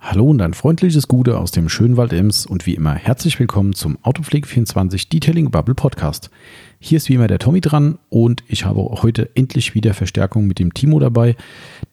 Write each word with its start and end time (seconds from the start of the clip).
Hallo 0.00 0.30
und 0.30 0.40
ein 0.40 0.54
freundliches 0.54 1.08
Gute 1.08 1.38
aus 1.38 1.50
dem 1.50 1.68
schönen 1.68 1.96
Wald 1.96 2.12
Ems 2.12 2.46
und 2.46 2.66
wie 2.66 2.74
immer 2.74 2.94
herzlich 2.94 3.40
willkommen 3.40 3.74
zum 3.74 3.98
Autopflege24 3.98 5.08
Detailing 5.08 5.50
Bubble 5.50 5.74
Podcast. 5.74 6.30
Hier 6.78 6.98
ist 6.98 7.08
wie 7.08 7.14
immer 7.14 7.26
der 7.26 7.40
Tommy 7.40 7.60
dran 7.60 7.98
und 8.08 8.44
ich 8.46 8.64
habe 8.64 8.80
heute 9.02 9.34
endlich 9.34 9.74
wieder 9.74 9.94
Verstärkung 9.94 10.46
mit 10.46 10.60
dem 10.60 10.72
Timo 10.72 11.00
dabei, 11.00 11.34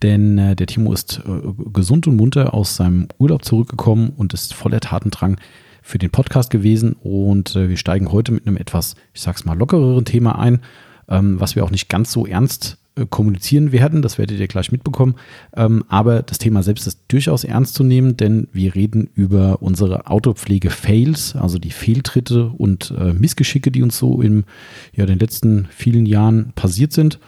denn 0.03 0.37
äh, 0.37 0.55
der 0.55 0.67
Timo 0.67 0.93
ist 0.93 1.23
äh, 1.25 1.51
gesund 1.73 2.05
und 2.05 2.15
munter 2.15 2.53
aus 2.53 2.75
seinem 2.75 3.07
Urlaub 3.17 3.43
zurückgekommen 3.43 4.13
und 4.15 4.35
ist 4.35 4.53
voller 4.53 4.81
Tatendrang 4.81 5.37
für 5.81 5.97
den 5.97 6.11
Podcast 6.11 6.51
gewesen 6.51 6.95
und 7.01 7.55
äh, 7.55 7.69
wir 7.69 7.77
steigen 7.77 8.11
heute 8.11 8.31
mit 8.33 8.45
einem 8.45 8.57
etwas, 8.57 8.95
ich 9.15 9.21
sag's 9.21 9.45
mal, 9.45 9.57
lockereren 9.57 10.05
Thema 10.05 10.37
ein, 10.37 10.61
ähm, 11.09 11.39
was 11.39 11.55
wir 11.55 11.63
auch 11.63 11.71
nicht 11.71 11.89
ganz 11.89 12.11
so 12.11 12.27
ernst 12.27 12.77
kommunizieren 13.09 13.71
werden. 13.71 14.01
Das 14.01 14.17
werdet 14.17 14.39
ihr 14.39 14.47
gleich 14.47 14.71
mitbekommen. 14.71 15.15
Ähm, 15.55 15.83
aber 15.89 16.23
das 16.23 16.37
Thema 16.37 16.63
selbst 16.63 16.87
ist 16.87 17.01
durchaus 17.09 17.43
ernst 17.43 17.75
zu 17.75 17.83
nehmen, 17.83 18.15
denn 18.15 18.47
wir 18.53 18.75
reden 18.75 19.09
über 19.13 19.61
unsere 19.61 20.07
Autopflege-Fails, 20.07 21.35
also 21.35 21.59
die 21.59 21.71
Fehltritte 21.71 22.47
und 22.57 22.93
äh, 22.97 23.13
Missgeschicke, 23.13 23.71
die 23.71 23.83
uns 23.83 23.97
so 23.97 24.21
in 24.21 24.45
ja, 24.93 25.05
den 25.05 25.19
letzten 25.19 25.67
vielen 25.69 26.05
Jahren 26.05 26.53
passiert 26.55 26.93
sind. 26.93 27.19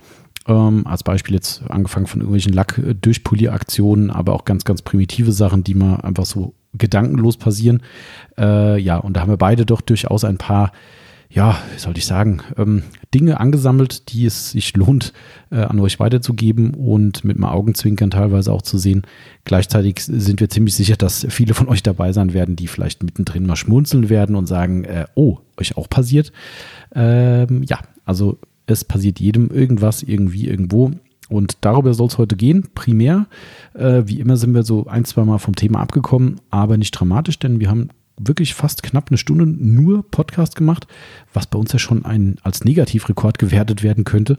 Ähm, 0.47 0.87
als 0.87 1.03
Beispiel 1.03 1.35
jetzt 1.35 1.63
angefangen 1.69 2.07
von 2.07 2.21
irgendwelchen 2.21 2.53
Lack-Durchpolieraktionen, 2.53 4.09
aber 4.09 4.33
auch 4.33 4.45
ganz, 4.45 4.63
ganz 4.63 4.81
primitive 4.81 5.33
Sachen, 5.33 5.65
die 5.65 5.75
mal 5.75 5.97
einfach 5.97 6.25
so 6.25 6.53
gedankenlos 6.77 7.35
passieren. 7.35 7.81
Äh, 8.37 8.79
ja, 8.79 8.97
und 8.97 9.13
da 9.13 9.21
haben 9.21 9.31
wir 9.31 9.37
beide 9.37 9.65
doch 9.65 9.81
durchaus 9.81 10.23
ein 10.23 10.37
paar 10.37 10.71
ja, 11.29 11.57
wie 11.73 11.79
soll 11.79 11.97
ich 11.97 12.05
sagen, 12.05 12.41
ähm, 12.57 12.83
Dinge 13.13 13.39
angesammelt, 13.39 14.13
die 14.13 14.25
es 14.25 14.51
sich 14.51 14.75
lohnt, 14.75 15.13
äh, 15.51 15.57
an 15.57 15.79
euch 15.79 15.99
weiterzugeben 15.99 16.73
und 16.73 17.23
mit 17.23 17.35
einem 17.35 17.45
Augenzwinkern 17.45 18.11
teilweise 18.11 18.51
auch 18.51 18.61
zu 18.61 18.77
sehen. 18.77 19.03
Gleichzeitig 19.43 19.99
sind 19.99 20.39
wir 20.39 20.49
ziemlich 20.49 20.75
sicher, 20.75 20.95
dass 20.95 21.27
viele 21.29 21.53
von 21.53 21.67
euch 21.67 21.83
dabei 21.83 22.13
sein 22.13 22.33
werden, 22.33 22.55
die 22.55 22.67
vielleicht 22.67 23.03
mittendrin 23.03 23.45
mal 23.45 23.55
schmunzeln 23.55 24.09
werden 24.09 24.35
und 24.35 24.47
sagen, 24.47 24.85
äh, 24.85 25.05
oh, 25.15 25.39
euch 25.59 25.75
auch 25.77 25.89
passiert. 25.89 26.31
Ähm, 26.95 27.63
ja, 27.63 27.79
also 28.05 28.39
es 28.65 28.85
passiert 28.85 29.19
jedem 29.19 29.49
irgendwas, 29.49 30.03
irgendwie, 30.03 30.47
irgendwo. 30.47 30.91
Und 31.29 31.57
darüber 31.61 31.93
soll 31.93 32.07
es 32.07 32.17
heute 32.17 32.37
gehen, 32.37 32.69
primär. 32.73 33.27
Äh, 33.73 34.03
wie 34.05 34.19
immer 34.19 34.37
sind 34.37 34.53
wir 34.53 34.63
so 34.63 34.87
ein, 34.87 35.03
zwei 35.03 35.25
Mal 35.25 35.39
vom 35.39 35.55
Thema 35.55 35.79
abgekommen, 35.79 36.39
aber 36.49 36.77
nicht 36.77 36.91
dramatisch, 36.91 37.37
denn 37.39 37.59
wir 37.59 37.69
haben 37.69 37.89
wirklich 38.17 38.53
fast 38.53 38.83
knapp 38.83 39.09
eine 39.09 39.17
Stunde 39.17 39.45
nur 39.45 40.09
Podcast 40.09 40.55
gemacht, 40.55 40.87
was 41.33 41.47
bei 41.47 41.57
uns 41.57 41.71
ja 41.71 41.79
schon 41.79 42.05
ein, 42.05 42.37
als 42.43 42.63
Negativrekord 42.63 43.37
gewertet 43.39 43.83
werden 43.83 44.03
könnte. 44.03 44.37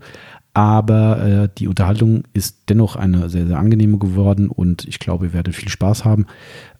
Aber 0.54 1.22
äh, 1.22 1.48
die 1.56 1.68
Unterhaltung 1.68 2.24
ist 2.32 2.64
dennoch 2.68 2.96
eine 2.96 3.28
sehr, 3.28 3.46
sehr 3.46 3.58
angenehme 3.58 3.98
geworden 3.98 4.48
und 4.48 4.86
ich 4.88 4.98
glaube, 4.98 5.26
ihr 5.26 5.32
werdet 5.32 5.54
viel 5.54 5.68
Spaß 5.68 6.04
haben. 6.04 6.26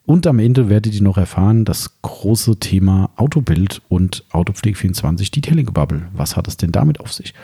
Und 0.04 0.26
am 0.26 0.38
Ende 0.38 0.70
werdet 0.70 0.94
ihr 0.94 1.02
noch 1.02 1.18
erfahren, 1.18 1.66
das 1.66 2.00
große 2.00 2.58
Thema 2.58 3.10
Autobild 3.16 3.82
und 3.90 4.24
Autopflege24 4.32 5.30
Detailing 5.30 5.66
Bubble. 5.66 6.08
Was 6.14 6.34
hat 6.34 6.48
es 6.48 6.56
denn 6.56 6.72
damit 6.72 6.98
auf 6.98 7.12
sich? 7.12 7.34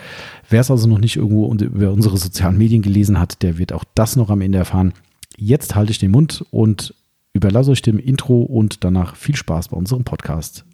Wer 0.49 0.63
es 0.63 0.71
also 0.71 0.89
noch 0.89 0.99
nicht 0.99 1.17
irgendwo 1.17 1.53
über 1.53 1.93
unsere 1.93 2.17
sozialen 2.17 2.57
Medien 2.57 2.81
gelesen 2.81 3.21
hat, 3.21 3.43
der 3.43 3.59
wird 3.59 3.75
auch 3.75 3.85
das 3.95 4.17
noch 4.17 4.31
am 4.31 4.41
Ende 4.41 4.57
erfahren. 4.57 4.95
Jetzt 5.37 5.75
halte 5.75 5.93
ich 5.93 5.99
den 5.99 6.11
Mund 6.11 6.43
und 6.51 6.95
überlasse 7.35 7.73
euch 7.73 7.83
dem 7.83 7.99
Intro 7.99 8.43
und 8.43 8.85
danach 8.85 9.17
viel 9.17 9.37
Spaß 9.37 9.69
bei 9.69 9.77
unserem 9.77 10.05
Podcast. 10.05 10.65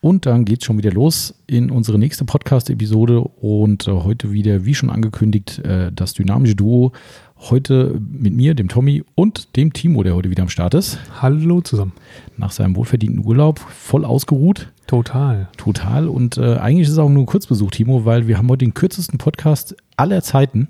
Und 0.00 0.24
dann 0.24 0.44
geht 0.44 0.60
es 0.60 0.66
schon 0.66 0.78
wieder 0.78 0.92
los 0.92 1.34
in 1.48 1.68
unsere 1.68 1.98
nächste 1.98 2.24
Podcast-Episode 2.24 3.22
und 3.22 3.88
äh, 3.88 3.90
heute 3.90 4.30
wieder, 4.30 4.64
wie 4.64 4.74
schon 4.74 4.88
angekündigt, 4.88 5.58
äh, 5.60 5.90
das 5.92 6.14
dynamische 6.14 6.54
Duo. 6.54 6.92
Heute 7.38 8.00
mit 8.00 8.34
mir, 8.34 8.54
dem 8.54 8.68
Tommy 8.68 9.04
und 9.14 9.56
dem 9.56 9.72
Timo, 9.72 10.02
der 10.02 10.14
heute 10.14 10.30
wieder 10.30 10.42
am 10.42 10.48
Start 10.48 10.72
ist. 10.72 10.98
Hallo 11.20 11.60
zusammen. 11.60 11.92
Nach 12.38 12.50
seinem 12.50 12.74
wohlverdienten 12.76 13.24
Urlaub, 13.24 13.58
voll 13.58 14.06
ausgeruht. 14.06 14.72
Total. 14.86 15.48
Total. 15.58 16.08
Und 16.08 16.38
äh, 16.38 16.56
eigentlich 16.56 16.86
ist 16.86 16.94
es 16.94 16.98
auch 16.98 17.10
nur 17.10 17.24
ein 17.24 17.26
Kurzbesuch, 17.26 17.70
Timo, 17.70 18.06
weil 18.06 18.26
wir 18.26 18.38
haben 18.38 18.48
heute 18.48 18.64
den 18.64 18.72
kürzesten 18.72 19.18
Podcast 19.18 19.76
aller 19.96 20.22
Zeiten. 20.22 20.68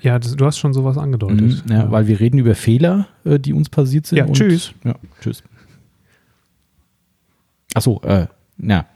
Ja, 0.00 0.18
das, 0.18 0.36
du 0.36 0.46
hast 0.46 0.58
schon 0.58 0.72
sowas 0.72 0.96
angedeutet. 0.96 1.64
Mhm, 1.66 1.72
ja, 1.72 1.76
ja, 1.84 1.90
Weil 1.90 2.06
wir 2.06 2.20
reden 2.20 2.38
über 2.38 2.54
Fehler, 2.54 3.08
äh, 3.24 3.40
die 3.40 3.52
uns 3.52 3.68
passiert 3.68 4.06
sind. 4.06 4.18
Ja, 4.18 4.26
tschüss. 4.26 4.72
Ja, 4.84 4.94
tschüss. 5.20 5.42
Achso, 7.74 8.00
äh, 8.04 8.26
ja, 8.58 8.86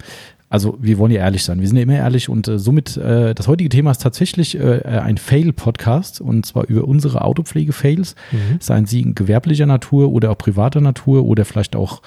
also 0.50 0.76
wir 0.80 0.98
wollen 0.98 1.12
ja 1.12 1.20
ehrlich 1.20 1.44
sein. 1.44 1.60
Wir 1.60 1.68
sind 1.68 1.76
ja 1.76 1.84
immer 1.84 1.94
ehrlich 1.94 2.28
und 2.28 2.48
äh, 2.48 2.58
somit, 2.58 2.96
äh, 2.96 3.34
das 3.36 3.46
heutige 3.46 3.70
Thema 3.70 3.92
ist 3.92 4.02
tatsächlich 4.02 4.58
äh, 4.58 4.82
ein 4.84 5.16
Fail-Podcast 5.16 6.20
und 6.20 6.44
zwar 6.44 6.66
über 6.66 6.88
unsere 6.88 7.22
Autopflege-Fails, 7.22 8.16
mhm. 8.32 8.56
seien 8.58 8.84
sie 8.84 9.00
in 9.00 9.14
gewerblicher 9.14 9.66
Natur 9.66 10.10
oder 10.10 10.32
auch 10.32 10.38
privater 10.38 10.80
Natur 10.80 11.24
oder 11.24 11.44
vielleicht 11.44 11.76
auch, 11.76 12.02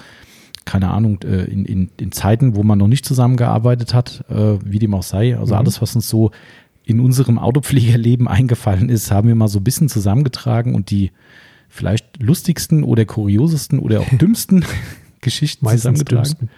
keine 0.66 0.90
Ahnung, 0.90 1.20
äh, 1.24 1.44
in, 1.44 1.64
in, 1.64 1.90
in 1.98 2.12
Zeiten, 2.12 2.54
wo 2.54 2.62
man 2.62 2.78
noch 2.78 2.86
nicht 2.86 3.06
zusammengearbeitet 3.06 3.94
hat, 3.94 4.26
äh, 4.28 4.58
wie 4.62 4.78
dem 4.78 4.92
auch 4.92 5.02
sei. 5.02 5.38
Also 5.38 5.54
mhm. 5.54 5.60
alles, 5.60 5.80
was 5.80 5.96
uns 5.96 6.10
so 6.10 6.30
in 6.84 7.00
unserem 7.00 7.38
Autopflegerleben 7.38 8.28
eingefallen 8.28 8.90
ist, 8.90 9.10
haben 9.10 9.26
wir 9.28 9.34
mal 9.36 9.48
so 9.48 9.60
ein 9.60 9.64
bisschen 9.64 9.88
zusammengetragen 9.88 10.74
und 10.74 10.90
die 10.90 11.12
vielleicht 11.70 12.22
lustigsten 12.22 12.84
oder 12.84 13.06
kuriosesten 13.06 13.78
oder 13.78 14.00
auch 14.00 14.08
dümmsten 14.18 14.66
Geschichten 15.22 15.64
Meistens 15.64 15.80
zusammengetragen. 15.80 16.24
Dümmsten. 16.24 16.50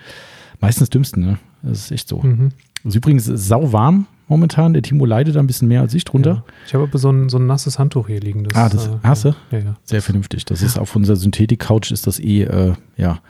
Meistens 0.60 0.90
dümmsten, 0.90 1.24
ne? 1.24 1.38
Das 1.66 1.78
ist 1.78 1.90
echt 1.90 2.08
so. 2.08 2.20
Mhm. 2.22 2.50
Ist 2.84 2.94
übrigens 2.94 3.24
sau 3.24 3.72
warm 3.72 4.06
momentan. 4.28 4.72
Der 4.72 4.82
Timo 4.82 5.04
leidet 5.04 5.36
ein 5.36 5.46
bisschen 5.46 5.68
mehr 5.68 5.80
als 5.80 5.94
ich 5.94 6.04
drunter. 6.04 6.30
Ja. 6.30 6.44
Ich 6.66 6.74
habe 6.74 6.84
aber 6.84 6.98
so 6.98 7.10
ein, 7.10 7.28
so 7.28 7.38
ein 7.38 7.46
nasses 7.46 7.78
Handtuch 7.78 8.06
hier 8.06 8.20
liegen. 8.20 8.44
Das, 8.44 8.56
ah, 8.56 8.68
das 8.68 8.86
äh, 8.86 8.90
hast 9.02 9.24
du? 9.24 9.34
Ja, 9.50 9.58
ja. 9.58 9.76
Sehr 9.84 10.02
vernünftig. 10.02 10.44
Das 10.44 10.62
ist 10.62 10.78
auf 10.78 10.94
unserer 10.94 11.16
Synthetik-Couch 11.16 11.90
ist 11.90 12.06
das 12.06 12.18
eh, 12.18 12.42
äh, 12.42 12.74
ja. 12.96 13.20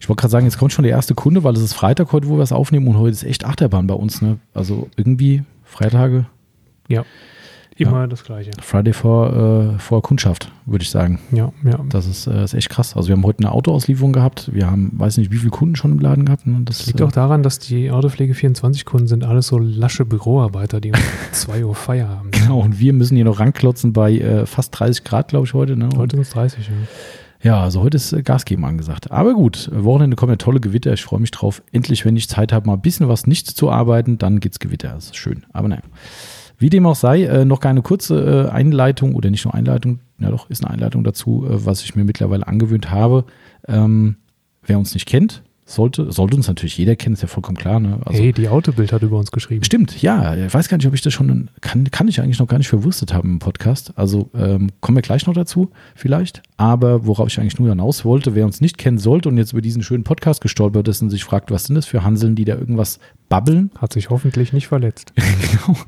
Ich 0.00 0.08
wollte 0.08 0.20
gerade 0.20 0.32
sagen, 0.32 0.46
jetzt 0.46 0.58
kommt 0.58 0.72
schon 0.72 0.82
der 0.82 0.92
erste 0.92 1.14
Kunde, 1.14 1.44
weil 1.44 1.54
es 1.54 1.62
ist 1.62 1.74
Freitag 1.74 2.12
heute, 2.12 2.28
wo 2.28 2.36
wir 2.36 2.42
es 2.42 2.52
aufnehmen 2.52 2.86
und 2.88 2.98
heute 2.98 3.12
ist 3.12 3.24
echt 3.24 3.44
Achterbahn 3.44 3.86
bei 3.86 3.94
uns, 3.94 4.22
ne? 4.22 4.38
Also 4.54 4.88
irgendwie 4.96 5.42
Freitage. 5.64 6.26
Ja. 6.88 7.04
Immer 7.76 8.00
ja. 8.00 8.06
das 8.06 8.24
Gleiche. 8.24 8.50
Friday 8.60 8.94
vor, 8.94 9.74
äh, 9.74 9.78
vor 9.78 10.02
Kundschaft, 10.02 10.50
würde 10.64 10.82
ich 10.82 10.90
sagen. 10.90 11.18
Ja, 11.30 11.52
ja. 11.62 11.78
Das 11.90 12.06
ist, 12.06 12.26
äh, 12.26 12.42
ist 12.42 12.54
echt 12.54 12.70
krass. 12.70 12.96
Also 12.96 13.08
wir 13.08 13.16
haben 13.16 13.24
heute 13.24 13.40
eine 13.40 13.52
Autoauslieferung 13.52 14.14
gehabt. 14.14 14.50
Wir 14.52 14.70
haben, 14.70 14.92
weiß 14.94 15.18
nicht, 15.18 15.30
wie 15.30 15.36
viele 15.36 15.50
Kunden 15.50 15.76
schon 15.76 15.92
im 15.92 15.98
Laden 15.98 16.24
gehabt. 16.24 16.46
Ne? 16.46 16.60
Das, 16.64 16.78
das 16.78 16.86
liegt 16.86 17.00
äh, 17.00 17.04
auch 17.04 17.12
daran, 17.12 17.42
dass 17.42 17.58
die 17.58 17.90
Autopflege 17.90 18.32
24 18.32 18.86
Kunden 18.86 19.06
sind 19.06 19.24
alles 19.24 19.48
so 19.48 19.58
lasche 19.58 20.06
Büroarbeiter, 20.06 20.80
die 20.80 20.92
um 20.92 20.98
2 21.32 21.64
Uhr 21.66 21.74
Feier 21.74 22.08
haben. 22.08 22.30
Genau, 22.30 22.60
und 22.60 22.78
wir 22.80 22.94
müssen 22.94 23.14
hier 23.14 23.26
noch 23.26 23.40
ranklotzen 23.40 23.92
bei 23.92 24.16
äh, 24.16 24.46
fast 24.46 24.78
30 24.78 25.04
Grad, 25.04 25.28
glaube 25.28 25.46
ich, 25.46 25.52
heute. 25.52 25.76
Ne? 25.76 25.90
Heute 25.96 26.16
sind 26.16 26.22
es 26.22 26.30
30, 26.30 26.66
ja. 26.66 26.72
Ja, 27.42 27.62
also 27.62 27.82
heute 27.82 27.96
ist 27.96 28.12
äh, 28.12 28.22
Gas 28.22 28.44
geben 28.46 28.64
angesagt. 28.64 29.10
Aber 29.10 29.34
gut, 29.34 29.70
Wochenende 29.72 30.16
kommen 30.16 30.32
ja 30.32 30.36
tolle 30.36 30.60
Gewitter. 30.60 30.94
Ich 30.94 31.04
freue 31.04 31.20
mich 31.20 31.30
drauf. 31.30 31.62
Endlich, 31.72 32.04
wenn 32.04 32.16
ich 32.16 32.28
Zeit 32.28 32.52
habe, 32.52 32.66
mal 32.66 32.74
ein 32.74 32.80
bisschen 32.80 33.08
was 33.08 33.26
nicht 33.26 33.46
zu 33.46 33.70
arbeiten, 33.70 34.18
dann 34.18 34.40
geht's 34.40 34.58
Gewitter. 34.58 34.92
Das 34.94 35.06
ist 35.06 35.16
schön. 35.16 35.44
Aber 35.52 35.68
naja. 35.68 35.82
Wie 36.58 36.70
dem 36.70 36.86
auch 36.86 36.96
sei, 36.96 37.24
äh, 37.24 37.44
noch 37.44 37.60
keine 37.60 37.82
kurze 37.82 38.48
äh, 38.48 38.50
Einleitung 38.50 39.14
oder 39.14 39.30
nicht 39.30 39.44
nur 39.44 39.54
Einleitung, 39.54 40.00
ja 40.18 40.30
doch, 40.30 40.48
ist 40.48 40.64
eine 40.64 40.72
Einleitung 40.72 41.04
dazu, 41.04 41.46
äh, 41.46 41.66
was 41.66 41.82
ich 41.82 41.94
mir 41.96 42.04
mittlerweile 42.04 42.46
angewöhnt 42.46 42.90
habe. 42.90 43.24
Ähm, 43.68 44.16
wer 44.62 44.78
uns 44.78 44.94
nicht 44.94 45.06
kennt, 45.06 45.42
sollte, 45.66 46.12
sollte 46.12 46.36
uns 46.36 46.46
natürlich 46.46 46.78
jeder 46.78 46.94
kennen, 46.94 47.14
ist 47.14 47.22
ja 47.22 47.28
vollkommen 47.28 47.58
klar. 47.58 47.80
Ne? 47.80 47.98
Also, 48.04 48.22
hey, 48.22 48.32
die 48.32 48.48
Autobild 48.48 48.92
hat 48.92 49.02
über 49.02 49.18
uns 49.18 49.32
geschrieben. 49.32 49.64
Stimmt, 49.64 50.00
ja. 50.00 50.34
Ich 50.34 50.54
weiß 50.54 50.68
gar 50.68 50.76
nicht, 50.76 50.86
ob 50.86 50.94
ich 50.94 51.02
das 51.02 51.12
schon, 51.12 51.50
kann, 51.60 51.90
kann 51.90 52.08
ich 52.08 52.20
eigentlich 52.20 52.38
noch 52.38 52.46
gar 52.46 52.58
nicht 52.58 52.68
verwurstet 52.68 53.12
haben 53.12 53.32
im 53.32 53.38
Podcast. 53.40 53.92
Also 53.96 54.30
ähm, 54.34 54.70
kommen 54.80 54.96
wir 54.96 55.02
gleich 55.02 55.26
noch 55.26 55.34
dazu, 55.34 55.70
vielleicht. 55.96 56.42
Aber 56.56 57.04
worauf 57.06 57.28
ich 57.28 57.38
eigentlich 57.40 57.58
nur 57.58 57.68
hinaus 57.68 58.04
wollte, 58.04 58.34
wer 58.34 58.46
uns 58.46 58.60
nicht 58.60 58.78
kennen 58.78 58.98
sollte 58.98 59.28
und 59.28 59.36
jetzt 59.38 59.52
über 59.52 59.60
diesen 59.60 59.82
schönen 59.82 60.04
Podcast 60.04 60.40
gestolpert 60.40 60.86
ist 60.86 61.02
und 61.02 61.10
sich 61.10 61.24
fragt, 61.24 61.50
was 61.50 61.64
sind 61.64 61.74
das 61.74 61.86
für 61.86 62.04
Hanseln, 62.04 62.36
die 62.36 62.44
da 62.44 62.54
irgendwas 62.54 63.00
babbeln. 63.28 63.70
Hat 63.78 63.92
sich 63.92 64.10
hoffentlich 64.10 64.52
nicht 64.52 64.68
verletzt. 64.68 65.12
genau. 65.66 65.78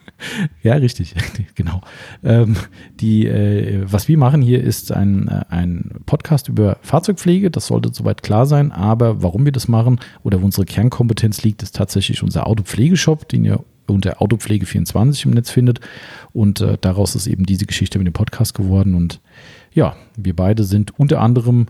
Ja, 0.62 0.75
richtig. 0.75 1.14
genau. 1.55 1.81
Ähm, 2.23 2.56
die, 3.00 3.26
äh, 3.26 3.82
was 3.85 4.08
wir 4.08 4.19
machen 4.19 4.43
hier 4.43 4.62
ist 4.62 4.93
ein, 4.93 5.29
äh, 5.29 5.44
ein 5.49 6.00
Podcast 6.06 6.49
über 6.49 6.79
Fahrzeugpflege. 6.82 7.50
Das 7.50 7.67
sollte 7.67 7.90
soweit 7.93 8.23
klar 8.23 8.46
sein. 8.46 8.73
Aber 8.73 9.23
warum 9.23 9.44
wir 9.44 9.52
das 9.52 9.69
machen 9.69 10.00
oder 10.23 10.40
wo 10.40 10.44
unsere 10.44 10.64
Kernkompetenz 10.64 11.43
liegt, 11.43 11.62
ist 11.62 11.76
tatsächlich 11.76 12.23
unser 12.23 12.46
Autopflegeshop, 12.46 13.29
den 13.29 13.44
ihr 13.44 13.64
unter 13.87 14.20
Autopflege24 14.20 15.26
im 15.26 15.32
Netz 15.32 15.50
findet. 15.50 15.81
Und 16.32 16.61
äh, 16.61 16.76
daraus 16.81 17.14
ist 17.14 17.26
eben 17.26 17.46
diese 17.46 17.67
Geschichte 17.67 17.99
mit 17.99 18.06
dem 18.06 18.12
Podcast 18.12 18.55
geworden. 18.55 18.94
Und 18.94 19.20
ja, 19.73 19.96
wir 20.17 20.35
beide 20.35 20.64
sind 20.64 20.99
unter 20.99 21.20
anderem 21.20 21.67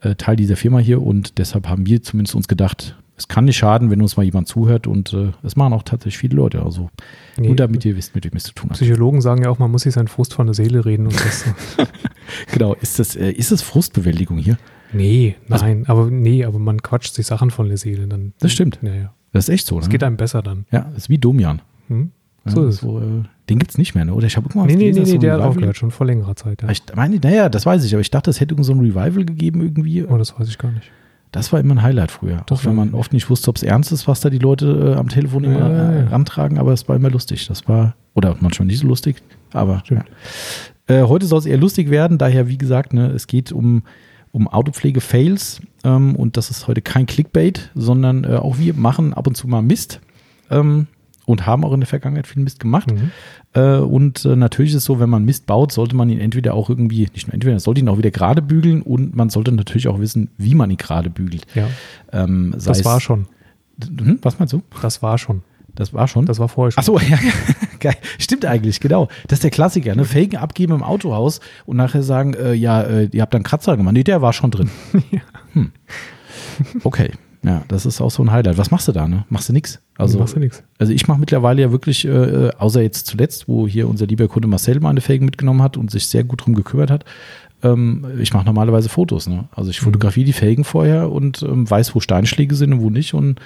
äh, 0.00 0.14
Teil 0.14 0.36
dieser 0.36 0.56
Firma 0.56 0.78
hier 0.78 1.02
und 1.02 1.38
deshalb 1.38 1.68
haben 1.68 1.86
wir 1.86 2.02
zumindest 2.02 2.34
uns 2.34 2.48
gedacht, 2.48 2.96
es 3.16 3.28
kann 3.28 3.44
nicht 3.44 3.56
schaden, 3.56 3.90
wenn 3.90 4.00
uns 4.02 4.16
mal 4.16 4.22
jemand 4.24 4.48
zuhört 4.48 4.86
und 4.86 5.12
äh, 5.12 5.30
es 5.42 5.54
machen 5.56 5.72
auch 5.74 5.82
tatsächlich 5.82 6.18
viele 6.18 6.36
Leute. 6.36 6.62
Also 6.62 6.90
nee, 7.36 7.48
nur 7.48 7.56
damit 7.56 7.84
ihr 7.84 7.96
wisst, 7.96 8.14
mit 8.14 8.24
wem 8.24 8.32
es 8.34 8.44
zu 8.44 8.52
tun 8.54 8.70
hat. 8.70 8.76
Psychologen 8.78 9.20
sagen 9.20 9.42
ja 9.42 9.50
auch, 9.50 9.58
man 9.58 9.70
muss 9.70 9.82
sich 9.82 9.94
seinen 9.94 10.08
Frust 10.08 10.34
von 10.34 10.46
der 10.46 10.54
Seele 10.54 10.84
reden 10.84 11.06
und 11.06 11.14
das. 11.14 11.44
genau, 12.52 12.74
ist 12.74 12.98
das, 12.98 13.14
äh, 13.16 13.30
ist 13.30 13.52
das 13.52 13.62
Frustbewältigung 13.62 14.38
hier? 14.38 14.56
Nee, 14.92 15.36
nein, 15.48 15.84
aber 15.86 16.10
nee, 16.10 16.44
aber 16.44 16.58
man 16.58 16.82
quatscht 16.82 17.14
sich 17.14 17.26
Sachen 17.26 17.50
von 17.50 17.68
der 17.68 17.78
Seele. 17.78 18.06
Dann, 18.08 18.32
Das 18.40 18.52
stimmt. 18.52 18.78
Ja, 18.82 18.94
ja. 18.94 19.14
Das 19.32 19.48
ist 19.48 19.54
echt 19.54 19.66
so. 19.66 19.78
Es 19.78 19.86
Ne? 19.86 19.92
geht 19.92 20.02
einem 20.04 20.16
besser 20.18 20.42
dann. 20.42 20.66
ja, 20.70 20.80
das 20.92 21.04
ist 21.04 21.08
wie 21.08 21.16
Domian. 21.18 21.62
Hm? 21.88 22.10
Ja, 22.44 22.52
So 22.52 22.64
ist 22.66 22.74
es. 22.74 22.80
so, 22.82 22.98
äh, 23.00 23.22
den 23.48 23.58
gibt 23.58 23.70
es 23.70 23.78
nicht 23.78 23.94
mehr, 23.94 24.04
ne? 24.04 24.12
oder? 24.14 24.26
Ich 24.26 24.36
habe 24.36 24.46
irgendwann 24.48 24.66
Nee, 24.66 24.74
nee, 24.76 24.90
gelesen, 24.90 25.04
nee, 25.04 25.12
nee, 25.12 25.18
der 25.18 25.34
hat 25.34 25.40
aufgehört, 25.40 25.76
schon 25.76 25.90
vor 25.90 26.06
längerer 26.06 26.36
Zeit. 26.36 26.60
Ja. 26.60 26.66
Aber 26.68 26.72
Ich 26.72 26.82
meine, 26.94 27.18
naja, 27.22 27.48
das 27.48 27.64
weiß 27.64 27.84
ich, 27.84 27.94
aber 27.94 28.00
ich 28.02 28.10
dachte, 28.10 28.28
es 28.30 28.40
hätte 28.40 28.52
irgend 28.52 28.66
so 28.66 28.72
ein 28.72 28.80
Revival 28.80 29.24
gegeben 29.24 29.62
irgendwie. 29.62 30.02
Oh, 30.04 30.18
das 30.18 30.38
weiß 30.38 30.48
ich 30.48 30.58
gar 30.58 30.72
nicht. 30.72 30.90
Das 31.32 31.52
war 31.52 31.60
immer 31.60 31.74
ein 31.74 31.82
Highlight 31.82 32.10
früher. 32.10 32.42
Das 32.46 32.60
auch 32.60 32.64
wenn 32.66 32.74
man 32.74 32.94
oft 32.94 33.12
nicht 33.14 33.30
wusste, 33.30 33.48
ob 33.48 33.56
es 33.56 33.62
ernst 33.62 33.90
ist, 33.90 34.06
was 34.06 34.20
da 34.20 34.28
die 34.30 34.38
Leute 34.38 34.92
äh, 34.94 34.98
am 34.98 35.08
Telefon 35.08 35.44
immer 35.44 35.70
Ja, 35.70 35.92
äh, 35.92 36.02
rantragen, 36.04 36.58
aber 36.58 36.72
es 36.72 36.86
war 36.88 36.94
immer 36.94 37.10
lustig. 37.10 37.46
Das 37.48 37.66
war, 37.66 37.96
oder 38.14 38.36
manchmal 38.40 38.66
nicht 38.66 38.78
so 38.78 38.86
lustig, 38.86 39.22
aber 39.52 39.82
ja. 39.88 40.04
äh, 40.86 41.02
heute 41.04 41.26
soll 41.26 41.38
es 41.38 41.46
eher 41.46 41.56
lustig 41.56 41.90
werden, 41.90 42.18
daher, 42.18 42.48
wie 42.48 42.58
gesagt, 42.58 42.92
ne, 42.92 43.06
es 43.08 43.26
geht 43.26 43.50
um, 43.50 43.82
um 44.30 44.46
Autopflege-Fails 44.46 45.62
ähm, 45.84 46.14
und 46.16 46.36
das 46.36 46.50
ist 46.50 46.68
heute 46.68 46.82
kein 46.82 47.06
Clickbait, 47.06 47.70
sondern 47.74 48.24
äh, 48.24 48.36
auch 48.36 48.58
wir 48.58 48.74
machen 48.74 49.14
ab 49.14 49.26
und 49.26 49.34
zu 49.34 49.48
mal 49.48 49.62
Mist 49.62 50.00
ähm, 50.50 50.86
und 51.24 51.46
haben 51.46 51.64
auch 51.64 51.72
in 51.72 51.80
der 51.80 51.86
Vergangenheit 51.86 52.26
viel 52.26 52.42
Mist 52.42 52.60
gemacht. 52.60 52.92
Mhm. 52.92 53.10
Äh, 53.54 53.76
und 53.76 54.24
äh, 54.24 54.36
natürlich 54.36 54.72
ist 54.72 54.78
es 54.78 54.84
so, 54.84 54.98
wenn 55.00 55.10
man 55.10 55.24
Mist 55.24 55.46
baut, 55.46 55.72
sollte 55.72 55.94
man 55.94 56.08
ihn 56.08 56.18
entweder 56.18 56.54
auch 56.54 56.70
irgendwie, 56.70 57.08
nicht 57.12 57.26
nur 57.26 57.34
entweder, 57.34 57.58
sollte 57.60 57.80
ihn 57.80 57.88
auch 57.88 57.98
wieder 57.98 58.10
gerade 58.10 58.42
bügeln 58.42 58.82
und 58.82 59.14
man 59.14 59.30
sollte 59.30 59.52
natürlich 59.52 59.88
auch 59.88 60.00
wissen, 60.00 60.30
wie 60.38 60.54
man 60.54 60.70
ihn 60.70 60.78
gerade 60.78 61.10
bügelt. 61.10 61.46
Ja, 61.54 61.68
Ähm, 62.12 62.54
sei 62.56 62.72
das 62.72 62.84
war 62.84 63.00
schon. 63.00 63.26
Hm, 63.82 64.18
was 64.22 64.38
meinst 64.38 64.52
du? 64.52 64.62
Das 64.80 65.02
war 65.02 65.18
schon. 65.18 65.42
Das 65.74 65.94
war 65.94 66.06
schon. 66.08 66.26
Das 66.26 66.38
war 66.38 66.48
vorher 66.48 66.72
schon. 66.72 66.80
Ach 66.80 66.84
so, 66.84 66.98
ja, 67.10 67.18
geil. 67.80 67.96
Stimmt 68.18 68.44
eigentlich, 68.44 68.80
genau. 68.80 69.08
Das 69.28 69.38
ist 69.38 69.44
der 69.44 69.50
Klassiker, 69.50 69.94
ne? 69.94 70.04
Felgen 70.04 70.36
abgeben 70.38 70.74
im 70.74 70.82
Autohaus 70.82 71.40
und 71.66 71.76
nachher 71.76 72.02
sagen, 72.02 72.34
äh, 72.34 72.52
ja, 72.52 72.82
äh, 72.82 73.08
ihr 73.12 73.22
habt 73.22 73.34
da 73.34 73.36
einen 73.36 73.44
Kratzer 73.44 73.76
gemacht. 73.76 73.94
Nee, 73.94 74.04
der 74.04 74.22
war 74.22 74.32
schon 74.32 74.50
drin. 74.50 74.70
hm. 75.52 75.72
Okay. 76.84 77.10
Ja, 77.44 77.62
das 77.68 77.86
ist 77.86 78.00
auch 78.00 78.10
so 78.10 78.22
ein 78.22 78.30
Highlight. 78.30 78.56
Was 78.56 78.70
machst 78.70 78.86
du 78.86 78.92
da, 78.92 79.08
ne? 79.08 79.24
Machst 79.28 79.48
du 79.48 79.52
nix? 79.52 79.80
Also, 79.98 80.18
machst 80.18 80.36
du 80.36 80.40
nichts. 80.40 80.62
also 80.78 80.92
ich 80.92 81.08
mache 81.08 81.18
mittlerweile 81.18 81.60
ja 81.62 81.72
wirklich, 81.72 82.04
äh, 82.04 82.50
außer 82.56 82.80
jetzt 82.82 83.06
zuletzt, 83.08 83.48
wo 83.48 83.66
hier 83.66 83.88
unser 83.88 84.06
lieber 84.06 84.28
Kunde 84.28 84.46
Marcel 84.48 84.78
meine 84.80 85.00
Felgen 85.00 85.24
mitgenommen 85.24 85.60
hat 85.62 85.76
und 85.76 85.90
sich 85.90 86.06
sehr 86.06 86.22
gut 86.24 86.44
drum 86.46 86.54
gekümmert 86.54 86.90
hat, 86.90 87.04
ähm, 87.64 88.04
ich 88.20 88.32
mache 88.32 88.44
normalerweise 88.44 88.88
Fotos. 88.88 89.28
Ne? 89.28 89.44
Also 89.54 89.70
ich 89.70 89.80
fotografiere 89.80 90.26
die 90.26 90.32
Felgen 90.32 90.64
vorher 90.64 91.10
und 91.10 91.42
ähm, 91.42 91.68
weiß, 91.68 91.94
wo 91.94 92.00
Steinschläge 92.00 92.54
sind 92.54 92.72
und 92.74 92.80
wo 92.80 92.90
nicht 92.90 93.12
und 93.14 93.40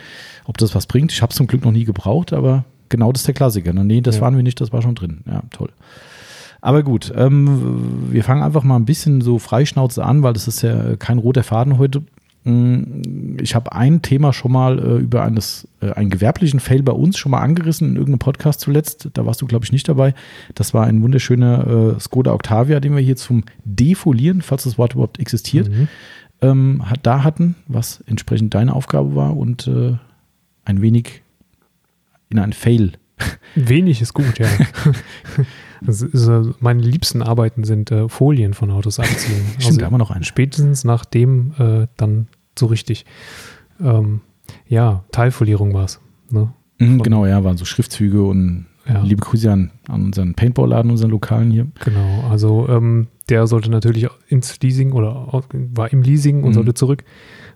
ob 0.45 0.59
das 0.59 0.75
was 0.75 0.87
bringt. 0.87 1.13
Ich 1.13 1.23
habe 1.23 1.31
es 1.31 1.37
zum 1.37 1.47
Glück 1.47 1.65
noch 1.65 1.73
nie 1.73 1.85
gebraucht, 1.85 2.33
aber 2.35 2.65
genau 2.91 3.13
das 3.13 3.23
ist 3.23 3.27
der 3.29 3.35
Klassiker. 3.35 3.73
Ne? 3.73 3.85
Nee, 3.85 4.01
das 4.03 4.17
Ja. 4.17 4.21
waren 4.23 4.37
wir 4.37 4.43
nicht, 4.43 4.61
das 4.61 4.73
war 4.73 4.83
schon 4.83 4.95
drin. 4.95 5.19
Ja, 5.27 5.43
toll. 5.51 5.71
Aber 6.61 6.83
gut, 6.83 7.13
ähm, 7.17 8.09
wir 8.11 8.25
fangen 8.25 8.43
einfach 8.43 8.63
mal 8.63 8.77
ein 8.77 8.85
bisschen 8.87 9.21
so 9.21 9.39
freischnauze 9.39 10.05
an, 10.05 10.23
weil 10.23 10.33
das 10.33 10.49
ist 10.49 10.63
ja 10.63 10.97
kein 10.97 11.19
roter 11.19 11.43
Faden 11.43 11.79
heute. 11.79 12.03
Mm, 12.47 13.39
Ich 13.43 13.55
habe 13.55 13.73
ein 13.73 14.03
Thema 14.03 14.33
schon 14.33 14.53
mal 14.53 14.79
äh, 14.79 14.97
über 14.99 15.23
eines, 15.25 15.67
äh, 15.81 15.91
einen 15.93 16.11
gewerblichen 16.11 16.61
Fail 16.61 16.83
bei 16.83 16.93
uns 16.93 17.19
schon 17.19 17.31
mal 17.33 17.41
angerissen 17.41 17.89
in 17.91 17.97
irgendeinem 17.97 18.21
Podcast 18.21 18.61
zuletzt. 18.61 19.11
Da 19.15 19.27
warst 19.27 19.43
du, 19.43 19.47
glaube 19.47 19.65
ich, 19.65 19.73
nicht 19.73 19.89
dabei. 19.89 20.15
Das 20.55 20.73
war 20.73 20.87
ein 20.87 21.03
wunderschöner 21.03 21.95
äh, 21.97 22.01
Skoda 22.01 22.33
Octavia, 22.33 22.81
den 22.81 22.95
wir 22.95 23.03
hier 23.03 23.17
zum 23.17 23.43
Defolieren, 23.65 24.43
falls 24.43 24.63
das 24.65 24.79
Wort 24.79 24.95
überhaupt 24.95 25.19
existiert, 25.19 25.69
Mhm. 25.69 25.89
ähm, 26.41 26.83
da 27.03 27.25
hatten, 27.25 27.57
was 27.67 28.01
entsprechend 28.07 28.55
deine 28.55 28.73
Aufgabe 28.75 29.15
war 29.17 29.37
und 29.37 29.67
äh, 29.67 29.97
ein 30.65 30.81
wenig 30.83 31.23
in 32.29 32.39
ein 32.39 32.53
Fail. 32.53 32.93
Wenig 33.55 34.03
ist 34.03 34.13
gut, 34.13 34.39
ja. 34.39 34.47
ist, 35.87 36.07
meine 36.61 36.83
liebsten 36.83 37.23
Arbeiten 37.23 37.65
sind 37.65 37.91
äh, 37.91 38.09
Folien 38.11 38.53
von 38.53 38.71
Autos 38.71 38.99
abziehen. 39.01 39.41
Also 39.57 39.79
da 39.79 39.87
haben 39.87 39.95
wir 39.95 39.99
noch 39.99 40.11
einen. 40.11 40.25
Spätestens 40.25 40.85
nach 40.85 41.05
dem 41.07 41.53
äh, 41.59 41.87
dann 41.97 42.29
so 42.59 42.67
richtig. 42.67 43.05
Ähm, 43.81 44.21
ja, 44.69 45.05
Teilfolierung 45.13 45.75
war 45.75 45.85
es. 45.85 46.01
Ne? 46.31 46.53
Mhm, 46.79 47.03
genau, 47.03 47.27
ja, 47.27 47.43
waren 47.45 47.57
so 47.57 47.65
Schriftzüge 47.65 48.23
und 48.23 48.67
Ja. 48.89 49.03
liebe 49.03 49.21
Grüße 49.23 49.51
an, 49.51 49.73
an 49.89 50.05
unseren 50.05 50.35
Paintball-Laden, 50.35 50.91
unseren 50.91 51.11
Lokalen 51.11 51.51
hier. 51.51 51.67
Genau, 51.85 52.29
also 52.31 52.69
ähm, 52.69 53.09
der 53.29 53.47
sollte 53.49 53.71
natürlich 53.71 54.07
ins 54.29 54.61
Leasing 54.61 54.93
oder 54.93 55.43
war 55.53 55.93
im 55.93 56.03
Leasing 56.03 56.43
und 56.45 56.51
Mhm. 56.51 56.55
sollte 56.55 56.75
zurück. 56.75 57.05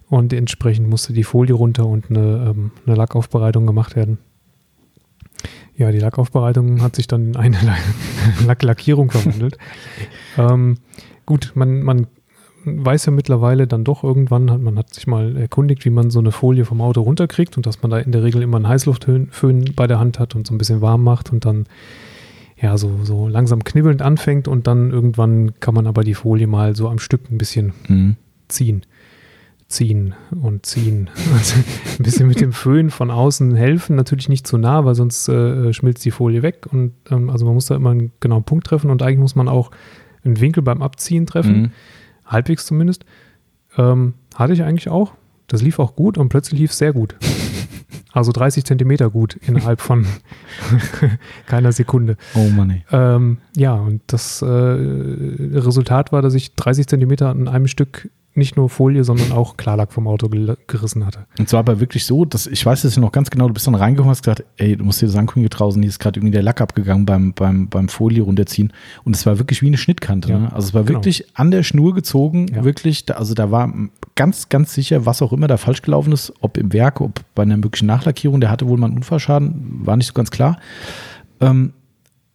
Und 0.09 0.33
entsprechend 0.33 0.89
musste 0.89 1.13
die 1.13 1.23
Folie 1.23 1.55
runter 1.55 1.87
und 1.87 2.11
eine, 2.11 2.51
ähm, 2.51 2.73
eine 2.85 2.97
Lackaufbereitung 2.97 3.65
gemacht 3.67 3.95
werden. 3.95 4.19
Ja, 5.77 5.93
die 5.93 5.99
Lackaufbereitung 6.01 6.83
hat 6.83 6.97
sich 6.97 7.07
dann 7.07 7.29
in 7.29 7.37
eine 7.37 7.57
Lack 8.47 8.63
Lackierung 8.63 9.11
verwandelt. 9.11 9.57
ähm, 10.37 10.79
gut, 11.27 11.53
man, 11.55 11.83
man 11.83 12.07
weiß 12.65 13.07
ja 13.07 13.13
mittlerweile 13.13 13.67
dann 13.67 13.85
doch 13.85 14.05
irgendwann, 14.05 14.51
hat, 14.51 14.61
man 14.61 14.77
hat 14.79 14.93
sich 14.95 15.07
mal 15.07 15.37
erkundigt, 15.37 15.85
wie 15.85 15.91
man 15.91 16.11
so 16.11 16.19
eine 16.19 16.33
Folie 16.33 16.65
vom 16.65 16.81
Auto 16.81 17.01
runterkriegt 17.03 17.57
und 17.57 17.67
dass 17.67 17.83
man 17.83 17.91
da 17.91 17.99
in 17.99 18.13
der 18.13 18.23
Regel 18.23 18.43
immer 18.43 18.57
einen 18.57 18.69
Heißluftföhn 18.69 19.73
bei 19.77 19.87
der 19.87 19.99
Hand 19.99 20.19
hat 20.19 20.35
und 20.35 20.47
so 20.47 20.55
ein 20.55 20.59
bisschen 20.59 20.81
warm 20.81 21.03
macht 21.03 21.33
und 21.33 21.45
dann 21.45 21.67
ja 22.61 22.77
so, 22.77 23.01
so 23.05 23.27
langsam 23.29 23.65
knibbelnd 23.65 24.03
anfängt 24.03 24.47
und 24.49 24.67
dann 24.67 24.91
irgendwann 24.91 25.59
kann 25.61 25.75
man 25.75 25.87
aber 25.87 26.05
die 26.05 26.15
Folie 26.15 26.47
mal 26.47 26.77
so 26.77 26.89
am 26.89 26.99
Stück 26.99 27.31
ein 27.31 27.39
bisschen 27.39 27.73
Mhm. 27.89 28.17
ziehen. 28.49 28.83
Ziehen 29.69 30.15
und 30.43 30.67
ziehen. 30.67 31.09
Also 31.33 31.55
ein 31.99 32.03
bisschen 32.03 32.27
mit 32.27 32.41
dem 32.41 32.53
Föhn 32.53 32.91
von 32.91 33.11
außen 33.11 33.55
helfen, 33.55 33.95
natürlich 33.97 34.29
nicht 34.29 34.47
zu 34.47 34.59
nah, 34.59 34.85
weil 34.85 34.95
sonst 34.97 35.29
äh, 35.29 35.73
schmilzt 35.73 36.05
die 36.05 36.11
Folie 36.11 36.43
weg. 36.43 36.67
Und 36.73 36.93
ähm, 37.11 37.31
also 37.31 37.45
man 37.47 37.55
muss 37.55 37.67
da 37.67 37.77
immer 37.77 37.91
einen 37.91 38.11
genauen 38.21 38.43
Punkt 38.45 38.67
treffen 38.67 38.91
und 38.91 39.01
eigentlich 39.03 39.21
muss 39.21 39.37
man 39.37 39.49
auch 39.49 39.71
einen 40.25 40.41
Winkel 40.41 40.63
beim 40.63 40.83
Abziehen 40.83 41.25
treffen, 41.25 41.63
Mhm. 41.63 41.71
Halbwegs 42.31 42.67
zumindest. 42.67 43.05
Ähm, 43.77 44.15
hatte 44.35 44.53
ich 44.53 44.63
eigentlich 44.63 44.89
auch. 44.89 45.13
Das 45.47 45.63
lief 45.63 45.79
auch 45.79 45.97
gut 45.97 46.17
und 46.17 46.29
plötzlich 46.29 46.61
lief 46.61 46.71
es 46.71 46.79
sehr 46.79 46.93
gut. 46.93 47.17
Also 48.13 48.33
30 48.33 48.65
Zentimeter 48.65 49.09
gut 49.09 49.37
innerhalb 49.37 49.81
von 49.81 50.05
keiner 51.47 51.71
Sekunde. 51.71 52.17
Oh 52.35 52.49
Mann. 52.49 52.83
Ähm, 52.91 53.39
ja, 53.57 53.75
und 53.75 54.03
das 54.09 54.43
äh, 54.43 54.47
Resultat 54.47 56.11
war, 56.11 56.21
dass 56.21 56.35
ich 56.35 56.57
30 56.57 56.89
Zentimeter 56.89 57.29
an 57.29 57.47
einem 57.47 57.69
Stück 57.69 58.11
nicht 58.35 58.57
nur 58.57 58.69
Folie, 58.71 59.03
sondern 59.03 59.33
auch 59.33 59.57
Klarlack 59.57 59.93
vom 59.93 60.07
Auto 60.07 60.29
gerissen 60.29 61.05
hatte. 61.05 61.27
Und 61.39 61.49
zwar 61.49 61.61
aber 61.61 61.81
wirklich 61.81 62.07
so, 62.07 62.25
dass 62.25 62.47
ich 62.47 62.65
weiß 62.65 62.85
es 62.85 62.95
ja 62.95 63.01
noch 63.03 63.11
ganz 63.11 63.29
genau, 63.31 63.49
du 63.49 63.55
bist 63.55 63.67
dann 63.67 63.75
reingekommen 63.75 64.09
und 64.09 64.13
hast 64.13 64.23
gesagt, 64.23 64.45
ey, 64.57 64.77
du 64.77 64.85
musst 64.85 65.03
dir 65.03 65.07
das 65.07 65.17
angucken, 65.17 65.41
hier 65.41 65.49
draußen, 65.49 65.83
hier 65.83 65.89
ist 65.89 65.99
gerade 65.99 66.21
irgendwie 66.21 66.33
der 66.33 66.43
Lack 66.43 66.61
abgegangen 66.61 67.07
beim, 67.07 67.33
beim, 67.35 67.69
beim 67.69 67.89
Folie 67.89 68.23
runterziehen. 68.23 68.73
Und 69.05 69.17
es 69.17 69.27
war 69.27 69.39
wirklich 69.39 69.63
wie 69.63 69.67
eine 69.67 69.79
Schnittkante. 69.79 70.31
Ja, 70.31 70.39
ne? 70.39 70.53
Also 70.53 70.69
es 70.69 70.75
war 70.75 70.85
genau. 70.85 70.99
wirklich 70.99 71.25
an 71.35 71.51
der 71.51 71.65
Schnur 71.65 71.95
gezogen, 71.95 72.47
Ja. 72.55 72.65
wirklich, 72.65 73.05
also 73.15 73.35
da 73.35 73.51
war 73.51 73.73
ganz, 74.15 74.49
ganz 74.49 74.75
sicher, 74.75 75.07
was 75.07 75.23
auch 75.23 75.33
immer 75.33 75.49
da 75.49 75.57
falsch 75.57 75.83
gelaufen 75.83 76.13
ist, 76.13 76.33
ob 76.41 76.57
im 76.57 76.73
Werk, 76.73 77.01
ob 77.01 77.21
bei 77.35 77.43
einer 77.43 77.57
möglichen 77.57 77.87
Nachlackierung, 77.87 78.41
der 78.41 78.51
hatte 78.51 78.69
wohl 78.69 78.79
mal 78.79 78.87
einen 78.87 78.97
Unfallschaden, 78.97 79.81
war 79.85 79.97
nicht 79.97 80.07
so 80.07 80.13
ganz 80.13 80.31
klar. 80.31 80.59
Ähm, 81.41 81.73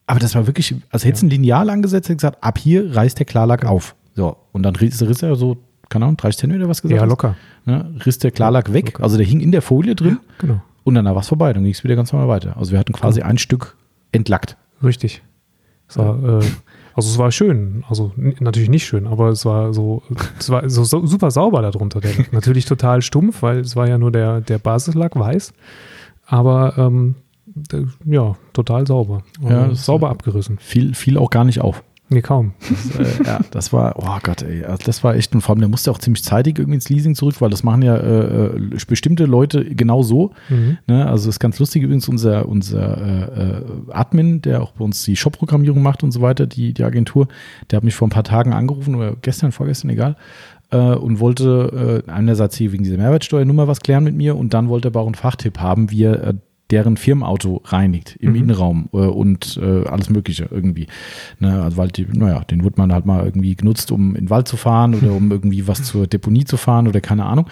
aber 0.07 0.19
das 0.19 0.35
war 0.35 0.45
wirklich, 0.45 0.75
als 0.89 1.05
hättest 1.05 1.23
du 1.23 1.27
ein 1.27 1.29
Lineal 1.29 1.69
angesetzt 1.69 2.09
und 2.09 2.17
gesagt, 2.17 2.43
ab 2.43 2.57
hier 2.57 2.95
reißt 2.95 3.17
der 3.17 3.25
Klarlack 3.25 3.65
auf. 3.65 3.95
So, 4.15 4.37
und 4.51 4.63
dann 4.63 4.75
riss, 4.75 5.01
riss 5.01 5.21
er 5.23 5.35
so, 5.35 5.57
keine 5.89 6.05
Ahnung, 6.05 6.17
30 6.17 6.39
Zentimeter 6.39 6.69
was 6.69 6.81
gesagt? 6.81 6.95
Ja, 6.97 7.03
hast? 7.03 7.09
locker. 7.09 7.35
ne, 7.65 7.93
riss 8.05 8.19
der 8.19 8.31
Klarlack 8.31 8.73
weg. 8.73 8.85
Locker. 8.93 9.03
Also 9.03 9.17
der 9.17 9.25
hing 9.25 9.39
in 9.39 9.51
der 9.51 9.61
Folie 9.61 9.95
drin 9.95 10.19
Genau. 10.39 10.61
und 10.83 10.95
danach 10.95 11.13
war 11.13 11.21
es 11.21 11.27
vorbei. 11.27 11.51
Dann 11.53 11.63
ging 11.63 11.73
es 11.73 11.83
wieder 11.83 11.95
ganz 11.95 12.11
normal 12.13 12.27
weiter. 12.27 12.57
Also 12.57 12.71
wir 12.71 12.79
hatten 12.79 12.93
quasi 12.93 13.21
ein 13.21 13.37
Stück 13.37 13.75
entlackt. 14.11 14.57
Richtig. 14.83 15.21
Es 15.87 15.97
war, 15.97 16.15
äh, 16.23 16.45
also 16.95 17.09
es 17.09 17.17
war 17.17 17.31
schön. 17.31 17.83
Also 17.87 18.11
natürlich 18.39 18.69
nicht 18.69 18.85
schön, 18.85 19.05
aber 19.07 19.29
es 19.29 19.45
war 19.45 19.73
so, 19.73 20.01
es 20.39 20.49
war 20.49 20.67
so, 20.69 20.83
so 20.83 21.05
super 21.05 21.29
sauber 21.31 21.61
darunter. 21.61 22.01
Der 22.01 22.11
natürlich 22.31 22.65
total 22.65 23.01
stumpf, 23.01 23.41
weil 23.43 23.59
es 23.59 23.75
war 23.75 23.87
ja 23.87 23.97
nur 23.97 24.11
der, 24.11 24.41
der 24.41 24.57
Basislack 24.57 25.15
weiß. 25.15 25.53
Aber 26.25 26.73
ähm, 26.77 27.15
ja, 28.05 28.35
total 28.53 28.87
sauber. 28.87 29.21
Ja, 29.41 29.73
sauber 29.75 30.09
abgerissen. 30.09 30.57
Fiel, 30.59 30.93
fiel 30.95 31.17
auch 31.17 31.29
gar 31.29 31.43
nicht 31.45 31.61
auf. 31.61 31.83
Nee, 32.07 32.21
kaum. 32.21 32.53
Das, 32.59 33.19
äh, 33.19 33.23
ja, 33.25 33.39
das 33.49 33.73
war, 33.73 33.95
oh 33.97 34.19
Gott, 34.21 34.43
ey, 34.43 34.63
also 34.63 34.83
das 34.85 35.03
war 35.03 35.15
echt, 35.15 35.33
und 35.33 35.41
vor 35.41 35.53
allem, 35.53 35.61
der 35.61 35.69
musste 35.69 35.89
auch 35.89 35.97
ziemlich 35.97 36.23
zeitig 36.23 36.59
irgendwie 36.59 36.75
ins 36.75 36.87
Leasing 36.89 37.15
zurück, 37.15 37.41
weil 37.41 37.49
das 37.49 37.63
machen 37.63 37.81
ja 37.81 37.97
äh, 37.97 38.45
äh, 38.45 38.77
bestimmte 38.87 39.25
Leute 39.25 39.65
genau 39.65 40.03
so. 40.03 40.31
Mhm. 40.49 40.77
Ne? 40.85 41.07
Also 41.07 41.29
ist 41.29 41.39
ganz 41.39 41.57
lustig 41.57 41.81
übrigens 41.81 42.07
unser, 42.07 42.47
unser 42.47 42.97
äh, 42.97 43.57
äh, 43.57 43.63
Admin, 43.91 44.41
der 44.41 44.61
auch 44.61 44.73
bei 44.73 44.85
uns 44.85 45.03
die 45.03 45.15
Shop-Programmierung 45.15 45.81
macht 45.81 46.03
und 46.03 46.11
so 46.11 46.21
weiter, 46.21 46.45
die, 46.45 46.73
die 46.73 46.83
Agentur, 46.83 47.27
der 47.71 47.77
hat 47.77 47.83
mich 47.83 47.95
vor 47.95 48.07
ein 48.07 48.11
paar 48.11 48.23
Tagen 48.23 48.53
angerufen 48.53 48.93
oder 48.93 49.15
gestern, 49.21 49.51
vorgestern, 49.51 49.89
egal, 49.89 50.15
äh, 50.69 50.77
und 50.77 51.19
wollte 51.19 52.03
äh, 52.07 52.11
einerseits 52.11 52.55
hier 52.55 52.71
wegen 52.71 52.83
dieser 52.83 52.97
Mehrwertsteuernummer 52.97 53.67
was 53.67 53.79
klären 53.79 54.03
mit 54.03 54.15
mir 54.15 54.35
und 54.37 54.53
dann 54.53 54.69
wollte 54.69 54.87
er 54.87 54.91
aber 54.91 55.01
auch 55.01 55.07
einen 55.07 55.15
Fachtipp 55.15 55.59
haben, 55.59 55.89
wie 55.89 56.03
er 56.03 56.23
äh, 56.23 56.33
deren 56.71 56.97
Firmenauto 56.97 57.61
reinigt 57.65 58.15
im 58.19 58.31
Mhm. 58.31 58.35
Innenraum 58.37 58.89
äh, 58.93 58.97
und 58.97 59.57
äh, 59.61 59.85
alles 59.87 60.09
Mögliche 60.09 60.47
irgendwie. 60.49 60.87
Ne, 61.39 61.61
also 61.61 61.77
weil 61.77 61.89
die, 61.89 62.07
naja, 62.11 62.39
den 62.41 62.63
wird 62.63 62.77
man 62.77 62.91
halt 62.91 63.05
mal 63.05 63.23
irgendwie 63.23 63.55
genutzt, 63.55 63.91
um 63.91 64.15
in 64.15 64.25
den 64.25 64.29
Wald 64.29 64.47
zu 64.47 64.57
fahren 64.57 64.95
oder 64.95 65.11
um 65.13 65.31
irgendwie 65.31 65.67
was 65.67 65.83
zur 65.83 66.07
Deponie 66.07 66.45
zu 66.45 66.57
fahren 66.57 66.87
oder 66.87 67.01
keine 67.01 67.25
Ahnung. 67.25 67.47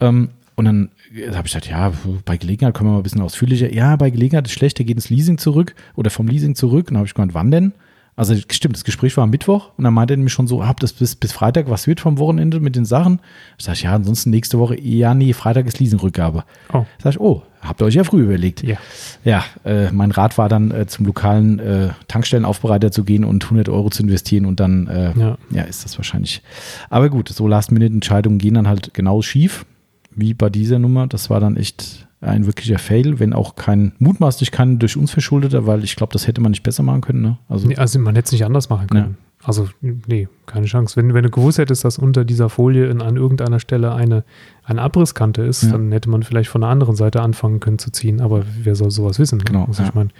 Ähm, 0.00 0.30
und 0.56 0.66
dann 0.66 0.90
habe 1.32 1.46
ich 1.46 1.52
gesagt, 1.54 1.68
ja, 1.70 1.90
bei 2.26 2.36
Gelegenheit 2.36 2.74
können 2.74 2.90
wir 2.90 2.92
mal 2.92 2.98
ein 2.98 3.02
bisschen 3.02 3.22
ausführlicher. 3.22 3.72
Ja, 3.72 3.96
bei 3.96 4.10
Gelegenheit 4.10 4.46
ist 4.46 4.52
schlecht, 4.52 4.78
der 4.78 4.84
geht 4.84 4.96
ins 4.96 5.08
Leasing 5.08 5.38
zurück 5.38 5.74
oder 5.96 6.10
vom 6.10 6.28
Leasing 6.28 6.54
zurück. 6.54 6.88
Und 6.88 6.94
dann 6.94 6.98
habe 6.98 7.06
ich 7.06 7.14
gemeint, 7.14 7.32
wann 7.32 7.50
denn? 7.50 7.72
Also 8.16 8.34
stimmt, 8.50 8.76
das 8.76 8.84
Gespräch 8.84 9.16
war 9.16 9.24
am 9.24 9.30
Mittwoch 9.30 9.70
und 9.78 9.84
dann 9.84 9.94
meinte 9.94 10.12
er 10.12 10.16
nämlich 10.18 10.34
schon 10.34 10.46
so, 10.46 10.66
hab 10.66 10.78
das 10.80 10.92
bis, 10.92 11.16
bis 11.16 11.32
Freitag, 11.32 11.70
was 11.70 11.86
wird 11.86 12.00
vom 12.00 12.18
Wochenende 12.18 12.60
mit 12.60 12.76
den 12.76 12.84
Sachen? 12.84 13.20
Ich 13.56 13.64
sage, 13.64 13.78
ja, 13.84 13.94
ansonsten 13.94 14.28
nächste 14.28 14.58
Woche, 14.58 14.78
ja, 14.78 15.14
nee, 15.14 15.32
Freitag 15.32 15.66
ist 15.66 15.78
Leasingrückgabe. 15.80 16.44
Oh. 16.74 16.84
Sag 17.02 17.12
ich, 17.14 17.20
oh, 17.20 17.42
habt 17.60 17.80
ihr 17.82 17.86
euch 17.86 17.94
ja 17.94 18.04
früh 18.04 18.22
überlegt. 18.22 18.62
Ja. 18.62 18.76
Ja, 19.24 19.44
äh, 19.64 19.90
mein 19.92 20.10
Rat 20.10 20.38
war 20.38 20.48
dann 20.48 20.70
äh, 20.70 20.86
zum 20.86 21.06
lokalen 21.06 21.58
äh, 21.58 21.88
Tankstellenaufbereiter 22.08 22.90
zu 22.90 23.04
gehen 23.04 23.24
und 23.24 23.44
100 23.44 23.68
Euro 23.68 23.90
zu 23.90 24.02
investieren 24.02 24.46
und 24.46 24.60
dann, 24.60 24.86
äh, 24.86 25.12
ja. 25.18 25.38
Ja. 25.50 25.62
ist 25.62 25.84
das 25.84 25.98
wahrscheinlich. 25.98 26.42
Aber 26.88 27.10
gut, 27.10 27.28
so 27.28 27.46
Last-Minute-Entscheidungen 27.46 28.38
gehen 28.38 28.54
dann 28.54 28.68
halt 28.68 28.94
genau 28.94 29.22
schief, 29.22 29.66
wie 30.14 30.34
bei 30.34 30.48
dieser 30.50 30.78
Nummer. 30.78 31.06
Das 31.06 31.30
war 31.30 31.40
dann 31.40 31.56
echt 31.56 32.06
ein 32.20 32.46
wirklicher 32.46 32.78
Fail, 32.78 33.18
wenn 33.18 33.32
auch 33.32 33.56
kein, 33.56 33.92
mutmaßlich 33.98 34.50
kein 34.50 34.78
durch 34.78 34.96
uns 34.96 35.10
verschuldeter, 35.10 35.66
weil 35.66 35.84
ich 35.84 35.96
glaube, 35.96 36.12
das 36.12 36.26
hätte 36.26 36.40
man 36.40 36.50
nicht 36.50 36.62
besser 36.62 36.82
machen 36.82 37.00
können. 37.00 37.22
Ne? 37.22 37.38
Also, 37.48 37.66
Nee, 37.68 37.76
also 37.76 37.98
man 37.98 38.14
hätte 38.14 38.26
es 38.26 38.32
nicht 38.32 38.44
anders 38.44 38.68
machen 38.68 38.88
können. 38.88 39.16
Also, 39.42 39.70
nee, 39.80 40.28
keine 40.44 40.66
Chance. 40.66 40.96
Wenn, 40.96 41.14
wenn 41.14 41.22
du 41.22 41.30
gewusst 41.30 41.56
hättest, 41.56 41.82
dass 41.86 41.96
unter 41.98 42.26
dieser 42.26 42.50
Folie 42.50 42.90
in, 42.90 43.00
an 43.00 43.16
irgendeiner 43.16 43.58
Stelle 43.58 43.94
eine, 43.94 44.22
eine 44.64 44.82
Abrisskante 44.82 45.40
ist, 45.40 45.62
Ja. 45.62 45.70
dann 45.72 45.90
hätte 45.92 46.10
man 46.10 46.22
vielleicht 46.22 46.50
von 46.50 46.60
der 46.60 46.68
anderen 46.68 46.94
Seite 46.94 47.22
anfangen 47.22 47.58
können 47.58 47.78
zu 47.78 47.90
ziehen. 47.90 48.20
Aber 48.20 48.42
wer 48.62 48.74
soll 48.74 48.90
sowas 48.90 49.18
wissen? 49.18 49.38
ne? 49.38 49.44
Genau, 49.44 49.64
Also 49.64 49.82
ja. 49.82 49.88
ich 49.88 49.94
meine, 49.94 50.10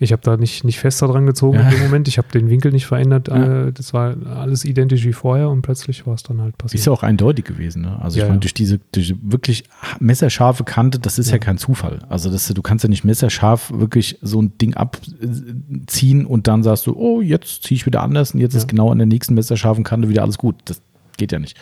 ich 0.00 0.12
habe 0.12 0.22
da 0.22 0.36
nicht, 0.36 0.64
nicht 0.64 0.78
fester 0.78 1.08
dran 1.08 1.26
gezogen 1.26 1.58
Ja. 1.58 1.64
in 1.64 1.70
dem 1.76 1.80
Moment. 1.82 2.08
Ich 2.08 2.18
habe 2.18 2.28
den 2.32 2.48
Winkel 2.50 2.70
nicht 2.72 2.86
verändert. 2.86 3.28
Ja. 3.28 3.66
Äh, 3.66 3.72
das 3.72 3.92
war 3.92 4.14
alles 4.36 4.64
identisch 4.64 5.04
wie 5.04 5.12
vorher 5.12 5.48
und 5.50 5.62
plötzlich 5.62 6.06
war 6.06 6.14
es 6.14 6.22
dann 6.22 6.40
halt 6.40 6.56
passiert. 6.56 6.78
Ist 6.80 6.86
ja 6.86 6.92
auch 6.92 7.02
eindeutig 7.02 7.44
gewesen. 7.44 7.82
Ne? 7.82 8.00
Also 8.00 8.18
Ja, 8.18 8.24
ich 8.24 8.28
meine, 8.28 8.40
durch 8.40 8.54
diese 8.54 8.78
durch 8.92 9.14
wirklich 9.22 9.64
messerscharfe 9.98 10.64
Kante, 10.64 10.98
das 10.98 11.18
ist 11.18 11.30
ja, 11.30 11.38
kein 11.38 11.58
Zufall. 11.58 12.00
Also 12.08 12.30
das, 12.30 12.46
du 12.46 12.62
kannst 12.62 12.84
ja 12.84 12.88
nicht 12.88 13.04
messerscharf 13.04 13.72
wirklich 13.74 14.18
so 14.22 14.40
ein 14.40 14.56
Ding 14.58 14.74
abziehen 14.74 16.26
und 16.26 16.46
dann 16.46 16.62
sagst 16.62 16.86
du, 16.86 16.94
oh, 16.96 17.20
jetzt 17.20 17.64
ziehe 17.64 17.76
ich 17.76 17.86
wieder 17.86 18.02
anders 18.02 18.32
und 18.34 18.40
jetzt 18.40 18.54
ist 18.54 18.68
genau 18.68 18.90
an 18.90 18.98
der 18.98 19.06
nächsten 19.06 19.34
messerscharfen 19.34 19.84
Kante 19.84 20.08
wieder 20.08 20.22
alles 20.22 20.38
gut. 20.38 20.56
Das 20.66 20.80
geht 21.16 21.32
ja 21.32 21.38
nicht. 21.38 21.56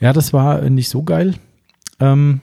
Ja, 0.00 0.12
das 0.12 0.32
war 0.32 0.62
nicht 0.70 0.88
so 0.88 1.02
geil. 1.02 1.34
Ähm, 2.00 2.40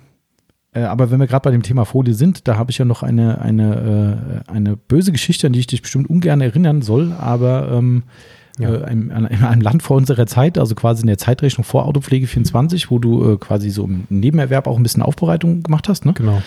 äh, 0.73 0.81
aber 0.81 1.11
wenn 1.11 1.19
wir 1.19 1.27
gerade 1.27 1.43
bei 1.43 1.51
dem 1.51 1.63
Thema 1.63 1.85
Folie 1.85 2.13
sind, 2.13 2.47
da 2.47 2.57
habe 2.57 2.71
ich 2.71 2.77
ja 2.77 2.85
noch 2.85 3.03
eine, 3.03 3.41
eine, 3.41 4.43
äh, 4.47 4.51
eine 4.51 4.77
böse 4.77 5.11
Geschichte, 5.11 5.47
an 5.47 5.53
die 5.53 5.59
ich 5.59 5.67
dich 5.67 5.81
bestimmt 5.81 6.09
ungern 6.09 6.41
erinnern 6.41 6.81
soll, 6.81 7.11
aber 7.19 7.71
ähm, 7.71 8.03
Ja. 8.59 8.69
äh, 8.69 8.91
in, 8.91 9.09
in 9.09 9.43
einem 9.43 9.61
Land 9.61 9.83
vor 9.83 9.97
unserer 9.97 10.27
Zeit, 10.27 10.57
also 10.57 10.75
quasi 10.75 11.01
in 11.01 11.07
der 11.07 11.17
Zeitrechnung 11.17 11.63
vor 11.63 11.85
Autopflege 11.85 12.27
24, 12.27 12.91
wo 12.91 12.99
du 12.99 13.33
äh, 13.33 13.37
quasi 13.37 13.69
so 13.69 13.85
im 13.85 14.05
Nebenerwerb 14.09 14.67
auch 14.67 14.77
ein 14.77 14.83
bisschen 14.83 15.03
Aufbereitung 15.03 15.63
gemacht 15.63 15.87
hast, 15.89 16.05
ne? 16.05 16.13
Genau. 16.13 16.41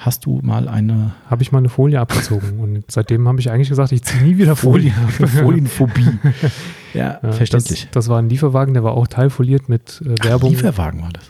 Hast 0.00 0.26
du 0.26 0.38
mal 0.44 0.68
eine 0.68 1.12
Habe 1.28 1.42
ich 1.42 1.50
mal 1.50 1.58
eine 1.58 1.68
Folie 1.68 1.98
abgezogen 2.00 2.60
und 2.60 2.84
seitdem 2.88 3.26
habe 3.26 3.40
ich 3.40 3.50
eigentlich 3.50 3.68
gesagt, 3.68 3.90
ich 3.90 4.02
ziehe 4.04 4.22
nie 4.22 4.38
wieder 4.38 4.54
Folie 4.54 4.92
ab. 4.92 5.28
Folienphobie? 5.28 6.06
ja, 6.94 7.18
Ja, 7.20 7.32
verständlich. 7.32 7.82
Das, 7.86 7.90
das 8.04 8.08
war 8.08 8.20
ein 8.20 8.28
Lieferwagen, 8.28 8.74
der 8.74 8.84
war 8.84 8.92
auch 8.92 9.08
teilfoliert 9.08 9.68
mit 9.68 10.00
äh, 10.06 10.24
Werbung. 10.24 10.50
Lieferwagen 10.50 11.02
war 11.02 11.10
das. 11.12 11.24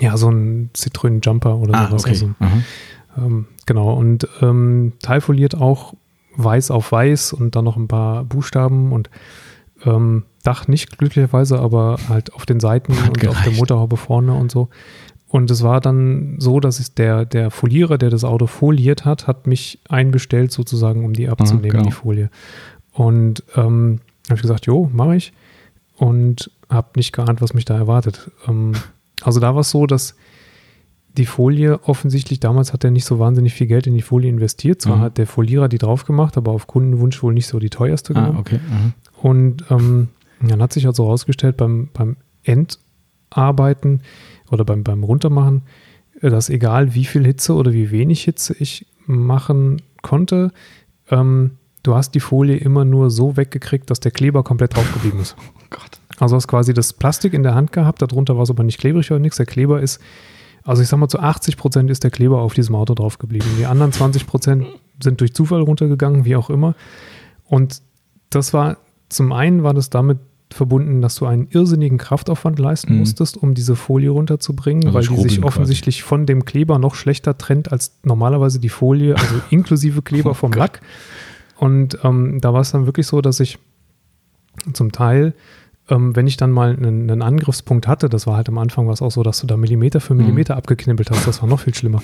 Ja, 0.00 0.16
so 0.16 0.30
ein 0.30 0.70
Jumper 1.22 1.56
oder 1.56 1.74
Ah, 1.74 1.86
sowas. 1.88 2.02
okay. 2.02 2.10
Also, 2.10 2.30
Aha. 2.38 2.58
ähm, 3.18 3.46
genau, 3.66 3.92
und 3.94 4.28
ähm, 4.42 4.92
teilfoliert 5.00 5.54
auch 5.54 5.94
weiß 6.36 6.70
auf 6.70 6.92
weiß 6.92 7.32
und 7.32 7.56
dann 7.56 7.64
noch 7.64 7.76
ein 7.76 7.88
paar 7.88 8.24
Buchstaben 8.24 8.92
und 8.92 9.10
ähm, 9.84 10.24
Dach 10.42 10.68
nicht 10.68 10.96
glücklicherweise, 10.98 11.58
aber 11.58 11.96
halt 12.08 12.32
auf 12.34 12.46
den 12.46 12.60
Seiten 12.60 12.92
Hat 12.94 13.08
und 13.08 13.26
auf 13.28 13.34
der 13.36 13.42
gereicht. 13.44 13.58
Motorhaube 13.58 13.96
vorne 13.96 14.32
und 14.32 14.50
so. 14.52 14.68
Und 15.28 15.50
es 15.50 15.62
war 15.64 15.80
dann 15.80 16.36
so, 16.38 16.60
dass 16.60 16.78
es 16.78 16.94
der, 16.94 17.24
der 17.24 17.50
Folierer, 17.50 17.98
der 17.98 18.10
das 18.10 18.22
Auto 18.22 18.46
foliert 18.46 19.04
hat, 19.04 19.26
hat 19.26 19.48
mich 19.48 19.80
einbestellt 19.88 20.52
sozusagen, 20.52 21.04
um 21.04 21.14
die 21.14 21.28
abzunehmen, 21.28 21.70
genau. 21.70 21.84
die 21.84 21.90
Folie. 21.90 22.30
Und 22.92 23.42
ähm, 23.56 24.00
habe 24.28 24.36
ich 24.36 24.42
gesagt, 24.42 24.66
jo, 24.66 24.88
mache 24.92 25.16
ich. 25.16 25.32
Und 25.96 26.50
habe 26.70 26.90
nicht 26.94 27.12
geahnt, 27.12 27.42
was 27.42 27.52
mich 27.54 27.64
da 27.64 27.76
erwartet. 27.76 28.30
Ähm, 28.46 28.72
also 29.22 29.40
da 29.40 29.54
war 29.54 29.60
es 29.62 29.70
so, 29.70 29.86
dass 29.86 30.14
die 31.16 31.24
Folie 31.26 31.80
offensichtlich, 31.84 32.40
damals 32.40 32.72
hat 32.74 32.84
er 32.84 32.90
nicht 32.90 33.06
so 33.06 33.18
wahnsinnig 33.18 33.54
viel 33.54 33.66
Geld 33.66 33.86
in 33.86 33.94
die 33.94 34.02
Folie 34.02 34.28
investiert. 34.28 34.82
Zwar 34.82 34.96
Mhm. 34.96 35.00
hat 35.00 35.18
der 35.18 35.26
Folierer 35.26 35.68
die 35.68 35.78
drauf 35.78 36.04
gemacht, 36.04 36.36
aber 36.36 36.52
auf 36.52 36.66
Kundenwunsch 36.66 37.22
wohl 37.22 37.32
nicht 37.32 37.46
so 37.46 37.58
die 37.58 37.70
teuerste 37.70 38.14
Ah, 38.14 38.20
genommen. 38.20 38.38
okay. 38.38 38.60
Aha. 38.70 38.92
Und 39.22 39.64
ähm, 39.70 40.08
dann 40.42 40.60
hat 40.60 40.74
sich 40.74 40.86
also 40.86 41.04
herausgestellt 41.04 41.56
beim, 41.56 41.88
beim 41.94 42.16
Endarbeiten 43.30 44.02
oder 44.50 44.64
beim, 44.64 44.84
beim 44.84 45.02
Runtermachen, 45.04 45.62
äh, 46.20 46.28
dass 46.30 46.50
egal 46.50 46.94
wie 46.94 47.04
viel 47.06 47.24
Hitze 47.24 47.54
oder 47.54 47.72
wie 47.72 47.90
wenig 47.90 48.22
Hitze 48.24 48.54
ich 48.58 48.86
machen 49.06 49.80
konnte, 50.02 50.52
ähm, 51.10 51.52
du 51.82 51.94
hast 51.94 52.14
die 52.14 52.20
Folie 52.20 52.56
immer 52.56 52.84
nur 52.84 53.10
so 53.10 53.36
weggekriegt, 53.38 53.88
dass 53.90 54.00
der 54.00 54.10
Kleber 54.12 54.42
komplett 54.42 54.76
drauf 54.76 54.92
geblieben 54.92 55.20
ist. 55.20 55.34
Oh 55.66 55.68
Gott. 55.70 55.98
Also 56.18 56.36
hast 56.36 56.48
quasi 56.48 56.72
das 56.74 56.92
Plastik 56.92 57.34
in 57.34 57.42
der 57.42 57.54
Hand 57.54 57.72
gehabt, 57.72 58.00
darunter 58.02 58.36
war 58.36 58.42
es 58.42 58.50
aber 58.50 58.62
nicht 58.62 58.78
klebrig 58.78 59.10
oder 59.10 59.20
nichts. 59.20 59.36
Der 59.36 59.46
Kleber 59.46 59.80
ist, 59.80 60.00
also 60.64 60.82
ich 60.82 60.88
sag 60.88 60.98
mal 60.98 61.08
zu 61.08 61.20
80 61.20 61.56
Prozent 61.56 61.90
ist 61.90 62.04
der 62.04 62.10
Kleber 62.10 62.40
auf 62.40 62.54
diesem 62.54 62.74
Auto 62.74 62.94
drauf 62.94 63.18
geblieben. 63.18 63.46
Die 63.58 63.66
anderen 63.66 63.92
20 63.92 64.26
Prozent 64.26 64.66
sind 65.02 65.20
durch 65.20 65.34
Zufall 65.34 65.60
runtergegangen, 65.60 66.24
wie 66.24 66.36
auch 66.36 66.48
immer. 66.50 66.74
Und 67.44 67.82
das 68.30 68.52
war, 68.54 68.78
zum 69.08 69.32
einen 69.32 69.62
war 69.62 69.74
das 69.74 69.90
damit 69.90 70.18
verbunden, 70.52 71.02
dass 71.02 71.16
du 71.16 71.26
einen 71.26 71.48
irrsinnigen 71.50 71.98
Kraftaufwand 71.98 72.58
leisten 72.60 72.92
Mhm. 72.94 73.00
musstest, 73.00 73.36
um 73.36 73.54
diese 73.54 73.74
Folie 73.76 74.10
runterzubringen, 74.10 74.86
Also 74.86 74.94
weil 74.94 75.16
die 75.16 75.22
sich 75.22 75.32
quasi. 75.40 75.42
offensichtlich 75.46 76.02
von 76.04 76.24
dem 76.24 76.44
Kleber 76.44 76.78
noch 76.78 76.94
schlechter 76.94 77.36
trennt 77.36 77.72
als 77.72 77.98
normalerweise 78.04 78.60
die 78.60 78.68
Folie, 78.68 79.16
also 79.16 79.34
inklusive 79.50 80.02
Kleber 80.02 80.30
Oh 80.30 80.34
vom 80.34 80.52
Gott. 80.52 80.58
Lack. 80.60 80.80
Und 81.58 81.98
ähm, 82.04 82.40
da 82.40 82.52
war 82.54 82.60
es 82.60 82.70
dann 82.70 82.86
wirklich 82.86 83.06
so, 83.06 83.20
dass 83.20 83.40
ich 83.40 83.58
zum 84.72 84.92
Teil, 84.92 85.34
ähm, 85.88 86.16
wenn 86.16 86.26
ich 86.26 86.36
dann 86.36 86.50
mal 86.50 86.76
einen, 86.76 87.10
einen 87.10 87.22
Angriffspunkt 87.22 87.86
hatte, 87.86 88.08
das 88.08 88.26
war 88.26 88.36
halt 88.36 88.48
am 88.48 88.58
Anfang 88.58 88.86
war 88.86 88.94
es 88.94 89.02
auch 89.02 89.10
so, 89.10 89.22
dass 89.22 89.40
du 89.40 89.46
da 89.46 89.56
Millimeter 89.56 90.00
für 90.00 90.14
Millimeter 90.14 90.56
abgeknibbelt 90.56 91.10
hast, 91.10 91.26
das 91.26 91.42
war 91.42 91.48
noch 91.48 91.60
viel 91.60 91.74
schlimmer. 91.74 92.02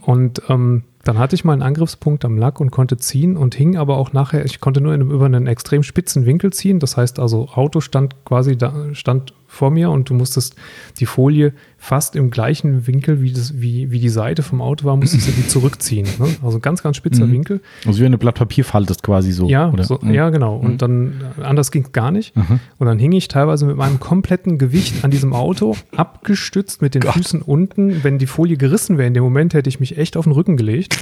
Und 0.00 0.42
ähm, 0.48 0.84
dann 1.08 1.18
hatte 1.18 1.34
ich 1.34 1.42
mal 1.44 1.54
einen 1.54 1.62
Angriffspunkt 1.62 2.24
am 2.26 2.36
Lack 2.36 2.60
und 2.60 2.70
konnte 2.70 2.98
ziehen 2.98 3.36
und 3.38 3.54
hing 3.54 3.76
aber 3.78 3.96
auch 3.96 4.12
nachher, 4.12 4.44
ich 4.44 4.60
konnte 4.60 4.80
nur 4.82 4.94
in 4.94 5.00
einem, 5.00 5.10
über 5.10 5.24
einen 5.24 5.46
extrem 5.46 5.82
spitzen 5.82 6.26
Winkel 6.26 6.52
ziehen. 6.52 6.80
Das 6.80 6.96
heißt 6.98 7.18
also, 7.18 7.48
Auto 7.54 7.80
stand 7.80 8.14
quasi 8.26 8.56
da, 8.58 8.74
stand 8.92 9.32
vor 9.50 9.70
mir 9.70 9.88
und 9.90 10.10
du 10.10 10.14
musstest 10.14 10.56
die 11.00 11.06
Folie 11.06 11.54
fast 11.78 12.16
im 12.16 12.30
gleichen 12.30 12.86
Winkel, 12.86 13.22
wie, 13.22 13.32
das, 13.32 13.62
wie, 13.62 13.90
wie 13.90 13.98
die 13.98 14.10
Seite 14.10 14.42
vom 14.42 14.60
Auto 14.60 14.84
war, 14.84 14.94
musstest 14.96 15.26
du 15.28 15.32
die 15.32 15.46
zurückziehen. 15.48 16.06
Ne? 16.18 16.26
Also 16.42 16.60
ganz, 16.60 16.82
ganz 16.82 16.98
spitzer 16.98 17.24
Mhm. 17.24 17.32
Winkel. 17.32 17.60
Also 17.86 17.98
wie 18.00 18.04
wenn 18.04 18.12
du 18.12 18.18
Blatt 18.18 18.34
Papier 18.34 18.64
faltest 18.66 19.02
quasi 19.02 19.32
so. 19.32 19.48
Ja, 19.48 19.72
so, 19.84 19.98
Mhm. 20.02 20.12
ja, 20.12 20.28
genau. 20.28 20.56
Und 20.56 20.82
dann, 20.82 21.22
äh, 21.40 21.44
anders 21.44 21.70
ging 21.70 21.84
es 21.84 21.92
gar 21.92 22.10
nicht. 22.10 22.36
Aha. 22.36 22.58
Und 22.78 22.86
dann 22.86 22.98
hing 22.98 23.12
ich 23.12 23.28
teilweise 23.28 23.64
mit 23.64 23.76
meinem 23.78 23.98
kompletten 24.00 24.58
Gewicht 24.58 25.02
an 25.02 25.10
diesem 25.10 25.32
Auto, 25.32 25.76
abgestützt 25.96 26.82
mit 26.82 26.94
den 26.94 27.00
Gott. 27.02 27.14
Füßen 27.14 27.40
unten. 27.40 28.04
Wenn 28.04 28.18
die 28.18 28.26
Folie 28.26 28.58
gerissen 28.58 28.98
wäre, 28.98 29.08
in 29.08 29.14
dem 29.14 29.22
Moment 29.24 29.54
hätte 29.54 29.68
ich 29.70 29.80
mich 29.80 29.96
echt 29.96 30.18
auf 30.18 30.24
den 30.24 30.32
Rücken 30.32 30.56
gelegt, 30.58 30.97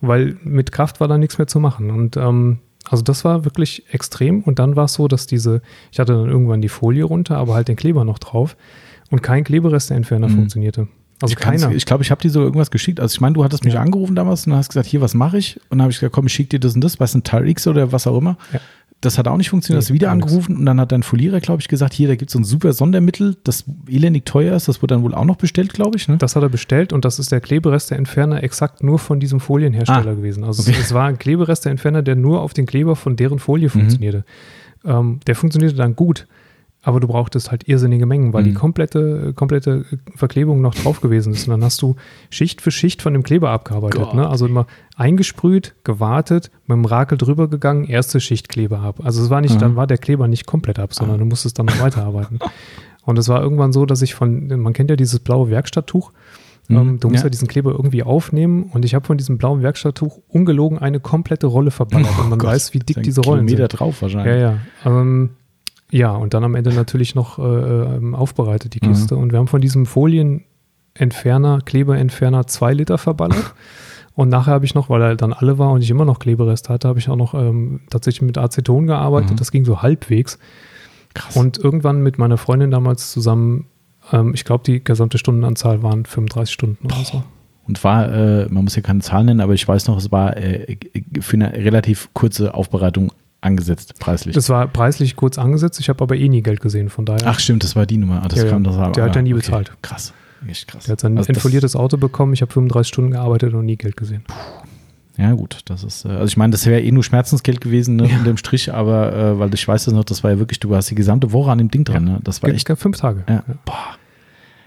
weil 0.00 0.36
mit 0.44 0.72
Kraft 0.72 1.00
war 1.00 1.08
da 1.08 1.18
nichts 1.18 1.38
mehr 1.38 1.46
zu 1.46 1.60
machen. 1.60 1.90
Und 1.90 2.16
ähm, 2.16 2.58
also 2.88 3.02
das 3.02 3.24
war 3.24 3.44
wirklich 3.44 3.84
extrem. 3.90 4.42
Und 4.42 4.58
dann 4.58 4.76
war 4.76 4.84
es 4.84 4.94
so, 4.94 5.08
dass 5.08 5.26
diese, 5.26 5.62
ich 5.90 5.98
hatte 5.98 6.12
dann 6.12 6.28
irgendwann 6.28 6.60
die 6.60 6.68
Folie 6.68 7.04
runter, 7.04 7.36
aber 7.38 7.54
halt 7.54 7.68
den 7.68 7.76
Kleber 7.76 8.04
noch 8.04 8.18
drauf. 8.18 8.56
Und 9.10 9.22
kein 9.22 9.44
Kleberesteentferner 9.44 10.28
Mhm. 10.28 10.34
funktionierte. 10.34 10.88
Also 11.22 11.32
ich 11.32 11.38
keiner. 11.38 11.70
Ich 11.72 11.86
glaube, 11.86 12.02
ich 12.02 12.10
habe 12.10 12.20
dir 12.20 12.28
sogar 12.30 12.46
irgendwas 12.46 12.70
geschickt. 12.70 13.00
Also 13.00 13.14
ich 13.14 13.20
meine, 13.22 13.32
du 13.34 13.42
hattest 13.42 13.64
mich 13.64 13.74
Ja. 13.74 13.80
angerufen 13.80 14.14
damals 14.14 14.46
und 14.46 14.54
hast 14.54 14.68
gesagt, 14.68 14.86
hier, 14.86 15.00
was 15.00 15.14
mache 15.14 15.38
ich? 15.38 15.56
Und 15.70 15.78
dann 15.78 15.82
habe 15.82 15.90
ich 15.92 15.98
gesagt, 15.98 16.12
komm, 16.14 16.26
ich 16.26 16.32
schicke 16.34 16.50
dir 16.50 16.60
das 16.60 16.74
und 16.74 16.82
das, 16.84 17.00
was 17.00 17.14
ein 17.14 17.24
Tire 17.24 17.48
X 17.48 17.66
oder 17.66 17.90
was 17.92 18.06
auch 18.06 18.18
immer. 18.18 18.36
Ja. 18.52 18.60
Das 19.06 19.18
hat 19.18 19.28
auch 19.28 19.36
nicht 19.36 19.50
funktioniert, 19.50 19.82
Nee, 19.82 19.86
hast 19.86 19.92
wieder 19.94 20.10
angerufen 20.10 20.56
und 20.58 20.66
dann 20.66 20.80
hat 20.80 20.92
dein 20.92 21.02
Folierer, 21.02 21.40
glaube 21.40 21.60
ich, 21.62 21.68
gesagt, 21.68 21.94
hier, 21.94 22.08
da 22.08 22.16
gibt 22.16 22.30
es 22.30 22.32
so 22.32 22.38
ein 22.40 22.44
super 22.44 22.72
Sondermittel, 22.72 23.36
das 23.44 23.64
elendig 23.88 24.26
teuer 24.26 24.54
ist. 24.56 24.68
Das 24.68 24.82
wurde 24.82 24.94
dann 24.94 25.02
wohl 25.02 25.14
auch 25.14 25.24
noch 25.24 25.36
bestellt, 25.36 25.72
glaube 25.72 25.96
ich. 25.96 26.08
Ne? 26.08 26.16
Das 26.18 26.36
hat 26.36 26.42
er 26.42 26.48
bestellt 26.48 26.92
und 26.92 27.04
das 27.04 27.18
ist 27.18 27.32
der 27.32 27.40
Kleberesteentferner 27.40 28.42
exakt 28.42 28.82
nur 28.82 28.98
von 28.98 29.20
diesem 29.20 29.40
Folienhersteller 29.40 30.10
Ah, 30.10 30.14
gewesen. 30.14 30.44
Also 30.44 30.62
okay. 30.62 30.76
es, 30.80 30.92
war 30.92 31.06
ein 31.08 31.18
Kleberesteentferner, 31.18 32.02
der 32.02 32.16
nur 32.16 32.40
auf 32.40 32.52
den 32.52 32.66
Kleber 32.66 32.96
von 32.96 33.16
deren 33.16 33.34
Mhm. 33.36 33.40
Folie 33.40 33.68
funktionierte. 33.70 34.24
Ähm, 34.84 35.20
der 35.26 35.34
funktionierte 35.36 35.76
dann 35.76 35.94
gut, 35.96 36.26
aber 36.86 37.00
du 37.00 37.08
brauchtest 37.08 37.50
halt 37.50 37.66
irrsinnige 37.68 38.06
Mengen, 38.06 38.32
weil 38.32 38.42
Mhm. 38.42 38.46
die 38.46 38.54
komplette, 38.54 39.32
komplette 39.34 39.84
Verklebung 40.14 40.60
noch 40.60 40.74
drauf 40.74 41.00
gewesen 41.00 41.32
ist. 41.32 41.48
Und 41.48 41.50
dann 41.50 41.64
hast 41.64 41.82
du 41.82 41.96
Schicht 42.30 42.60
für 42.62 42.70
Schicht 42.70 43.02
von 43.02 43.12
dem 43.12 43.24
Kleber 43.24 43.50
abgearbeitet. 43.50 44.14
Ne? 44.14 44.28
Also 44.28 44.46
immer 44.46 44.66
eingesprüht, 44.96 45.74
gewartet, 45.84 46.50
mit 46.66 46.76
dem 46.76 46.84
Rakel 46.84 47.18
drüber 47.18 47.48
gegangen, 47.48 47.84
erste 47.84 48.20
Schicht 48.20 48.48
Kleber 48.48 48.80
ab. 48.80 49.00
Also 49.02 49.22
es 49.22 49.30
war 49.30 49.40
nicht, 49.40 49.52
Aha. 49.54 49.58
dann 49.60 49.74
war 49.76 49.86
der 49.86 49.98
Kleber 49.98 50.28
nicht 50.28 50.46
komplett 50.46 50.78
ab, 50.78 50.94
sondern 50.94 51.18
du 51.18 51.24
musstest 51.24 51.58
dann 51.58 51.66
noch 51.66 51.80
weiterarbeiten. 51.80 52.38
Und 53.04 53.18
es 53.18 53.28
war 53.28 53.40
irgendwann 53.42 53.72
so, 53.72 53.84
dass 53.86 54.02
ich 54.02 54.14
von, 54.14 54.46
man 54.60 54.72
kennt 54.72 54.90
ja 54.90 54.96
dieses 54.96 55.18
blaue 55.20 55.50
Werkstatttuch, 55.50 56.12
Mhm, 56.68 56.76
ähm, 56.76 56.98
du 57.00 57.08
musst 57.08 57.20
ja. 57.22 57.26
ja. 57.26 57.30
diesen 57.30 57.46
Kleber 57.46 57.70
irgendwie 57.70 58.02
aufnehmen 58.02 58.70
und 58.72 58.84
ich 58.84 58.96
habe 58.96 59.06
von 59.06 59.16
diesem 59.16 59.38
blauen 59.38 59.62
Werkstatttuch 59.62 60.18
ungelogen 60.26 60.78
eine 60.80 60.98
komplette 60.98 61.46
Rolle 61.46 61.70
verballert 61.70 62.10
und 62.18 62.28
man 62.28 62.40
Oh 62.40 62.42
Gott, 62.42 62.50
weiß, 62.50 62.74
wie 62.74 62.80
dick 62.80 63.04
diese 63.04 63.20
Rollen 63.20 63.46
Kilometer 63.46 63.68
sind. 63.70 63.78
drauf 63.80 63.96
Ja, 63.96 64.02
wahrscheinlich. 64.02 64.40
ja. 64.40 64.58
Ähm, 64.84 65.30
ja, 65.90 66.10
und 66.10 66.34
dann 66.34 66.44
am 66.44 66.54
Ende 66.54 66.72
natürlich 66.72 67.14
noch 67.14 67.38
äh, 67.38 67.42
ähm, 67.42 68.14
aufbereitet 68.14 68.74
die 68.74 68.80
Mhm. 68.84 68.90
Kiste 68.90 69.16
und 69.16 69.32
wir 69.32 69.38
haben 69.38 69.48
von 69.48 69.60
diesem 69.60 69.86
Folienentferner, 69.86 71.60
Kleberentferner 71.64 72.46
zwei 72.46 72.72
Liter 72.74 72.98
verballert 72.98 73.54
Und 74.16 74.30
nachher 74.30 74.54
habe 74.54 74.64
ich 74.64 74.74
noch, 74.74 74.88
weil 74.88 75.02
er 75.02 75.14
dann 75.14 75.34
alle 75.34 75.58
war 75.58 75.70
und 75.72 75.82
ich 75.82 75.90
immer 75.90 76.06
noch 76.06 76.18
Klebereste 76.18 76.72
hatte, 76.72 76.88
habe 76.88 76.98
ich 76.98 77.10
auch 77.10 77.16
noch 77.16 77.34
ähm, 77.34 77.82
tatsächlich 77.90 78.22
mit 78.22 78.38
Aceton 78.38 78.86
gearbeitet. 78.86 79.32
Mhm. 79.32 79.36
Das 79.36 79.52
ging 79.52 79.66
so 79.66 79.82
halbwegs. 79.82 80.38
Krass. 81.12 81.36
Und 81.36 81.58
irgendwann 81.58 82.00
mit 82.02 82.16
meiner 82.16 82.38
Freundin 82.38 82.70
damals 82.70 83.12
zusammen, 83.12 83.66
ähm, 84.10 84.32
ich 84.34 84.46
glaube, 84.46 84.64
die 84.64 84.82
gesamte 84.82 85.18
Stundenanzahl 85.18 85.82
waren 85.82 86.06
35 86.06 86.52
Stunden 86.52 86.86
oder 86.86 87.04
so. 87.04 87.24
Und 87.68 87.84
war, 87.84 88.10
äh, 88.10 88.46
man 88.48 88.64
muss 88.64 88.74
ja 88.74 88.80
keine 88.80 89.00
Zahlen 89.00 89.26
nennen, 89.26 89.40
aber 89.42 89.52
ich 89.52 89.68
weiß 89.68 89.86
noch, 89.86 89.98
es 89.98 90.10
war 90.10 90.34
äh, 90.38 90.78
für 91.20 91.36
eine 91.36 91.52
relativ 91.52 92.08
kurze 92.14 92.54
Aufbereitung 92.54 93.12
angesetzt, 93.46 93.94
preislich. 93.98 94.34
Das 94.34 94.48
war 94.50 94.66
preislich 94.68 95.16
kurz 95.16 95.38
angesetzt, 95.38 95.80
ich 95.80 95.88
habe 95.88 96.02
aber 96.02 96.16
eh 96.16 96.28
nie 96.28 96.42
Geld 96.42 96.60
gesehen, 96.60 96.90
von 96.90 97.04
daher. 97.06 97.22
Ach 97.26 97.38
stimmt, 97.40 97.64
das 97.64 97.74
war 97.76 97.86
die 97.86 97.96
Nummer. 97.96 98.22
Ah, 98.22 98.28
das 98.28 98.38
Ja, 98.40 98.44
ja. 98.44 98.50
kam 98.50 98.64
das 98.64 98.76
Der 98.92 99.04
hat 99.04 99.16
ja 99.16 99.22
nie 99.22 99.32
bezahlt. 99.32 99.72
Krass. 99.82 100.12
Echt 100.46 100.68
krass. 100.68 100.84
der 100.84 100.92
hat 100.92 101.00
sein 101.00 101.16
Also 101.16 101.28
entfoliertes 101.28 101.74
Auto 101.76 101.96
bekommen, 101.96 102.32
ich 102.34 102.42
habe 102.42 102.52
35 102.52 102.88
Stunden 102.92 103.10
gearbeitet 103.12 103.54
und 103.54 103.64
nie 103.64 103.76
Geld 103.76 103.96
gesehen. 103.96 104.22
Ja, 105.18 105.32
gut, 105.32 105.60
das 105.64 105.82
ist, 105.82 106.04
äh, 106.04 106.08
also 106.08 106.26
ich 106.26 106.36
meine, 106.36 106.50
das 106.50 106.66
wäre 106.66 106.82
eh 106.82 106.92
nur 106.92 107.02
Schmerzensgeld 107.02 107.62
gewesen, 107.62 107.96
ne, 107.96 108.06
Ja. 108.06 108.18
unter 108.18 108.24
dem 108.32 108.36
Strich, 108.36 108.72
aber 108.74 109.14
äh, 109.14 109.38
weil 109.38 109.52
ich 109.54 109.66
weiß 109.66 109.86
das 109.86 109.94
noch, 109.94 110.04
das 110.04 110.22
war 110.22 110.32
ja 110.32 110.38
wirklich, 110.38 110.60
du 110.60 110.74
hast 110.76 110.90
die 110.90 110.94
gesamte 110.94 111.32
Woche 111.32 111.50
an 111.50 111.56
dem 111.58 111.70
Ding 111.70 111.84
dran, 111.84 112.04
ne? 112.04 112.20
Das 112.22 112.42
war 112.42 112.50
echt, 112.50 112.68
Fünf 112.76 112.98
Tage. 112.98 113.24
ja, 113.28 113.42
boah. 113.64 113.96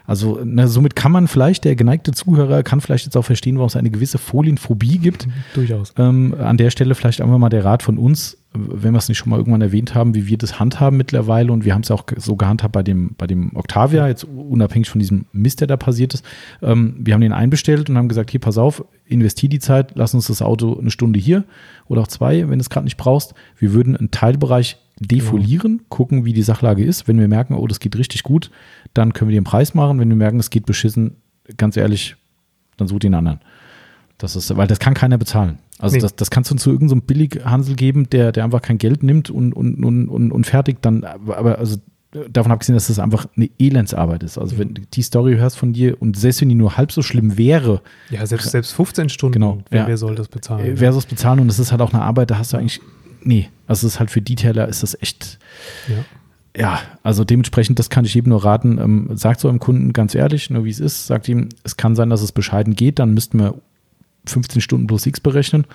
Also, 0.07 0.39
ne, 0.43 0.67
somit 0.67 0.95
kann 0.95 1.11
man 1.11 1.27
vielleicht, 1.27 1.65
der 1.65 1.75
geneigte 1.75 2.13
Zuhörer 2.13 2.63
kann 2.63 2.81
vielleicht 2.81 3.05
jetzt 3.05 3.15
auch 3.15 3.25
verstehen, 3.25 3.57
warum 3.57 3.67
es 3.67 3.75
eine 3.75 3.91
gewisse 3.91 4.17
Folienphobie 4.17 4.97
gibt. 4.97 5.27
Durchaus. 5.53 5.93
Ähm, 5.99 6.33
an 6.39 6.57
der 6.57 6.71
Stelle 6.71 6.95
vielleicht 6.95 7.21
einfach 7.21 7.37
mal 7.37 7.49
der 7.49 7.63
Rat 7.63 7.83
von 7.83 7.99
uns, 7.99 8.38
wenn 8.51 8.93
wir 8.93 8.97
es 8.97 9.09
nicht 9.09 9.19
schon 9.19 9.29
mal 9.29 9.37
irgendwann 9.37 9.61
erwähnt 9.61 9.93
haben, 9.93 10.15
wie 10.15 10.27
wir 10.27 10.37
das 10.37 10.59
handhaben 10.59 10.97
mittlerweile 10.97 11.51
und 11.51 11.65
wir 11.65 11.73
haben 11.75 11.81
es 11.81 11.89
ja 11.89 11.95
auch 11.95 12.05
so 12.17 12.35
gehandhabt 12.35 12.71
bei 12.71 12.81
dem, 12.81 13.13
bei 13.15 13.27
dem 13.27 13.55
Octavia, 13.55 14.07
jetzt 14.07 14.23
unabhängig 14.23 14.89
von 14.89 14.99
diesem 14.99 15.25
Mist, 15.31 15.61
der 15.61 15.67
da 15.67 15.77
passiert 15.77 16.15
ist. 16.15 16.25
Ähm, 16.63 16.95
wir 16.97 17.13
haben 17.13 17.21
den 17.21 17.31
einbestellt 17.31 17.89
und 17.89 17.97
haben 17.97 18.09
gesagt, 18.09 18.31
hier, 18.31 18.39
pass 18.39 18.57
auf, 18.57 18.83
investier 19.05 19.49
die 19.49 19.59
Zeit, 19.59 19.91
lass 19.93 20.15
uns 20.15 20.27
das 20.27 20.41
Auto 20.41 20.79
eine 20.79 20.89
Stunde 20.89 21.19
hier 21.19 21.43
oder 21.87 22.01
auch 22.01 22.07
zwei, 22.07 22.49
wenn 22.49 22.57
du 22.57 22.61
es 22.63 22.71
gerade 22.71 22.85
nicht 22.85 22.97
brauchst. 22.97 23.35
Wir 23.57 23.73
würden 23.73 23.95
einen 23.95 24.09
Teilbereich 24.09 24.77
defolieren, 24.99 25.81
gucken, 25.89 26.25
wie 26.25 26.33
die 26.33 26.41
Sachlage 26.41 26.83
ist. 26.83 27.07
Wenn 27.07 27.19
wir 27.19 27.27
merken, 27.27 27.53
oh, 27.53 27.67
das 27.67 27.79
geht 27.79 27.95
richtig 27.97 28.23
gut, 28.23 28.49
dann 28.95 29.13
können 29.13 29.29
wir 29.29 29.37
den 29.37 29.43
Preis 29.43 29.75
machen. 29.75 29.99
Wenn 29.99 30.09
wir 30.09 30.15
merken, 30.15 30.39
es 30.39 30.49
geht 30.49 30.65
beschissen, 30.65 31.17
ganz 31.55 31.77
ehrlich, 31.77 32.15
dann 32.77 32.87
sucht 32.87 33.03
den 33.03 33.13
anderen. 33.13 33.39
Das 34.17 34.35
ist, 34.35 34.55
weil 34.57 34.67
das 34.67 34.79
kann 34.79 34.95
keiner 34.95 35.17
bezahlen. 35.17 35.59
Also 35.79 35.95
Nee. 35.95 36.01
das, 36.01 36.15
das 36.15 36.29
kannst 36.29 36.51
du 36.51 36.55
zu 36.55 36.69
irgendeinem 36.71 36.99
so 36.99 37.05
Billighansel 37.07 37.75
geben, 37.75 38.09
der, 38.09 38.31
der 38.31 38.43
einfach 38.43 38.61
kein 38.61 38.77
Geld 38.77 39.01
nimmt 39.01 39.29
und, 39.29 39.53
und, 39.53 39.83
und, 39.83 40.09
und, 40.09 40.31
und 40.31 40.45
fertig 40.45 40.81
dann, 40.81 41.03
aber 41.03 41.57
also 41.57 41.77
davon 42.31 42.51
abgesehen, 42.51 42.73
dass 42.75 42.87
das 42.87 42.97
einfach 42.99 43.27
eine 43.37 43.49
Elendsarbeit 43.59 44.23
ist. 44.23 44.37
Also 44.37 44.57
wenn 44.57 44.73
du 44.73 44.81
die 44.81 45.01
Story 45.03 45.35
hörst 45.37 45.57
von 45.57 45.73
dir 45.73 46.01
und 46.01 46.17
selbst 46.17 46.41
wenn 46.41 46.49
die 46.49 46.55
nur 46.55 46.75
halb 46.75 46.91
so 46.91 47.01
schlimm 47.01 47.37
wäre, 47.37 47.81
Ja, 48.09 48.25
selbst, 48.25 48.49
selbst 48.51 48.73
15 48.73 49.09
Stunden, 49.09 49.33
Genau, 49.33 49.59
wer, 49.69 49.81
ja. 49.81 49.87
wer 49.87 49.97
soll 49.97 50.15
das 50.15 50.27
bezahlen? 50.27 50.65
äh, 50.65 50.79
wäre 50.79 50.97
es 50.97 51.05
bezahlen 51.05 51.39
und 51.39 51.47
das 51.47 51.59
ist 51.59 51.71
halt 51.71 51.81
auch 51.81 51.93
eine 51.93 52.01
Arbeit, 52.01 52.31
da 52.31 52.37
hast 52.39 52.51
du 52.51 52.57
eigentlich, 52.57 52.81
nee, 53.23 53.47
also 53.67 53.85
es 53.87 53.93
ist 53.93 53.99
halt 53.99 54.09
für 54.11 54.21
Detailer 54.21 54.67
ist 54.67 54.81
das 54.81 54.97
echt, 55.01 55.37
ja. 55.87 56.61
ja, 56.61 56.79
also 57.03 57.23
dementsprechend, 57.23 57.77
das 57.77 57.91
kann 57.91 58.05
ich 58.05 58.13
jedem 58.15 58.29
nur 58.29 58.43
raten. 58.43 58.79
Ähm, 58.79 59.11
sagt 59.13 59.39
so 59.39 59.47
einem 59.47 59.59
Kunden 59.59 59.93
ganz 59.93 60.15
ehrlich, 60.15 60.49
nur 60.49 60.65
wie 60.65 60.71
es 60.71 60.79
ist, 60.79 61.05
sagt 61.05 61.29
ihm, 61.29 61.49
es 61.63 61.77
kann 61.77 61.95
sein, 61.95 62.09
dass 62.09 62.23
es 62.23 62.31
bescheiden 62.31 62.73
geht, 62.75 62.97
dann 62.97 63.13
müssten 63.13 63.37
wir 63.39 63.53
15 64.29 64.61
Stunden 64.61 64.87
plus 64.87 65.05
X 65.05 65.19
berechnen, 65.19 65.65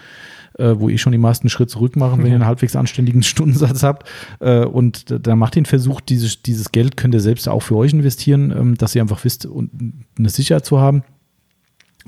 äh, 0.59 0.75
wo 0.77 0.89
ihr 0.89 0.99
schon 0.99 1.13
die 1.13 1.19
meisten 1.19 1.49
Schritt 1.49 1.71
zurück 1.71 1.97
machen, 1.97 2.21
wenn 2.23 2.29
ihr 2.31 2.35
einen 2.37 2.47
halbwegs 2.47 2.77
anständigen 2.77 3.23
Stundensatz 3.25 3.83
habt. 3.83 4.09
Äh, 4.41 4.65
und 4.65 5.11
da- 5.11 5.19
dann 5.19 5.39
macht 5.39 5.55
den 5.57 5.67
Versuch, 5.67 6.01
dieses, 6.01 6.43
dieses 6.43 6.73
Geld 6.73 6.97
könnt 6.97 7.15
ihr 7.15 7.21
selbst 7.21 7.49
auch 7.49 7.61
für 7.61 7.77
euch 7.77 7.93
investieren, 7.93 8.51
ähm, 8.57 8.75
dass 8.79 8.95
ihr 8.95 9.03
einfach 9.03 9.25
wisst, 9.25 9.47
und 9.47 9.71
eine 10.19 10.29
Sicherheit 10.29 10.65
zu 10.65 10.79
haben. 10.81 11.03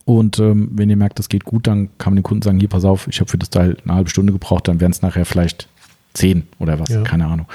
Und 0.05 0.39
ähm, 0.39 0.69
wenn 0.73 0.91
ihr 0.91 0.97
merkt, 0.97 1.19
das 1.19 1.29
geht 1.29 1.45
gut, 1.45 1.67
dann 1.67 1.89
kann 1.99 2.13
man 2.13 2.17
den 2.19 2.23
Kunden 2.23 2.43
sagen, 2.43 2.61
hier, 2.61 2.69
pass 2.69 2.85
auf, 2.85 3.09
ich 3.09 3.19
habe 3.21 3.31
für 3.31 3.39
das 3.39 3.51
Teil 3.51 3.77
eine 3.85 3.95
halbe 3.95 4.11
Stunde 4.11 4.33
gebraucht, 4.33 4.69
dann 4.69 4.81
wären 4.81 4.93
es 4.93 5.03
nachher 5.03 5.25
vielleicht 5.25 5.69
zehn 6.13 6.45
oder 6.59 6.79
was, 6.79 6.91
Ja. 6.91 7.03
keine 7.03 7.27
Ahnung. 7.27 7.47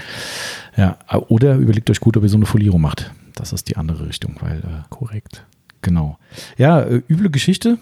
Ja, 0.75 0.97
oder 1.29 1.55
überlegt 1.55 1.89
euch 1.89 1.99
gut, 1.99 2.17
ob 2.17 2.23
ihr 2.23 2.29
so 2.29 2.37
eine 2.37 2.45
Folierung 2.45 2.81
macht. 2.81 3.11
Das 3.35 3.53
ist 3.53 3.69
die 3.69 3.77
andere 3.77 4.07
Richtung, 4.07 4.35
weil, 4.41 4.57
äh, 4.59 4.83
Korrekt. 4.89 5.45
genau. 5.81 6.17
Ja, 6.57 6.81
äh, 6.81 7.01
üble 7.09 7.29
Geschichte. 7.29 7.77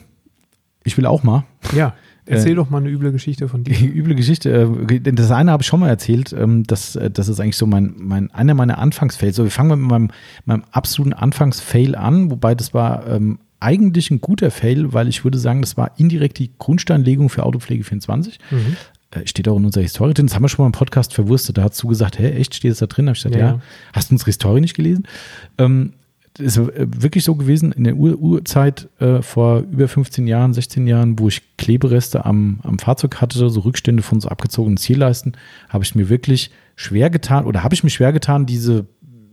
Ich 0.90 0.98
will 0.98 1.06
auch 1.06 1.24
mal. 1.24 1.46
Ja, 1.76 1.94
erzähl 2.26 2.52
Äh, 2.52 2.56
doch 2.56 2.70
mal 2.70 2.80
eine 2.80 2.90
üble 2.90 3.12
Geschichte 3.12 3.48
von 3.48 3.64
dir. 3.64 3.74
Üble 3.96 4.16
Geschichte. 4.16 4.50
äh, 4.52 5.00
denn 5.00 5.16
Das 5.16 5.32
eine 5.32 5.52
habe 5.52 5.62
ich 5.64 5.68
schon 5.68 5.80
mal 5.80 5.90
erzählt. 5.90 6.34
ähm, 6.34 6.64
Das, 6.66 6.96
äh, 6.96 7.10
das 7.10 7.28
ist 7.28 7.40
eigentlich 7.40 7.58
so 7.58 7.66
mein, 7.66 7.94
mein, 7.98 8.32
einer 8.32 8.54
meiner 8.54 8.78
Anfangsfails. 8.80 9.36
So, 9.36 9.44
wir 9.44 9.52
fangen 9.52 9.80
mit 9.82 9.90
meinem, 9.90 10.12
meinem 10.46 10.64
absoluten 10.72 11.14
Anfangsfail 11.14 11.96
an, 11.96 12.30
wobei 12.32 12.56
das 12.56 12.74
war 12.74 13.08
ähm, 13.08 13.40
eigentlich 13.60 14.10
ein 14.12 14.22
guter 14.22 14.52
Fail, 14.52 14.94
weil 14.94 15.08
ich 15.10 15.24
würde 15.24 15.38
sagen, 15.38 15.62
das 15.62 15.76
war 15.78 15.92
indirekt 15.98 16.40
die 16.40 16.52
Grundsteinlegung 16.60 17.30
für 17.30 17.44
Autopflege 17.44 17.84
24. 17.84 18.40
Mhm. 18.52 18.78
Äh, 19.12 19.26
Steht 19.28 19.48
auch 19.50 19.58
in 19.58 19.66
unserer 19.66 19.84
Historie 19.84 20.14
drin. 20.14 20.28
Das 20.28 20.36
haben 20.36 20.44
wir 20.44 20.50
schon 20.50 20.64
mal 20.64 20.68
im 20.68 20.72
Podcast 20.74 21.14
verwurstet. 21.14 21.58
Da 21.58 21.64
hast 21.64 21.82
du 21.82 21.88
gesagt, 21.88 22.20
hä, 22.20 22.30
echt, 22.32 22.56
steht 22.56 22.72
das 22.72 22.78
da 22.80 22.86
drin? 22.86 23.06
Da 23.08 23.10
habe 23.12 23.18
ich 23.18 23.24
gesagt, 23.24 23.36
Ja, 23.42 23.48
ja. 23.56 23.60
Hast 23.92 24.12
du 24.12 24.14
unsere 24.16 24.28
Historie 24.28 24.62
nicht 24.62 24.76
gelesen? 24.76 25.08
Ähm, 25.58 25.94
ist 26.40 26.60
wirklich 26.60 27.24
so 27.24 27.36
gewesen 27.36 27.72
in 27.72 27.84
der 27.84 27.96
Ur 27.96 28.18
Urzeit 28.18 28.90
äh, 29.00 29.22
vor 29.22 29.60
über 29.72 29.88
15 29.88 30.28
Jahren, 30.28 30.54
16 30.54 30.88
Jahren, 30.88 31.20
wo 31.20 31.28
ich 31.28 31.42
Klebereste 31.58 32.26
am, 32.26 32.60
am 32.64 32.80
Fahrzeug 32.80 33.22
hatte, 33.22 33.38
so 33.38 33.60
Rückstände 33.62 34.04
von 34.04 34.20
so 34.20 34.30
abgezogenen 34.30 34.78
Zierleisten, 34.78 35.34
habe 35.70 35.84
ich 35.84 35.96
mir 35.96 36.10
wirklich 36.10 36.52
schwer 36.76 37.10
getan 37.10 37.46
oder 37.46 37.64
habe 37.64 37.76
ich 37.76 37.84
mir 37.84 37.90
schwer 37.90 38.14
getan, 38.14 38.46
diese 38.46 38.86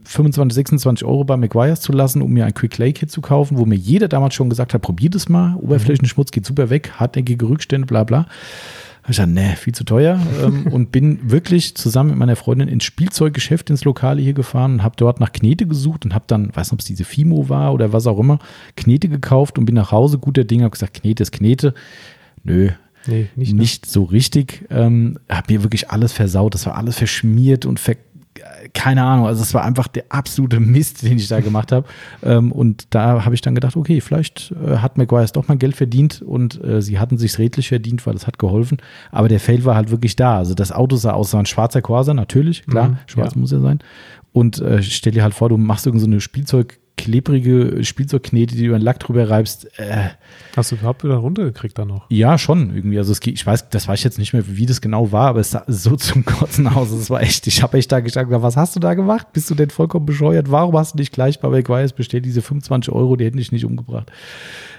25, 0.04 0.54
26 0.54 1.06
Euro 1.06 1.24
bei 1.24 1.36
McGuire's 1.36 1.80
zu 1.80 1.92
lassen, 1.92 2.22
um 2.22 2.32
mir 2.32 2.46
ein 2.46 2.54
Quick 2.54 2.78
Lay 2.78 2.92
Kit 2.92 3.10
zu 3.10 3.20
kaufen, 3.20 3.58
wo 3.58 3.66
mir 3.66 3.76
jeder 3.76 4.08
damals 4.08 4.34
schon 4.34 4.48
gesagt 4.48 4.72
hat, 4.74 4.82
probier 4.82 5.10
das 5.10 5.28
mal, 5.28 5.56
Oberflächenschmutz 5.56 6.30
geht 6.30 6.46
super 6.46 6.70
weg, 6.70 6.92
hartnäckige 6.96 7.48
Rückstände, 7.48 7.86
bla 7.86 8.04
bla. 8.04 8.26
Hab 9.06 9.10
ich 9.10 9.18
gesagt, 9.18 9.34
nee, 9.34 9.54
viel 9.54 9.72
zu 9.72 9.84
teuer 9.84 10.20
ähm, 10.42 10.66
und 10.72 10.90
bin 10.90 11.30
wirklich 11.30 11.76
zusammen 11.76 12.10
mit 12.10 12.18
meiner 12.18 12.34
Freundin 12.34 12.66
ins 12.66 12.82
Spielzeuggeschäft, 12.82 13.70
ins 13.70 13.84
Lokale 13.84 14.20
hier 14.20 14.32
gefahren 14.32 14.74
und 14.74 14.82
habe 14.82 14.96
dort 14.96 15.20
nach 15.20 15.30
Knete 15.30 15.64
gesucht 15.64 16.04
und 16.04 16.12
habe 16.12 16.24
dann, 16.26 16.48
weiß 16.48 16.66
nicht, 16.66 16.72
ob 16.72 16.80
es 16.80 16.86
diese 16.86 17.04
Fimo 17.04 17.48
war 17.48 17.72
oder 17.72 17.92
was 17.92 18.08
auch 18.08 18.18
immer, 18.18 18.40
Knete 18.76 19.08
gekauft 19.08 19.60
und 19.60 19.64
bin 19.64 19.76
nach 19.76 19.92
Hause, 19.92 20.18
guter 20.18 20.42
Ding, 20.42 20.62
habe 20.62 20.72
gesagt, 20.72 20.94
Knete 21.00 21.22
ist 21.22 21.30
Knete. 21.30 21.72
Nö, 22.42 22.70
Nee, 23.06 23.28
nicht, 23.36 23.54
nicht, 23.54 23.86
ne? 23.86 23.92
so 23.92 24.02
richtig. 24.02 24.64
Ähm, 24.68 25.20
habe 25.28 25.52
mir 25.52 25.62
wirklich 25.62 25.90
alles 25.90 26.12
versaut. 26.12 26.54
Das 26.54 26.66
war 26.66 26.76
alles 26.76 26.98
verschmiert 26.98 27.64
und 27.64 27.78
ver 27.78 27.94
keine 28.74 29.02
Ahnung. 29.02 29.26
Also 29.26 29.42
es 29.42 29.54
war 29.54 29.64
einfach 29.64 29.88
der 29.88 30.04
absolute 30.08 30.60
Mist, 30.60 31.02
den 31.02 31.16
ich 31.18 31.28
da 31.28 31.40
gemacht 31.40 31.72
habe. 31.72 31.86
Ähm, 32.22 32.52
und 32.52 32.86
da 32.90 33.24
habe 33.24 33.34
ich 33.34 33.40
dann 33.40 33.54
gedacht, 33.54 33.76
okay, 33.76 34.00
vielleicht 34.00 34.52
äh, 34.64 34.78
hat 34.78 34.98
McGuire's 34.98 35.32
doch 35.32 35.48
mal 35.48 35.56
Geld 35.56 35.76
verdient 35.76 36.22
und 36.22 36.62
äh, 36.64 36.80
sie 36.82 36.98
hatten 36.98 37.18
sich 37.18 37.38
redlich 37.38 37.68
verdient, 37.68 38.06
weil 38.06 38.14
es 38.14 38.26
hat 38.26 38.38
geholfen. 38.38 38.78
Aber 39.10 39.28
der 39.28 39.40
Fail 39.40 39.64
war 39.64 39.74
halt 39.76 39.90
wirklich 39.90 40.16
da. 40.16 40.38
Also 40.38 40.54
das 40.54 40.72
Auto 40.72 40.96
sah 40.96 41.12
aus, 41.12 41.30
so 41.30 41.38
ein 41.38 41.46
schwarzer 41.46 41.82
Corsa, 41.82 42.14
natürlich, 42.14 42.66
klar, 42.66 42.88
Mhm, 42.88 42.98
schwarz 43.06 43.34
ja. 43.34 43.40
muss 43.40 43.52
er 43.52 43.60
sein. 43.60 43.78
Und 44.32 44.60
äh, 44.60 44.82
stell 44.82 45.12
dir 45.12 45.22
halt 45.22 45.34
vor, 45.34 45.48
du 45.48 45.56
machst 45.56 45.86
irgend 45.86 46.00
so 46.02 46.06
eine 46.06 46.20
Spielzeug 46.20 46.78
klebrige 46.96 47.84
Spielzeugknete, 47.84 48.54
die 48.54 48.62
du 48.62 48.68
über 48.68 48.78
den 48.78 48.82
Lack 48.84 49.00
drüber 49.00 49.28
reibst. 49.28 49.66
Äh, 49.78 50.08
Hast 50.56 50.72
du 50.72 50.76
überhaupt 50.76 51.04
wieder 51.04 51.16
runtergekriegt 51.16 51.78
dann 51.78 51.88
noch? 51.88 52.06
ja, 52.10 52.38
schon 52.38 52.74
irgendwie. 52.74 52.96
Also 52.98 53.12
es 53.12 53.20
geht, 53.20 53.34
ich 53.34 53.46
weiß, 53.46 53.68
das 53.70 53.86
weiß 53.86 53.98
ich 53.98 54.04
jetzt 54.04 54.18
nicht 54.18 54.32
mehr, 54.32 54.44
wie 54.46 54.64
das 54.66 54.80
genau 54.80 55.12
war, 55.12 55.28
aber 55.28 55.40
es 55.40 55.50
sah 55.50 55.64
so 55.66 55.96
zum 55.96 56.24
Kotzen 56.24 56.66
aus. 56.66 56.90
Es 56.90 57.10
war 57.10 57.20
echt, 57.20 57.46
ich 57.46 57.62
habe 57.62 57.76
echt 57.78 57.92
da 57.92 58.00
gesagt, 58.00 58.30
was 58.30 58.56
hast 58.56 58.74
du 58.76 58.80
da 58.80 58.94
gemacht? 58.94 59.28
Bist 59.32 59.50
du 59.50 59.54
denn 59.54 59.70
vollkommen 59.70 60.06
bescheuert? 60.06 60.50
Warum 60.50 60.76
hast 60.76 60.94
du 60.94 60.98
nicht 60.98 61.12
gleich 61.12 61.38
bei 61.40 61.48
McGuire's 61.50 61.92
bestellt? 61.92 62.24
Diese 62.24 62.40
25 62.42 62.92
Euro, 62.92 63.16
die 63.16 63.26
hätten 63.26 63.36
dich 63.36 63.52
nicht 63.52 63.64
umgebracht. 63.66 64.10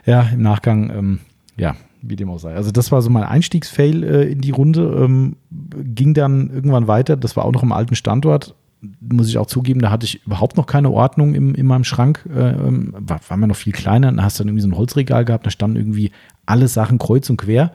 Ja, 0.05 0.21
im 0.33 0.41
Nachgang, 0.41 0.89
ähm, 0.89 1.19
ja, 1.55 1.75
wie 2.01 2.15
dem 2.15 2.29
auch 2.29 2.39
sei. 2.39 2.55
Also 2.55 2.71
das 2.71 2.91
war 2.91 3.01
so 3.01 3.09
mein 3.09 3.23
Einstiegsfail 3.23 4.03
äh, 4.03 4.23
in 4.31 4.41
die 4.41 4.51
Runde. 4.51 5.03
Ähm, 5.03 5.35
ging 5.51 6.13
dann 6.13 6.49
irgendwann 6.49 6.87
weiter. 6.87 7.15
Das 7.17 7.35
war 7.35 7.45
auch 7.45 7.51
noch 7.51 7.63
im 7.63 7.71
alten 7.71 7.95
Standort. 7.95 8.55
Muss 9.01 9.27
ich 9.27 9.37
auch 9.37 9.47
zugeben, 9.47 9.81
da 9.81 9.89
hatte 9.89 10.05
ich 10.05 10.23
überhaupt 10.25 10.55
noch 10.55 10.67
keine 10.67 10.91
Ordnung 10.91 11.33
im, 11.33 11.55
in 11.55 11.65
meinem 11.65 11.83
Schrank. 11.83 12.23
Äh, 12.29 12.51
ähm, 12.51 12.93
war, 12.97 13.19
war 13.27 13.37
mir 13.37 13.47
noch 13.47 13.55
viel 13.55 13.73
kleiner. 13.73 14.11
Da 14.11 14.23
hast 14.23 14.39
du 14.39 14.43
dann 14.43 14.49
irgendwie 14.49 14.61
so 14.61 14.67
ein 14.67 14.77
Holzregal 14.77 15.25
gehabt, 15.25 15.45
da 15.45 15.49
standen 15.49 15.77
irgendwie 15.77 16.11
alle 16.45 16.67
Sachen 16.67 16.99
kreuz 16.99 17.29
und 17.29 17.37
quer. 17.37 17.71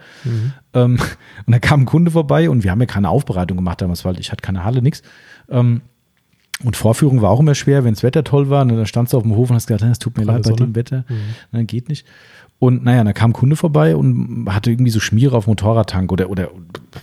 Ähm, 0.74 0.98
und 1.46 1.52
da 1.52 1.58
kam 1.58 1.82
ein 1.82 1.86
Kunde 1.86 2.10
vorbei 2.10 2.48
und 2.48 2.64
wir 2.64 2.70
haben 2.70 2.80
ja 2.80 2.86
keine 2.86 3.08
Aufbereitung 3.08 3.56
gemacht 3.56 3.80
damals, 3.80 4.04
weil 4.04 4.18
ich 4.20 4.30
hatte 4.30 4.42
keine 4.42 4.64
Halle, 4.64 4.80
nix. 4.80 5.02
Ähm, 5.48 5.82
und 6.64 6.76
Vorführung 6.76 7.22
war 7.22 7.30
auch 7.30 7.40
immer 7.40 7.54
schwer, 7.54 7.84
wenn 7.84 7.94
das 7.94 8.02
Wetter 8.02 8.22
toll 8.24 8.48
war. 8.48 8.62
Und 8.62 8.68
dann 8.68 8.86
standst 8.86 9.12
du 9.12 9.16
auf 9.16 9.24
dem 9.24 9.34
Hof 9.34 9.50
und 9.50 9.56
hast 9.56 9.66
gesagt, 9.66 9.82
es 9.82 9.98
tut 9.98 10.16
mir 10.16 10.24
leid 10.24 10.42
bei 10.42 10.50
Sonne. 10.50 10.66
dem 10.66 10.74
Wetter. 10.76 11.04
Nein, 11.50 11.66
geht 11.66 11.88
nicht. 11.88 12.06
Und 12.62 12.84
naja, 12.84 13.02
dann 13.02 13.12
kam 13.12 13.30
ein 13.30 13.32
Kunde 13.32 13.56
vorbei 13.56 13.96
und 13.96 14.46
hatte 14.48 14.70
irgendwie 14.70 14.92
so 14.92 15.00
Schmiere 15.00 15.36
auf 15.36 15.48
Motorradtank 15.48 16.12
oder, 16.12 16.30
oder 16.30 16.48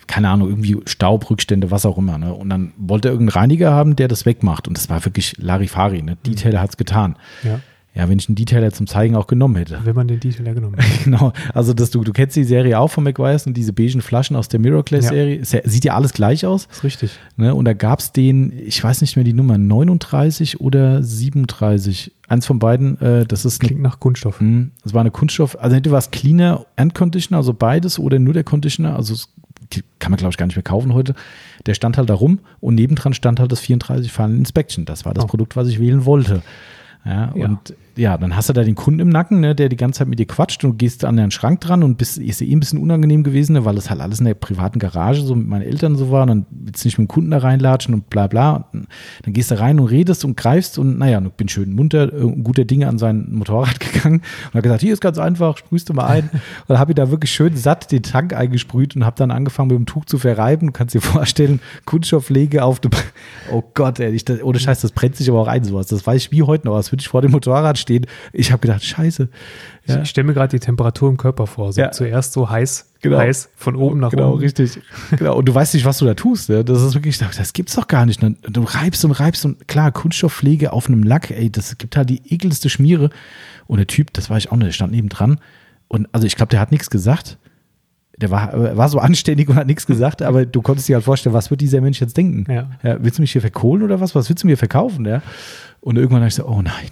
keine 0.07 0.29
Ahnung, 0.29 0.47
irgendwie 0.47 0.77
Staubrückstände, 0.85 1.69
was 1.69 1.85
auch 1.85 1.97
immer. 1.97 2.17
Ne? 2.17 2.33
Und 2.33 2.49
dann 2.49 2.71
wollte 2.77 3.09
er 3.09 3.11
irgendeinen 3.11 3.41
Reiniger 3.41 3.73
haben, 3.73 3.97
der 3.97 4.07
das 4.07 4.25
wegmacht. 4.25 4.69
Und 4.69 4.77
das 4.77 4.89
war 4.89 5.03
wirklich 5.03 5.35
Larifari. 5.37 6.01
Ne? 6.01 6.15
Detailer 6.25 6.61
hat's 6.61 6.77
getan. 6.77 7.17
Ja. 7.43 7.59
Ja, 7.95 8.07
wenn 8.07 8.19
ich 8.19 8.29
einen 8.29 8.35
Detailer 8.35 8.71
zum 8.71 8.85
Zeigen 8.87 9.15
auch 9.15 9.25
genommen 9.25 9.55
hätte. 9.55 9.79
Wenn 9.83 9.95
man 9.95 10.07
den 10.07 10.19
Detailer 10.19 10.53
genommen 10.53 10.75
hätte. 10.79 11.03
genau. 11.05 11.33
Also 11.53 11.73
das, 11.73 11.89
du, 11.89 12.03
du 12.03 12.13
kennst 12.13 12.35
die 12.35 12.43
Serie 12.43 12.79
auch 12.79 12.89
von 12.89 13.03
McGuire's 13.03 13.47
und 13.47 13.57
diese 13.57 13.73
beigen 13.73 14.01
Flaschen 14.01 14.35
aus 14.35 14.47
der 14.47 14.59
Mirrorclass-Serie. 14.59 15.39
Ja. 15.39 15.61
Sieht 15.63 15.85
ja 15.85 15.95
alles 15.95 16.13
gleich 16.13 16.45
aus. 16.45 16.67
Das 16.67 16.77
ist 16.77 16.83
richtig. 16.83 17.19
Ne? 17.35 17.53
Und 17.55 17.65
da 17.65 17.73
gab 17.73 17.99
es 17.99 18.11
den, 18.11 18.53
ich 18.57 18.83
weiß 18.83 19.01
nicht 19.01 19.15
mehr 19.15 19.25
die 19.25 19.33
Nummer, 19.33 19.57
39 19.57 20.61
oder 20.61 21.01
37. 21.01 22.13
Eins 22.27 22.45
von 22.45 22.59
beiden, 22.59 23.01
äh, 23.01 23.25
das 23.25 23.43
ist. 23.43 23.59
Klingt 23.59 23.81
nach 23.81 23.99
Kunststoff. 23.99 24.39
Mh, 24.39 24.47
hm, 24.47 24.71
das 24.83 24.93
war 24.93 25.01
eine 25.01 25.11
Kunststoff. 25.11 25.57
Also 25.59 25.75
entweder 25.75 25.93
war 25.93 25.99
es 25.99 26.11
Cleaner 26.11 26.67
and 26.75 26.93
Conditioner, 26.93 27.37
also 27.37 27.53
beides, 27.53 27.97
oder 27.97 28.19
nur 28.19 28.33
der 28.33 28.43
Conditioner. 28.43 28.95
Also 28.95 29.15
kann 29.99 30.11
man, 30.11 30.17
glaube 30.17 30.31
ich, 30.31 30.37
gar 30.37 30.45
nicht 30.45 30.55
mehr 30.55 30.63
kaufen 30.63 30.93
heute. 30.93 31.15
Der 31.65 31.73
stand 31.73 31.97
halt 31.97 32.09
da 32.09 32.13
rum 32.13 32.39
und 32.59 32.75
nebendran 32.75 33.13
stand 33.13 33.39
halt 33.39 33.51
das 33.51 33.59
34 33.59 34.11
Final 34.11 34.35
Inspection. 34.35 34.85
Das 34.85 35.05
war 35.05 35.13
das 35.13 35.25
oh. 35.25 35.27
Produkt, 35.27 35.55
was 35.55 35.67
ich 35.67 35.79
wählen 35.79 36.05
wollte. 36.05 36.41
Ja, 37.05 37.31
ja, 37.35 37.45
und 37.45 37.73
ja, 37.99 38.17
dann 38.17 38.35
hast 38.35 38.47
du 38.47 38.53
da 38.53 38.63
den 38.63 38.75
Kunden 38.75 39.01
im 39.01 39.09
Nacken, 39.09 39.41
ne, 39.41 39.53
der 39.53 39.67
die 39.67 39.75
ganze 39.75 39.99
Zeit 39.99 40.07
mit 40.07 40.19
dir 40.19 40.25
quatscht 40.25 40.63
und 40.63 40.71
du 40.71 40.77
gehst 40.77 41.03
an 41.03 41.17
den 41.17 41.31
Schrank 41.31 41.59
dran 41.59 41.83
und 41.83 41.97
bist, 41.97 42.17
ist 42.17 42.41
eh 42.41 42.51
ein 42.55 42.61
bisschen 42.61 42.79
unangenehm 42.79 43.23
gewesen, 43.23 43.53
ne, 43.53 43.65
weil 43.65 43.75
das 43.75 43.89
halt 43.89 43.99
alles 43.99 44.19
in 44.19 44.25
der 44.25 44.35
privaten 44.35 44.79
Garage 44.79 45.21
so 45.21 45.35
mit 45.35 45.47
meinen 45.47 45.63
Eltern 45.63 45.97
so 45.97 46.09
war 46.09 46.21
und 46.21 46.27
dann 46.29 46.45
willst 46.49 46.83
du 46.83 46.87
nicht 46.87 46.97
mit 46.97 47.09
dem 47.09 47.11
Kunden 47.11 47.31
da 47.31 47.39
reinlatschen 47.39 47.93
und 47.93 48.09
bla 48.09 48.27
bla. 48.27 48.69
Dann 48.71 49.33
gehst 49.33 49.51
du 49.51 49.59
rein 49.59 49.79
und 49.81 49.87
redest 49.87 50.23
und 50.23 50.37
greifst 50.37 50.79
und 50.79 50.97
naja, 50.97 51.21
ich 51.21 51.33
bin 51.33 51.49
schön 51.49 51.73
munter, 51.73 52.13
äh, 52.13 52.31
guter 52.41 52.63
Dinge 52.63 52.87
an 52.87 52.97
sein 52.97 53.27
Motorrad 53.31 53.79
gegangen 53.79 54.21
und 54.45 54.53
habe 54.53 54.61
gesagt, 54.61 54.81
hier 54.81 54.93
ist 54.93 55.01
ganz 55.01 55.17
einfach, 55.17 55.57
sprühst 55.57 55.89
du 55.89 55.93
mal 55.93 56.07
ein. 56.07 56.29
und 56.31 56.41
dann 56.69 56.79
habe 56.79 56.93
ich 56.93 56.95
da 56.95 57.11
wirklich 57.11 57.31
schön 57.31 57.57
satt 57.57 57.91
den 57.91 58.03
Tank 58.03 58.33
eingesprüht 58.33 58.95
und 58.95 59.05
habe 59.05 59.17
dann 59.17 59.29
angefangen 59.29 59.69
mit 59.69 59.77
dem 59.77 59.85
Tuch 59.85 60.05
zu 60.05 60.17
verreiben. 60.17 60.67
Du 60.67 60.73
kannst 60.73 60.95
dir 60.95 61.01
vorstellen, 61.01 61.59
Kunststoffpflege 61.83 62.63
auf 62.63 62.79
dem, 62.79 62.91
oh 63.51 63.61
Gott, 63.73 63.99
ey, 63.99 64.11
ich, 64.11 64.23
das, 64.23 64.41
ohne 64.41 64.57
Scheiß, 64.57 64.79
das 64.79 64.93
brennt 64.93 65.17
sich 65.17 65.29
aber 65.29 65.41
auch 65.41 65.47
ein 65.47 65.65
sowas. 65.65 65.87
Das 65.87 66.07
weiß 66.07 66.21
ich 66.21 66.31
wie 66.31 66.43
heute 66.43 66.65
noch, 66.65 66.75
als 66.75 66.93
würde 66.93 67.01
ich 67.01 67.09
vor 67.09 67.21
dem 67.21 67.31
Motorrad 67.31 67.77
stehen. 67.77 67.88
Ich 68.33 68.51
habe 68.51 68.61
gedacht, 68.61 68.83
scheiße. 68.83 69.29
Ja. 69.85 70.01
Ich 70.01 70.09
stelle 70.09 70.27
mir 70.27 70.33
gerade 70.33 70.49
die 70.49 70.59
Temperatur 70.59 71.09
im 71.09 71.17
Körper 71.17 71.47
vor. 71.47 71.73
So 71.73 71.81
ja. 71.81 71.91
Zuerst 71.91 72.33
so 72.33 72.49
heiß, 72.49 72.91
genau. 73.01 73.17
heiß, 73.17 73.49
von 73.55 73.75
oben 73.75 73.99
nach 73.99 74.11
genau, 74.11 74.33
unten. 74.33 74.39
Genau, 74.39 74.45
richtig. 74.45 74.81
genau. 75.17 75.37
Und 75.37 75.45
du 75.45 75.55
weißt 75.55 75.73
nicht, 75.73 75.85
was 75.85 75.97
du 75.97 76.05
da 76.05 76.13
tust. 76.13 76.49
Ne? 76.49 76.63
Das 76.63 76.81
ist 76.81 76.93
wirklich, 76.93 77.17
das 77.17 77.53
gibt's 77.53 77.75
doch 77.75 77.87
gar 77.87 78.05
nicht. 78.05 78.21
Du 78.21 78.63
reibst 78.63 79.03
und 79.05 79.11
reibst 79.11 79.45
und 79.45 79.67
klar, 79.67 79.91
Kunststoffpflege 79.91 80.73
auf 80.73 80.87
einem 80.87 81.03
Lack, 81.03 81.31
ey, 81.31 81.51
das 81.51 81.77
gibt 81.77 81.97
halt 81.97 82.09
die 82.09 82.21
ekelste 82.33 82.69
Schmiere. 82.69 83.09
Und 83.67 83.77
der 83.77 83.87
Typ, 83.87 84.13
das 84.13 84.29
war 84.29 84.37
ich 84.37 84.51
auch 84.51 84.55
nicht, 84.57 84.67
der 84.67 84.73
stand 84.73 84.91
nebendran. 84.91 85.39
Und 85.87 86.07
also 86.11 86.25
ich 86.25 86.35
glaube, 86.35 86.49
der 86.49 86.59
hat 86.59 86.71
nichts 86.71 86.89
gesagt. 86.89 87.37
Der 88.17 88.31
war, 88.31 88.75
war 88.75 88.89
so 88.89 88.99
anständig 88.99 89.47
und 89.47 89.55
hat 89.55 89.67
nichts 89.67 89.85
gesagt, 89.85 90.21
aber 90.21 90.45
du 90.45 90.61
konntest 90.61 90.89
dir 90.89 90.95
halt 90.95 91.05
vorstellen, 91.05 91.33
was 91.33 91.49
wird 91.51 91.61
dieser 91.61 91.79
Mensch 91.79 92.01
jetzt 92.01 92.17
denken? 92.17 92.51
Ja. 92.51 92.69
ja 92.83 92.97
willst 93.01 93.17
du 93.17 93.21
mich 93.21 93.31
hier 93.31 93.41
verkohlen 93.41 93.81
oder 93.81 94.01
was? 94.01 94.13
Was 94.13 94.27
willst 94.29 94.43
du 94.43 94.47
mir 94.47 94.57
verkaufen? 94.57 95.05
Ja? 95.05 95.21
Und 95.79 95.97
irgendwann 95.97 96.19
habe 96.19 96.27
ich 96.27 96.35
so, 96.35 96.45
oh 96.45 96.61
nein. 96.61 96.89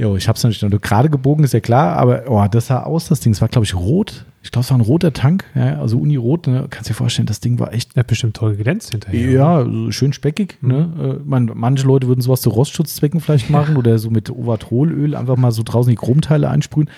Jo, 0.00 0.16
ich 0.16 0.28
habe 0.28 0.36
es 0.38 0.42
natürlich 0.42 0.62
noch 0.62 0.80
gerade 0.80 1.10
gebogen, 1.10 1.44
ist 1.44 1.52
ja 1.52 1.60
klar, 1.60 1.98
aber 1.98 2.22
oh, 2.26 2.42
das 2.50 2.68
sah 2.68 2.84
aus, 2.84 3.08
das 3.08 3.20
Ding. 3.20 3.34
Es 3.34 3.42
war, 3.42 3.48
glaube 3.48 3.66
ich, 3.66 3.74
rot. 3.74 4.24
Ich 4.42 4.50
glaube, 4.50 4.64
es 4.64 4.70
war 4.70 4.78
ein 4.78 4.80
roter 4.80 5.12
Tank, 5.12 5.44
ja, 5.54 5.78
also 5.78 5.98
Uni-Rot. 5.98 6.46
Ne? 6.46 6.68
Kannst 6.70 6.88
dir 6.88 6.94
vorstellen, 6.94 7.26
das 7.26 7.40
Ding 7.40 7.58
war 7.58 7.74
echt. 7.74 7.94
Er 7.96 8.00
hat 8.00 8.06
bestimmt 8.06 8.34
toll 8.34 8.56
geglänzt 8.56 8.92
hinterher. 8.92 9.30
Ja, 9.30 9.56
also 9.56 9.90
schön 9.90 10.14
speckig. 10.14 10.56
Mhm. 10.62 10.68
Ne? 10.70 11.20
Man, 11.22 11.50
manche 11.54 11.86
Leute 11.86 12.06
würden 12.06 12.22
sowas 12.22 12.40
zu 12.40 12.48
Rostschutzzwecken 12.48 13.20
vielleicht 13.20 13.50
machen 13.50 13.76
oder 13.76 13.98
so 13.98 14.08
mit 14.08 14.30
Ovatrolöl 14.30 15.14
einfach 15.14 15.36
mal 15.36 15.52
so 15.52 15.62
draußen 15.62 15.90
die 15.90 15.96
Chromteile 15.96 16.48
einsprühen. 16.48 16.88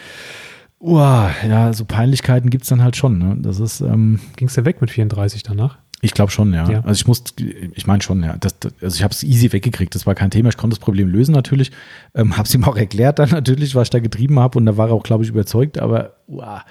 Oh, 0.79 0.99
ja, 0.99 1.73
so 1.73 1.85
Peinlichkeiten 1.85 2.51
gibt 2.51 2.63
es 2.63 2.71
dann 2.71 2.85
halt 2.85 2.95
schon. 2.95 3.19
Ne? 3.19 3.37
Das 3.41 3.59
ist. 3.59 3.81
Ähm, 3.81 4.21
Ging 4.37 4.47
es 4.47 4.55
ja 4.55 4.65
weg 4.65 4.81
mit 4.81 4.93
34 4.93 5.43
danach? 5.43 5.79
Ich 6.05 6.15
glaube 6.15 6.33
schon, 6.33 6.53
ja. 6.53 6.69
ja. 6.69 6.81
Also 6.81 7.01
ich 7.01 7.07
muss, 7.07 7.23
ich 7.75 7.87
meine 7.87 8.03
schon, 8.03 8.25
ja. 8.25 8.37
Das, 8.37 8.59
das, 8.59 8.73
also 8.83 8.97
ich 8.97 9.05
habe 9.05 9.15
es 9.15 9.23
easy 9.23 9.53
weggekriegt. 9.53 9.95
Das 9.95 10.05
war 10.05 10.17
kein 10.17 10.33
Thema. 10.33 10.49
Ich 10.49 10.57
konnte 10.57 10.75
das 10.75 10.85
Problem 10.85 11.07
lösen 11.07 11.33
natürlich. 11.33 11.71
Ähm, 12.13 12.37
habe 12.37 12.49
es 12.49 12.55
ihm 12.55 12.65
auch 12.65 12.77
erklärt 12.77 13.21
dann 13.21 13.31
natürlich, 13.31 13.77
was 13.77 13.85
ich 13.87 13.91
da 13.91 14.01
getrieben 14.01 14.41
habe. 14.41 14.59
Und 14.59 14.67
da 14.67 14.77
war 14.77 14.89
er 14.89 14.95
auch, 14.95 15.05
glaube 15.05 15.23
ich, 15.23 15.31
überzeugt. 15.31 15.79
Aber, 15.79 16.15
uah. 16.27 16.65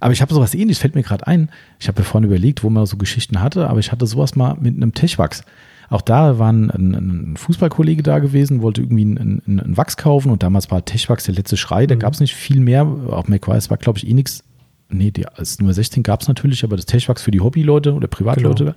aber 0.00 0.12
ich 0.12 0.22
habe 0.22 0.32
sowas 0.32 0.54
ähnliches, 0.54 0.80
fällt 0.80 0.94
mir 0.94 1.02
gerade 1.02 1.26
ein. 1.26 1.50
Ich 1.78 1.86
habe 1.86 1.98
ja 1.98 2.04
vorhin 2.04 2.30
überlegt, 2.30 2.64
wo 2.64 2.70
man 2.70 2.86
so 2.86 2.96
Geschichten 2.96 3.42
hatte. 3.42 3.68
Aber 3.68 3.78
ich 3.78 3.92
hatte 3.92 4.06
sowas 4.06 4.36
mal 4.36 4.56
mit 4.58 4.74
einem 4.74 4.94
Techwachs. 4.94 5.42
Auch 5.90 6.00
da 6.00 6.38
war 6.38 6.50
ein, 6.50 6.70
ein, 6.70 7.36
Fußballkollege 7.36 8.02
da 8.02 8.20
gewesen, 8.20 8.62
wollte 8.62 8.80
irgendwie 8.80 9.02
einen, 9.02 9.42
einen, 9.46 9.76
Wachs 9.76 9.98
kaufen. 9.98 10.32
Und 10.32 10.42
damals 10.42 10.70
war 10.70 10.82
Techwachs 10.86 11.24
der 11.24 11.34
letzte 11.34 11.58
Schrei. 11.58 11.86
Da 11.86 11.94
mhm. 11.94 11.98
gab 11.98 12.14
es 12.14 12.20
nicht 12.20 12.34
viel 12.34 12.60
mehr. 12.60 12.86
Auch 13.10 13.28
McQuarrie 13.28 13.68
war, 13.68 13.76
glaube 13.76 13.98
ich, 13.98 14.08
eh 14.08 14.14
nichts 14.14 14.44
nee, 14.88 15.10
die, 15.10 15.26
als 15.26 15.58
Nummer 15.58 15.74
16 15.74 16.02
gab 16.02 16.22
es 16.22 16.28
natürlich, 16.28 16.64
aber 16.64 16.76
das 16.76 16.86
Techwachs 16.86 17.22
für 17.22 17.30
die 17.30 17.40
Hobbyleute 17.40 17.94
oder 17.94 18.08
Privatleute. 18.08 18.64
Genau. 18.64 18.76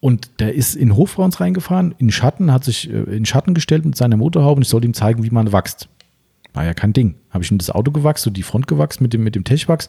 Und 0.00 0.40
der 0.40 0.54
ist 0.54 0.74
in 0.74 0.96
Hof 0.96 1.16
bei 1.16 1.22
uns 1.22 1.40
reingefahren, 1.40 1.94
in 1.98 2.10
Schatten, 2.10 2.52
hat 2.52 2.64
sich 2.64 2.90
äh, 2.90 3.02
in 3.16 3.24
Schatten 3.24 3.54
gestellt 3.54 3.84
mit 3.84 3.96
seiner 3.96 4.16
Motorhaube 4.16 4.56
und 4.56 4.62
ich 4.62 4.68
sollte 4.68 4.86
ihm 4.86 4.94
zeigen, 4.94 5.22
wie 5.22 5.30
man 5.30 5.52
wächst. 5.52 5.88
War 6.54 6.64
ja 6.64 6.74
kein 6.74 6.92
Ding. 6.92 7.14
Habe 7.30 7.44
ich 7.44 7.50
ihm 7.50 7.58
das 7.58 7.70
Auto 7.70 7.92
gewachst, 7.92 8.24
so 8.24 8.30
die 8.30 8.42
Front 8.42 8.66
gewachst 8.66 9.00
mit 9.00 9.12
dem, 9.12 9.22
mit 9.22 9.34
dem 9.34 9.44
Techwachs. 9.44 9.88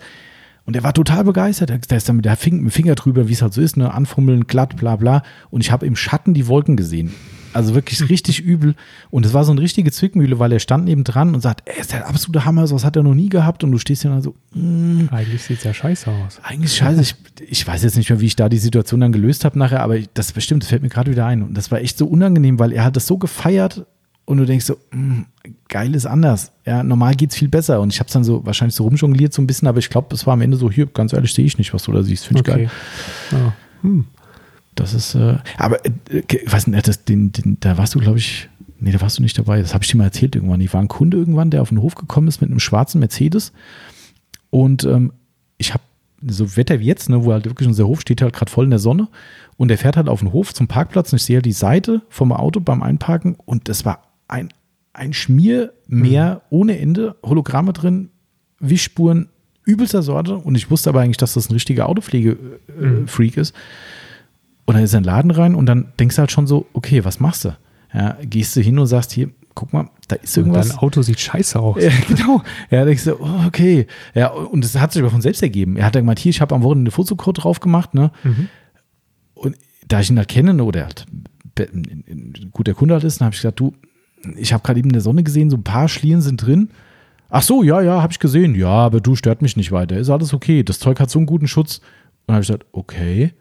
Und 0.66 0.76
er 0.76 0.84
war 0.84 0.94
total 0.94 1.24
begeistert. 1.24 1.70
Der 1.70 1.98
ist 1.98 2.08
dann 2.08 2.18
mit 2.18 2.26
der 2.26 2.38
Finger 2.38 2.96
drüber, 2.96 3.28
wie 3.28 3.34
es 3.34 3.42
halt 3.42 3.54
so 3.54 3.62
ist, 3.62 3.76
ne, 3.76 3.94
anfummeln, 3.94 4.48
glatt, 4.48 4.78
bla 4.78 4.96
bla. 4.96 5.24
Und 5.50 5.62
ich 5.62 5.72
habe 5.72 5.86
im 5.86 5.96
Schatten 5.96 6.34
die 6.34 6.48
Wolken 6.48 6.78
gesehen. 6.78 7.12
Also 7.54 7.76
wirklich 7.76 8.10
richtig 8.10 8.42
übel. 8.42 8.76
Und 9.12 9.26
es 9.26 9.34
war 9.34 9.44
so 9.44 9.52
eine 9.52 9.62
richtige 9.62 9.92
Zwickmühle, 9.92 10.40
weil 10.40 10.52
er 10.52 10.60
stand 10.60 10.86
neben 10.86 11.04
dran 11.04 11.34
und 11.34 11.42
sagt, 11.42 11.68
er 11.68 11.78
ist 11.78 11.92
der 11.92 12.08
absolute 12.08 12.46
Hammer, 12.46 12.68
sowas 12.68 12.84
hat 12.84 12.96
er 12.96 13.04
noch 13.04 13.14
nie 13.14 13.30
gehabt. 13.30 13.64
Und 13.64 13.72
du 13.72 13.78
stehst 13.78 14.02
hier 14.02 14.12
dann 14.12 14.22
so, 14.22 14.36
mm, 14.54 15.08
Eigentlich 15.12 15.44
sieht 15.44 15.60
es 15.60 15.64
ja 15.64 15.74
scheiße 15.74 16.10
aus. 16.10 16.40
Eigentlich 16.44 16.76
scheiße. 16.76 17.02
Ich, 17.02 17.16
ich, 17.48 17.68
weiß 17.68 17.84
jetzt 17.84 17.98
nicht 17.98 18.10
mehr, 18.10 18.20
wie 18.20 18.26
ich 18.26 18.36
da 18.36 18.50
die 18.50 18.58
Situation 18.58 19.00
dann 19.00 19.12
gelöst 19.12 19.46
habe 19.46 19.58
nachher, 19.58 19.82
aber 19.82 20.00
das 20.14 20.32
bestimmt, 20.32 20.64
das 20.64 20.70
fällt 20.70 20.82
mir 20.82 20.90
gerade 20.90 21.12
wieder 21.12 21.26
ein. 21.26 21.44
Und 21.44 21.54
das 21.54 21.72
war 21.72 21.80
echt 21.80 21.98
so 21.98 22.08
unangenehm, 22.08 22.60
weil 22.60 22.72
er 22.72 22.84
hat 22.84 22.96
das 22.96 23.08
so 23.08 23.18
gefeiert 23.18 23.86
und 24.26 24.38
du 24.38 24.46
denkst 24.46 24.66
so, 24.66 24.78
mm, 24.92 25.22
geil 25.68 25.94
ist 25.96 26.06
anders. 26.06 26.52
Ja, 26.66 26.84
normal 26.84 27.16
geht 27.16 27.32
es 27.32 27.38
viel 27.38 27.50
besser. 27.50 27.82
Und 27.82 27.92
ich 27.92 28.00
habe 28.00 28.08
es 28.08 28.14
dann 28.14 28.24
so 28.24 28.46
wahrscheinlich 28.46 28.76
so 28.76 28.84
rumjongliert 28.84 29.34
so 29.34 29.42
ein 29.42 29.48
bisschen, 29.48 29.68
aber 29.68 29.80
ich 29.80 29.90
glaube, 29.90 30.14
es 30.16 30.26
war 30.26 30.34
am 30.34 30.42
Ende 30.42 30.58
so, 30.58 30.72
hier, 30.72 30.86
ganz 30.86 31.14
ehrlich, 31.14 31.34
sehe 31.34 31.46
ich 31.46 31.58
nicht, 31.58 31.74
was 31.74 31.84
du 31.84 31.92
da 31.92 32.04
siehst. 32.04 32.26
Finde 32.26 32.42
ich 32.42 32.50
okay. 32.50 32.64
geil. 32.64 32.72
Ja. 33.32 33.54
Hm. 33.82 34.06
Das 34.76 34.94
ist, 34.94 35.16
äh, 35.16 35.38
aber 35.58 35.84
äh, 35.86 36.24
weiß 36.46 36.68
nicht, 36.68 36.88
das, 36.88 37.06
den, 37.06 37.32
den, 37.32 37.58
da 37.60 37.78
warst 37.78 37.96
du, 37.96 38.00
glaube 38.00 38.18
ich, 38.18 38.50
nee, 38.80 38.92
da 38.92 39.02
warst 39.02 39.20
du 39.20 39.22
nicht 39.22 39.38
dabei. 39.38 39.62
Das 39.62 39.74
habe 39.74 39.84
ich 39.84 39.92
dir 39.92 39.98
mal 39.98 40.06
erzählt 40.06 40.36
irgendwann. 40.36 40.62
Ich 40.62 40.74
war 40.74 40.82
ein 40.82 40.88
Kunde 40.88 41.18
irgendwann, 41.18 41.50
der 41.50 41.62
auf 41.62 41.70
den 41.70 41.82
Hof 41.82 41.96
gekommen 41.96 42.28
ist 42.28 42.42
mit 42.42 42.50
einem 42.50 42.60
schwarzen 42.60 43.00
Mercedes. 43.00 43.54
Und 44.50 44.84
ähm, 44.84 45.14
ich 45.58 45.74
habe 45.74 45.84
so 46.26 46.56
Wetter 46.56 46.80
wie 46.80 46.86
jetzt, 46.86 47.10
ne, 47.10 47.26
wo 47.26 47.34
halt 47.34 47.46
wirklich 47.46 47.68
unser 47.68 47.88
Hof 47.88 48.02
steht 48.02 48.22
halt 48.22 48.34
gerade 48.34 48.52
voll 48.52 48.66
in 48.66 48.72
der 48.72 48.80
Sonne. 48.80 49.08
Und 49.58 49.68
der 49.68 49.78
fährt 49.78 49.98
halt 49.98 50.10
auf 50.10 50.20
den 50.20 50.34
Hof 50.34 50.54
zum 50.54 50.68
Parkplatz 50.68 51.12
und 51.12 51.18
ich 51.18 51.24
sehe 51.24 51.38
halt 51.38 51.46
die 51.46 51.52
Seite 51.52 52.02
vom 52.10 52.32
Auto 52.32 52.60
beim 52.60 52.82
Einparken 52.82 53.36
und 53.46 53.70
das 53.70 53.86
war 53.86 54.04
ein, 54.28 54.50
ein 54.94 55.14
Schmiermeer 55.14 56.36
mhm. 56.36 56.42
ohne 56.50 56.80
Ende, 56.80 57.16
Hologramme 57.24 57.74
drin, 57.74 58.10
Wischspuren 58.60 59.30
übelster 59.66 60.02
Sorte. 60.02 60.36
Und 60.36 60.56
ich 60.56 60.70
wusste 60.70 60.90
aber 60.90 61.02
eigentlich, 61.02 61.18
dass 61.18 61.34
das 61.34 61.50
ein 61.50 61.54
richtiger 61.54 61.88
Autopflege-Freak 61.88 63.34
äh, 63.34 63.40
mhm. 63.40 63.42
ist. 63.42 63.54
Und 64.66 64.76
dann 64.76 64.84
ist 64.84 64.94
er 64.94 65.00
in 65.00 65.04
den 65.04 65.10
Laden 65.10 65.32
rein 65.32 65.56
und 65.56 65.66
dann 65.66 65.92
denkst 66.00 66.16
du 66.16 66.20
halt 66.22 66.32
schon 66.32 66.48
so, 66.48 66.68
okay, 66.74 67.04
was 67.04 67.20
machst 67.20 67.46
du? 67.46 67.56
Ja, 67.94 68.18
gehst 68.22 68.56
du 68.56 68.62
hin 68.62 68.80
und 68.80 68.88
sagst 68.88 69.12
hier, 69.12 69.30
guck 69.56 69.74
mal, 69.74 69.90
da 70.08 70.16
ist 70.16 70.36
irgendwas. 70.36 70.70
Dein 70.70 70.78
Auto 70.80 71.02
sieht 71.02 71.20
scheiße 71.20 71.60
aus. 71.60 71.82
Ja, 71.82 71.92
genau. 72.08 72.42
Ja, 72.72 72.86
denkst 72.86 73.04
du, 73.06 73.16
oh, 73.20 73.46
okay. 73.46 73.88
Ja, 74.16 74.28
und 74.30 74.64
das 74.64 74.80
hat 74.80 74.92
sich 74.92 75.02
aber 75.02 75.12
von 75.12 75.22
selbst 75.22 75.44
ergeben. 75.44 75.78
Er 75.78 75.86
hat 75.86 75.96
dann 75.96 76.04
gemeint, 76.04 76.20
hier, 76.20 76.30
ich 76.30 76.42
habe 76.42 76.56
am 76.56 76.64
Wochenende 76.64 76.90
eine 76.90 76.92
Fotocode 76.92 77.42
drauf 77.42 77.60
gemacht, 77.60 77.94
ne? 77.94 78.12
Mhm. 78.24 78.50
Und 79.36 79.58
da 79.88 80.00
ich 80.00 80.10
ihn 80.10 80.18
halt 80.18 80.30
kenne, 80.30 80.64
oder 80.64 80.86
halt 80.86 81.06
ein 81.60 82.50
guter 82.52 82.74
Kunde 82.74 82.96
halt 82.96 83.04
ist, 83.04 83.20
dann 83.20 83.28
habe 83.28 83.36
ich 83.36 83.42
gesagt, 83.42 83.60
du, 83.60 83.74
ich 84.38 84.54
habe 84.54 84.64
gerade 84.64 84.80
eben 84.80 84.90
in 84.90 84.94
der 84.94 85.02
Sonne 85.02 85.22
gesehen, 85.22 85.50
so 85.50 85.58
ein 85.58 85.64
paar 85.64 85.88
Schlieren 85.88 86.22
sind 86.22 86.38
drin. 86.38 86.70
Ach 87.30 87.44
so, 87.44 87.64
ja, 87.64 87.82
ja, 87.82 88.02
habe 88.02 88.12
ich 88.12 88.20
gesehen. 88.20 88.56
Ja, 88.56 88.70
aber 88.70 89.02
du 89.02 89.16
stört 89.16 89.42
mich 89.42 89.58
nicht 89.58 89.72
weiter. 89.72 89.98
Ist 89.98 90.10
alles 90.10 90.34
okay. 90.34 90.64
Das 90.64 90.80
Zeug 90.80 91.00
hat 91.00 91.10
so 91.10 91.20
einen 91.20 91.26
guten 91.26 91.48
Schutz. 91.48 91.78
Und 91.78 91.84
dann 92.28 92.36
habe 92.36 92.44
ich 92.44 92.48
gesagt, 92.48 92.66
okay 92.72 93.34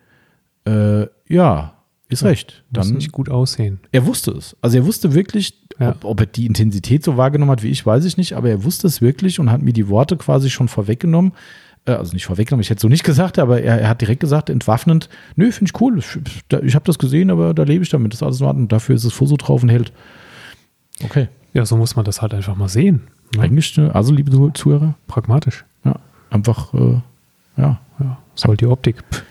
äh, 0.64 1.06
ja, 1.28 1.74
ist 2.12 2.22
ja, 2.22 2.28
recht. 2.28 2.62
Dann 2.70 2.86
muss 2.88 2.94
nicht 2.94 3.12
gut 3.12 3.28
aussehen. 3.28 3.80
Er 3.90 4.06
wusste 4.06 4.32
es. 4.32 4.56
Also 4.60 4.76
er 4.76 4.86
wusste 4.86 5.14
wirklich, 5.14 5.54
ja. 5.80 5.90
ob, 5.90 6.04
ob, 6.04 6.20
er 6.20 6.26
die 6.26 6.46
Intensität 6.46 7.02
so 7.02 7.16
wahrgenommen 7.16 7.50
hat 7.50 7.62
wie 7.62 7.70
ich, 7.70 7.84
weiß 7.84 8.04
ich 8.04 8.16
nicht, 8.16 8.34
aber 8.34 8.50
er 8.50 8.64
wusste 8.64 8.86
es 8.86 9.00
wirklich 9.00 9.40
und 9.40 9.50
hat 9.50 9.62
mir 9.62 9.72
die 9.72 9.88
Worte 9.88 10.16
quasi 10.16 10.50
schon 10.50 10.68
vorweggenommen. 10.68 11.32
Äh, 11.86 11.92
also 11.92 12.12
nicht 12.12 12.26
vorweggenommen, 12.26 12.60
ich 12.62 12.70
hätte 12.70 12.78
es 12.78 12.82
so 12.82 12.88
nicht 12.88 13.04
gesagt, 13.04 13.38
aber 13.38 13.62
er, 13.62 13.80
er 13.80 13.88
hat 13.88 14.00
direkt 14.00 14.20
gesagt, 14.20 14.50
entwaffnend, 14.50 15.08
nö, 15.36 15.50
finde 15.50 15.72
ich 15.74 15.80
cool. 15.80 15.98
Ich, 15.98 16.18
ich 16.62 16.74
habe 16.74 16.84
das 16.84 16.98
gesehen, 16.98 17.30
aber 17.30 17.54
da 17.54 17.62
lebe 17.62 17.82
ich 17.82 17.90
damit. 17.90 18.12
Das 18.12 18.18
ist 18.18 18.22
alles 18.22 18.40
in 18.40 18.46
Ordnung. 18.46 18.68
Dafür 18.68 18.94
ist 18.94 19.04
es 19.04 19.12
Foto 19.12 19.36
drauf 19.36 19.62
und 19.62 19.70
hält. 19.70 19.92
Okay. 21.02 21.28
Ja, 21.54 21.66
so 21.66 21.76
muss 21.76 21.96
man 21.96 22.04
das 22.04 22.22
halt 22.22 22.34
einfach 22.34 22.56
mal 22.56 22.68
sehen. 22.68 23.02
Ne? 23.34 23.42
Eigentlich, 23.42 23.76
äh, 23.78 23.88
also 23.88 24.12
liebe 24.12 24.52
Zuhörer, 24.52 24.94
pragmatisch. 25.06 25.64
Ja, 25.84 25.96
einfach, 26.30 26.74
äh, 26.74 27.00
ja. 27.56 27.80
ja. 27.98 28.18
Soll 28.34 28.56
die 28.56 28.66
Optik. 28.66 29.02
Pff 29.10 29.24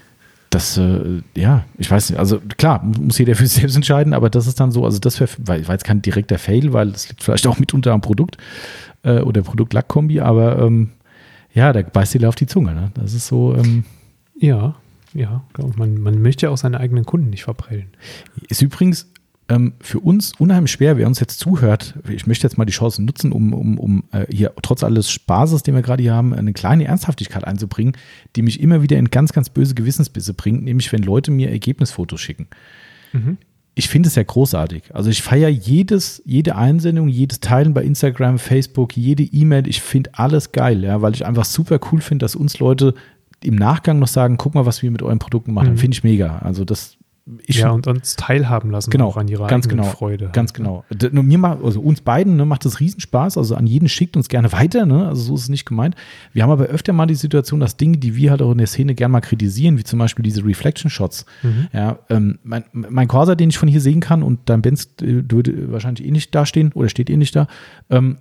das, 0.52 0.78
äh, 0.78 1.22
ja, 1.34 1.64
ich 1.78 1.90
weiß 1.90 2.12
nicht, 2.12 2.20
also 2.20 2.40
klar, 2.58 2.84
muss 2.84 3.18
jeder 3.18 3.36
für 3.36 3.48
sich 3.48 3.60
selbst 3.62 3.76
entscheiden, 3.76 4.14
aber 4.14 4.30
das 4.30 4.48
ist 4.48 4.60
dann 4.60 4.72
so, 4.72 4.86
also 4.86 5.00
das 5.00 5.20
wäre, 5.20 5.32
weil 5.38 5.68
war 5.68 5.74
jetzt 5.74 5.86
kein 5.86 6.02
direkter 6.02 6.38
Fail, 6.38 6.74
weil 6.74 6.92
das 6.92 7.10
liegt 7.10 7.24
vielleicht 7.24 7.48
auch 7.48 7.58
mitunter 7.58 7.94
am 7.94 8.02
Produkt 8.02 8.38
äh, 9.04 9.22
oder 9.22 9.42
Produkt-Lack-Kombi, 9.42 10.20
aber 10.20 10.60
ähm, 10.60 10.90
ja, 11.54 11.74
da 11.74 11.82
beißt 11.82 12.14
dir 12.14 12.30
auf 12.30 12.36
die 12.36 12.48
Zunge, 12.48 12.74
ne? 12.74 12.92
Das 12.94 13.14
ist 13.14 13.28
so. 13.28 13.56
Ähm, 13.56 13.84
ja, 14.40 14.76
ja, 15.14 15.44
man, 15.76 16.02
man 16.02 16.22
möchte 16.22 16.46
ja 16.46 16.52
auch 16.52 16.58
seine 16.58 16.80
eigenen 16.80 17.06
Kunden 17.06 17.30
nicht 17.30 17.44
verprellen. 17.44 17.90
Ist 18.48 18.62
übrigens 18.62 19.12
ähm, 19.52 19.74
für 19.82 20.00
uns 20.00 20.32
unheimlich 20.38 20.72
schwer, 20.72 20.98
wer 20.98 21.08
uns 21.08 21.20
jetzt 21.20 21.40
zuhört. 21.40 21.96
Ich 22.10 22.26
möchte 22.26 22.48
jetzt 22.48 22.58
mal 22.58 22.64
die 22.64 22.72
Chance 22.72 23.04
nutzen, 23.04 23.34
um, 23.34 23.54
um, 23.54 23.78
um 23.78 24.04
äh, 24.12 24.26
hier 24.30 24.54
trotz 24.62 24.82
alles 24.84 25.12
Spaßes, 25.12 25.64
den 25.64 25.76
wir 25.76 25.82
gerade 25.82 26.02
hier 26.02 26.14
haben, 26.14 26.34
eine 26.34 26.54
kleine 26.54 26.86
Ernsthaftigkeit 26.86 27.44
einzubringen, 27.44 27.94
die 28.36 28.44
mich 28.44 28.62
immer 28.62 28.82
wieder 28.82 28.98
in 28.98 29.10
ganz, 29.10 29.34
ganz 29.34 29.50
böse 29.50 29.76
Gewissensbisse 29.76 30.34
bringt, 30.34 30.64
nämlich 30.64 30.92
wenn 30.94 31.04
Leute 31.04 31.32
mir 31.32 31.50
Ergebnisfotos 31.50 32.22
schicken. 32.22 32.48
Mhm. 33.12 33.38
Ich 33.76 33.90
finde 33.90 34.08
es 34.08 34.16
ja 34.16 34.24
großartig. 34.24 34.96
Also 34.96 35.10
ich 35.10 35.22
feiere 35.22 35.50
jedes, 35.50 36.22
jede 36.26 36.56
Einsendung, 36.56 37.10
jedes 37.10 37.42
Teilen 37.42 37.74
bei 37.74 37.84
Instagram, 37.84 38.38
Facebook, 38.38 38.96
jede 38.96 39.24
E-Mail. 39.24 39.68
Ich 39.68 39.82
finde 39.82 40.12
alles 40.14 40.54
geil, 40.54 40.84
ja, 40.84 41.02
weil 41.02 41.14
ich 41.14 41.26
einfach 41.26 41.46
super 41.46 41.80
cool 41.92 42.00
finde, 42.00 42.24
dass 42.24 42.36
uns 42.36 42.60
Leute 42.60 42.94
im 43.44 43.56
Nachgang 43.56 44.00
noch 44.00 44.08
sagen, 44.08 44.38
guck 44.38 44.56
mal, 44.56 44.66
was 44.66 44.82
wir 44.82 44.92
mit 44.92 45.02
euren 45.02 45.20
Produkten 45.20 45.54
machen. 45.54 45.74
Mhm. 45.74 45.78
Finde 45.78 45.96
ich 45.96 46.04
mega. 46.04 46.38
Also 46.40 46.64
das 46.64 46.98
ja, 47.48 47.72
und 47.72 47.88
uns 47.88 48.16
teilhaben 48.16 48.72
lassen 48.72 48.90
genau, 48.90 49.12
an 49.12 49.28
ihrer 49.28 49.48
ganz 49.48 49.68
genau, 49.68 49.84
Freude. 49.84 50.30
Ganz 50.34 50.54
genau. 50.54 50.84
Nur 51.12 51.24
mir 51.24 51.38
macht, 51.38 51.64
also 51.64 51.82
uns 51.82 52.02
beiden 52.02 52.36
ne, 52.36 52.46
macht 52.46 52.66
das 52.66 52.80
Riesenspaß. 52.80 53.38
Also 53.38 53.56
an 53.56 53.68
jeden 53.68 53.90
schickt 53.90 54.18
uns 54.18 54.30
gerne 54.30 54.52
weiter. 54.52 54.86
Ne? 54.86 55.08
Also 55.08 55.24
so 55.24 55.36
ist 55.36 55.42
es 55.44 55.50
nicht 55.50 55.66
gemeint. 55.66 55.96
Wir 56.34 56.44
haben 56.44 56.52
aber 56.52 56.66
öfter 56.66 56.94
mal 56.94 57.06
die 57.06 57.16
Situation, 57.16 57.60
dass 57.60 57.78
Dinge, 57.78 57.98
die 57.98 58.16
wir 58.16 58.32
halt 58.32 58.42
auch 58.42 58.52
in 58.52 58.58
der 58.58 58.68
Szene 58.68 58.96
gerne 58.96 59.12
mal 59.12 59.22
kritisieren, 59.22 59.78
wie 59.78 59.84
zum 59.84 60.00
Beispiel 60.00 60.24
diese 60.24 60.44
Reflection 60.46 60.90
Shots. 60.90 61.26
Mhm. 61.44 61.68
Ja, 61.74 62.00
ähm, 62.10 62.40
mein, 62.44 62.64
mein 62.74 63.08
Corsa, 63.08 63.36
den 63.36 63.50
ich 63.50 63.58
von 63.58 63.70
hier 63.70 63.82
sehen 63.82 64.00
kann 64.00 64.24
und 64.24 64.40
dein 64.46 64.62
Benz 64.62 64.90
äh, 65.02 65.24
würde 65.30 65.72
wahrscheinlich 65.72 66.06
eh 66.06 66.12
nicht 66.12 66.34
dastehen 66.36 66.72
oder 66.74 66.90
steht 66.90 67.10
eh 67.10 67.18
nicht 67.18 67.36
da. 67.36 67.48
Ähm, 67.90 68.18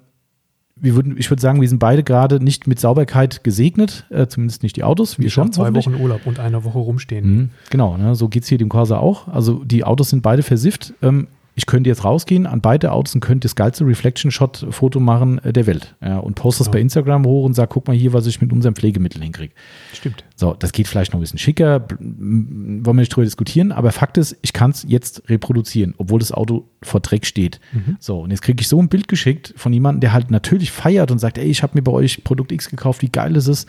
wir 0.81 0.95
würden, 0.95 1.17
ich 1.19 1.31
würde 1.31 1.41
sagen, 1.41 1.61
wir 1.61 1.69
sind 1.69 1.79
beide 1.79 2.03
gerade 2.03 2.43
nicht 2.43 2.67
mit 2.67 2.81
Sauberkeit 2.81 3.45
gesegnet, 3.45 4.07
äh, 4.11 4.27
zumindest 4.27 4.63
nicht 4.63 4.77
die 4.77 4.85
Autos. 4.85 5.19
Wir 5.19 5.31
schon. 5.31 5.53
Zwei 5.53 5.75
Wochen 5.75 5.95
Urlaub 5.95 6.27
und 6.27 6.39
eine 6.39 6.65
Woche 6.65 6.79
rumstehen. 6.79 7.37
Mhm, 7.37 7.51
genau, 7.71 7.97
ne, 7.97 8.15
so 8.15 8.29
geht 8.29 8.45
es 8.45 8.49
hier 8.49 8.59
dem 8.59 8.69
Corsa 8.69 8.99
auch. 8.99 9.29
Also 9.29 9.65
die 9.65 9.85
Autos 9.85 10.11
sind 10.11 10.23
beide 10.23 10.43
versifft. 10.43 10.95
Ähm, 11.03 11.29
ich 11.61 11.67
könnte 11.67 11.91
jetzt 11.91 12.05
rausgehen 12.05 12.47
an 12.47 12.63
beide 12.63 12.91
Autos 12.91 13.15
und 13.15 13.21
könnte 13.21 13.45
das 13.45 13.55
geilste 13.55 13.85
Reflection-Shot-Foto 13.85 14.99
machen 14.99 15.45
äh, 15.45 15.53
der 15.53 15.67
Welt. 15.67 15.95
Ja, 16.01 16.17
und 16.17 16.35
poste 16.35 16.61
das 16.61 16.69
ja. 16.69 16.73
bei 16.73 16.81
Instagram 16.81 17.27
hoch 17.27 17.45
und 17.45 17.53
sage, 17.53 17.69
guck 17.71 17.87
mal 17.87 17.95
hier, 17.95 18.15
was 18.15 18.27
ich 18.27 18.41
mit 18.41 18.51
unserem 18.51 18.75
Pflegemittel 18.75 19.23
hinkriege. 19.23 19.53
Stimmt. 19.93 20.25
So, 20.37 20.55
das 20.55 20.73
geht 20.73 20.89
vielleicht 20.89 21.13
noch 21.13 21.19
ein 21.19 21.21
bisschen 21.21 21.39
schicker, 21.39 21.87
wollen 21.91 22.83
wir 22.83 22.95
nicht 22.95 23.15
drüber 23.15 23.27
diskutieren, 23.27 23.73
aber 23.73 23.93
Fakt 23.93 24.17
ist, 24.17 24.39
ich 24.41 24.55
kann 24.55 24.71
es 24.71 24.87
jetzt 24.89 25.29
reproduzieren, 25.29 25.93
obwohl 25.99 26.19
das 26.19 26.33
Auto 26.33 26.67
vor 26.83 27.01
Dreck 27.01 27.27
steht. 27.27 27.61
Mhm. 27.73 27.99
So, 28.01 28.21
und 28.21 28.31
jetzt 28.31 28.41
kriege 28.41 28.63
ich 28.63 28.69
so 28.69 28.81
ein 28.81 28.89
Bild 28.89 29.07
geschickt 29.07 29.53
von 29.59 29.71
jemandem, 29.75 30.01
der 30.01 30.15
halt 30.15 30.31
natürlich 30.31 30.71
feiert 30.71 31.11
und 31.11 31.19
sagt, 31.19 31.37
ey, 31.37 31.45
ich 31.45 31.63
habe 31.63 31.73
mir 31.75 31.83
bei 31.83 31.93
euch 31.93 32.25
Produkt 32.25 32.53
X 32.53 32.71
gekauft, 32.71 33.03
wie 33.03 33.11
geil 33.11 33.37
ist 33.37 33.49
es. 33.49 33.67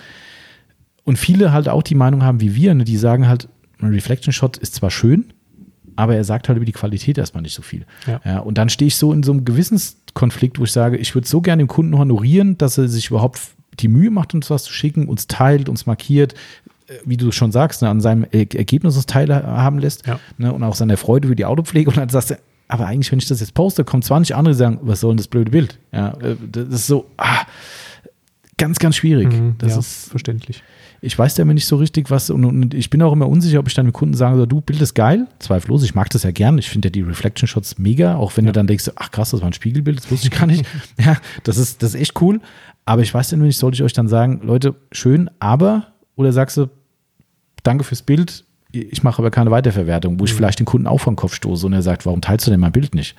Und 1.04 1.18
viele 1.18 1.52
halt 1.52 1.68
auch 1.68 1.84
die 1.84 1.96
Meinung 1.96 2.24
haben 2.24 2.40
wie 2.40 2.56
wir, 2.56 2.74
ne, 2.74 2.86
die 2.86 2.96
sagen 2.96 3.28
halt, 3.28 3.50
ein 3.82 3.90
Reflection 3.90 4.32
Shot 4.32 4.56
ist 4.58 4.76
zwar 4.76 4.92
schön, 4.92 5.34
aber 5.96 6.16
er 6.16 6.24
sagt 6.24 6.48
halt 6.48 6.58
über 6.58 6.66
die 6.66 6.72
Qualität 6.72 7.18
erstmal 7.18 7.42
nicht 7.42 7.54
so 7.54 7.62
viel. 7.62 7.86
Ja. 8.08 8.22
ja 8.26 8.40
und 8.40 8.58
dann 8.58 8.70
stehe 8.70 8.88
ich 8.88 8.96
so 8.96 9.14
in 9.14 9.24
so 9.24 9.32
einem 9.32 9.46
Gewissenskonflikt, 9.46 10.60
wo 10.60 10.64
ich 10.64 10.72
sage, 10.72 10.98
ich 10.98 11.16
würde 11.16 11.28
so 11.28 11.42
gerne 11.42 11.64
den 11.64 11.68
Kunden 11.68 11.98
honorieren, 11.98 12.58
dass 12.58 12.78
er 12.78 12.88
sich 12.88 13.10
überhaupt 13.10 13.40
die 13.80 13.88
Mühe 13.88 14.12
macht, 14.12 14.34
uns 14.34 14.50
was 14.50 14.64
zu 14.64 14.74
schicken, 14.74 15.08
uns 15.08 15.28
teilt, 15.28 15.70
uns 15.70 15.86
markiert, 15.86 16.34
äh, 16.88 16.96
wie 17.06 17.18
du 17.18 17.32
schon 17.32 17.52
sagst, 17.52 17.82
ne, 17.82 17.90
an 17.90 18.02
seinem 18.02 18.26
Ergebnis 18.32 19.06
teilhaben 19.06 19.80
lässt 19.80 20.06
ja. 20.08 20.20
ne, 20.38 20.54
und 20.54 20.64
auch 20.64 20.76
seiner 20.76 20.98
Freude 20.98 21.28
über 21.28 21.36
die 21.36 21.46
Autopflege 21.46 21.90
und 21.90 21.98
dann 21.98 22.10
sagst 22.10 22.32
du, 22.32 22.38
aber 22.68 22.86
eigentlich, 22.86 23.12
wenn 23.12 23.20
ich 23.20 23.28
das 23.28 23.42
jetzt 23.42 23.54
poste, 23.54 23.84
kommen 23.84 24.02
20 24.02 24.36
andere, 24.36 24.54
die 24.54 24.58
sagen, 24.58 24.80
was 24.84 25.02
soll 25.02 25.12
denn 25.12 25.18
das 25.18 25.28
blöde 25.28 25.52
Bild? 25.52 25.78
Ja, 25.92 26.14
äh, 26.22 26.36
das 26.50 26.68
ist 26.70 26.88
so, 26.88 27.06
ah, 27.18 27.42
ganz, 28.58 28.80
ganz 28.80 28.96
schwierig. 28.96 29.28
Mhm, 29.28 29.56
das 29.58 29.74
ja, 29.74 29.80
ist 29.80 30.10
verständlich 30.10 30.64
ich 31.04 31.18
weiß 31.18 31.36
ja 31.38 31.42
immer 31.42 31.56
nicht 31.56 31.66
so 31.66 31.78
richtig, 31.78 32.12
was, 32.12 32.30
und, 32.30 32.46
und, 32.46 32.74
ich 32.76 32.92
bin 32.92 33.02
auch 33.02 33.12
immer 33.12 33.28
unsicher, 33.28 33.60
ob 33.60 33.68
ich 33.68 33.74
dann 33.74 33.88
dem 33.88 33.94
Kunden 33.94 34.14
sage, 34.14 34.38
so, 34.38 34.46
du, 34.46 34.62
Bild 34.62 34.80
ist 34.82 34.94
geil, 34.94 35.28
zweifellos, 35.40 35.84
ich 35.84 35.96
mag 35.96 36.12
das 36.12 36.22
ja 36.24 36.32
gern, 36.32 36.60
ich 36.60 36.70
finde 36.70 36.88
ja 36.88 36.92
die 36.92 37.02
Reflection 37.02 37.48
Shots 37.48 37.80
mega, 37.80 38.16
auch 38.16 38.38
wenn 38.38 38.46
ja. 38.46 38.52
du 38.52 38.54
dann 38.54 38.68
denkst, 38.68 38.92
ach 38.96 39.10
krass, 39.10 39.32
das 39.32 39.42
war 39.42 39.48
ein 39.48 39.54
Spiegelbild, 39.54 39.98
das 39.98 40.12
wusste 40.12 40.28
ich 40.28 40.40
gar 40.40 40.46
nicht. 40.46 40.64
ja, 41.00 41.18
das 41.44 41.58
ist, 41.58 41.82
das 41.82 41.96
ist 41.96 42.02
echt 42.02 42.22
cool, 42.22 42.40
aber 42.86 43.02
ich 43.02 43.12
weiß 43.12 43.32
ja 43.32 43.38
nur 43.38 43.48
nicht, 43.48 43.58
sollte 43.58 43.76
ich 43.76 43.84
euch 43.84 43.94
dann 43.94 44.08
sagen, 44.08 44.42
Leute, 44.44 44.76
schön, 44.92 45.30
aber, 45.40 45.88
oder 46.16 46.32
sagst 46.32 46.58
du, 46.58 46.70
danke 47.64 47.84
fürs 47.84 48.04
Bild, 48.04 48.46
ich 48.72 49.02
mache 49.02 49.20
aber 49.20 49.32
keine 49.32 49.50
Weiterverwertung, 49.50 50.20
wo 50.20 50.26
ich 50.26 50.34
mhm. 50.34 50.38
vielleicht 50.38 50.60
den 50.60 50.66
Kunden 50.66 50.86
auch 50.86 51.00
vom 51.00 51.16
Kopf 51.16 51.34
stoße 51.34 51.66
und 51.66 51.74
er 51.74 51.82
sagt, 51.82 52.06
warum 52.06 52.22
teilst 52.22 52.46
du 52.46 52.52
denn 52.52 52.60
mein 52.60 52.72
Bild 52.72 52.94
nicht? 52.94 53.16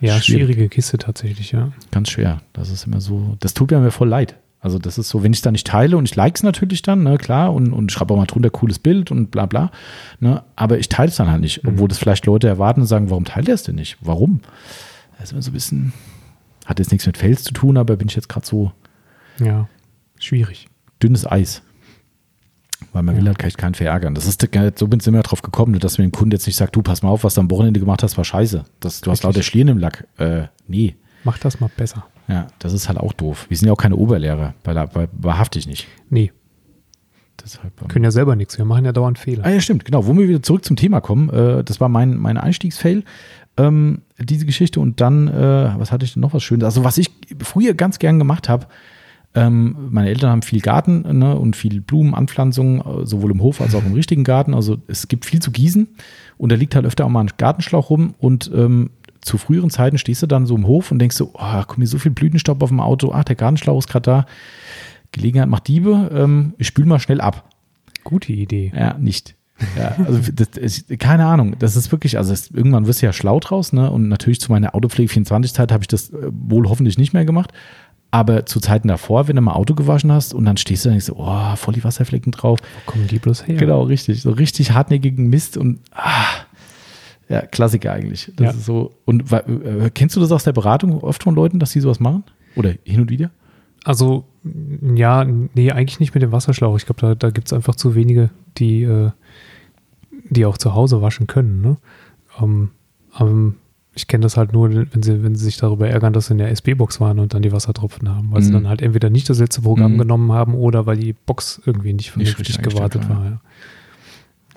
Ja, 0.00 0.20
Schwierig. 0.20 0.24
schwierige 0.24 0.68
Kiste 0.68 0.98
tatsächlich, 0.98 1.52
ja. 1.52 1.72
Ganz 1.90 2.10
schwer. 2.10 2.40
Das 2.52 2.70
ist 2.70 2.86
immer 2.86 3.00
so, 3.00 3.36
das 3.40 3.52
tut 3.52 3.70
mir 3.70 3.90
voll 3.90 4.08
leid. 4.08 4.36
Also 4.60 4.78
das 4.78 4.98
ist 4.98 5.08
so, 5.08 5.22
wenn 5.22 5.32
ich 5.32 5.38
es 5.38 5.42
da 5.42 5.50
nicht 5.50 5.66
teile 5.66 5.96
und 5.96 6.04
ich 6.04 6.14
like 6.16 6.36
es 6.36 6.42
natürlich 6.42 6.82
dann, 6.82 7.02
ne, 7.02 7.16
klar, 7.16 7.52
und, 7.54 7.72
und 7.72 7.90
schreibe 7.90 8.12
auch 8.12 8.18
mal 8.18 8.26
drunter 8.26 8.50
cooles 8.50 8.78
Bild 8.78 9.10
und 9.10 9.30
bla 9.30 9.46
bla, 9.46 9.70
ne, 10.20 10.42
aber 10.54 10.78
ich 10.78 10.90
teile 10.90 11.08
es 11.08 11.16
dann 11.16 11.30
halt 11.30 11.40
nicht, 11.40 11.66
obwohl 11.66 11.84
mhm. 11.84 11.88
das 11.88 11.98
vielleicht 11.98 12.26
Leute 12.26 12.46
erwarten 12.46 12.82
und 12.82 12.86
sagen, 12.86 13.08
warum 13.08 13.24
teilt 13.24 13.48
er 13.48 13.54
es 13.54 13.62
denn 13.62 13.76
nicht? 13.76 13.96
Warum? 14.02 14.40
Das 15.12 15.28
ist 15.28 15.32
immer 15.32 15.42
so 15.42 15.50
ein 15.50 15.54
bisschen, 15.54 15.92
hat 16.66 16.78
jetzt 16.78 16.92
nichts 16.92 17.06
mit 17.06 17.16
Fails 17.16 17.42
zu 17.42 17.54
tun, 17.54 17.78
aber 17.78 17.96
bin 17.96 18.08
ich 18.08 18.16
jetzt 18.16 18.28
gerade 18.28 18.46
so 18.46 18.72
ja, 19.38 19.66
schwierig. 20.18 20.68
Dünnes 21.02 21.26
Eis. 21.26 21.62
Weil 22.92 23.02
man 23.02 23.14
ja. 23.14 23.20
will 23.20 23.28
halt 23.28 23.38
keinen 23.38 23.52
keinen 23.52 23.74
verärgern. 23.74 24.14
Das 24.14 24.26
ist, 24.26 24.46
so 24.76 24.88
bin 24.88 25.00
ich 25.00 25.06
immer 25.06 25.22
drauf 25.22 25.42
gekommen, 25.42 25.78
dass 25.78 25.98
man 25.98 26.08
dem 26.08 26.12
Kunden 26.12 26.32
jetzt 26.32 26.46
nicht 26.46 26.56
sagt, 26.56 26.74
du, 26.76 26.82
pass 26.82 27.02
mal 27.02 27.10
auf, 27.10 27.24
was 27.24 27.34
du 27.34 27.40
am 27.40 27.50
Wochenende 27.50 27.80
gemacht 27.80 28.02
hast, 28.02 28.16
war 28.16 28.24
scheiße. 28.24 28.64
Das, 28.80 29.00
du 29.00 29.10
hast 29.10 29.22
lauter 29.22 29.42
Schlieren 29.42 29.68
im 29.68 29.78
Lack. 29.78 30.06
Äh, 30.18 30.44
nee. 30.66 30.96
Mach 31.24 31.38
das 31.38 31.60
mal 31.60 31.70
besser. 31.74 32.06
Ja, 32.28 32.46
das 32.58 32.72
ist 32.72 32.88
halt 32.88 32.98
auch 32.98 33.12
doof. 33.12 33.46
Wir 33.48 33.56
sind 33.56 33.66
ja 33.66 33.72
auch 33.72 33.78
keine 33.78 33.96
Oberlehrer, 33.96 34.54
bei, 34.62 34.74
bei, 34.86 35.08
wahrhaftig 35.12 35.66
nicht. 35.66 35.88
Nee. 36.08 36.32
Deshalb, 37.42 37.80
ähm, 37.80 37.88
Können 37.88 38.04
ja 38.04 38.10
selber 38.10 38.36
nichts, 38.36 38.58
wir 38.58 38.64
machen 38.64 38.84
ja 38.84 38.92
dauernd 38.92 39.18
Fehler. 39.18 39.44
Ah 39.44 39.50
ja, 39.50 39.60
stimmt, 39.60 39.84
genau. 39.84 40.06
Wo 40.06 40.16
wir 40.16 40.28
wieder 40.28 40.42
zurück 40.42 40.64
zum 40.64 40.76
Thema 40.76 41.00
kommen, 41.00 41.30
äh, 41.30 41.64
das 41.64 41.80
war 41.80 41.88
mein, 41.88 42.16
mein 42.16 42.36
Einstiegsfail, 42.36 43.04
ähm, 43.56 44.02
diese 44.18 44.46
Geschichte. 44.46 44.80
Und 44.80 45.00
dann, 45.00 45.28
äh, 45.28 45.72
was 45.76 45.92
hatte 45.92 46.04
ich 46.04 46.14
denn 46.14 46.20
noch 46.20 46.34
was 46.34 46.42
Schönes? 46.42 46.64
Also 46.64 46.84
was 46.84 46.98
ich 46.98 47.10
früher 47.42 47.74
ganz 47.74 47.98
gern 47.98 48.18
gemacht 48.18 48.48
habe, 48.48 48.66
ähm, 49.32 49.76
meine 49.90 50.08
Eltern 50.08 50.30
haben 50.30 50.42
viel 50.42 50.60
Garten 50.60 51.18
ne, 51.18 51.36
und 51.36 51.54
viel 51.54 51.80
Blumenanpflanzungen, 51.80 52.80
äh, 52.80 53.06
sowohl 53.06 53.30
im 53.30 53.40
Hof 53.40 53.60
als 53.60 53.76
auch 53.76 53.84
im 53.84 53.94
richtigen 53.94 54.24
Garten. 54.24 54.54
Also 54.54 54.78
es 54.88 55.06
gibt 55.06 55.24
viel 55.24 55.40
zu 55.40 55.52
gießen 55.52 55.88
und 56.36 56.50
da 56.50 56.56
liegt 56.56 56.74
halt 56.74 56.84
öfter 56.84 57.04
auch 57.04 57.10
mal 57.10 57.20
ein 57.20 57.30
Gartenschlauch 57.38 57.90
rum 57.90 58.14
und 58.18 58.50
ähm, 58.52 58.90
zu 59.20 59.38
früheren 59.38 59.70
Zeiten 59.70 59.98
stehst 59.98 60.22
du 60.22 60.26
dann 60.26 60.46
so 60.46 60.56
im 60.56 60.66
Hof 60.66 60.90
und 60.90 60.98
denkst 60.98 61.16
so, 61.16 61.30
oh, 61.34 61.62
kommt 61.66 61.78
mir 61.78 61.86
so 61.86 61.98
viel 61.98 62.12
Blütenstaub 62.12 62.62
auf 62.62 62.70
dem 62.70 62.80
Auto, 62.80 63.12
ach, 63.12 63.24
der 63.24 63.36
Gartenschlauch 63.36 63.78
ist 63.78 63.88
gerade 63.88 64.02
da. 64.04 64.26
Gelegenheit 65.12 65.48
macht 65.48 65.68
Diebe, 65.68 66.10
ähm, 66.14 66.54
ich 66.58 66.66
spül 66.66 66.86
mal 66.86 67.00
schnell 67.00 67.20
ab. 67.20 67.48
Gute 68.04 68.32
Idee. 68.32 68.72
Ja, 68.74 68.96
nicht. 68.98 69.34
Ja, 69.76 69.96
also 70.04 70.20
das 70.32 70.56
ist, 70.56 70.98
keine 70.98 71.26
Ahnung, 71.26 71.56
das 71.58 71.76
ist 71.76 71.92
wirklich, 71.92 72.16
also 72.16 72.32
es, 72.32 72.50
irgendwann 72.50 72.86
wirst 72.86 73.02
du 73.02 73.06
ja 73.06 73.12
schlau 73.12 73.40
draus, 73.40 73.72
ne? 73.72 73.90
Und 73.90 74.08
natürlich 74.08 74.40
zu 74.40 74.50
meiner 74.50 74.74
Autopflege 74.74 75.12
24-Zeit 75.12 75.72
habe 75.72 75.82
ich 75.82 75.88
das 75.88 76.10
äh, 76.10 76.30
wohl 76.30 76.68
hoffentlich 76.68 76.98
nicht 76.98 77.12
mehr 77.12 77.24
gemacht. 77.24 77.52
Aber 78.12 78.44
zu 78.44 78.58
Zeiten 78.58 78.88
davor, 78.88 79.28
wenn 79.28 79.36
du 79.36 79.42
mal 79.42 79.52
Auto 79.52 79.74
gewaschen 79.74 80.10
hast 80.10 80.34
und 80.34 80.44
dann 80.44 80.56
stehst 80.56 80.84
du 80.84 80.88
da 80.88 80.90
und 80.90 80.94
denkst 80.94 81.06
so, 81.06 81.16
oh, 81.16 81.54
voll 81.56 81.74
die 81.74 81.84
Wasserflecken 81.84 82.32
drauf. 82.32 82.58
Wo 82.60 82.90
kommen 82.90 83.06
die 83.06 83.20
bloß 83.20 83.46
her? 83.46 83.56
Genau, 83.56 83.82
richtig. 83.82 84.22
So 84.22 84.32
richtig 84.32 84.72
hartnäckigen 84.72 85.28
Mist 85.28 85.56
und 85.56 85.78
ah, 85.92 86.26
ja, 87.30 87.42
Klassiker 87.42 87.92
eigentlich. 87.92 88.32
Das 88.36 88.44
ja. 88.44 88.50
ist 88.50 88.66
so. 88.66 88.92
Und 89.04 89.32
äh, 89.32 89.90
kennst 89.94 90.16
du 90.16 90.20
das 90.20 90.32
aus 90.32 90.42
der 90.42 90.52
Beratung 90.52 91.00
oft 91.00 91.22
von 91.22 91.34
Leuten, 91.34 91.60
dass 91.60 91.70
sie 91.70 91.80
sowas 91.80 92.00
machen? 92.00 92.24
Oder 92.56 92.74
hin 92.82 93.00
und 93.00 93.10
wieder? 93.10 93.30
Also, 93.84 94.24
ja, 94.94 95.24
nee, 95.24 95.70
eigentlich 95.70 96.00
nicht 96.00 96.12
mit 96.12 96.24
dem 96.24 96.32
Wasserschlauch. 96.32 96.76
Ich 96.76 96.86
glaube, 96.86 97.00
da, 97.00 97.14
da 97.14 97.30
gibt 97.30 97.46
es 97.46 97.52
einfach 97.52 97.76
zu 97.76 97.94
wenige, 97.94 98.30
die, 98.58 98.82
äh, 98.82 99.10
die 100.28 100.44
auch 100.44 100.58
zu 100.58 100.74
Hause 100.74 101.00
waschen 101.02 101.28
können. 101.28 101.62
Ne? 101.62 101.76
Ähm, 102.42 102.70
ähm, 103.18 103.54
ich 103.94 104.08
kenne 104.08 104.22
das 104.22 104.36
halt 104.36 104.52
nur, 104.52 104.70
wenn 104.70 105.02
sie, 105.02 105.22
wenn 105.22 105.36
sie 105.36 105.44
sich 105.44 105.56
darüber 105.56 105.88
ärgern, 105.88 106.12
dass 106.12 106.26
sie 106.26 106.32
in 106.32 106.38
der 106.38 106.50
SB-Box 106.50 107.00
waren 107.00 107.20
und 107.20 107.32
dann 107.32 107.42
die 107.42 107.52
Wassertropfen 107.52 108.08
haben, 108.08 108.32
weil 108.32 108.40
mhm. 108.40 108.44
sie 108.44 108.52
dann 108.52 108.68
halt 108.68 108.82
entweder 108.82 109.08
nicht 109.08 109.30
das 109.30 109.38
letzte 109.38 109.62
Programm 109.62 109.94
mhm. 109.94 109.98
genommen 109.98 110.32
haben 110.32 110.54
oder 110.54 110.86
weil 110.86 110.96
die 110.96 111.12
Box 111.12 111.60
irgendwie 111.64 111.92
nicht 111.92 112.10
vernünftig 112.10 112.60
gewartet 112.60 113.08
war. 113.08 113.24
Ja. 113.24 113.40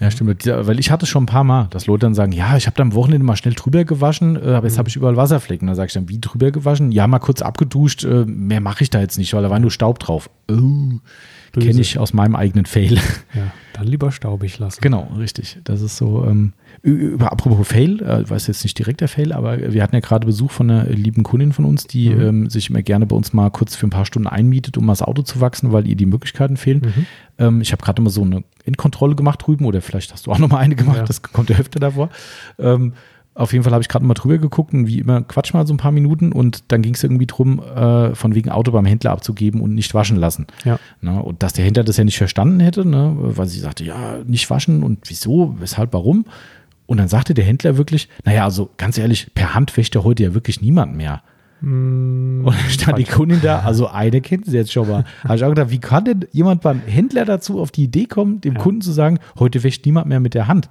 Ja, 0.04 0.12
stimmt. 0.12 0.46
Weil 0.46 0.80
ich 0.82 0.92
hatte 0.92 1.06
schon 1.06 1.24
ein 1.24 1.28
paar 1.28 1.46
Mal, 1.46 1.68
dass 1.70 1.88
Leute 1.88 2.02
dann 2.02 2.14
sagen, 2.14 2.34
ja, 2.34 2.58
ich 2.58 2.66
habe 2.66 2.76
da 2.76 2.84
am 2.84 2.94
Wochenende 2.94 3.26
mal 3.26 3.38
schnell 3.38 3.54
drüber 3.54 3.86
gewaschen, 3.86 4.36
äh, 4.36 4.50
aber 4.50 4.68
jetzt 4.68 4.76
mhm. 4.76 4.80
habe 4.80 4.90
ich 4.90 4.98
überall 4.98 5.16
Wasserflecken. 5.16 5.66
Da 5.66 5.76
sage 5.76 5.88
ich 5.88 5.94
dann, 5.94 6.10
wie 6.10 6.20
drüber 6.20 6.52
gewaschen? 6.52 6.92
Ja, 6.92 7.08
mal 7.08 7.20
kurz 7.20 7.42
abgeduscht, 7.42 8.04
äh, 8.04 8.26
mehr 8.26 8.60
mache 8.60 8.84
ich 8.84 8.90
da 8.90 9.00
jetzt 9.00 9.18
nicht, 9.18 9.34
weil 9.34 9.44
da 9.44 9.50
war 9.50 9.60
nur 9.60 9.72
Staub 9.72 10.00
drauf. 10.00 10.30
Oh, 10.52 11.00
Kenne 11.54 11.82
ich 11.82 12.00
aus 12.00 12.14
meinem 12.14 12.36
eigenen 12.36 12.66
Fail. 12.66 12.96
Ja, 13.34 13.52
dann 13.74 13.88
lieber 13.88 14.12
staubig 14.12 14.60
lassen. 14.60 14.80
Genau, 14.82 15.12
richtig. 15.18 15.60
Das 15.64 15.82
ist 15.82 15.98
so, 15.98 16.26
ähm, 16.26 16.54
über, 16.82 17.32
apropos 17.32 17.68
Fail, 17.68 18.02
äh, 18.02 18.30
weiß 18.30 18.48
jetzt 18.48 18.64
nicht 18.64 18.78
direkt 18.78 19.02
der 19.02 19.08
Fail, 19.08 19.32
aber 19.32 19.74
wir 19.74 19.82
hatten 19.82 19.96
ja 19.96 20.02
gerade 20.02 20.26
Besuch 20.26 20.52
von 20.52 20.70
einer 20.70 20.86
lieben 20.86 21.24
Kundin 21.24 21.54
von 21.54 21.66
uns, 21.66 21.88
die 21.88 22.10
mhm. 22.10 22.22
ähm, 22.22 22.50
sich 22.50 22.70
immer 22.70 22.82
gerne 22.82 23.06
bei 23.06 23.16
uns 23.16 23.34
mal 23.34 23.50
kurz 23.52 23.76
für 23.76 23.88
ein 23.88 23.92
paar 23.92 24.06
Stunden 24.06 24.28
einmietet, 24.28 24.78
um 24.78 24.86
mal 24.86 24.94
das 24.94 25.02
Auto 25.02 25.22
zu 25.22 25.42
wachsen, 25.42 25.72
weil 25.72 25.88
ihr 25.88 25.96
die 25.96 26.06
Möglichkeiten 26.06 26.58
fehlen. 26.58 26.82
Mhm. 26.84 27.06
Ähm, 27.38 27.62
ich 27.62 27.72
habe 27.72 27.84
gerade 27.84 28.02
mal 28.02 28.10
so 28.10 28.24
eine 28.24 28.44
Endkontrolle 28.66 29.16
gemacht 29.16 29.46
drüben 29.46 29.66
oder 29.66 29.82
vielleicht 29.82 30.14
hast 30.14 30.28
du 30.28 30.32
auch 30.32 30.40
noch 30.40 30.50
mal 30.50 30.60
eine 30.60 30.76
gemacht, 30.76 30.98
ja. 30.98 31.04
das 31.04 31.22
kommt 31.22 31.50
ja 31.50 31.58
öfter 31.58 31.80
davor. 31.80 32.10
Ähm, 32.58 32.94
auf 33.36 33.52
jeden 33.52 33.64
Fall 33.64 33.74
habe 33.74 33.82
ich 33.82 33.90
gerade 33.90 34.06
mal 34.06 34.14
drüber 34.14 34.38
geguckt 34.38 34.74
und 34.74 34.88
wie 34.88 35.00
immer 35.00 35.22
quatsch 35.24 35.54
mal 35.54 35.66
so 35.66 35.74
ein 35.74 35.78
paar 35.78 35.92
Minuten 35.92 36.32
und 36.32 36.72
dann 36.72 36.84
ging 36.84 36.94
es 36.94 37.04
irgendwie 37.04 37.26
drum, 37.26 37.60
äh, 37.60 38.14
von 38.14 38.36
wegen 38.36 38.50
Auto 38.50 38.72
beim 38.72 38.86
Händler 38.86 39.12
abzugeben 39.12 39.62
und 39.62 39.74
nicht 39.74 39.94
waschen 39.94 40.18
lassen. 40.18 40.46
Ja. 40.66 40.78
Ne? 41.02 41.22
Und 41.22 41.42
dass 41.42 41.54
der 41.54 41.66
Händler 41.66 41.84
das 41.84 41.98
ja 41.98 42.04
nicht 42.04 42.18
verstanden 42.18 42.60
hätte, 42.60 42.88
ne? 42.88 43.16
weil 43.18 43.48
sie 43.48 43.60
sagte, 43.60 43.84
ja, 43.84 44.20
nicht 44.26 44.50
waschen 44.50 44.84
und 44.84 45.10
wieso, 45.10 45.56
weshalb, 45.60 45.94
warum. 45.94 46.26
Und 46.86 46.98
dann 46.98 47.08
sagte 47.08 47.34
der 47.34 47.46
Händler 47.46 47.78
wirklich, 47.78 48.08
naja, 48.24 48.44
also 48.44 48.70
ganz 48.78 48.98
ehrlich, 48.98 49.34
per 49.34 49.56
Hand 49.56 49.76
wäscht 49.78 49.96
ja 49.96 50.04
heute 50.04 50.24
ja 50.24 50.34
wirklich 50.36 50.62
niemand 50.62 50.96
mehr. 50.96 51.24
Mm, 51.68 52.46
Und 52.46 52.54
dann 52.56 52.70
stand 52.70 52.98
die 52.98 53.06
Kundin 53.06 53.40
da, 53.42 53.60
also 53.62 53.88
eine 53.88 54.20
kennt 54.22 54.46
sie 54.46 54.58
jetzt 54.58 54.72
schon 54.74 54.88
mal. 54.90 55.06
Habe 55.24 55.36
ich 55.36 55.44
auch 55.46 55.50
gedacht, 55.50 55.70
wie 55.72 55.80
kann 55.80 56.04
denn 56.06 56.26
jemand 56.32 56.62
beim 56.62 56.82
Händler 56.86 57.24
dazu 57.26 57.60
auf 57.62 57.72
die 57.72 57.84
Idee 57.86 58.06
kommen, 58.06 58.42
dem 58.42 58.56
Ja. 58.56 58.60
Kunden 58.60 58.82
zu 58.82 58.92
sagen, 58.92 59.20
heute 59.40 59.64
wäscht 59.64 59.86
niemand 59.86 60.08
mehr 60.08 60.20
mit 60.20 60.34
der 60.34 60.48
Hand? 60.48 60.70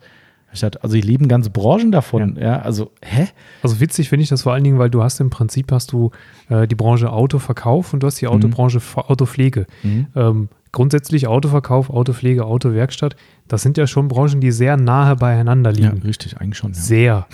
Ich 0.55 0.61
dachte, 0.61 0.83
also 0.85 0.95
hier 0.97 1.05
leben 1.05 1.29
ganze 1.29 1.49
Branchen 1.49 1.91
davon. 1.93 2.37
Ja, 2.39 2.61
also, 2.61 2.91
hä? 3.03 3.27
Also 3.63 3.81
witzig 3.81 4.11
finde 4.11 4.25
ich 4.25 4.29
das 4.29 4.43
vor 4.43 4.53
allen 4.53 4.65
Dingen, 4.65 4.79
weil 4.79 4.91
du 4.91 5.03
hast 5.03 5.19
im 5.21 5.31
Prinzip 5.31 5.73
hast 5.73 5.93
du 5.93 6.11
äh, 6.51 6.69
die 6.69 6.75
Branche 6.75 7.11
Autoverkauf 7.11 7.95
und 7.95 8.03
du 8.03 8.07
hast 8.07 8.21
die 8.21 8.27
Autobranche 8.27 8.77
F- 8.77 8.99
Autopflege. 8.99 9.65
Ähm, 10.15 10.49
grundsätzlich 10.73 11.27
Autoverkauf, 11.27 11.91
Autopflege, 11.91 12.45
Autowerkstatt, 12.47 13.15
das 13.47 13.61
sind 13.63 13.77
ja 13.77 13.87
schon 13.87 14.09
Branchen, 14.09 14.41
die 14.41 14.51
sehr 14.51 14.79
nahe 14.79 15.17
beieinander 15.17 15.71
Ja, 15.73 15.91
liegen. 15.91 16.03
richtig, 16.07 16.39
eigentlich 16.39 16.57
schon. 16.57 16.73
Ja. 16.73 16.79
Sehr. 16.81 17.27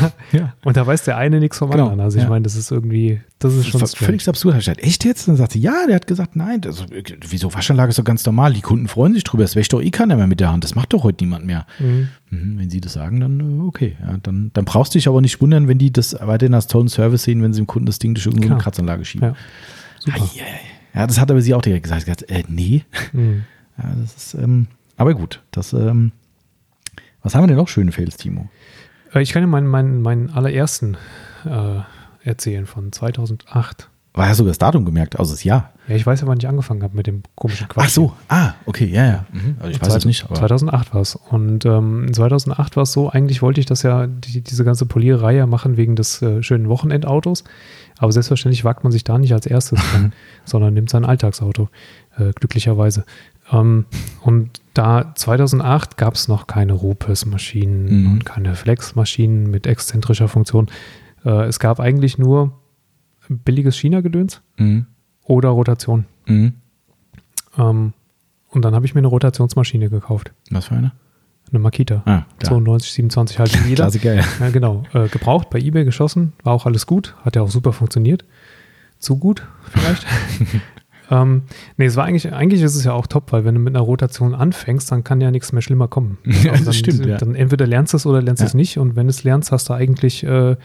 ja. 0.00 0.12
Ja. 0.32 0.54
Und 0.62 0.76
da 0.76 0.86
weiß 0.86 1.02
der 1.04 1.16
eine 1.16 1.40
nichts 1.40 1.58
vom 1.58 1.70
Genau, 1.70 1.84
anderen. 1.84 2.00
Also 2.02 2.18
ich 2.18 2.24
ja. 2.24 2.30
meine, 2.30 2.44
das 2.44 2.54
ist 2.54 2.70
irgendwie, 2.70 3.20
das 3.40 3.54
ist 3.54 3.66
schon 3.66 3.80
Das 3.80 3.94
völlig 3.96 4.28
absurd. 4.28 4.54
Ich 4.54 4.60
gesagt, 4.66 4.80
echt 4.80 5.04
jetzt? 5.04 5.26
Dann 5.26 5.34
sagte 5.34 5.54
sie, 5.54 5.60
ja, 5.60 5.86
der 5.88 5.96
hat 5.96 6.06
gesagt, 6.06 6.36
nein, 6.36 6.60
das, 6.60 6.84
wieso 7.28 7.52
Waschanlage 7.52 7.90
ist 7.90 7.98
doch 7.98 8.04
ganz 8.04 8.24
normal. 8.24 8.52
Die 8.52 8.60
Kunden 8.60 8.86
freuen 8.86 9.12
sich 9.14 9.24
drüber. 9.24 9.42
Es 9.42 9.56
wäscht 9.56 9.72
doch 9.72 9.82
eh 9.82 9.90
keiner 9.90 10.16
mehr 10.16 10.28
mit 10.28 10.38
der 10.38 10.52
Hand. 10.52 10.62
Das 10.62 10.76
macht 10.76 10.92
doch 10.92 11.02
heute 11.02 11.24
niemand 11.24 11.46
mehr. 11.46 11.66
Mhm. 11.80 12.08
Mhm, 12.30 12.58
wenn 12.58 12.70
sie 12.70 12.80
das 12.80 12.92
sagen, 12.92 13.18
dann 13.18 13.40
äh, 13.40 13.62
okay. 13.66 13.96
Ja, 14.00 14.16
dann, 14.22 14.50
dann 14.52 14.64
brauchst 14.64 14.94
du 14.94 14.98
dich 14.98 15.08
aber 15.08 15.20
nicht 15.20 15.40
wundern, 15.40 15.66
wenn 15.66 15.78
die 15.78 15.92
das 15.92 16.16
weiterhin 16.20 16.54
als 16.54 16.68
tollen 16.68 16.88
Service 16.88 17.24
sehen, 17.24 17.42
wenn 17.42 17.52
sie 17.52 17.60
dem 17.62 17.66
Kunden 17.66 17.86
das 17.86 17.98
Ding 17.98 18.14
durch 18.14 18.26
irgendeine. 18.26 18.58
Kratzanlage 18.58 19.04
schieben. 19.04 19.30
Ja. 19.30 19.34
Super. 19.98 20.16
Ei, 20.36 20.42
ei. 20.42 20.60
Ja, 20.94 21.06
das 21.06 21.20
hat 21.20 21.30
aber 21.30 21.40
sie 21.42 21.54
auch 21.54 21.62
direkt 21.62 21.84
gesagt. 21.84 22.04
Gesagt, 22.04 22.30
äh, 22.30 22.44
nee. 22.48 22.84
Mhm. 23.12 23.44
Ja, 23.78 23.94
das 23.98 24.14
ist, 24.14 24.34
ähm, 24.34 24.66
aber 24.98 25.14
gut. 25.14 25.42
Das, 25.52 25.72
ähm, 25.72 26.12
was 27.22 27.34
haben 27.34 27.44
wir 27.44 27.46
denn 27.48 27.56
noch 27.56 27.68
schöne 27.68 27.92
Fails, 27.92 28.18
Timo? 28.18 28.50
Äh, 29.14 29.22
Ich 29.22 29.32
kann 29.32 29.42
dir 29.42 29.46
meinen, 29.46 29.68
meinen, 29.68 30.02
meinen 30.02 30.28
allerersten 30.28 30.98
äh, 31.46 31.80
erzählen 32.22 32.66
von 32.66 32.92
2008. 32.92 33.88
War 34.12 34.26
ja 34.26 34.34
sogar 34.34 34.50
das 34.50 34.58
Datum 34.58 34.84
gemerkt, 34.84 35.18
also 35.18 35.32
das 35.32 35.44
Jahr. 35.44 35.72
Ja, 35.86 35.94
ich 35.94 36.04
weiß 36.04 36.20
ja, 36.20 36.26
wann 36.26 36.36
ich 36.38 36.48
angefangen 36.48 36.82
habe 36.82 36.96
mit 36.96 37.06
dem 37.06 37.22
komischen 37.36 37.68
Quatsch. 37.68 37.84
Ach 37.86 37.90
so, 37.90 38.12
ah, 38.28 38.54
okay, 38.66 38.86
ja, 38.86 39.06
ja. 39.06 39.24
Mhm. 39.32 39.56
Also 39.60 39.70
ich 39.70 39.80
weiß 39.80 39.94
es 39.94 40.04
nicht, 40.04 40.24
aber 40.24 40.34
2008 40.34 40.92
war 40.92 41.00
es. 41.00 41.14
Und 41.14 41.64
ähm, 41.64 42.12
2008 42.12 42.74
war 42.76 42.82
es 42.82 42.92
so, 42.92 43.08
eigentlich 43.08 43.40
wollte 43.40 43.60
ich 43.60 43.66
das 43.66 43.82
ja, 43.84 44.08
die, 44.08 44.40
diese 44.40 44.64
ganze 44.64 44.84
Poliererei 44.84 45.36
ja 45.36 45.46
machen 45.46 45.76
wegen 45.76 45.94
des 45.94 46.20
äh, 46.22 46.42
schönen 46.42 46.68
Wochenendautos. 46.68 47.44
Aber 48.00 48.10
selbstverständlich 48.12 48.64
wagt 48.64 48.82
man 48.82 48.92
sich 48.92 49.04
da 49.04 49.18
nicht 49.18 49.32
als 49.34 49.46
erstes 49.46 49.78
dran, 49.92 50.12
sondern 50.44 50.74
nimmt 50.74 50.88
sein 50.90 51.04
Alltagsauto, 51.04 51.68
äh, 52.16 52.32
glücklicherweise. 52.32 53.04
Ähm, 53.52 53.84
und 54.22 54.60
da 54.74 55.14
2008 55.14 55.96
gab 55.96 56.14
es 56.14 56.26
noch 56.26 56.46
keine 56.46 56.72
Rupes-Maschinen 56.72 58.04
Mhm. 58.04 58.12
und 58.12 58.24
keine 58.24 58.54
Flex-Maschinen 58.54 59.50
mit 59.50 59.66
exzentrischer 59.66 60.28
Funktion. 60.28 60.68
Äh, 61.24 61.44
es 61.46 61.58
gab 61.60 61.78
eigentlich 61.78 62.16
nur 62.18 62.58
billiges 63.28 63.76
China-Gedöns 63.76 64.40
Mhm. 64.56 64.86
oder 65.24 65.50
Rotation. 65.50 66.06
Mhm. 66.26 66.54
Ähm, 67.58 67.92
und 68.48 68.64
dann 68.64 68.74
habe 68.74 68.86
ich 68.86 68.94
mir 68.94 69.00
eine 69.00 69.08
Rotationsmaschine 69.08 69.90
gekauft. 69.90 70.32
Was 70.50 70.66
für 70.66 70.74
eine? 70.76 70.92
Eine 71.52 71.58
Makita. 71.60 72.02
Ah, 72.04 72.22
klar. 72.38 72.52
92, 72.52 72.92
27 72.92 73.38
halt 73.38 73.64
wie 73.64 73.68
jeder. 73.70 73.84
Klassiker, 73.84 74.14
ja. 74.14 74.24
Ja, 74.38 74.50
genau. 74.50 74.84
Äh, 74.92 75.08
gebraucht, 75.08 75.50
bei 75.50 75.58
eBay 75.58 75.84
geschossen, 75.84 76.32
war 76.44 76.52
auch 76.52 76.66
alles 76.66 76.86
gut, 76.86 77.16
hat 77.24 77.34
ja 77.36 77.42
auch 77.42 77.50
super 77.50 77.72
funktioniert. 77.72 78.24
Zu 78.98 79.16
gut, 79.16 79.42
vielleicht. 79.64 80.06
ähm, 81.10 81.42
nee, 81.76 81.86
es 81.86 81.96
war 81.96 82.04
eigentlich, 82.04 82.32
eigentlich 82.32 82.62
ist 82.62 82.76
es 82.76 82.84
ja 82.84 82.92
auch 82.92 83.06
top, 83.08 83.32
weil 83.32 83.44
wenn 83.44 83.54
du 83.56 83.60
mit 83.60 83.74
einer 83.74 83.82
Rotation 83.84 84.34
anfängst, 84.34 84.92
dann 84.92 85.02
kann 85.02 85.20
ja 85.20 85.30
nichts 85.32 85.52
mehr 85.52 85.62
schlimmer 85.62 85.88
kommen. 85.88 86.18
Das 86.44 86.62
dann, 86.64 86.72
stimmt, 86.74 87.06
ja. 87.06 87.16
Dann 87.16 87.34
entweder 87.34 87.66
lernst 87.66 87.94
du 87.94 87.96
es 87.96 88.06
oder 88.06 88.22
lernst 88.22 88.40
Ja. 88.42 88.46
es 88.46 88.54
nicht. 88.54 88.78
Und 88.78 88.94
wenn 88.94 89.06
du 89.06 89.10
es 89.10 89.24
lernst, 89.24 89.50
hast 89.50 89.68
du 89.68 89.72
eigentlich 89.72 90.22
äh, 90.22 90.56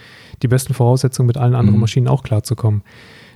die 0.43 0.47
besten 0.47 0.73
Voraussetzungen, 0.75 1.27
mit 1.27 1.37
allen 1.37 1.55
anderen 1.55 1.75
Mhm. 1.77 1.81
Maschinen 1.81 2.07
auch 2.07 2.21
klarzukommen. 2.23 2.83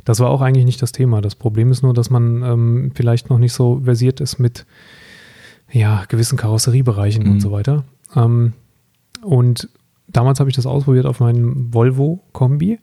Das 0.05 0.19
war 0.19 0.29
auch 0.29 0.41
eigentlich 0.41 0.65
nicht 0.65 0.81
das 0.81 0.91
Thema. 0.91 1.21
Das 1.21 1.35
Problem 1.35 1.71
ist 1.71 1.81
nur, 1.81 1.93
dass 1.93 2.09
man 2.09 2.43
ähm, 2.43 2.91
vielleicht 2.93 3.29
noch 3.29 3.39
nicht 3.39 3.53
so 3.53 3.81
versiert 3.83 4.21
ist 4.21 4.37
mit 4.39 4.65
ja, 5.71 6.03
gewissen 6.07 6.37
Karosseriebereichen 6.37 7.23
Mhm. 7.25 7.31
und 7.31 7.39
so 7.41 7.51
weiter. 7.51 7.83
Ähm, 8.15 8.53
und 9.21 9.67
damals 10.07 10.39
habe 10.39 10.49
ich 10.49 10.55
das 10.55 10.65
ausprobiert 10.65 11.05
auf 11.05 11.19
meinem 11.19 11.73
Volvo-Kombi. 11.73 12.79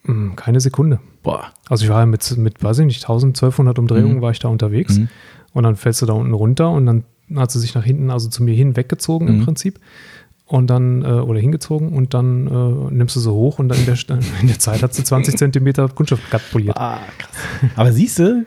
Mm, 0.05 0.35
Keine 0.37 0.61
Sekunde. 0.61 1.01
Boah. 1.23 1.47
Also 1.69 1.85
ich 1.85 1.91
war 1.91 2.01
ja 2.01 2.07
mit, 2.07 2.37
mit 2.37 2.63
weiß 2.63 2.81
ich 2.81 2.87
nicht, 2.87 3.03
1200 3.03 3.79
Umdrehungen 3.79 4.17
Mhm. 4.17 4.21
war 4.23 4.33
ich 4.33 4.39
da 4.39 4.49
unterwegs. 4.49 4.99
Mhm. 4.99 5.09
Und 5.55 5.63
dann 5.65 5.77
fällst 5.77 6.03
du 6.03 6.07
da 6.07 6.13
unten 6.13 6.35
runter 6.35 6.71
und 6.71 6.87
dann 6.87 7.05
hat 7.37 7.51
sie 7.51 7.59
sich 7.61 7.75
nach 7.75 7.85
hinten, 7.85 8.11
also 8.11 8.29
zu 8.29 8.43
mir 8.43 8.55
hin 8.55 8.77
weggezogen 8.77 9.27
Mhm. 9.29 9.35
im 9.39 9.45
Prinzip. 9.45 9.79
Und 10.53 10.67
dann, 10.67 11.01
äh, 11.01 11.07
oder 11.07 11.41
hingezogen 11.41 11.95
und 11.95 12.13
dann 12.13 12.47
äh, 12.47 12.95
nimmst 12.95 13.17
du 13.17 13.21
sie 13.21 13.33
hoch 13.33 13.59
und 13.59 13.71
dann 13.71 13.79
in 13.79 13.87
der, 13.87 13.97
in 14.43 14.49
der 14.49 14.59
Zeit 14.59 14.83
hat 14.83 14.93
sie 14.93 15.03
20 15.03 15.39
Zentimeter 15.39 15.89
Kunststoff 15.89 16.21
glatt 16.29 16.43
poliert. 16.53 16.77
Ah, 16.77 16.99
krass. 17.17 17.31
Aber 17.75 17.91
siehst 17.91 18.19
du, 18.19 18.45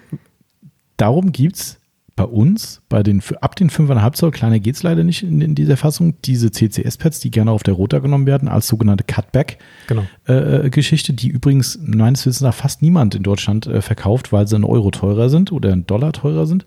darum 0.97 1.31
gibt 1.31 1.55
es 1.55 1.79
bei 2.17 2.23
uns, 2.23 2.81
bei 2.87 3.03
den, 3.03 3.21
ab 3.41 3.57
den 3.57 3.69
5,5 3.69 4.13
Zoll, 4.13 4.31
kleiner 4.31 4.59
geht 4.59 4.75
es 4.75 4.83
leider 4.83 5.03
nicht 5.03 5.21
in, 5.23 5.41
in 5.41 5.53
dieser 5.53 5.75
Fassung, 5.75 6.13
diese 6.23 6.49
CCS-Pads, 6.49 7.19
die 7.19 7.29
gerne 7.29 7.51
auf 7.51 7.61
der 7.63 7.73
Rota 7.73 7.99
genommen 7.99 8.25
werden, 8.25 8.47
als 8.47 8.67
sogenannte 8.67 9.03
Genau. 9.87 10.03
Cutback-Geschichte, 10.25 11.13
die 11.13 11.27
übrigens 11.27 11.77
meines 11.83 12.25
Wissens 12.25 12.41
nach 12.41 12.53
fast 12.53 12.81
niemand 12.81 13.15
in 13.15 13.23
Deutschland 13.23 13.67
äh, 13.67 13.81
verkauft, 13.81 14.31
weil 14.31 14.47
sie 14.47 14.55
einen 14.55 14.63
Euro 14.63 14.91
teurer 14.91 15.29
sind 15.29 15.51
oder 15.51 15.71
einen 15.73 15.85
Dollar 15.87 16.13
teurer 16.13 16.45
sind. 16.45 16.65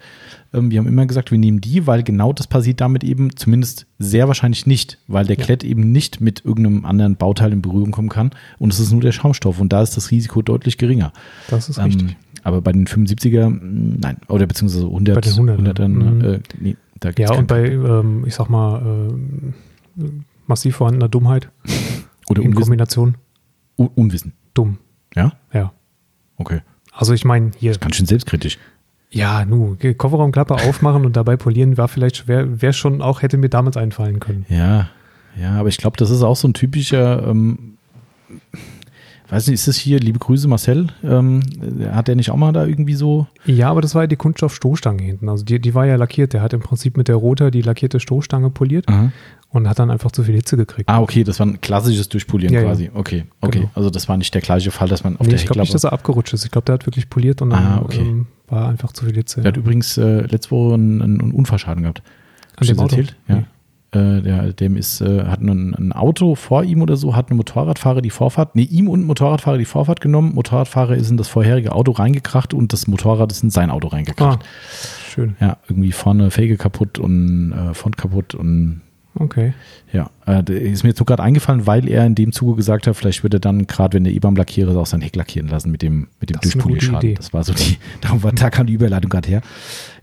Ähm, 0.53 0.71
wir 0.71 0.79
haben 0.79 0.87
immer 0.87 1.07
gesagt, 1.07 1.31
wir 1.31 1.39
nehmen 1.39 1.61
die, 1.61 1.87
weil 1.87 2.03
genau 2.03 2.33
das 2.33 2.47
passiert 2.47 2.81
damit 2.81 3.03
eben 3.05 3.35
zumindest 3.37 3.87
sehr 3.99 4.29
wahrscheinlich 4.29 4.67
nicht, 4.67 4.99
weil 5.07 5.27
der 5.27 5.37
Ja. 5.39 5.45
Klett 5.45 5.65
eben 5.65 5.93
nicht 5.93 6.21
mit 6.21 6.45
irgendeinem 6.45 6.85
anderen 6.85 7.17
Bauteil 7.17 7.53
in 7.53 7.63
Berührung 7.63 7.91
kommen 7.91 8.09
kann 8.09 8.31
und 8.59 8.73
es 8.73 8.81
ist 8.81 8.93
nur 8.93 9.01
der 9.01 9.13
Schaumstoff 9.13 9.61
und 9.61 9.73
da 9.73 9.83
ist 9.83 9.97
das 9.97 10.11
Risiko 10.11 10.43
deutlich 10.43 10.79
geringer. 10.79 11.13
Das 11.49 11.69
ist 11.69 11.79
Ähm, 11.79 11.85
richtig. 11.85 12.17
Aber 12.43 12.61
bei 12.61 12.73
den 12.73 12.87
75er, 12.87 13.49
mh, 13.49 13.97
nein, 14.01 14.17
oder 14.29 14.47
beziehungsweise 14.47 14.87
100, 14.87 15.15
Bei 15.15 15.21
den 15.21 15.33
100er, 15.33 15.57
100ern, 15.59 15.89
mhm. 15.89 16.21
äh, 16.25 16.41
nee, 16.61 16.77
da 17.01 17.11
gibt's 17.13 17.31
Ja, 17.31 17.37
und 17.37 17.47
bei, 17.47 17.71
ähm, 17.71 18.25
ich 18.27 18.35
sag 18.35 18.49
mal, 18.49 18.81
ähm, 18.83 19.55
massiv 20.47 20.77
vorhandener 20.77 21.09
Dummheit 21.09 21.51
oder 22.29 22.41
in 22.43 22.49
Unwissen, 22.49 22.63
Kombination 22.63 23.17
Un 23.77 23.89
Unwissen. 23.95 24.33
dumm. 24.55 24.79
Ja? 25.15 25.33
Ja. 25.53 25.73
Okay. 26.37 26.61
Also 26.93 27.13
ich 27.15 27.25
meine, 27.25 27.53
hier, 27.57 27.77
Ganz 27.77 27.97
schön 27.97 28.07
selbstkritisch. 28.07 28.59
ja, 29.11 29.45
nu, 29.45 29.77
Kofferraumklappe 29.97 30.55
aufmachen 30.55 31.05
und 31.07 31.17
dabei 31.17 31.37
polieren 31.37 31.77
war 31.77 31.89
vielleicht, 31.89 32.27
wäre 32.29 32.61
wär 32.61 32.73
schon 32.73 33.03
auch, 33.03 33.23
hätte 33.23 33.39
mir 33.39 33.49
damals 33.49 33.77
einfallen 33.77 34.19
können. 34.21 34.45
Ja, 34.49 34.89
Ja, 35.41 35.53
aber 35.61 35.69
ich 35.69 35.77
glaube, 35.79 35.97
das 35.97 36.11
ist 36.11 36.23
auch 36.23 36.35
so 36.37 36.49
ein 36.49 36.55
typischer, 36.55 37.27
ähm, 37.29 37.75
weiß 39.31 39.47
nicht, 39.49 39.55
ist 39.55 39.69
das 39.69 39.77
hier, 39.77 39.99
liebe 40.01 40.19
Grüße 40.19 40.49
Marcel, 40.49 40.87
ähm, 41.05 41.43
hat 41.93 42.09
der 42.09 42.17
nicht 42.17 42.31
auch 42.31 42.37
mal 42.37 42.53
da 42.53 42.65
irgendwie 42.67 42.95
so? 42.95 43.27
Ja, 43.45 43.71
aber 43.71 43.81
das 43.83 43.95
war 43.95 44.03
ja 44.03 44.07
die 44.07 44.17
Kunststoffstoßstange 44.17 45.03
hinten. 45.03 45.29
Also 45.29 45.45
die, 45.45 45.61
die 45.61 45.75
war 45.75 45.87
ja 45.87 45.97
lackiert. 45.97 46.33
Der 46.33 46.43
hat 46.43 46.53
im 46.53 46.61
Prinzip 46.61 46.97
mit 46.97 47.09
der 47.09 47.17
Roter 47.17 47.51
die 47.51 47.63
lackierte 47.63 48.01
Stoßstange 48.01 48.51
poliert 48.51 48.89
Aha. 48.89 49.13
und 49.51 49.69
hat 49.69 49.79
dann 49.79 49.91
einfach 49.91 50.13
zu 50.13 50.23
viel 50.25 50.35
Hitze 50.35 50.57
gekriegt. 50.57 50.89
Ah, 50.89 51.01
okay, 51.01 51.25
das 51.25 51.39
war 51.41 51.47
ein 51.47 51.61
klassisches 51.61 52.09
Durchpolieren 52.09 52.55
Ja, 52.55 52.61
ja. 52.61 52.67
quasi. 52.67 52.91
Okay, 52.95 53.25
okay. 53.41 53.59
Genau. 53.61 53.71
Also 53.75 53.91
das 53.91 54.09
war 54.09 54.17
nicht 54.17 54.33
der 54.35 54.41
gleiche 54.41 54.71
Fall, 54.71 54.89
dass 54.89 55.05
man 55.05 55.15
auf 55.17 55.27
nee, 55.27 55.31
der 55.31 55.39
ich 55.39 55.47
glaube 55.47 55.61
nicht, 55.61 55.75
dass 55.75 55.85
er 55.85 55.93
abgerutscht 55.93 56.33
ist. 56.33 56.45
Ich 56.45 56.51
glaube, 56.51 56.65
der 56.67 56.75
hat 56.75 56.87
wirklich 56.87 57.11
poliert 57.11 57.43
und 57.43 57.51
dann 57.51 57.65
Ah, 57.65 57.83
okay. 57.85 58.01
ähm, 58.01 58.27
war 58.49 58.69
einfach 58.69 58.93
zu 58.93 59.05
viel 59.05 59.15
Hitze. 59.15 59.43
Der 59.43 59.51
hat 59.53 59.57
übrigens 59.57 59.99
äh, 59.99 60.21
letzte 60.23 60.51
Woche 60.53 60.75
einen, 60.75 61.03
einen 61.03 61.33
Unfallschaden 61.33 61.83
gehabt. 61.83 62.03
An 62.57 62.67
dem 62.67 62.71
Hast 62.71 62.71
das 62.71 62.79
Auto? 62.79 62.97
erzählt? 62.97 63.17
Ja. 63.29 63.43
Äh, 63.91 64.21
der, 64.21 64.53
dem 64.53 64.77
ist, 64.77 65.01
äh, 65.01 65.25
hat 65.25 65.41
ein, 65.41 65.75
ein 65.75 65.93
Auto 65.93 66.35
vor 66.35 66.63
ihm 66.63 66.83
oder 66.83 66.99
so, 66.99 67.17
hat 67.17 67.31
ein 67.31 67.37
Motorradfahrer 67.37 68.03
die 68.03 68.11
Vorfahrt, 68.11 68.55
nee, 68.55 68.65
ihm 68.65 68.87
und 68.87 69.01
ein 69.01 69.07
Motorradfahrer 69.07 69.57
die 69.57 69.65
Vorfahrt 69.65 70.03
genommen. 70.03 70.35
Motorradfahrer 70.35 70.95
ist 70.95 71.11
in 71.11 71.17
das 71.17 71.29
vorherige 71.29 71.73
Auto 71.73 71.93
reingekracht 71.93 72.53
und 72.53 72.75
das 72.75 72.87
Motorrad 72.87 73.33
ist 73.33 73.43
in 73.43 73.49
sein 73.49 73.71
Auto 73.71 73.89
reingekracht. 73.89 74.41
Ah, 74.43 75.09
schön. 75.09 75.37
Ja, 75.41 75.57
irgendwie 75.69 75.93
vorne 75.93 76.31
Felge 76.31 76.59
kaputt 76.59 76.99
und 76.99 77.53
äh, 77.53 77.73
Front 77.73 77.97
kaputt 77.97 78.35
und 78.35 78.83
Okay. 79.19 79.53
ja, 79.93 80.11
äh, 80.27 80.53
ist 80.53 80.85
mir 80.85 80.91
jetzt 80.91 80.99
nur 80.99 81.07
gerade 81.07 81.23
eingefallen, 81.23 81.67
weil 81.67 81.89
er 81.89 82.07
in 82.07 82.15
dem 82.15 82.33
Zuge 82.33 82.57
gesagt 82.57 82.87
hat, 82.87 82.97
vielleicht 82.97 83.23
würde 83.23 83.39
er 83.39 83.41
dann 83.41 83.67
gerade, 83.67 83.95
wenn 83.95 84.05
der 84.05 84.13
E-Bahn 84.13 84.37
lackiere, 84.37 84.79
auch 84.79 84.87
sein 84.87 85.01
Heck 85.01 85.17
lackieren 85.17 85.49
lassen 85.49 85.71
mit 85.71 85.83
dem, 85.83 86.09
mit 86.21 86.31
dem 86.31 86.41
Durchpolierschaden. 86.41 87.15
Das 87.15 87.33
war 87.33 87.45
so 87.45 87.53
die, 87.53 87.79
darum 88.01 88.23
war, 88.23 88.33
da 88.33 88.51
kam 88.51 88.67
die 88.67 88.75
Überleitung 88.75 89.11
gerade 89.11 89.29
her. 89.29 89.43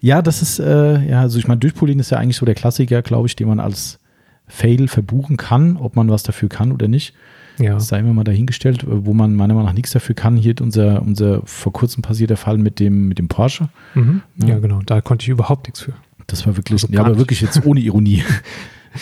Ja, 0.01 0.22
das 0.22 0.41
ist, 0.41 0.59
äh, 0.59 1.07
ja, 1.07 1.22
also 1.22 1.39
ich 1.39 1.47
meine, 1.47 1.59
Durchpolieren 1.59 1.99
ist 1.99 2.09
ja 2.09 2.18
eigentlich 2.18 2.38
so 2.38 2.45
der 2.45 2.55
Klassiker, 2.55 3.01
glaube 3.01 3.28
ich, 3.28 3.36
den 3.36 3.47
man 3.47 3.59
als 3.59 3.99
Fail 4.47 4.88
verbuchen 4.88 5.38
kann, 5.38 5.78
ob 5.78 5.95
man 5.95 6.09
was 6.09 6.24
dafür 6.24 6.49
kann 6.49 6.72
oder 6.72 6.88
nicht. 6.88 7.13
Ja. 7.59 7.76
Das 7.76 7.88
sei 7.88 7.99
immer 7.99 8.13
mal 8.13 8.24
dahingestellt, 8.24 8.84
äh, 8.84 9.05
wo 9.05 9.13
man 9.13 9.36
meiner 9.36 9.53
Meinung 9.53 9.68
nach 9.68 9.74
nichts 9.74 9.91
dafür 9.91 10.16
kann. 10.16 10.36
Hier 10.36 10.55
unser, 10.61 11.01
unser 11.01 11.41
vor 11.45 11.74
kurzem 11.74 12.01
passierter 12.01 12.38
Fall 12.38 12.57
mit 12.57 12.80
dem, 12.80 13.07
mit 13.07 13.20
dem 13.20 13.28
Porsche. 13.28 13.70
Mhm. 13.93 14.22
Ja. 14.38 14.47
Ja. 14.49 14.59
genau. 14.59 14.82
Da 14.86 15.01
konnte 15.01 15.24
ich 15.24 15.30
überhaupt 15.30 15.68
nichts 15.68 15.82
für. 15.82 15.93
Das 16.28 16.45
war 16.47 16.57
wirklich, 16.57 16.84
Also 16.84 16.93
ja, 16.93 17.01
aber 17.01 17.18
wirklich 17.18 17.41
jetzt 17.41 17.66
ohne 17.66 17.80
Ironie. 17.80 18.24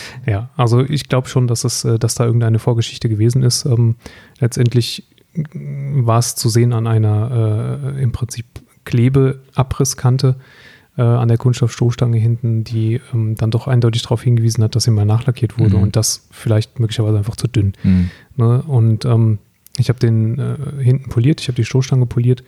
Ja, 0.26 0.50
also 0.56 0.80
ich 0.80 1.08
glaube 1.08 1.28
schon, 1.28 1.46
dass 1.46 1.64
es, 1.64 1.84
äh, 1.84 1.98
dass 1.98 2.14
da 2.14 2.24
irgendeine 2.24 2.58
Vorgeschichte 2.58 3.08
gewesen 3.08 3.42
ist. 3.42 3.64
Ähm, 3.64 3.96
letztendlich 4.40 5.04
mm, 5.34 6.06
war 6.06 6.18
es 6.18 6.34
zu 6.36 6.48
sehen 6.48 6.72
an 6.72 6.86
einer 6.86 7.92
äh, 7.96 8.02
im 8.02 8.12
Prinzip 8.12 8.46
Klebeabrisskante 8.84 10.36
äh, 10.96 11.02
an 11.02 11.28
der 11.28 11.38
Kunststoffstoßstange 11.38 12.18
hinten, 12.18 12.64
die 12.64 13.00
ähm, 13.12 13.34
dann 13.34 13.50
doch 13.50 13.66
eindeutig 13.66 14.02
darauf 14.02 14.22
hingewiesen 14.22 14.62
hat, 14.62 14.76
dass 14.76 14.84
sie 14.84 14.90
mal 14.90 15.04
nachlackiert 15.04 15.58
wurde 15.58 15.76
Mhm. 15.76 15.82
und 15.82 15.96
das 15.96 16.26
vielleicht 16.30 16.78
möglicherweise 16.78 17.18
einfach 17.18 17.36
zu 17.36 17.48
dünn. 17.48 17.72
Hm. 17.82 18.10
Ne? 18.36 18.62
Und 18.62 19.04
ähm, 19.04 19.38
ich 19.76 19.88
habe 19.88 19.98
den 19.98 20.38
äh, 20.38 20.56
hinten 20.82 21.08
poliert, 21.10 21.40
ich 21.40 21.48
habe 21.48 21.56
die 21.56 21.64
Stoßstange 21.64 22.06
poliert, 22.06 22.44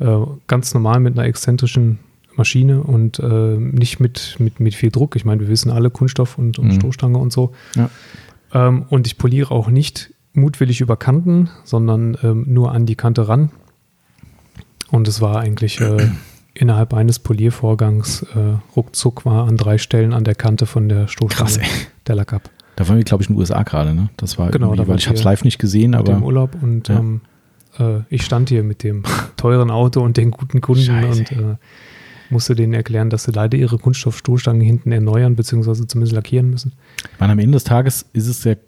äh, 0.00 0.18
ganz 0.46 0.74
normal 0.74 1.00
mit 1.00 1.18
einer 1.18 1.26
exzentrischen 1.26 1.98
Maschine 2.38 2.82
und 2.82 3.18
äh, 3.18 3.56
nicht 3.58 4.00
mit, 4.00 4.36
mit, 4.38 4.60
mit 4.60 4.74
viel 4.74 4.90
Druck. 4.90 5.16
Ich 5.16 5.24
meine, 5.24 5.40
wir 5.42 5.48
wissen 5.48 5.70
alle 5.70 5.90
Kunststoff 5.90 6.38
und, 6.38 6.58
und 6.58 6.68
Mhm. 6.68 6.72
Stoßstange 6.80 7.18
und 7.18 7.32
so. 7.32 7.52
Ja. 7.74 7.90
Ähm, 8.54 8.84
und 8.88 9.06
ich 9.06 9.18
poliere 9.18 9.50
auch 9.50 9.68
nicht 9.68 10.14
mutwillig 10.32 10.80
über 10.80 10.96
Kanten, 10.96 11.50
sondern 11.64 12.16
ähm, 12.22 12.44
nur 12.48 12.72
an 12.72 12.86
die 12.86 12.94
Kante 12.94 13.28
ran. 13.28 13.50
Und 14.90 15.08
es 15.08 15.20
war 15.20 15.40
eigentlich 15.40 15.80
äh, 15.80 16.08
innerhalb 16.54 16.94
eines 16.94 17.18
Poliervorgangs 17.18 18.22
äh, 18.34 18.56
ruckzuck 18.76 19.24
war 19.26 19.46
an 19.46 19.56
drei 19.56 19.78
Stellen 19.78 20.12
an 20.12 20.24
der 20.24 20.34
Kante 20.34 20.66
von 20.66 20.88
der 20.88 21.08
Stoßstange 21.08 21.50
Krass, 21.50 21.60
der 22.06 22.14
Lack 22.14 22.32
ab. 22.32 22.50
Da 22.76 22.88
waren 22.88 22.96
wir, 22.96 23.04
glaube 23.04 23.22
ich, 23.24 23.28
in 23.28 23.34
den 23.34 23.40
USA 23.40 23.62
gerade, 23.64 23.92
ne? 23.92 24.08
Das 24.16 24.38
war 24.38 24.50
Genau, 24.50 24.74
da 24.74 24.86
weil 24.86 24.96
ich 24.98 25.08
habe 25.08 25.18
es 25.18 25.24
live 25.24 25.42
nicht 25.44 25.58
gesehen, 25.58 25.94
aber 25.96 26.22
Urlaub 26.22 26.56
und 26.62 26.88
Ja. 26.88 26.98
ähm, 27.00 27.20
äh, 27.78 28.00
ich 28.08 28.24
stand 28.24 28.48
hier 28.50 28.62
mit 28.62 28.82
dem 28.84 29.02
teuren 29.36 29.70
Auto 29.70 30.00
und 30.00 30.16
den 30.16 30.30
guten 30.30 30.60
Kunden 30.60 30.84
Scheiße, 30.84 31.18
und 31.18 31.32
äh, 31.32 31.56
musste 32.30 32.54
denen 32.54 32.74
erklären, 32.74 33.10
dass 33.10 33.24
sie 33.24 33.32
leider 33.32 33.56
ihre 33.58 33.78
Kunststoffstoßstangen 33.78 34.60
hinten 34.62 34.92
erneuern 34.92 35.36
beziehungsweise 35.36 35.86
zumindest 35.86 36.14
lackieren 36.14 36.50
müssen. 36.50 36.72
ich 37.12 37.20
meine, 37.20 37.32
am 37.32 37.38
Ende 37.38 37.56
des 37.56 37.64
Tages 37.64 38.06
ist 38.12 38.26
es 38.28 38.42
sehr, 38.42 38.58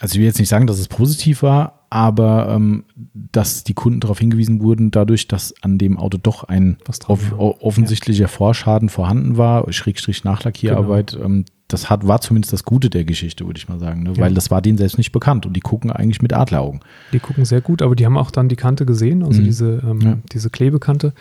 also 0.00 0.14
ich 0.14 0.18
will 0.18 0.26
jetzt 0.26 0.38
nicht 0.38 0.48
sagen, 0.48 0.66
dass 0.66 0.78
es 0.78 0.88
positiv 0.88 1.42
war, 1.42 1.86
aber 1.90 2.48
ähm, 2.50 2.84
dass 3.32 3.62
die 3.62 3.74
Kunden 3.74 4.00
darauf 4.00 4.18
hingewiesen 4.18 4.60
wurden, 4.60 4.90
dadurch, 4.90 5.28
dass 5.28 5.54
an 5.62 5.78
dem 5.78 5.96
Auto 5.96 6.18
doch 6.20 6.42
ein 6.44 6.76
off 7.06 7.32
offensichtlicher 7.38 8.26
Vorschaden 8.28 8.88
vorhanden 8.88 9.36
war, 9.36 9.72
Schrägstrich 9.72 10.24
Nachlackierarbeit, 10.24 11.12
Genau. 11.12 11.24
ähm, 11.26 11.44
das 11.68 11.88
hat, 11.88 12.06
war 12.06 12.20
zumindest 12.20 12.52
das 12.52 12.64
Gute 12.64 12.90
der 12.90 13.04
Geschichte, 13.04 13.46
würde 13.46 13.56
ich 13.58 13.68
mal 13.68 13.78
sagen, 13.80 14.02
ne? 14.02 14.10
Ja. 14.14 14.18
weil 14.22 14.34
das 14.34 14.50
war 14.50 14.60
denen 14.60 14.76
selbst 14.76 14.98
nicht 14.98 15.12
bekannt 15.12 15.46
und 15.46 15.54
die 15.54 15.60
gucken 15.60 15.90
eigentlich 15.90 16.20
mit 16.20 16.32
Adleraugen. 16.34 16.80
Die 17.12 17.20
gucken 17.20 17.44
sehr 17.46 17.60
gut, 17.62 17.80
aber 17.80 17.96
die 17.96 18.04
haben 18.04 18.18
auch 18.18 18.30
dann 18.30 18.48
die 18.48 18.56
Kante 18.56 18.84
gesehen, 18.84 19.22
also 19.22 19.40
Mhm. 19.40 19.44
diese, 19.44 19.82
ähm, 19.88 20.00
Ja. 20.00 20.18
diese 20.32 20.50
Klebekante. 20.50 21.14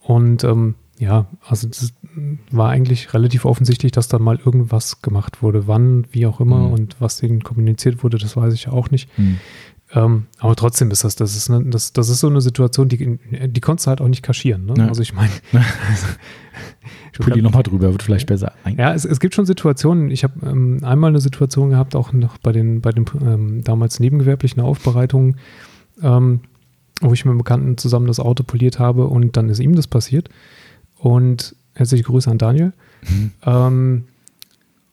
Und 0.00 0.44
ähm, 0.44 0.74
ja, 1.00 1.26
also 1.48 1.66
das 1.66 1.92
war 2.50 2.68
eigentlich 2.68 3.14
relativ 3.14 3.44
offensichtlich, 3.46 3.90
dass 3.90 4.06
da 4.08 4.18
mal 4.18 4.38
irgendwas 4.44 5.00
gemacht 5.02 5.42
wurde. 5.42 5.66
Wann, 5.66 6.06
wie 6.12 6.26
auch 6.26 6.40
immer 6.40 6.66
Mhm. 6.68 6.72
und 6.72 6.96
was 7.00 7.16
denen 7.16 7.42
kommuniziert 7.42 8.04
wurde, 8.04 8.18
das 8.18 8.36
weiß 8.36 8.52
ich 8.54 8.68
auch 8.68 8.90
nicht. 8.90 9.08
Ähm, 9.92 10.26
aber 10.38 10.54
trotzdem 10.54 10.90
ist 10.90 11.02
das, 11.02 11.16
das 11.16 11.34
ist, 11.34 11.48
ne, 11.48 11.64
das, 11.66 11.92
das 11.92 12.08
ist 12.10 12.20
so 12.20 12.28
eine 12.28 12.40
Situation, 12.40 12.88
die, 12.88 13.18
die 13.48 13.60
konntest 13.60 13.86
du 13.86 13.88
halt 13.88 14.00
auch 14.00 14.08
nicht 14.08 14.22
kaschieren. 14.22 14.66
Ne? 14.66 14.74
Ja. 14.76 14.86
Also 14.88 15.02
ich 15.02 15.14
meine, 15.14 15.30
Ich 17.12 17.18
poliere 17.18 17.42
nochmal 17.42 17.62
drüber, 17.64 17.90
wird 17.90 18.02
vielleicht 18.02 18.26
besser. 18.28 18.52
Ja, 18.78 18.94
es, 18.94 19.04
es 19.04 19.18
gibt 19.20 19.34
schon 19.34 19.44
Situationen. 19.46 20.10
Ich 20.10 20.22
habe 20.22 20.34
ähm, 20.46 20.78
einmal 20.82 21.08
eine 21.10 21.20
Situation 21.20 21.70
gehabt, 21.70 21.96
auch 21.96 22.12
noch 22.12 22.38
bei 22.38 22.52
den, 22.52 22.80
bei 22.80 22.92
den 22.92 23.04
ähm, 23.20 23.62
damals 23.64 23.98
nebengewerblichen 24.00 24.62
Aufbereitungen, 24.62 25.36
ähm, 26.02 26.40
wo 27.00 27.12
ich 27.12 27.24
mit 27.24 27.30
einem 27.32 27.38
Bekannten 27.38 27.76
zusammen 27.78 28.06
das 28.06 28.20
Auto 28.20 28.44
poliert 28.44 28.78
habe 28.78 29.06
und 29.06 29.36
dann 29.36 29.48
ist 29.48 29.58
ihm 29.58 29.74
das 29.74 29.86
passiert. 29.88 30.28
Und 31.00 31.54
herzliche 31.74 32.04
Grüße 32.04 32.30
an 32.30 32.38
Daniel. 32.38 32.72
Mhm. 33.08 33.30
Ähm, 33.46 34.04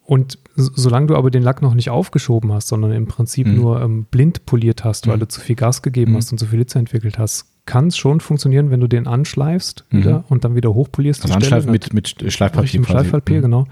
und 0.05 0.39
so- 0.55 0.71
solange 0.73 1.07
du 1.07 1.15
aber 1.17 1.29
den 1.31 1.43
Lack 1.43 1.61
noch 1.61 1.73
nicht 1.73 1.89
aufgeschoben 1.89 2.51
hast, 2.53 2.69
sondern 2.69 2.93
im 2.93 3.07
Prinzip 3.07 3.45
Mhm. 3.47 3.55
nur 3.55 3.81
ähm, 3.81 4.05
blind 4.09 4.45
poliert 4.45 4.83
hast, 4.85 5.07
weil 5.07 5.17
Mhm. 5.17 5.21
du 5.21 5.27
zu 5.27 5.41
viel 5.41 5.55
Gas 5.55 5.81
gegeben 5.81 6.13
Mhm. 6.13 6.17
hast 6.17 6.31
und 6.31 6.37
zu 6.37 6.45
viel 6.45 6.59
Hitze 6.59 6.79
entwickelt 6.79 7.17
hast, 7.19 7.45
kann 7.65 7.87
es 7.87 7.97
schon 7.97 8.21
funktionieren, 8.21 8.71
wenn 8.71 8.79
du 8.79 8.87
den 8.87 9.07
anschleifst 9.07 9.83
Mhm. 9.91 9.97
wieder 9.97 10.23
und 10.29 10.45
dann 10.45 10.55
wieder 10.55 10.73
hochpolierst. 10.73 11.23
also. 11.23 11.33
Anschleifen 11.35 11.71
mit, 11.71 11.93
mit 11.93 12.07
Schleifpapier 12.31 12.63
Richtig, 12.63 12.79
mit. 12.79 12.89
Schleifpapier, 12.89 13.41
genau. 13.41 13.65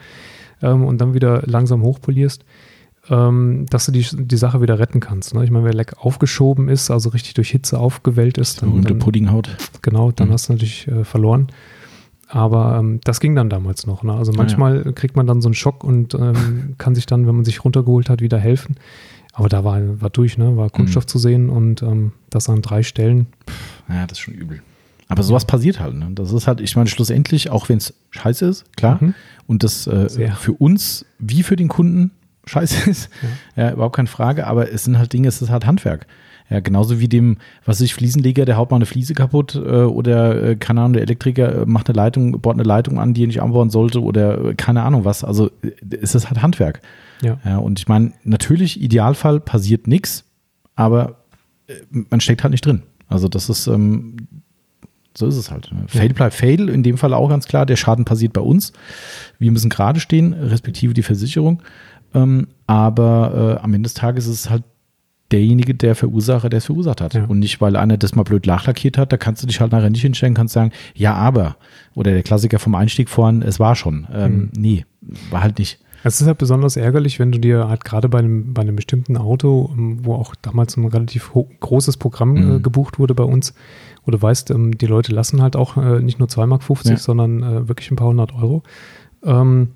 Ähm, 0.62 0.84
und 0.84 1.00
dann 1.00 1.14
wieder 1.14 1.44
langsam 1.46 1.82
hochpolierst, 1.84 2.44
ähm, 3.10 3.66
dass 3.70 3.86
du 3.86 3.92
die, 3.94 4.06
die 4.14 4.38
Sache 4.38 4.62
wieder 4.62 4.78
retten 4.80 5.00
kannst. 5.00 5.34
Ne? 5.36 5.44
Ich 5.46 5.52
meine, 5.52 5.64
wenn 5.64 5.72
der 5.72 5.78
Leck 5.78 5.94
aufgeschoben 6.00 6.68
ist, 6.68 6.92
also 6.92 7.10
richtig 7.10 7.36
durch 7.36 7.52
Hitze 7.52 7.80
aufgewellt 7.80 8.38
ist, 8.38 8.62
dann, 8.62 8.70
Berühmte 8.72 8.90
dann, 8.90 9.00
Puddinghaut. 9.00 9.50
genau, 9.82 10.12
dann 10.12 10.28
Mhm. 10.28 10.34
hast 10.34 10.50
du 10.50 10.54
natürlich 10.54 10.88
äh, 10.90 11.06
verloren. 11.06 11.48
Aber 12.36 12.78
ähm, 12.80 13.00
das 13.06 13.22
ging 13.22 13.34
dann 13.34 13.50
damals 13.50 13.88
noch. 13.88 14.04
Ne? 14.04 14.14
Also 14.14 14.34
ja. 14.34 14.38
manchmal 14.38 14.92
kriegt 14.94 15.16
man 15.16 15.26
dann 15.26 15.42
so 15.42 15.48
einen 15.48 15.54
Schock 15.54 15.86
und 15.86 16.14
ähm, 16.16 16.76
kann 16.78 16.94
sich 16.94 17.06
dann, 17.06 17.26
wenn 17.28 17.36
man 17.36 17.46
sich 17.46 17.64
runtergeholt 17.64 18.10
hat, 18.10 18.20
wieder 18.22 18.38
helfen. 18.38 18.76
Aber 19.32 19.48
da 19.48 19.64
war, 19.64 19.80
war 20.02 20.10
durch, 20.10 20.38
ne? 20.38 20.58
war 20.58 20.70
Kunststoff 20.70 21.06
Mhm. 21.06 21.08
zu 21.08 21.18
sehen 21.18 21.50
und 21.50 21.82
ähm, 21.82 22.12
das 22.30 22.50
an 22.50 22.62
drei 22.62 22.84
Stellen. 22.84 23.28
Ja, 23.88 24.06
das 24.06 24.18
ist 24.18 24.24
schon 24.24 24.34
übel. 24.34 24.62
Aber 25.08 25.24
sowas 25.24 25.46
passiert 25.46 25.80
halt. 25.80 25.96
Ne? 25.96 26.10
Das 26.14 26.34
ist 26.34 26.46
halt, 26.46 26.60
ich 26.60 26.76
meine, 26.76 26.90
schlussendlich, 26.90 27.50
auch 27.52 27.70
wenn 27.70 27.78
es 27.78 27.94
scheiße 28.12 28.46
ist, 28.48 28.76
klar, 28.76 28.98
Mhm. 29.00 29.14
und 29.48 29.64
das 29.64 29.88
äh, 29.88 30.10
für 30.32 30.54
uns 30.54 31.06
wie 31.20 31.42
für 31.42 31.56
den 31.56 31.70
Kunden 31.70 32.12
scheiße 32.48 32.90
ist, 32.90 33.10
ja. 33.56 33.72
überhaupt 33.72 33.96
keine 33.96 34.08
Frage, 34.10 34.46
aber 34.46 34.72
es 34.74 34.84
sind 34.84 34.98
halt 34.98 35.14
Dinge, 35.14 35.30
es 35.30 35.42
ist 35.42 35.50
halt 35.50 35.66
Handwerk. 35.66 36.06
Ja, 36.50 36.60
genauso 36.60 37.00
wie 37.00 37.08
dem, 37.08 37.38
was 37.66 37.82
ich, 37.82 37.96
Fliesenleger, 37.96 38.46
der 38.46 38.58
haut 38.58 38.70
mal 38.70 38.78
eine 38.78 38.86
Fliese 38.86 39.16
kaputt 39.16 39.56
äh, 39.56 39.60
oder, 39.60 40.44
äh, 40.44 40.56
keine 40.56 40.82
Ahnung, 40.82 40.94
der 40.94 41.02
Elektriker 41.02 41.64
äh, 41.64 41.66
macht 41.66 41.90
eine 41.90 41.96
Leitung, 41.96 42.40
baut 42.40 42.54
eine 42.54 42.64
Leitung 42.64 43.00
an, 43.00 43.16
die 43.16 43.24
er 43.24 43.28
nicht 43.28 43.42
anbauen 43.42 43.72
sollte 43.72 44.02
oder 44.02 44.46
äh, 44.46 44.54
keine 44.56 44.84
Ahnung 44.84 45.06
was. 45.06 45.24
Also 45.24 45.48
äh, 45.64 45.72
es 46.02 46.14
ist 46.14 46.30
halt 46.30 46.42
Handwerk. 46.42 46.82
Ja. 47.24 47.40
Ja, 47.44 47.58
und 47.58 47.80
ich 47.80 47.88
meine, 47.88 48.14
natürlich, 48.24 48.80
Idealfall 48.82 49.40
passiert 49.40 49.88
nichts, 49.88 50.26
aber 50.76 51.16
man 51.92 52.20
steckt 52.20 52.44
halt 52.44 52.52
nicht 52.52 52.66
drin. 52.66 52.84
Also 53.08 53.28
das 53.28 53.50
ist, 53.50 53.68
ähm, 53.68 54.16
so 55.18 55.28
ist 55.28 55.38
es 55.38 55.52
halt. 55.52 55.72
ne? 55.72 55.86
Fail 55.88 56.14
bleibt 56.14 56.36
Fail, 56.36 56.70
in 56.70 56.84
dem 56.84 56.98
Fall 56.98 57.14
auch 57.14 57.30
ganz 57.30 57.48
klar. 57.48 57.66
Der 57.66 57.76
Schaden 57.76 58.06
passiert 58.06 58.34
bei 58.34 58.42
uns. 58.42 58.74
Wir 59.40 59.52
müssen 59.52 59.70
gerade 59.70 60.00
stehen, 60.00 60.34
respektive 60.34 60.94
die 60.94 61.04
Versicherung. 61.04 61.62
Ähm, 62.14 62.48
aber 62.68 63.58
äh, 63.60 63.64
am 63.64 63.74
Ende 63.74 63.88
des 63.88 63.94
Tages 63.94 64.28
ist 64.28 64.46
es 64.46 64.50
halt 64.50 64.64
derjenige, 65.36 65.76
der 65.76 65.96
Verursacher, 65.96 66.50
der 66.50 66.58
es 66.58 66.66
verursacht 66.66 67.02
hat. 67.02 67.14
Ja. 67.14 67.26
Und 67.26 67.40
nicht, 67.40 67.60
weil 67.62 67.76
einer 67.76 67.98
das 67.98 68.16
mal 68.16 68.24
blöd 68.24 68.48
nachlackiert 68.48 68.98
hat, 68.98 69.12
da 69.12 69.18
kannst 69.18 69.44
du 69.44 69.48
dich 69.48 69.60
halt 69.62 69.72
nachher 69.72 69.90
nicht 69.90 70.02
hinstellen, 70.02 70.34
kannst 70.34 70.54
sagen, 70.54 70.72
ja, 70.96 71.14
aber. 71.14 71.58
Oder 71.94 72.12
der 72.12 72.24
Klassiker 72.24 72.60
vom 72.60 72.76
Einstieg 72.76 73.10
vorhin, 73.10 73.42
es 73.42 73.60
war 73.60 73.76
schon. 73.76 74.08
Ähm, 74.14 74.50
Nee, 74.58 74.86
war 75.30 75.42
halt 75.44 75.60
nicht. 75.60 75.80
Es 76.08 76.22
ist 76.22 76.28
halt 76.28 76.38
besonders 76.38 76.78
ärgerlich, 76.78 77.18
wenn 77.20 77.32
du 77.32 77.40
dir 77.40 77.68
halt 77.68 77.84
gerade 77.84 78.10
bei 78.10 78.20
einem, 78.20 78.54
bei 78.54 78.62
einem 78.62 78.76
bestimmten 78.76 79.18
Auto, 79.18 79.72
ähm, 79.76 80.06
wo 80.06 80.14
auch 80.14 80.36
damals 80.36 80.78
ein 80.78 80.86
relativ 80.86 81.32
großes 81.60 81.98
Programm 81.98 82.36
äh, 82.38 82.40
Mhm. 82.42 82.62
gebucht 82.64 83.00
wurde 83.00 83.16
bei 83.16 83.24
uns, 83.24 83.54
wo 84.06 84.12
du 84.12 84.22
weißt, 84.22 84.52
ähm, 84.52 84.78
die 84.78 84.86
Leute 84.86 85.14
lassen 85.14 85.42
halt 85.42 85.56
auch 85.56 85.78
äh, 85.78 86.00
nicht 86.02 86.20
nur 86.20 86.28
2,50 86.28 86.46
Mark, 86.48 86.86
Ja. 86.86 86.98
sondern 86.98 87.42
äh, 87.42 87.68
wirklich 87.68 87.90
ein 87.92 87.96
paar 87.96 88.08
hundert 88.10 88.36
Euro. 88.36 88.62
Ähm, 89.24 89.70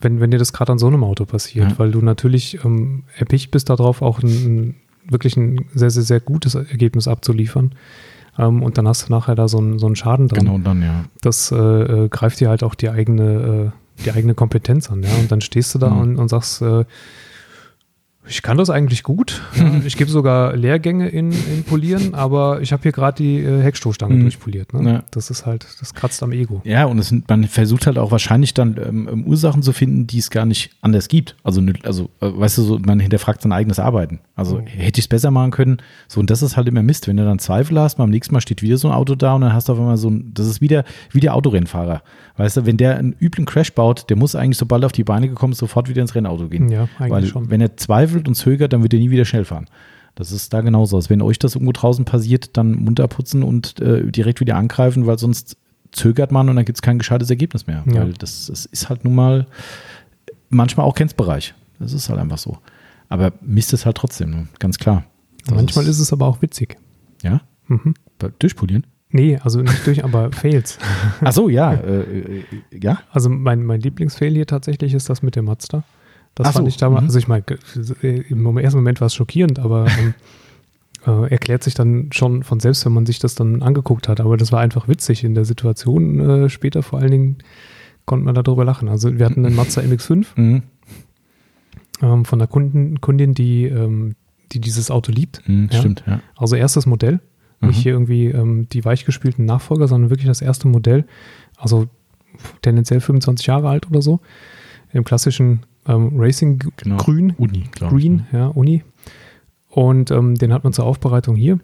wenn, 0.00 0.20
wenn 0.20 0.30
dir 0.30 0.38
das 0.38 0.52
gerade 0.52 0.72
an 0.72 0.78
so 0.78 0.86
einem 0.86 1.04
Auto 1.04 1.24
passiert, 1.24 1.70
Ja. 1.72 1.78
weil 1.78 1.90
du 1.90 2.00
natürlich 2.02 2.64
ähm, 2.64 3.04
erpicht 3.16 3.50
bist 3.50 3.70
darauf, 3.70 4.02
auch 4.02 4.22
ein, 4.22 4.74
wirklich 5.08 5.36
ein 5.36 5.66
sehr, 5.74 5.90
sehr, 5.90 6.02
sehr 6.02 6.20
gutes 6.20 6.54
Ergebnis 6.54 7.08
abzuliefern. 7.08 7.72
Ähm, 8.38 8.62
und 8.62 8.76
dann 8.78 8.86
hast 8.88 9.08
du 9.08 9.12
nachher 9.12 9.34
da 9.34 9.48
so 9.48 9.58
einen, 9.58 9.78
so 9.78 9.86
einen 9.86 9.96
Schaden 9.96 10.28
dran. 10.28 10.44
Genau, 10.44 10.58
dann 10.58 10.82
ja. 10.82 11.04
Das 11.22 11.50
äh, 11.52 11.56
äh, 11.56 12.08
greift 12.08 12.40
dir 12.40 12.48
halt 12.50 12.62
auch 12.62 12.74
die 12.74 12.90
eigene, 12.90 13.72
äh, 13.72 14.02
die 14.04 14.12
eigene 14.12 14.34
Kompetenz 14.34 14.90
an. 14.90 15.02
Ja? 15.02 15.08
Und 15.20 15.30
dann 15.32 15.40
stehst 15.40 15.74
du 15.74 15.78
da 15.78 15.90
Mhm. 15.90 16.00
und, 16.00 16.16
und 16.18 16.28
sagst, 16.28 16.60
äh, 16.62 16.84
ich 18.28 18.42
kann 18.42 18.56
das 18.56 18.70
eigentlich 18.70 19.02
gut. 19.02 19.42
Ja, 19.56 19.70
ich 19.84 19.96
gebe 19.96 20.10
sogar 20.10 20.56
Lehrgänge 20.56 21.08
in, 21.08 21.30
in 21.32 21.64
Polieren, 21.64 22.14
aber 22.14 22.60
ich 22.60 22.72
habe 22.72 22.82
hier 22.82 22.92
gerade 22.92 23.16
die 23.22 23.38
äh, 23.40 23.62
Heckstoßstange 23.62 24.14
Mhm. 24.14 24.20
durchpoliert. 24.22 24.72
Ne? 24.74 24.90
Ja. 24.92 25.04
Das 25.10 25.30
ist 25.30 25.46
halt, 25.46 25.66
das 25.80 25.94
kratzt 25.94 26.22
am 26.22 26.32
Ego. 26.32 26.60
Ja, 26.64 26.84
und 26.86 26.98
es 26.98 27.12
man 27.28 27.44
versucht 27.44 27.86
halt 27.86 27.98
auch 27.98 28.10
wahrscheinlich 28.10 28.54
dann 28.54 28.76
ähm, 28.84 29.08
ähm, 29.12 29.24
Ursachen 29.24 29.62
zu 29.62 29.72
finden, 29.72 30.06
die 30.06 30.18
es 30.18 30.30
gar 30.30 30.46
nicht 30.46 30.70
anders 30.80 31.08
gibt. 31.08 31.36
Also, 31.42 31.62
also 31.84 32.10
äh, 32.20 32.28
weißt 32.32 32.58
du, 32.58 32.62
so, 32.62 32.78
man 32.78 33.00
hinterfragt 33.00 33.42
sein 33.42 33.52
eigenes 33.52 33.78
Arbeiten. 33.78 34.20
Also 34.34 34.56
Mhm. 34.58 34.66
hätte 34.66 34.98
ich 34.98 35.04
es 35.04 35.08
besser 35.08 35.30
machen 35.30 35.50
können. 35.50 35.78
So, 36.08 36.20
und 36.20 36.30
das 36.30 36.42
ist 36.42 36.56
halt 36.56 36.68
immer 36.68 36.82
Mist, 36.82 37.08
wenn 37.08 37.16
du 37.16 37.24
dann 37.24 37.38
Zweifel 37.38 37.78
hast, 37.80 37.96
beim 37.96 38.10
nächsten 38.10 38.34
Mal 38.34 38.40
steht 38.40 38.62
wieder 38.62 38.76
so 38.76 38.88
ein 38.88 38.94
Auto 38.94 39.14
da 39.14 39.34
und 39.34 39.42
dann 39.42 39.52
hast 39.52 39.68
du 39.68 39.72
auf 39.72 39.78
einmal 39.78 39.96
so 39.96 40.10
ein, 40.10 40.32
das 40.34 40.46
ist 40.46 40.60
wieder 40.60 40.84
wie 41.12 41.20
der 41.20 41.34
Autorennfahrer. 41.34 42.02
Weißt 42.36 42.56
du, 42.58 42.66
wenn 42.66 42.76
der 42.76 42.98
einen 42.98 43.14
üblen 43.18 43.46
Crash 43.46 43.72
baut, 43.72 44.10
der 44.10 44.16
muss 44.16 44.34
eigentlich, 44.34 44.58
sobald 44.58 44.82
er 44.82 44.86
auf 44.86 44.92
die 44.92 45.04
Beine 45.04 45.28
gekommen 45.28 45.52
ist, 45.52 45.58
sofort 45.58 45.88
wieder 45.88 46.02
ins 46.02 46.14
Rennauto 46.14 46.48
gehen. 46.48 46.68
Ja, 46.68 46.88
eigentlich 46.98 47.10
Weil, 47.10 47.26
schon. 47.26 47.50
wenn 47.50 47.60
er 47.62 47.76
zweifelt 47.76 48.28
und 48.28 48.34
zögert, 48.34 48.72
dann 48.72 48.82
wird 48.82 48.92
er 48.92 49.00
nie 49.00 49.10
wieder 49.10 49.24
schnell 49.24 49.44
fahren. 49.44 49.66
Das 50.16 50.32
ist 50.32 50.52
da 50.52 50.60
genauso. 50.60 50.96
Also 50.96 51.10
wenn 51.10 51.22
euch 51.22 51.38
das 51.38 51.54
irgendwo 51.54 51.72
draußen 51.72 52.04
passiert, 52.04 52.56
dann 52.56 52.72
munter 52.72 53.08
putzen 53.08 53.42
und 53.42 53.80
äh, 53.80 54.10
direkt 54.10 54.40
wieder 54.40 54.56
angreifen, 54.56 55.06
weil 55.06 55.18
sonst 55.18 55.56
zögert 55.92 56.30
man 56.32 56.48
und 56.48 56.56
dann 56.56 56.64
gibt 56.64 56.76
es 56.78 56.82
kein 56.82 56.98
gescheites 56.98 57.30
Ergebnis 57.30 57.66
mehr. 57.66 57.82
Ja. 57.86 58.02
Weil 58.02 58.12
das, 58.14 58.46
das 58.46 58.66
ist 58.66 58.88
halt 58.90 59.04
nun 59.04 59.14
mal 59.14 59.46
manchmal 60.48 60.86
auch 60.86 60.94
Grenzbereich. 60.94 61.54
Das 61.78 61.92
ist 61.92 62.08
halt 62.08 62.18
einfach 62.20 62.38
so. 62.38 62.58
Aber 63.08 63.32
Mist 63.40 63.72
ist 63.72 63.86
halt 63.86 63.96
trotzdem, 63.96 64.30
ne? 64.30 64.48
ganz 64.58 64.78
klar. 64.78 65.04
Das 65.46 65.54
Manchmal 65.54 65.86
ist 65.86 65.98
es 66.00 66.12
aber 66.12 66.26
auch 66.26 66.42
witzig. 66.42 66.76
Ja? 67.22 67.40
Mhm. 67.68 67.94
Bei- 68.18 68.32
Durchpolieren? 68.38 68.86
Nee, 69.16 69.38
also 69.42 69.60
nicht 69.62 69.86
durch, 69.86 70.04
aber 70.04 70.30
Fails. 70.42 70.78
Ach 71.22 71.32
so, 71.32 71.48
ja. 71.48 71.72
Äh, 71.72 72.00
äh, 72.00 72.44
ja? 72.72 72.98
Also 73.10 73.28
mein, 73.30 73.64
mein 73.64 73.80
Lieblingsfail 73.80 74.32
hier 74.34 74.46
tatsächlich 74.46 74.92
ist 74.94 75.08
das 75.08 75.22
mit 75.22 75.36
dem 75.36 75.46
Mazda. 75.46 75.84
Das 76.34 76.48
Ach 76.48 76.52
fand 76.52 76.66
so, 76.66 76.68
ich 76.68 76.76
damals, 76.76 77.02
mhm. 77.02 77.06
also 77.08 77.18
ich 77.18 77.28
meine, 77.28 77.44
im 78.28 78.42
Moment- 78.42 78.64
ersten 78.64 78.78
Moment 78.78 79.00
war 79.00 79.06
es 79.06 79.14
schockierend, 79.14 79.58
aber 79.58 79.86
ähm, 79.98 80.14
äh, 81.06 81.30
erklärt 81.30 81.62
sich 81.64 81.74
dann 81.74 82.10
schon 82.12 82.42
von 82.42 82.60
selbst, 82.60 82.84
wenn 82.84 82.92
man 82.92 83.06
sich 83.06 83.18
das 83.18 83.34
dann 83.34 83.62
angeguckt 83.62 84.06
hat. 84.08 84.20
Aber 84.20 84.36
das 84.36 84.52
war 84.52 84.60
einfach 84.60 84.86
witzig 84.88 85.24
in 85.24 85.34
der 85.34 85.44
Situation. 85.46 86.20
Äh, 86.44 86.48
später 86.50 86.82
vor 86.82 86.98
allen 86.98 87.10
Dingen 87.10 87.36
konnte 88.04 88.24
man 88.26 88.34
darüber 88.34 88.64
lachen. 88.64 88.88
Also 88.88 89.18
wir 89.18 89.24
hatten 89.26 89.46
einen 89.46 89.56
Mazda 89.56 89.80
MX-5 89.82 90.26
Mhm. 90.36 90.62
ähm, 92.02 92.24
von 92.24 92.38
einer 92.40 92.46
Kunden, 92.48 93.00
Kundin, 93.00 93.32
die, 93.34 93.64
ähm, 93.64 94.14
die 94.52 94.60
dieses 94.60 94.90
Auto 94.90 95.10
liebt. 95.12 95.42
Mhm, 95.48 95.68
Ja. 95.72 95.78
Stimmt, 95.78 96.04
ja. 96.06 96.20
Also 96.36 96.54
erstes 96.56 96.86
Modell. 96.86 97.20
Nicht 97.60 97.78
Mhm. 97.78 97.82
hier 97.82 97.92
irgendwie 97.92 98.26
ähm, 98.26 98.68
die 98.70 98.84
weichgespielten 98.84 99.44
Nachfolger, 99.44 99.88
sondern 99.88 100.10
wirklich 100.10 100.26
das 100.26 100.42
erste 100.42 100.68
Modell. 100.68 101.04
Also 101.56 101.86
tendenziell 102.62 103.00
25 103.00 103.46
Jahre 103.46 103.68
alt 103.68 103.88
oder 103.90 104.02
so. 104.02 104.20
Im 104.92 105.04
klassischen 105.04 105.62
ähm, 105.88 106.10
Racing 106.16 106.58
Genau. 106.76 106.96
Grün. 106.98 107.34
Uni, 107.38 107.64
ich. 107.74 107.80
Green, 107.80 108.26
ja, 108.32 108.48
Uni. 108.48 108.82
Und 109.70 110.10
ähm, 110.10 110.34
den 110.36 110.52
hat 110.52 110.64
man 110.64 110.72
zur 110.72 110.84
Aufbereitung 110.84 111.36
hier. 111.36 111.58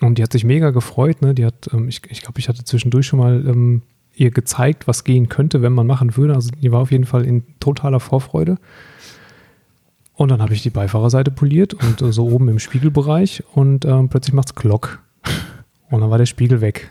Und 0.00 0.18
die 0.18 0.22
hat 0.22 0.32
sich 0.32 0.44
mega 0.44 0.70
gefreut. 0.70 1.22
Ne? 1.22 1.34
Die 1.34 1.44
hat, 1.44 1.68
ähm, 1.72 1.88
ich, 1.88 2.02
ich 2.08 2.22
glaube, 2.22 2.38
ich 2.38 2.48
hatte 2.48 2.64
zwischendurch 2.64 3.06
schon 3.06 3.18
mal 3.18 3.44
ähm, 3.46 3.82
ihr 4.14 4.30
gezeigt, 4.30 4.86
was 4.88 5.04
gehen 5.04 5.28
könnte, 5.28 5.62
wenn 5.62 5.72
man 5.72 5.86
machen 5.86 6.16
würde. 6.16 6.34
Also 6.34 6.50
die 6.50 6.72
war 6.72 6.80
auf 6.80 6.90
jeden 6.90 7.04
Fall 7.04 7.24
in 7.24 7.44
totaler 7.60 8.00
Vorfreude. 8.00 8.56
Und 10.20 10.28
dann 10.28 10.42
habe 10.42 10.52
ich 10.52 10.60
die 10.62 10.68
Beifahrerseite 10.68 11.30
poliert 11.30 11.72
und 11.72 12.02
äh, 12.02 12.12
so 12.12 12.26
oben 12.28 12.48
im 12.48 12.58
Spiegelbereich 12.58 13.42
und 13.54 13.86
ähm, 13.86 14.10
plötzlich 14.10 14.34
macht 14.34 14.48
es 14.48 14.54
Glock. 14.54 15.02
Und 15.90 16.02
dann 16.02 16.10
war 16.10 16.18
der 16.18 16.26
Spiegel 16.26 16.60
weg. 16.60 16.90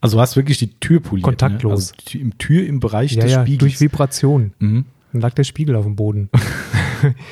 Also 0.00 0.16
du 0.16 0.22
hast 0.22 0.34
wirklich 0.34 0.56
die 0.56 0.80
Tür 0.80 1.00
poliert. 1.00 1.24
Kontaktlos. 1.26 1.90
Ne? 1.92 1.94
Also 1.98 2.08
die 2.08 2.20
im 2.22 2.38
Tür 2.38 2.66
im 2.66 2.80
Bereich 2.80 3.12
Ja, 3.12 3.20
des 3.24 3.32
ja, 3.32 3.42
Spiegels. 3.42 3.58
durch 3.60 3.80
Vibration. 3.82 4.54
Mhm. 4.60 4.86
Dann 5.12 5.20
lag 5.20 5.34
der 5.34 5.44
Spiegel 5.44 5.76
auf 5.76 5.84
dem 5.84 5.94
Boden. 5.94 6.30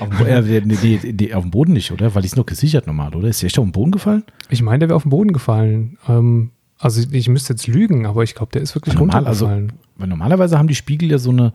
Auf, 0.01 0.09
dem, 0.19 0.27
äh, 0.27 0.61
nee, 0.67 1.01
nee, 1.03 1.33
auf 1.33 1.45
dem 1.45 1.51
Boden 1.51 1.73
nicht, 1.73 1.93
oder? 1.93 2.15
Weil 2.15 2.21
die 2.21 2.27
ist 2.27 2.37
noch 2.37 2.45
gesichert 2.45 2.87
normal, 2.87 3.15
oder? 3.15 3.29
Ist 3.29 3.41
die 3.41 3.47
echt 3.47 3.59
auf 3.59 3.65
den 3.65 3.73
Boden 3.73 3.93
gefallen? 3.93 4.25
Ich 4.51 4.61
meine, 4.61 4.81
der 4.81 4.89
wäre 4.91 4.97
auf 4.97 5.05
den 5.05 5.11
Boden 5.11 5.33
gefallen. 5.33 5.97
Ähm, 6.09 6.51
also 6.79 7.03
ich 7.11 7.29
müsste 7.31 7.55
jetzt 7.55 7.67
lügen, 7.69 8.05
aber 8.05 8.23
ich 8.23 8.35
glaube, 8.35 8.53
der 8.53 8.61
ist 8.61 8.75
wirklich 8.75 8.97
Normal, 8.97 9.27
also, 9.27 9.47
runtergefallen. 9.47 9.81
weil 9.97 10.09
normalerweise 10.09 10.59
haben 10.59 10.69
die 10.69 10.75
Spiegel 10.75 11.11
ja 11.11 11.17
so 11.19 11.31
eine, 11.31 11.55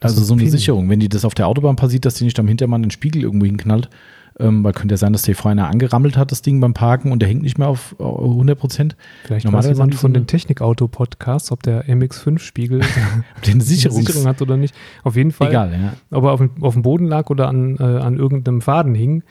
also 0.00 0.22
So 0.24 0.34
eine. 0.34 0.48
Sicherung. 0.50 0.88
Wenn 0.88 1.00
die 1.00 1.08
das 1.08 1.24
auf 1.24 1.34
der 1.34 1.46
Autobahn 1.46 1.76
passiert, 1.76 2.04
dass 2.04 2.14
die 2.14 2.24
nicht 2.24 2.38
am 2.40 2.48
Hintermann 2.48 2.82
den 2.82 2.90
Spiegel 2.90 3.22
irgendwo 3.22 3.46
hinknallt, 3.46 3.88
ähm, 4.38 4.64
weil 4.64 4.72
könnte 4.72 4.94
ja 4.94 4.96
sein, 4.96 5.12
dass 5.12 5.22
der 5.22 5.34
vorher 5.34 5.52
einer 5.52 5.68
angerammelt 5.70 6.16
hat, 6.16 6.30
das 6.32 6.40
Ding 6.40 6.60
beim 6.60 6.72
Parken 6.72 7.12
und 7.12 7.20
der 7.20 7.28
hängt 7.28 7.42
nicht 7.42 7.58
mehr 7.58 7.68
auf 7.68 7.94
äh, 7.98 8.02
100 8.04 8.58
Prozent. 8.58 8.96
Vielleicht 9.24 9.50
weiß 9.52 9.66
jemand 9.68 9.94
von 9.94 10.14
den 10.14 10.26
Technikauto-Podcasts, 10.26 11.52
ob 11.52 11.62
der 11.62 11.84
MX5-Spiegel 11.86 12.80
Ob 13.36 13.42
der 13.42 13.52
eine 13.54 13.62
Sicherung 13.62 14.06
hat 14.26 14.40
oder 14.40 14.56
nicht. 14.56 14.74
Auf 15.04 15.16
jeden 15.16 15.32
Fall, 15.32 15.48
Egal, 15.48 15.72
ja. 15.72 15.92
ob 16.16 16.24
er 16.24 16.32
auf, 16.32 16.40
dem- 16.40 16.50
auf 16.62 16.72
dem 16.74 16.82
Boden 16.82 17.06
lag 17.06 17.28
oder 17.28 17.48
an, 17.48 17.76
äh, 17.78 17.82
an 17.82 18.16
irgendeinem 18.16 18.60
Faden 18.62 18.94
hing. 18.94 19.22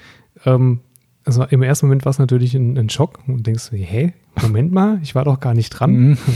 Ähm, 0.45 0.81
also 1.25 1.43
im 1.45 1.63
ersten 1.63 1.87
Moment 1.87 2.05
war 2.05 2.11
es 2.11 2.19
natürlich 2.19 2.53
ein, 2.55 2.77
ein 2.77 2.89
Schock 2.89 3.19
und 3.27 3.47
denkst, 3.47 3.69
du, 3.71 3.77
hä, 3.77 4.13
Moment 4.41 4.71
mal, 4.71 4.99
ich 5.01 5.15
war 5.15 5.25
doch 5.25 5.39
gar 5.39 5.53
nicht 5.53 5.69
dran. 5.71 6.17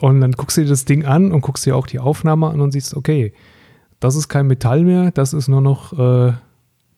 Und 0.00 0.20
dann 0.20 0.32
guckst 0.32 0.56
du 0.56 0.62
dir 0.62 0.68
das 0.68 0.84
Ding 0.84 1.04
an 1.04 1.32
und 1.32 1.40
guckst 1.40 1.66
dir 1.66 1.76
auch 1.76 1.86
die 1.86 1.98
Aufnahme 1.98 2.48
an 2.50 2.60
und 2.60 2.72
siehst, 2.72 2.94
okay, 2.94 3.32
das 4.00 4.14
ist 4.16 4.28
kein 4.28 4.46
Metall 4.46 4.82
mehr, 4.82 5.10
das 5.10 5.32
ist 5.32 5.48
nur 5.48 5.60
noch 5.60 5.92
äh, 5.98 6.32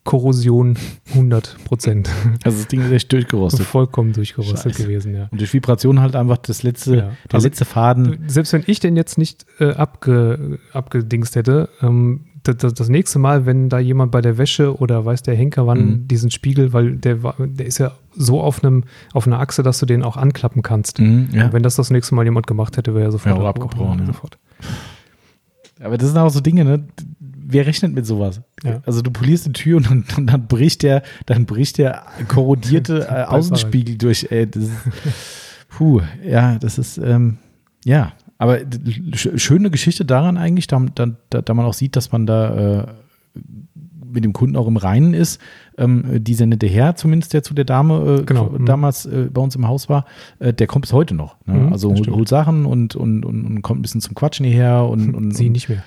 Korrosion 0.05 0.77
100 1.11 1.57
Prozent. 1.65 2.11
Also 2.45 2.59
das 2.59 2.69
Ding 2.69 2.81
ist 2.81 2.91
echt 2.91 3.13
durchgerostet. 3.13 3.67
Vollkommen 3.67 4.13
durchgerostet 4.13 4.73
Scheiße. 4.75 4.83
gewesen, 4.85 5.15
ja. 5.15 5.29
Und 5.31 5.41
durch 5.41 5.53
Vibration 5.53 6.01
halt 6.01 6.17
einfach 6.17 6.39
das 6.39 6.63
letzte, 6.63 6.97
Ja. 6.97 7.11
der 7.31 7.41
letzte 7.41 7.65
Faden. 7.67 8.25
Selbst 8.27 8.53
wenn 8.53 8.65
ich 8.67 8.81
den 8.81 8.97
jetzt 8.97 9.19
nicht 9.19 9.45
äh, 9.61 9.73
abge, 9.73 10.59
abgedingst 10.73 11.37
hätte, 11.37 11.69
ähm, 11.83 12.27
das, 12.43 12.75
das, 12.75 12.89
nächste 12.89 13.19
Mal, 13.19 13.47
wenn 13.47 13.69
da 13.69 13.79
jemand 13.79 14.13
bei 14.13 14.21
der 14.21 14.39
Wäsche 14.39 14.77
oder 14.79 15.05
weiß 15.05 15.23
der 15.23 15.35
Henker 15.35 15.67
wann 15.67 15.79
Mhm. 15.87 16.09
diesen 16.09 16.31
Spiegel, 16.31 16.73
weil 16.73 16.97
der, 16.97 17.17
der 17.39 17.67
ist 17.67 17.79
ja 17.79 17.93
so 18.15 18.41
auf 18.41 18.63
einem 18.65 18.85
auf 19.13 19.27
einer 19.27 19.41
Achse, 19.41 19.63
dass 19.63 19.79
du 19.79 19.87
den 19.87 20.03
auch 20.03 20.17
anklappen 20.17 20.63
kannst. 20.63 20.99
Mhm, 20.99 21.29
ja. 21.33 21.47
Und 21.47 21.53
wenn 21.53 21.63
das 21.63 21.77
das 21.77 21.91
nächste 21.91 22.15
Mal 22.15 22.25
jemand 22.25 22.47
gemacht 22.47 22.77
hätte, 22.77 22.95
wäre 22.95 23.05
er 23.07 23.13
sofort 23.13 23.39
Ja, 23.39 23.49
abgebrochen, 23.49 24.01
ja. 24.01 24.07
Sofort. 24.07 24.39
Aber 25.83 25.97
das 25.97 26.09
sind 26.09 26.19
auch 26.19 26.31
so 26.31 26.41
Dinge, 26.41 26.65
ne? 26.65 26.85
Wer 27.19 27.67
rechnet 27.67 27.95
mit 27.95 28.07
sowas? 28.07 28.43
Ja. 28.63 28.81
Also 28.87 29.03
du 29.03 29.11
polierst 29.11 29.47
die 29.47 29.53
Tür 29.53 29.79
und 29.79 29.91
dann, 29.91 30.05
und 30.17 30.27
dann 30.27 30.47
bricht 30.47 30.83
der, 30.83 31.03
dann 31.27 31.47
bricht 31.47 31.79
der 31.79 32.03
korrodierte 32.29 33.07
äh, 33.11 33.25
Außenspiegel 33.25 33.97
durch. 33.99 34.29
Ey, 34.31 34.47
ist, 34.55 34.71
puh, 35.69 36.01
ja, 36.25 36.59
das 36.59 36.79
ist, 36.79 36.99
ähm, 36.99 37.39
ja. 37.85 38.13
Aber 38.41 38.59
schöne 39.13 39.71
Geschichte 39.71 40.07
daran 40.07 40.39
eigentlich, 40.39 40.67
da, 40.67 40.83
da, 40.95 41.43
da 41.43 41.55
man 41.55 41.67
auch 41.67 41.75
sieht, 41.75 41.95
dass 41.95 42.11
man 42.11 42.25
da 42.25 42.81
äh, 42.81 42.87
mit 44.13 44.25
dem 44.25 44.33
Kunden 44.33 44.57
auch 44.57 44.67
im 44.67 44.77
Reinen 44.77 45.15
ist. 45.15 45.41
Ähm, 45.79 46.05
dieser 46.23 46.45
nette 46.47 46.67
Herr, 46.67 46.95
zumindest 46.97 47.33
der 47.33 47.43
zu 47.43 47.55
der 47.55 47.65
Dame 47.65 48.19
äh, 48.21 48.25
Genau, 48.25 48.51
mhm. 48.51 48.67
damals 48.67 49.07
äh, 49.07 49.29
bei 49.33 49.41
uns 49.41 49.57
im 49.57 49.67
Haus 49.67 49.89
war, 49.89 50.05
äh, 50.39 50.53
der 50.53 50.67
kommt 50.67 50.83
bis 50.83 50.93
heute 50.93 51.15
noch. 51.15 51.37
Ne? 51.47 51.55
Mhm, 51.55 51.73
also 51.73 51.89
holt, 51.91 52.09
holt 52.11 52.29
Sachen 52.29 52.67
und, 52.67 52.97
und, 52.97 53.25
und, 53.25 53.45
und 53.45 53.63
kommt 53.63 53.79
ein 53.81 53.83
bisschen 53.83 54.01
zum 54.01 54.15
Quatschen 54.15 54.45
hierher 54.45 54.85
und, 54.85 55.15
und 55.15 55.31
Sie 55.35 55.47
und, 55.47 55.53
nicht 55.53 55.69
mehr. 55.69 55.83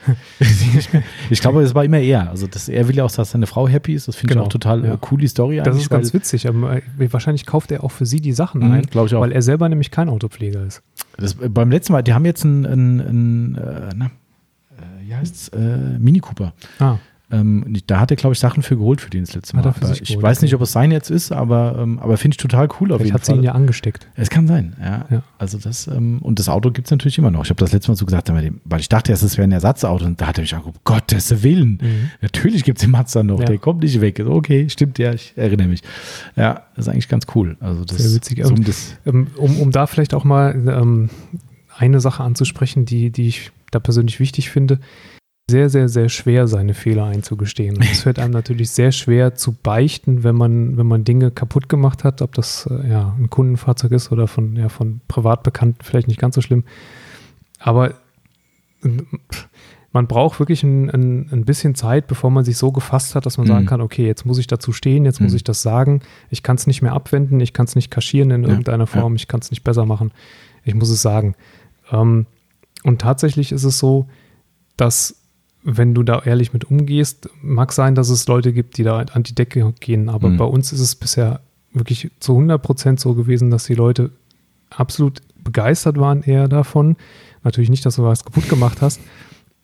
ich 1.29 1.41
glaube, 1.41 1.61
es 1.61 1.75
war 1.75 1.83
immer 1.85 1.99
er. 1.99 2.29
Also 2.29 2.47
das, 2.47 2.69
er 2.69 2.87
will 2.87 2.95
ja 2.95 3.03
auch, 3.03 3.11
dass 3.11 3.31
seine 3.31 3.45
Frau 3.47 3.67
happy 3.67 3.93
ist. 3.93 4.07
Das 4.07 4.15
finde 4.15 4.33
Genau, 4.33 4.43
ich 4.43 4.47
auch 4.47 4.51
total 4.51 4.83
ja. 4.83 4.93
äh, 4.93 4.97
cool, 5.11 5.19
die 5.19 5.27
Story 5.27 5.61
Das 5.63 5.77
ist 5.77 5.89
ganz 5.89 6.13
witzig. 6.13 6.47
Aber 6.47 6.77
äh, 6.77 6.81
wahrscheinlich 7.13 7.45
kauft 7.45 7.71
er 7.71 7.83
auch 7.83 7.91
für 7.91 8.05
sie 8.05 8.19
die 8.21 8.31
Sachen 8.33 8.61
Mhm, 8.61 8.71
ein, 8.71 8.81
glaub 8.83 9.07
ich 9.07 9.15
auch. 9.15 9.21
weil 9.21 9.31
er 9.31 9.41
selber 9.41 9.69
nämlich 9.69 9.91
kein 9.91 10.09
Autopfleger 10.09 10.65
ist. 10.65 10.81
das, 11.17 11.33
äh, 11.39 11.49
beim 11.49 11.69
letzten 11.69 11.93
Mal, 11.93 12.01
die 12.01 12.13
haben 12.13 12.25
jetzt 12.25 12.43
einen, 12.45 12.65
einen, 12.65 13.01
einen 13.01 13.55
äh, 13.55 13.89
na, 13.95 14.05
äh, 14.05 15.07
wie 15.07 15.15
heißt's, 15.15 15.49
äh, 15.49 15.99
Mini 15.99 16.19
Cooper. 16.19 16.53
Ah, 16.79 16.95
Ähm, 17.31 17.65
da 17.87 17.99
hat 17.99 18.11
er, 18.11 18.17
glaube 18.17 18.33
ich, 18.33 18.39
Sachen 18.39 18.61
für 18.61 18.77
geholt 18.77 19.01
für 19.01 19.09
den 19.09 19.23
das 19.23 19.33
letzte 19.33 19.55
Mal. 19.55 19.63
Hat 19.63 19.71
er 19.71 19.73
für 19.73 19.85
Aber 19.85 19.93
sich 19.93 20.01
ich 20.03 20.07
geholt, 20.09 20.23
weiß 20.23 20.37
okay. 20.37 20.45
nicht, 20.45 20.55
ob 20.55 20.61
es 20.61 20.71
sein 20.71 20.91
jetzt 20.91 21.09
ist, 21.09 21.31
aber, 21.31 21.77
ähm, 21.79 21.97
aber 21.99 22.17
finde 22.17 22.33
ich 22.35 22.37
total 22.37 22.67
cool 22.79 22.91
auf 22.91 22.97
vielleicht 22.97 23.05
jeden 23.05 23.13
hat 23.15 23.25
sie 23.25 23.31
Fall. 23.31 23.39
ihn 23.39 23.43
ja 23.43 23.53
angesteckt. 23.53 24.07
Es 24.15 24.29
kann 24.29 24.47
sein, 24.47 24.75
ja. 24.79 25.05
Ja. 25.09 25.23
Also 25.39 25.57
das, 25.57 25.87
ähm, 25.87 26.19
und 26.21 26.37
das 26.37 26.47
Auto 26.49 26.69
gibt 26.69 26.87
es 26.87 26.91
natürlich 26.91 27.17
immer 27.17 27.31
noch. 27.31 27.43
Ich 27.45 27.49
habe 27.49 27.59
das 27.59 27.71
letzte 27.71 27.89
Mal 27.91 27.95
so 27.95 28.05
gesagt, 28.05 28.29
weil 28.31 28.79
ich 28.79 28.89
dachte 28.89 29.11
erst, 29.11 29.23
es 29.23 29.37
wäre 29.37 29.47
ein 29.47 29.51
Ersatzauto. 29.51 30.05
Und 30.05 30.21
da 30.21 30.27
hat 30.27 30.37
er 30.37 30.41
mich 30.41 30.53
angeguckt, 30.53 30.83
Gottes 30.83 31.41
Willen. 31.43 31.79
Mhm. 31.81 32.09
Natürlich 32.21 32.63
gibt 32.63 32.77
es 32.77 32.83
den 32.83 32.91
Mazda 32.91 33.23
noch, 33.23 33.39
Ja. 33.39 33.45
der 33.45 33.57
kommt 33.57 33.81
nicht 33.83 33.99
weg. 33.99 34.19
Okay, 34.19 34.69
stimmt, 34.69 34.99
ja, 34.99 35.13
ich 35.13 35.33
erinnere 35.35 35.67
mich. 35.69 35.81
Ja, 36.35 36.63
das 36.75 36.85
ist 36.87 36.93
eigentlich 36.93 37.07
ganz 37.09 37.25
cool. 37.33 37.57
Also 37.61 37.83
das, 37.85 37.97
Sehr 37.97 38.15
witzig. 38.15 38.41
So 38.43 38.49
um 38.49 38.55
Und- 38.59 38.67
das, 38.67 38.95
Ähm, 39.05 39.27
um, 39.37 39.59
um 39.59 39.71
da 39.71 39.87
vielleicht 39.87 40.13
auch 40.13 40.23
mal 40.25 40.53
ähm, 40.67 41.09
eine 41.77 41.99
Sache 41.99 42.21
anzusprechen, 42.23 42.85
die, 42.85 43.09
die 43.09 43.27
ich 43.27 43.51
da 43.71 43.79
persönlich 43.79 44.19
wichtig 44.19 44.51
finde. 44.51 44.79
Sehr, 45.51 45.69
sehr, 45.69 45.89
sehr 45.89 46.07
schwer, 46.07 46.47
seine 46.47 46.73
Fehler 46.73 47.05
einzugestehen. 47.05 47.77
Es 47.81 48.03
fällt 48.03 48.17
einem 48.17 48.31
natürlich 48.31 48.71
sehr 48.71 48.93
schwer 48.93 49.35
zu 49.35 49.51
beichten, 49.51 50.23
wenn 50.23 50.35
man, 50.35 50.77
wenn 50.77 50.87
man 50.87 51.03
Dinge 51.03 51.31
kaputt 51.31 51.67
gemacht 51.67 52.05
hat, 52.05 52.21
ob 52.21 52.33
das 52.33 52.65
äh, 52.71 52.89
ja, 52.89 53.13
ein 53.19 53.29
Kundenfahrzeug 53.29 53.91
ist 53.91 54.11
oder 54.11 54.27
von, 54.27 54.55
ja, 54.55 54.69
von 54.69 55.01
Privatbekannten, 55.09 55.83
vielleicht 55.83 56.07
nicht 56.07 56.19
ganz 56.19 56.35
so 56.35 56.41
schlimm. 56.41 56.63
Aber 57.59 57.93
man 59.91 60.07
braucht 60.07 60.39
wirklich 60.39 60.63
ein, 60.63 60.89
ein, 60.89 61.29
ein, 61.31 61.45
bisschen 61.45 61.75
Zeit, 61.75 62.07
bevor 62.07 62.31
man 62.31 62.43
sich 62.43 62.57
so 62.57 62.71
gefasst 62.71 63.15
hat, 63.15 63.25
dass 63.25 63.37
man 63.37 63.45
mhm. 63.45 63.51
sagen 63.51 63.65
kann, 63.65 63.81
okay, 63.81 64.05
jetzt 64.05 64.25
muss 64.25 64.39
ich 64.39 64.47
dazu 64.47 64.73
stehen, 64.73 65.05
jetzt 65.05 65.19
mhm. 65.19 65.27
muss 65.27 65.33
ich 65.33 65.43
das 65.43 65.61
sagen, 65.61 66.01
ich 66.29 66.41
kann 66.41 66.55
es 66.55 66.67
nicht 66.67 66.81
mehr 66.81 66.93
abwenden, 66.93 67.39
ich 67.39 67.53
kann 67.53 67.65
es 67.65 67.75
nicht 67.75 67.91
kaschieren 67.91 68.31
in 68.31 68.43
ja, 68.43 68.49
irgendeiner 68.49 68.87
Form, 68.87 69.13
ja. 69.13 69.17
ich 69.17 69.27
kann 69.27 69.41
es 69.41 69.51
nicht 69.51 69.63
besser 69.63 69.85
machen, 69.85 70.11
ich 70.63 70.73
muss 70.73 70.89
es 70.89 71.01
sagen. 71.01 71.35
Ähm, 71.91 72.25
und 72.83 73.01
tatsächlich 73.01 73.51
ist 73.51 73.63
es 73.63 73.77
so, 73.77 74.07
dass 74.77 75.22
wenn 75.63 75.93
du 75.93 76.03
da 76.03 76.21
ehrlich 76.23 76.53
mit 76.53 76.65
umgehst, 76.65 77.29
mag 77.41 77.71
sein, 77.71 77.95
dass 77.95 78.09
es 78.09 78.27
Leute 78.27 78.53
gibt, 78.53 78.77
die 78.77 78.83
da 78.83 78.99
an 78.99 79.23
die 79.23 79.35
Decke 79.35 79.73
gehen, 79.79 80.09
aber 80.09 80.29
mhm. 80.29 80.37
bei 80.37 80.45
uns 80.45 80.73
ist 80.73 80.81
es 80.81 80.95
bisher 80.95 81.41
wirklich 81.71 82.11
zu 82.19 82.33
100 82.33 82.61
Prozent 82.61 82.99
so 82.99 83.13
gewesen, 83.13 83.49
dass 83.49 83.65
die 83.65 83.73
Leute 83.73 84.11
absolut 84.69 85.21
begeistert 85.43 85.97
waren 85.97 86.23
eher 86.23 86.47
davon. 86.47 86.95
Natürlich 87.43 87.69
nicht, 87.69 87.85
dass 87.85 87.95
du 87.95 88.03
was 88.03 88.23
kaputt 88.23 88.47
gemacht 88.49 88.81
hast, 88.81 89.01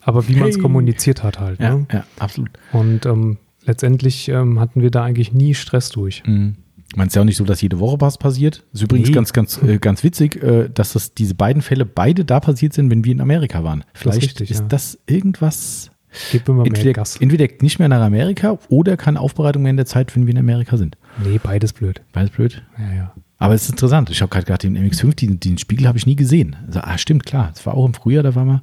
aber 0.02 0.28
wie 0.28 0.36
man 0.36 0.50
es 0.50 0.60
kommuniziert 0.60 1.24
hat 1.24 1.39
halt. 1.39 1.60
Ja, 1.60 1.76
ne? 1.76 1.88
ja 1.91 2.04
absolut. 2.18 2.50
Und 2.72 3.06
ähm, 3.06 3.38
letztendlich 3.66 4.30
ähm, 4.30 4.60
hatten 4.60 4.82
wir 4.82 4.91
da 4.91 5.04
eigentlich 5.04 5.34
nie 5.34 5.54
Stress 5.54 5.89
durch. 5.89 6.24
Mhm. 6.26 6.56
Man 6.96 7.08
ist 7.08 7.16
ja 7.16 7.22
auch 7.22 7.26
nicht 7.26 7.38
so, 7.38 7.46
dass 7.46 7.62
jede 7.62 7.80
Woche 7.80 8.02
was 8.02 8.18
passiert. 8.18 8.64
Ist 8.74 8.82
übrigens 8.82 9.10
nee. 9.10 9.14
ganz, 9.14 9.34
ganz, 9.34 9.62
äh, 9.62 9.78
ganz 9.78 10.04
witzig, 10.04 10.42
äh, 10.42 10.70
dass 10.74 10.94
das, 10.94 11.14
diese 11.14 11.36
beiden 11.36 11.62
Fälle 11.62 11.86
beide 11.86 12.26
da 12.26 12.40
passiert 12.40 12.74
sind, 12.74 12.90
wenn 12.90 13.04
wir 13.04 13.12
in 13.12 13.22
Amerika 13.22 13.64
waren. 13.64 13.84
Vielleicht 13.94 14.18
das 14.18 14.24
ist, 14.24 14.30
richtig, 14.32 14.52
ist 14.52 14.60
ja. 14.62 14.68
das 14.68 15.00
irgendwas. 15.06 15.92
Gib 16.32 16.50
immer 16.50 16.66
entweder, 16.66 16.86
mehr 16.86 16.94
Gas. 16.94 17.18
entweder 17.18 17.48
nicht 17.62 17.78
mehr 17.78 17.88
nach 17.88 18.02
Amerika 18.02 18.58
oder 18.70 18.98
keine 18.98 19.20
Aufbereitung 19.20 19.62
mehr 19.62 19.70
in 19.70 19.78
der 19.78 19.86
Zeit, 19.86 20.16
wenn 20.16 20.26
wir 20.26 20.32
in 20.32 20.40
Amerika 20.40 20.78
sind. 20.78 20.98
Nee, 21.24 21.40
beides 21.42 21.74
blöd. 21.74 22.02
Beides 22.14 22.32
blöd? 22.32 22.64
Ja, 22.80 22.94
ja. 22.94 23.14
Aber 23.38 23.54
es 23.54 23.64
ist 23.64 23.70
interessant. 23.70 24.10
Ich 24.10 24.22
habe 24.22 24.30
gerade 24.30 24.46
gedacht, 24.46 24.64
den 24.64 24.78
MX5, 24.78 25.16
den, 25.16 25.40
den 25.40 25.58
Spiegel 25.58 25.88
habe 25.88 25.98
ich 25.98 26.06
nie 26.06 26.16
gesehen. 26.16 26.56
Also, 26.68 26.82
ah, 26.82 26.98
stimmt, 26.98 27.26
klar. 27.26 27.52
Das 27.54 27.66
war 27.66 27.76
auch 27.76 27.86
im 27.86 27.94
Frühjahr, 27.94 28.24
da 28.24 28.36
war 28.36 28.44
mal. 28.44 28.62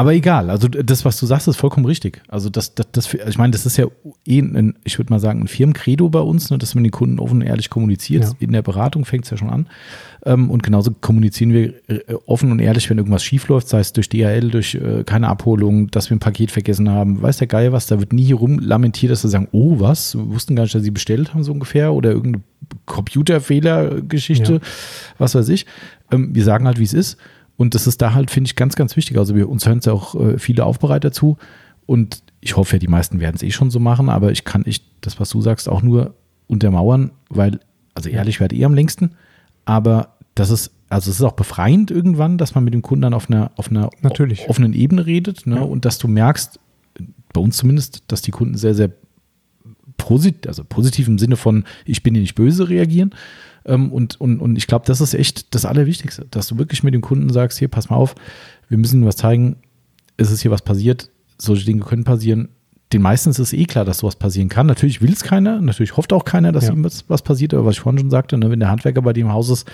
Aber 0.00 0.14
egal, 0.14 0.48
also 0.48 0.66
das, 0.66 1.04
was 1.04 1.20
du 1.20 1.26
sagst, 1.26 1.46
ist 1.46 1.56
vollkommen 1.56 1.84
richtig. 1.84 2.22
Also 2.28 2.48
das, 2.48 2.74
das, 2.74 2.86
das 2.90 3.12
ich 3.12 3.36
meine, 3.36 3.50
das 3.50 3.66
ist 3.66 3.76
ja 3.76 3.84
eh, 4.24 4.38
ein, 4.38 4.78
ich 4.82 4.96
würde 4.98 5.12
mal 5.12 5.20
sagen, 5.20 5.42
ein 5.42 5.46
Firmencredo 5.46 6.08
bei 6.08 6.20
uns, 6.20 6.48
ne, 6.48 6.56
dass 6.56 6.74
man 6.74 6.84
den 6.84 6.90
Kunden 6.90 7.18
offen 7.18 7.42
und 7.42 7.46
ehrlich 7.46 7.68
kommuniziert. 7.68 8.24
Ja. 8.24 8.30
In 8.38 8.52
der 8.52 8.62
Beratung 8.62 9.04
fängt 9.04 9.26
es 9.26 9.30
ja 9.30 9.36
schon 9.36 9.50
an. 9.50 9.66
Ähm, 10.24 10.48
und 10.48 10.62
genauso 10.62 10.92
kommunizieren 10.98 11.52
wir 11.52 11.74
äh, 11.88 12.14
offen 12.24 12.50
und 12.50 12.60
ehrlich, 12.60 12.88
wenn 12.88 12.96
irgendwas 12.96 13.22
schiefläuft, 13.22 13.68
sei 13.68 13.80
es 13.80 13.92
durch 13.92 14.08
DHL, 14.08 14.48
durch 14.48 14.74
äh, 14.74 15.04
keine 15.04 15.28
Abholung, 15.28 15.90
dass 15.90 16.08
wir 16.08 16.16
ein 16.16 16.20
Paket 16.20 16.50
vergessen 16.50 16.88
haben. 16.88 17.20
Weiß 17.20 17.36
der 17.36 17.46
Geil 17.46 17.72
was, 17.72 17.86
da 17.86 18.00
wird 18.00 18.14
nie 18.14 18.24
hier 18.24 18.36
rumlamentiert, 18.36 19.12
dass 19.12 19.22
wir 19.22 19.28
sagen, 19.28 19.48
oh 19.52 19.80
was, 19.80 20.16
wir 20.16 20.30
wussten 20.30 20.56
gar 20.56 20.62
nicht, 20.62 20.74
dass 20.74 20.82
sie 20.82 20.90
bestellt 20.90 21.34
haben, 21.34 21.44
so 21.44 21.52
ungefähr, 21.52 21.92
oder 21.92 22.10
irgendeine 22.10 22.42
Computerfehlergeschichte, 22.86 24.54
ja. 24.54 24.60
was 25.18 25.34
weiß 25.34 25.50
ich. 25.50 25.66
Ähm, 26.10 26.34
wir 26.34 26.44
sagen 26.44 26.66
halt, 26.66 26.78
wie 26.78 26.84
es 26.84 26.94
ist. 26.94 27.18
Und 27.60 27.74
das 27.74 27.86
ist 27.86 28.00
da 28.00 28.14
halt, 28.14 28.30
finde 28.30 28.48
ich, 28.48 28.56
ganz, 28.56 28.74
ganz 28.74 28.96
wichtig. 28.96 29.18
Also 29.18 29.36
wir, 29.36 29.46
uns 29.46 29.66
hören 29.66 29.80
es 29.80 29.84
ja 29.84 29.92
auch 29.92 30.14
äh, 30.14 30.38
viele 30.38 30.64
Aufbereiter 30.64 31.12
zu. 31.12 31.36
Und 31.84 32.22
ich 32.40 32.56
hoffe 32.56 32.76
ja, 32.76 32.78
die 32.78 32.88
meisten 32.88 33.20
werden 33.20 33.36
es 33.36 33.42
eh 33.42 33.50
schon 33.50 33.70
so 33.70 33.78
machen, 33.78 34.08
aber 34.08 34.32
ich 34.32 34.44
kann 34.44 34.62
ich 34.64 34.80
das, 35.02 35.20
was 35.20 35.28
du 35.28 35.42
sagst, 35.42 35.68
auch 35.68 35.82
nur 35.82 36.14
untermauern, 36.46 37.10
weil, 37.28 37.60
also 37.92 38.08
ehrlich 38.08 38.40
werde 38.40 38.56
eh 38.56 38.64
am 38.64 38.72
längsten, 38.72 39.10
aber 39.66 40.16
das 40.34 40.48
ist, 40.48 40.70
also 40.88 41.10
es 41.10 41.18
ist 41.18 41.22
auch 41.22 41.34
befreiend 41.34 41.90
irgendwann, 41.90 42.38
dass 42.38 42.54
man 42.54 42.64
mit 42.64 42.72
dem 42.72 42.80
Kunden 42.80 43.02
dann 43.02 43.12
auf 43.12 43.28
einer, 43.28 43.50
auf 43.56 43.70
einer 43.70 43.90
Natürlich. 44.00 44.48
offenen 44.48 44.72
Ebene 44.72 45.04
redet 45.04 45.46
ne? 45.46 45.56
Ja. 45.56 45.60
und 45.60 45.84
dass 45.84 45.98
du 45.98 46.08
merkst, 46.08 46.58
bei 47.34 47.42
uns 47.42 47.58
zumindest, 47.58 48.04
dass 48.06 48.22
die 48.22 48.30
Kunden 48.30 48.56
sehr, 48.56 48.74
sehr 48.74 48.90
positiv, 49.98 50.48
also 50.48 50.64
positiv 50.64 51.08
im 51.08 51.18
Sinne 51.18 51.36
von, 51.36 51.64
ich 51.84 52.02
bin 52.02 52.14
dir 52.14 52.20
nicht 52.20 52.36
böse 52.36 52.70
reagieren, 52.70 53.10
und, 53.64 54.20
und, 54.20 54.40
und 54.40 54.56
ich 54.56 54.66
glaube, 54.66 54.86
das 54.86 55.00
ist 55.00 55.14
echt 55.14 55.54
das 55.54 55.64
Allerwichtigste, 55.64 56.26
dass 56.30 56.48
du 56.48 56.58
wirklich 56.58 56.82
mit 56.82 56.94
dem 56.94 57.00
Kunden 57.00 57.30
sagst, 57.30 57.58
hier, 57.58 57.68
pass 57.68 57.90
mal 57.90 57.96
auf, 57.96 58.14
wir 58.68 58.78
müssen 58.78 59.04
was 59.04 59.16
zeigen, 59.16 59.56
es 60.16 60.30
ist 60.30 60.42
hier 60.42 60.50
was 60.50 60.62
passiert, 60.62 61.10
solche 61.38 61.66
Dinge 61.66 61.84
können 61.84 62.04
passieren. 62.04 62.48
Den 62.92 63.02
meisten 63.02 63.30
ist 63.30 63.38
es 63.38 63.52
eh 63.52 63.64
klar, 63.64 63.84
dass 63.84 63.98
sowas 63.98 64.16
passieren 64.16 64.48
kann. 64.48 64.66
Natürlich 64.66 65.00
will 65.00 65.12
es 65.12 65.22
keiner, 65.22 65.60
natürlich 65.60 65.96
hofft 65.96 66.12
auch 66.12 66.24
keiner, 66.24 66.52
dass 66.52 66.66
ja. 66.66 66.72
ihm 66.72 66.82
was, 66.82 67.08
was 67.08 67.22
passiert, 67.22 67.54
aber 67.54 67.66
was 67.66 67.76
ich 67.76 67.80
vorhin 67.80 68.00
schon 68.00 68.10
sagte, 68.10 68.36
ne, 68.36 68.50
wenn 68.50 68.60
der 68.60 68.70
Handwerker 68.70 69.02
bei 69.02 69.12
dir 69.12 69.22
im 69.22 69.32
Haus 69.32 69.48
ist, 69.48 69.70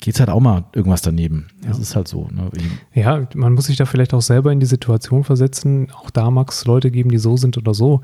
geht 0.00 0.14
es 0.14 0.20
halt 0.20 0.30
auch 0.30 0.40
mal 0.40 0.64
irgendwas 0.72 1.02
daneben. 1.02 1.48
Ja. 1.62 1.70
Das 1.70 1.78
ist 1.78 1.96
halt 1.96 2.08
so. 2.08 2.28
Ne? 2.30 2.50
Ja, 2.94 3.26
man 3.34 3.54
muss 3.54 3.66
sich 3.66 3.76
da 3.76 3.84
vielleicht 3.84 4.14
auch 4.14 4.22
selber 4.22 4.52
in 4.52 4.60
die 4.60 4.66
Situation 4.66 5.24
versetzen. 5.24 5.88
Auch 5.92 6.10
da 6.10 6.30
mag 6.30 6.50
es 6.50 6.64
Leute 6.64 6.90
geben, 6.90 7.10
die 7.10 7.18
so 7.18 7.36
sind 7.36 7.58
oder 7.58 7.74
so. 7.74 8.02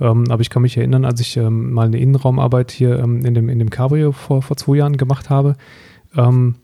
Ähm, 0.00 0.24
aber 0.30 0.40
ich 0.40 0.50
kann 0.50 0.62
mich 0.62 0.76
erinnern, 0.76 1.04
als 1.04 1.20
ich 1.20 1.36
ähm, 1.36 1.72
mal 1.72 1.86
eine 1.86 1.98
Innenraumarbeit 1.98 2.70
hier 2.70 2.98
ähm, 2.98 3.24
in, 3.24 3.34
dem, 3.34 3.48
in 3.48 3.58
dem 3.58 3.70
Cabrio 3.70 4.12
vor, 4.12 4.42
vor 4.42 4.56
zwei 4.56 4.76
Jahren 4.76 4.96
gemacht 4.96 5.30
habe, 5.30 5.56
ähm, 6.16 6.56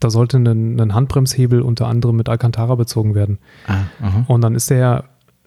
da 0.00 0.10
sollte 0.10 0.38
ein, 0.38 0.80
ein, 0.80 0.94
Handbremshebel 0.94 1.62
unter 1.62 1.86
anderem 1.86 2.16
mit 2.16 2.28
Alcantara 2.28 2.74
bezogen 2.74 3.14
werden. 3.14 3.38
Ah, 3.68 4.24
und 4.26 4.40
dann 4.40 4.56
ist 4.56 4.70
der, 4.70 5.04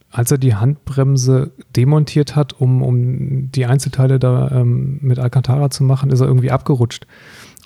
als 0.09 0.32
er 0.32 0.38
die 0.38 0.55
Handbremse 0.55 1.51
demontiert 1.76 2.36
hat, 2.36 2.53
um, 2.53 2.82
um 2.82 3.51
die 3.51 3.66
Einzelteile 3.66 4.20
da 4.20 4.49
ähm, 4.51 4.99
mit 5.01 5.20
Alcantara 5.20 5.70
zu 5.70 5.84
machen, 5.84 6.12
ist 6.12 6.22
er 6.22 6.28
irgendwie 6.28 6.51
abgerutscht. 6.51 7.07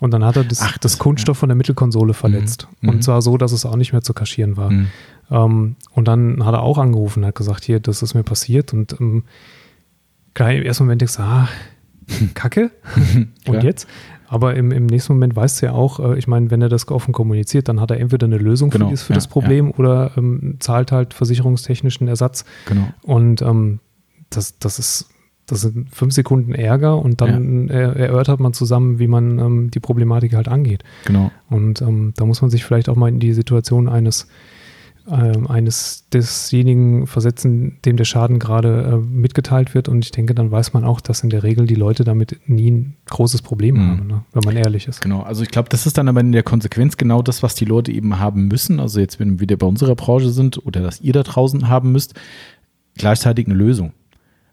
Und 0.00 0.12
dann 0.12 0.24
hat 0.24 0.36
er 0.36 0.44
das, 0.44 0.60
Ach, 0.60 0.78
das 0.78 0.98
Kunststoff 0.98 1.36
ja. 1.36 1.40
von 1.40 1.48
der 1.48 1.56
Mittelkonsole 1.56 2.14
verletzt. 2.14 2.68
Mhm. 2.80 2.88
Und 2.88 3.04
zwar 3.04 3.22
so, 3.22 3.38
dass 3.38 3.52
es 3.52 3.64
auch 3.64 3.76
nicht 3.76 3.92
mehr 3.92 4.02
zu 4.02 4.12
kaschieren 4.12 4.56
war. 4.56 4.70
Mhm. 4.70 4.88
Ähm, 5.30 5.76
und 5.92 6.08
dann 6.08 6.44
hat 6.44 6.54
er 6.54 6.62
auch 6.62 6.78
angerufen 6.78 7.20
und 7.20 7.26
hat 7.26 7.34
gesagt, 7.34 7.64
hier, 7.64 7.80
das 7.80 8.02
ist 8.02 8.14
mir 8.14 8.22
passiert. 8.22 8.72
Und 8.72 9.00
ähm, 9.00 9.24
klar, 10.34 10.52
im 10.52 10.62
ersten 10.62 10.84
Moment 10.84 11.00
denkst 11.00 11.16
du, 11.16 11.22
ah, 11.22 11.48
Kacke. 12.34 12.70
und 13.46 13.62
jetzt? 13.62 13.88
Aber 14.28 14.54
im, 14.56 14.72
im 14.72 14.86
nächsten 14.86 15.12
Moment 15.12 15.36
weißt 15.36 15.62
du 15.62 15.66
ja 15.66 15.72
auch, 15.72 16.00
äh, 16.00 16.18
ich 16.18 16.26
meine, 16.26 16.50
wenn 16.50 16.60
er 16.60 16.68
das 16.68 16.88
offen 16.88 17.12
kommuniziert, 17.12 17.68
dann 17.68 17.80
hat 17.80 17.90
er 17.90 18.00
entweder 18.00 18.26
eine 18.26 18.38
Lösung 18.38 18.70
genau, 18.70 18.86
für, 18.86 18.90
dieses, 18.90 19.06
für 19.06 19.12
ja, 19.12 19.16
das 19.16 19.28
Problem 19.28 19.68
ja. 19.68 19.74
oder 19.76 20.12
ähm, 20.16 20.56
zahlt 20.58 20.92
halt 20.92 21.14
versicherungstechnischen 21.14 22.08
Ersatz. 22.08 22.44
Genau. 22.66 22.88
Und 23.02 23.42
ähm, 23.42 23.80
das, 24.30 24.58
das 24.58 24.78
ist 24.78 25.10
das 25.46 25.60
sind 25.60 25.94
fünf 25.94 26.12
Sekunden 26.12 26.54
Ärger 26.54 26.98
und 26.98 27.20
dann 27.20 27.68
ja. 27.68 27.92
erörtert 27.92 28.40
man 28.40 28.52
zusammen, 28.52 28.98
wie 28.98 29.06
man 29.06 29.38
ähm, 29.38 29.70
die 29.70 29.78
Problematik 29.78 30.34
halt 30.34 30.48
angeht. 30.48 30.82
Genau. 31.04 31.30
Und 31.48 31.80
ähm, 31.82 32.12
da 32.16 32.26
muss 32.26 32.42
man 32.42 32.50
sich 32.50 32.64
vielleicht 32.64 32.88
auch 32.88 32.96
mal 32.96 33.08
in 33.08 33.20
die 33.20 33.32
Situation 33.32 33.88
eines 33.88 34.26
ähm, 35.10 35.46
eines 35.46 36.08
desjenigen 36.12 37.06
versetzen, 37.06 37.78
dem 37.84 37.96
der 37.96 38.04
Schaden 38.04 38.38
gerade 38.38 38.82
äh, 38.82 38.96
mitgeteilt 38.96 39.74
wird. 39.74 39.88
Und 39.88 40.04
ich 40.04 40.10
denke, 40.10 40.34
dann 40.34 40.50
weiß 40.50 40.72
man 40.72 40.84
auch, 40.84 41.00
dass 41.00 41.22
in 41.22 41.30
der 41.30 41.42
Regel 41.42 41.66
die 41.66 41.74
Leute 41.74 42.04
damit 42.04 42.40
nie 42.46 42.70
ein 42.70 42.96
großes 43.06 43.42
Problem 43.42 43.76
mhm. 43.76 43.90
haben, 43.90 44.06
ne? 44.06 44.24
wenn 44.32 44.42
man 44.44 44.56
ehrlich 44.56 44.88
ist. 44.88 45.00
Genau, 45.00 45.22
also 45.22 45.42
ich 45.42 45.50
glaube, 45.50 45.68
das 45.68 45.86
ist 45.86 45.96
dann 45.98 46.08
aber 46.08 46.20
in 46.20 46.32
der 46.32 46.42
Konsequenz 46.42 46.96
genau 46.96 47.22
das, 47.22 47.42
was 47.42 47.54
die 47.54 47.64
Leute 47.64 47.92
eben 47.92 48.18
haben 48.18 48.48
müssen. 48.48 48.80
Also 48.80 49.00
jetzt, 49.00 49.20
wenn 49.20 49.32
wir 49.32 49.40
wieder 49.40 49.56
bei 49.56 49.66
unserer 49.66 49.94
Branche 49.94 50.30
sind 50.30 50.64
oder 50.66 50.80
dass 50.80 51.00
ihr 51.00 51.12
da 51.12 51.22
draußen 51.22 51.68
haben 51.68 51.92
müsst, 51.92 52.14
gleichzeitig 52.96 53.46
eine 53.46 53.54
Lösung. 53.54 53.92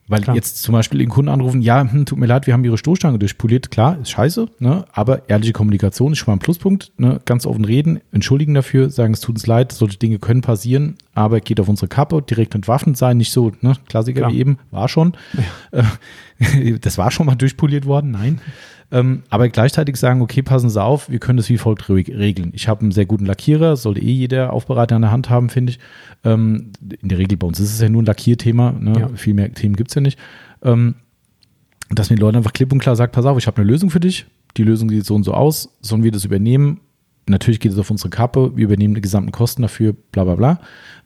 Weil 0.08 0.22
klar. 0.22 0.36
jetzt 0.36 0.62
zum 0.62 0.74
Beispiel 0.74 1.00
den 1.00 1.10
Kunden 1.10 1.30
anrufen, 1.30 1.62
ja, 1.62 1.90
hm, 1.90 2.06
tut 2.06 2.18
mir 2.18 2.26
leid, 2.26 2.46
wir 2.46 2.54
haben 2.54 2.64
Ihre 2.66 2.78
Stoßstange 2.78 3.20
durchpoliert. 3.20 3.72
Klar, 3.72 4.00
ist 4.02 4.12
scheiße, 4.12 4.48
ne? 4.60 4.86
aber 4.92 5.30
ehrliche 5.30 5.54
Kommunikation 5.54 6.12
ist 6.12 6.20
schon 6.20 6.32
mal 6.32 6.36
ein 6.36 6.40
Pluspunkt. 6.40 6.92
Ne? 6.98 7.22
Ganz 7.26 7.46
offen 7.46 7.64
reden, 7.64 8.02
entschuldigen 8.12 8.54
dafür, 8.54 8.90
sagen, 8.90 9.14
es 9.14 9.22
tut 9.22 9.36
uns 9.36 9.48
leid, 9.48 9.72
solche 9.72 9.98
Dinge 9.98 10.20
können 10.20 10.42
passieren, 10.42 10.96
aber 11.16 11.40
geht 11.40 11.60
auf 11.60 11.70
unsere 11.70 11.88
Kappe, 11.88 12.22
direkt 12.22 12.54
entwaffnet 12.54 12.98
sein, 12.98 13.18
nicht 13.18 13.32
so, 13.32 13.52
ne? 13.62 13.76
Klassiker 13.88 14.22
klar. 14.22 14.32
wie 14.32 14.40
eben, 14.40 14.58
war 14.72 14.90
schon. 14.90 15.14
Ja. 15.34 15.44
Äh, 15.80 15.84
das 16.82 16.98
war 16.98 17.12
schon 17.12 17.26
mal 17.26 17.36
durchpoliert 17.36 17.86
worden, 17.86 18.12
nein. 18.12 18.42
Ähm, 18.92 19.24
aber 19.30 19.50
gleichzeitig 19.50 19.98
sagen, 19.98 20.22
okay, 20.22 20.44
passen 20.44 20.70
Sie 20.70 20.82
auf, 20.82 21.10
wir 21.10 21.18
können 21.18 21.38
das 21.38 21.50
wie 21.50 21.58
folgt 21.58 21.90
regeln. 21.90 22.52
Ich 22.54 22.68
habe 22.68 22.82
einen 22.82 22.92
sehr 22.92 23.08
guten 23.08 23.26
Lackierer, 23.26 23.76
sollte 23.76 24.02
eh 24.02 24.12
jeder 24.12 24.54
Aufbereiter 24.54 24.96
an 24.96 25.02
der 25.02 25.12
Hand 25.12 25.32
haben, 25.32 25.50
finde 25.50 25.72
ich. 25.72 25.80
Ähm, 26.24 26.72
in 27.02 27.10
der 27.10 27.18
Regel 27.18 27.38
bei 27.38 27.48
uns 27.48 27.60
ist 27.60 27.74
es 27.74 27.82
ja 27.82 27.90
nur 27.90 28.04
ein 28.04 28.06
Lackierthema, 28.06 28.72
ne? 28.72 28.94
ja. 29.00 29.10
viel 29.16 29.34
mehr 29.34 29.52
Themen 29.52 29.76
gibt 29.76 29.90
es 29.90 29.96
ja 29.96 30.02
nicht. 30.02 30.20
Ähm, 30.62 30.96
dass 31.90 32.10
mir 32.10 32.18
die 32.18 32.22
Leute 32.22 32.38
einfach 32.38 32.54
klipp 32.54 32.72
und 32.72 32.80
klar 32.80 32.96
sagt, 32.96 33.14
pass 33.14 33.26
auf, 33.26 33.38
ich 33.38 33.48
habe 33.48 33.58
eine 33.58 33.70
Lösung 33.70 33.90
für 33.90 34.00
dich, 34.00 34.28
die 34.58 34.64
Lösung 34.64 34.90
sieht 34.90 35.06
so 35.06 35.16
und 35.16 35.24
so 35.24 35.34
aus, 35.34 35.76
sollen 35.82 36.04
wir 36.04 36.12
das 36.12 36.26
übernehmen? 36.26 36.80
Natürlich 37.28 37.60
geht 37.60 37.72
es 37.72 37.78
auf 37.80 37.90
unsere 37.90 38.10
Kappe, 38.10 38.56
wir 38.56 38.66
übernehmen 38.66 38.96
die 38.96 39.02
gesamten 39.02 39.32
Kosten 39.32 39.62
dafür, 39.62 39.94
bla 39.94 40.24
bla 40.24 40.36
bla. 40.36 40.60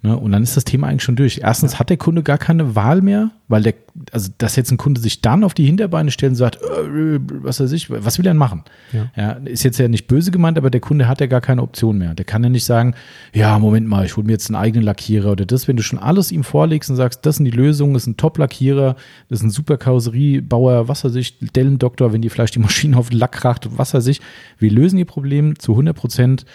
Ne? 0.04 0.16
Und 0.16 0.32
dann 0.32 0.44
ist 0.44 0.56
das 0.56 0.64
Thema 0.64 0.88
eigentlich 0.88 1.04
schon 1.04 1.16
durch. 1.16 1.40
Erstens 1.42 1.74
ja. 1.74 1.80
hat 1.80 1.90
der 1.90 1.98
Kunde 1.98 2.22
gar 2.22 2.38
keine 2.38 2.76
Wahl 2.76 3.02
mehr, 3.02 3.32
weil 3.48 3.64
der, 3.64 3.74
also 4.12 4.30
dass 4.38 4.56
jetzt 4.56 4.72
ein 4.72 4.78
Kunde 4.78 5.02
sich 5.02 5.22
dann 5.22 5.44
auf 5.44 5.56
die 5.56 5.66
Hinterbeine 5.66 6.12
stellt 6.12 6.32
und 6.32 6.36
sagt, 6.36 6.58
äh, 6.58 7.20
was 7.42 7.60
weiß 7.60 7.72
ich, 7.72 7.90
was 7.90 8.20
will 8.20 8.28
er 8.28 8.32
denn 8.32 8.38
machen? 8.38 8.64
Ja. 8.94 9.12
ja. 9.16 9.32
ist 9.46 9.64
jetzt 9.64 9.80
ja 9.80 9.88
nicht 9.88 10.08
böse 10.08 10.30
gemeint, 10.30 10.58
aber 10.58 10.70
der 10.70 10.82
Kunde 10.82 11.08
hat 11.08 11.20
ja 11.20 11.26
gar 11.26 11.42
keine 11.42 11.64
Option 11.64 11.98
mehr. 11.98 12.14
Der 12.14 12.26
kann 12.26 12.44
ja 12.44 12.50
nicht 12.50 12.66
sagen, 12.66 12.94
ja, 13.34 13.58
Moment 13.58 13.88
mal, 13.88 14.06
ich 14.06 14.16
hole 14.16 14.26
mir 14.26 14.34
jetzt 14.34 14.50
einen 14.50 14.56
eigenen 14.56 14.86
Lackierer 14.86 15.32
oder 15.32 15.46
das, 15.46 15.68
wenn 15.68 15.78
du 15.78 15.84
schon 15.84 16.00
alles 16.00 16.32
ihm 16.32 16.44
vorlegst 16.44 16.92
und 16.92 16.96
sagst, 16.96 17.26
das 17.26 17.38
sind 17.38 17.46
die 17.46 17.52
Lösungen, 17.52 17.94
das 17.96 18.04
ist 18.04 18.08
ein 18.08 18.18
Top-Lackierer, 18.18 18.96
das 19.30 19.40
ist 19.40 19.46
ein 19.46 19.50
super 19.50 19.78
Karosseriebauer, 19.78 20.88
was 20.88 21.04
weiß 21.04 21.16
ich, 21.16 21.40
Dellendoktor, 21.40 22.14
wenn 22.14 22.22
die 22.22 22.30
vielleicht 22.30 22.54
die 22.54 22.60
Maschine 22.60 22.98
auf 22.98 23.10
den 23.10 23.18
Lack 23.18 23.32
kracht, 23.32 23.68
was 23.78 23.96
weiß 23.96 24.06
ich, 24.08 24.22
wir 24.60 24.70
lösen 24.70 25.00
ihr 25.00 25.06
Problem 25.06 25.58
zu 25.58 25.72
100 25.72 25.96
Prozent. 25.96 26.46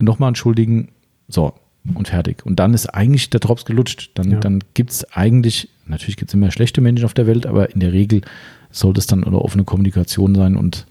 Nochmal 0.00 0.28
entschuldigen, 0.28 0.88
so, 1.28 1.54
und 1.94 2.08
fertig. 2.08 2.44
Und 2.44 2.56
dann 2.56 2.74
ist 2.74 2.86
eigentlich 2.86 3.30
der 3.30 3.40
Drops 3.40 3.64
gelutscht. 3.64 4.10
Dann, 4.14 4.30
ja. 4.30 4.40
dann 4.40 4.62
gibt 4.74 4.90
es 4.90 5.12
eigentlich, 5.12 5.68
natürlich 5.86 6.16
gibt 6.16 6.30
es 6.30 6.34
immer 6.34 6.50
schlechte 6.50 6.80
Menschen 6.80 7.04
auf 7.04 7.14
der 7.14 7.26
Welt, 7.26 7.46
aber 7.46 7.70
in 7.70 7.80
der 7.80 7.92
Regel 7.92 8.22
sollte 8.70 9.00
es 9.00 9.06
dann 9.06 9.24
eine 9.24 9.40
offene 9.40 9.64
Kommunikation 9.64 10.34
sein 10.34 10.56
und, 10.56 10.86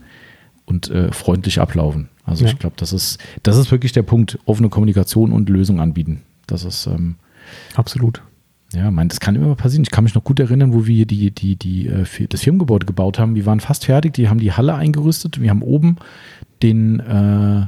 und 0.66 0.90
äh, 0.90 1.12
freundlich 1.12 1.60
ablaufen. 1.60 2.10
Also 2.26 2.46
ja. 2.46 2.52
ich 2.52 2.60
glaube, 2.60 2.76
das 2.78 2.94
ist, 2.94 3.20
das 3.44 3.58
ist 3.58 3.72
wirklich 3.72 3.94
der 3.94 4.04
Punkt, 4.04 4.38
offene 4.46 4.70
Kommunikation 4.70 5.32
und 5.32 5.50
Lösung 5.50 5.80
anbieten. 5.80 6.22
Das 6.46 6.64
ist, 6.64 6.88
ähm, 6.88 7.16
Absolut. 7.76 8.22
Ja, 8.74 8.90
mein, 8.90 9.10
das 9.10 9.20
kann 9.20 9.36
immer 9.36 9.56
passieren. 9.56 9.84
Ich 9.84 9.92
kann 9.92 10.06
mich 10.06 10.16
noch 10.16 10.24
gut 10.24 10.40
erinnern, 10.40 10.74
wo 10.74 10.86
wir 10.86 11.06
die, 11.06 11.32
die, 11.32 11.56
die, 11.58 11.88
äh, 11.88 12.06
das 12.30 12.42
Firmengebäude 12.42 12.86
gebaut 12.86 13.20
haben. 13.20 13.36
Wir 13.36 13.46
waren 13.46 13.60
fast 13.60 13.86
fertig, 13.86 14.14
die 14.14 14.30
haben 14.30 14.40
die 14.40 14.54
Halle 14.54 14.76
eingerüstet. 14.76 15.42
Wir 15.42 15.50
haben 15.50 15.62
oben 15.62 15.98
den, 16.64 17.00
äh, 17.02 17.68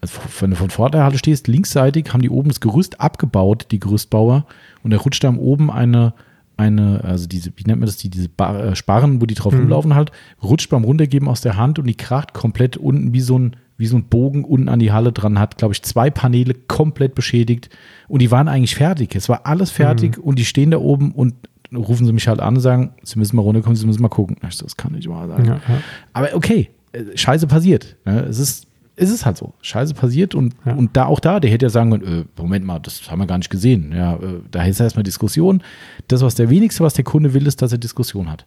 also 0.00 0.18
wenn 0.40 0.50
du 0.50 0.56
von 0.56 0.70
vor 0.70 0.90
der 0.90 1.04
Halle 1.04 1.18
stehst, 1.18 1.48
linksseitig 1.48 2.12
haben 2.12 2.22
die 2.22 2.30
oben 2.30 2.48
das 2.48 2.60
Gerüst 2.60 3.00
abgebaut, 3.00 3.66
die 3.70 3.80
Gerüstbauer, 3.80 4.46
und 4.82 4.92
da 4.92 4.96
rutscht 4.96 5.22
dann 5.24 5.36
oben 5.36 5.70
eine, 5.70 6.14
eine, 6.56 7.04
also 7.04 7.26
diese, 7.26 7.52
wie 7.56 7.64
nennt 7.64 7.80
man 7.80 7.86
das, 7.86 7.96
die, 7.96 8.08
diese 8.08 8.28
Bar, 8.28 8.64
äh, 8.64 8.76
Sparren, 8.76 9.20
wo 9.20 9.26
die 9.26 9.34
drauf 9.34 9.52
mhm. 9.52 9.60
rumlaufen 9.60 9.94
halt, 9.94 10.10
rutscht 10.42 10.70
beim 10.70 10.84
Runtergeben 10.84 11.28
aus 11.28 11.40
der 11.40 11.56
Hand 11.56 11.78
und 11.78 11.86
die 11.86 11.96
kracht 11.96 12.32
komplett 12.32 12.76
unten 12.76 13.12
wie 13.12 13.20
so 13.20 13.38
ein, 13.38 13.56
wie 13.76 13.86
so 13.86 13.96
ein 13.96 14.04
Bogen 14.04 14.44
unten 14.44 14.68
an 14.68 14.78
die 14.78 14.92
Halle 14.92 15.12
dran, 15.12 15.38
hat, 15.38 15.58
glaube 15.58 15.74
ich, 15.74 15.82
zwei 15.82 16.10
Paneele 16.10 16.54
komplett 16.54 17.14
beschädigt 17.14 17.70
und 18.08 18.20
die 18.20 18.30
waren 18.30 18.48
eigentlich 18.48 18.74
fertig. 18.74 19.14
Es 19.14 19.28
war 19.28 19.46
alles 19.46 19.70
fertig 19.70 20.16
mhm. 20.16 20.24
und 20.24 20.38
die 20.38 20.44
stehen 20.44 20.70
da 20.70 20.78
oben 20.78 21.12
und 21.12 21.34
rufen 21.74 22.06
sie 22.06 22.12
mich 22.12 22.26
halt 22.26 22.40
an 22.40 22.56
und 22.56 22.60
sagen, 22.60 22.94
sie 23.02 23.18
müssen 23.18 23.36
mal 23.36 23.42
runterkommen, 23.42 23.76
sie 23.76 23.86
müssen 23.86 24.02
mal 24.02 24.08
gucken. 24.08 24.36
Ich 24.48 24.56
so, 24.56 24.64
das 24.64 24.76
kann 24.76 24.92
nicht 24.92 25.08
wahr 25.08 25.28
sein. 25.28 25.44
Ja, 25.44 25.54
ja. 25.54 25.82
Aber 26.12 26.28
okay, 26.34 26.70
äh, 26.92 27.16
Scheiße 27.16 27.46
passiert. 27.46 27.96
Ne? 28.04 28.20
Es 28.22 28.38
ist 28.38 28.66
ist 29.00 29.10
es 29.10 29.24
halt 29.24 29.36
so. 29.36 29.54
Scheiße 29.62 29.94
passiert 29.94 30.34
und, 30.34 30.54
ja. 30.64 30.74
und 30.74 30.96
da 30.96 31.06
auch 31.06 31.20
da, 31.20 31.40
der 31.40 31.50
hätte 31.50 31.66
ja 31.66 31.70
sagen 31.70 31.90
können, 31.90 32.20
äh, 32.22 32.40
Moment 32.40 32.64
mal, 32.64 32.78
das 32.78 33.10
haben 33.10 33.18
wir 33.18 33.26
gar 33.26 33.38
nicht 33.38 33.50
gesehen. 33.50 33.92
Ja, 33.94 34.16
äh, 34.16 34.40
da 34.50 34.64
ist 34.64 34.80
erstmal 34.80 35.02
Diskussion. 35.02 35.62
Das, 36.08 36.22
was 36.22 36.34
der 36.34 36.50
wenigste, 36.50 36.84
was 36.84 36.94
der 36.94 37.04
Kunde 37.04 37.34
will, 37.34 37.46
ist, 37.46 37.62
dass 37.62 37.72
er 37.72 37.78
Diskussion 37.78 38.30
hat. 38.30 38.46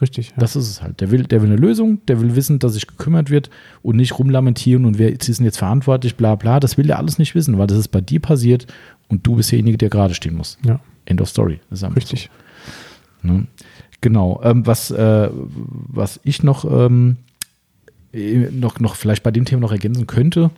Richtig. 0.00 0.30
Ja. 0.30 0.34
Das 0.38 0.56
ist 0.56 0.68
es 0.68 0.82
halt. 0.82 1.00
Der 1.00 1.10
will, 1.10 1.22
der 1.22 1.40
will 1.40 1.48
eine 1.48 1.56
Lösung, 1.56 2.04
der 2.06 2.20
will 2.20 2.34
wissen, 2.34 2.58
dass 2.58 2.74
sich 2.74 2.86
gekümmert 2.86 3.30
wird 3.30 3.50
und 3.82 3.96
nicht 3.96 4.18
rumlamentieren 4.18 4.84
und 4.84 4.98
wer 4.98 5.12
ist 5.12 5.28
denn 5.28 5.44
jetzt 5.44 5.58
verantwortlich, 5.58 6.16
bla 6.16 6.34
bla. 6.34 6.58
Das 6.58 6.76
will 6.76 6.90
er 6.90 6.98
alles 6.98 7.18
nicht 7.18 7.34
wissen, 7.34 7.58
weil 7.58 7.68
das 7.68 7.78
ist 7.78 7.88
bei 7.88 8.00
dir 8.00 8.20
passiert 8.20 8.66
und 9.08 9.26
du 9.26 9.36
bist 9.36 9.52
derjenige, 9.52 9.78
der 9.78 9.90
gerade 9.90 10.14
stehen 10.14 10.34
muss. 10.34 10.58
Ja. 10.64 10.80
End 11.04 11.20
of 11.20 11.28
Story. 11.28 11.60
Richtig. 11.94 12.30
So. 13.22 13.28
Ne? 13.28 13.46
Genau. 14.00 14.40
Ähm, 14.42 14.66
was, 14.66 14.90
äh, 14.90 15.30
was 15.32 16.20
ich 16.24 16.42
noch 16.42 16.64
ähm, 16.64 17.16
äh, 17.16 17.23
noch, 18.50 18.80
noch 18.80 18.96
vielleicht 18.96 19.22
bei 19.22 19.30
dem 19.30 19.44
Thema 19.44 19.60
noch 19.60 19.72
ergänzen 19.72 20.06
könnte, 20.06 20.50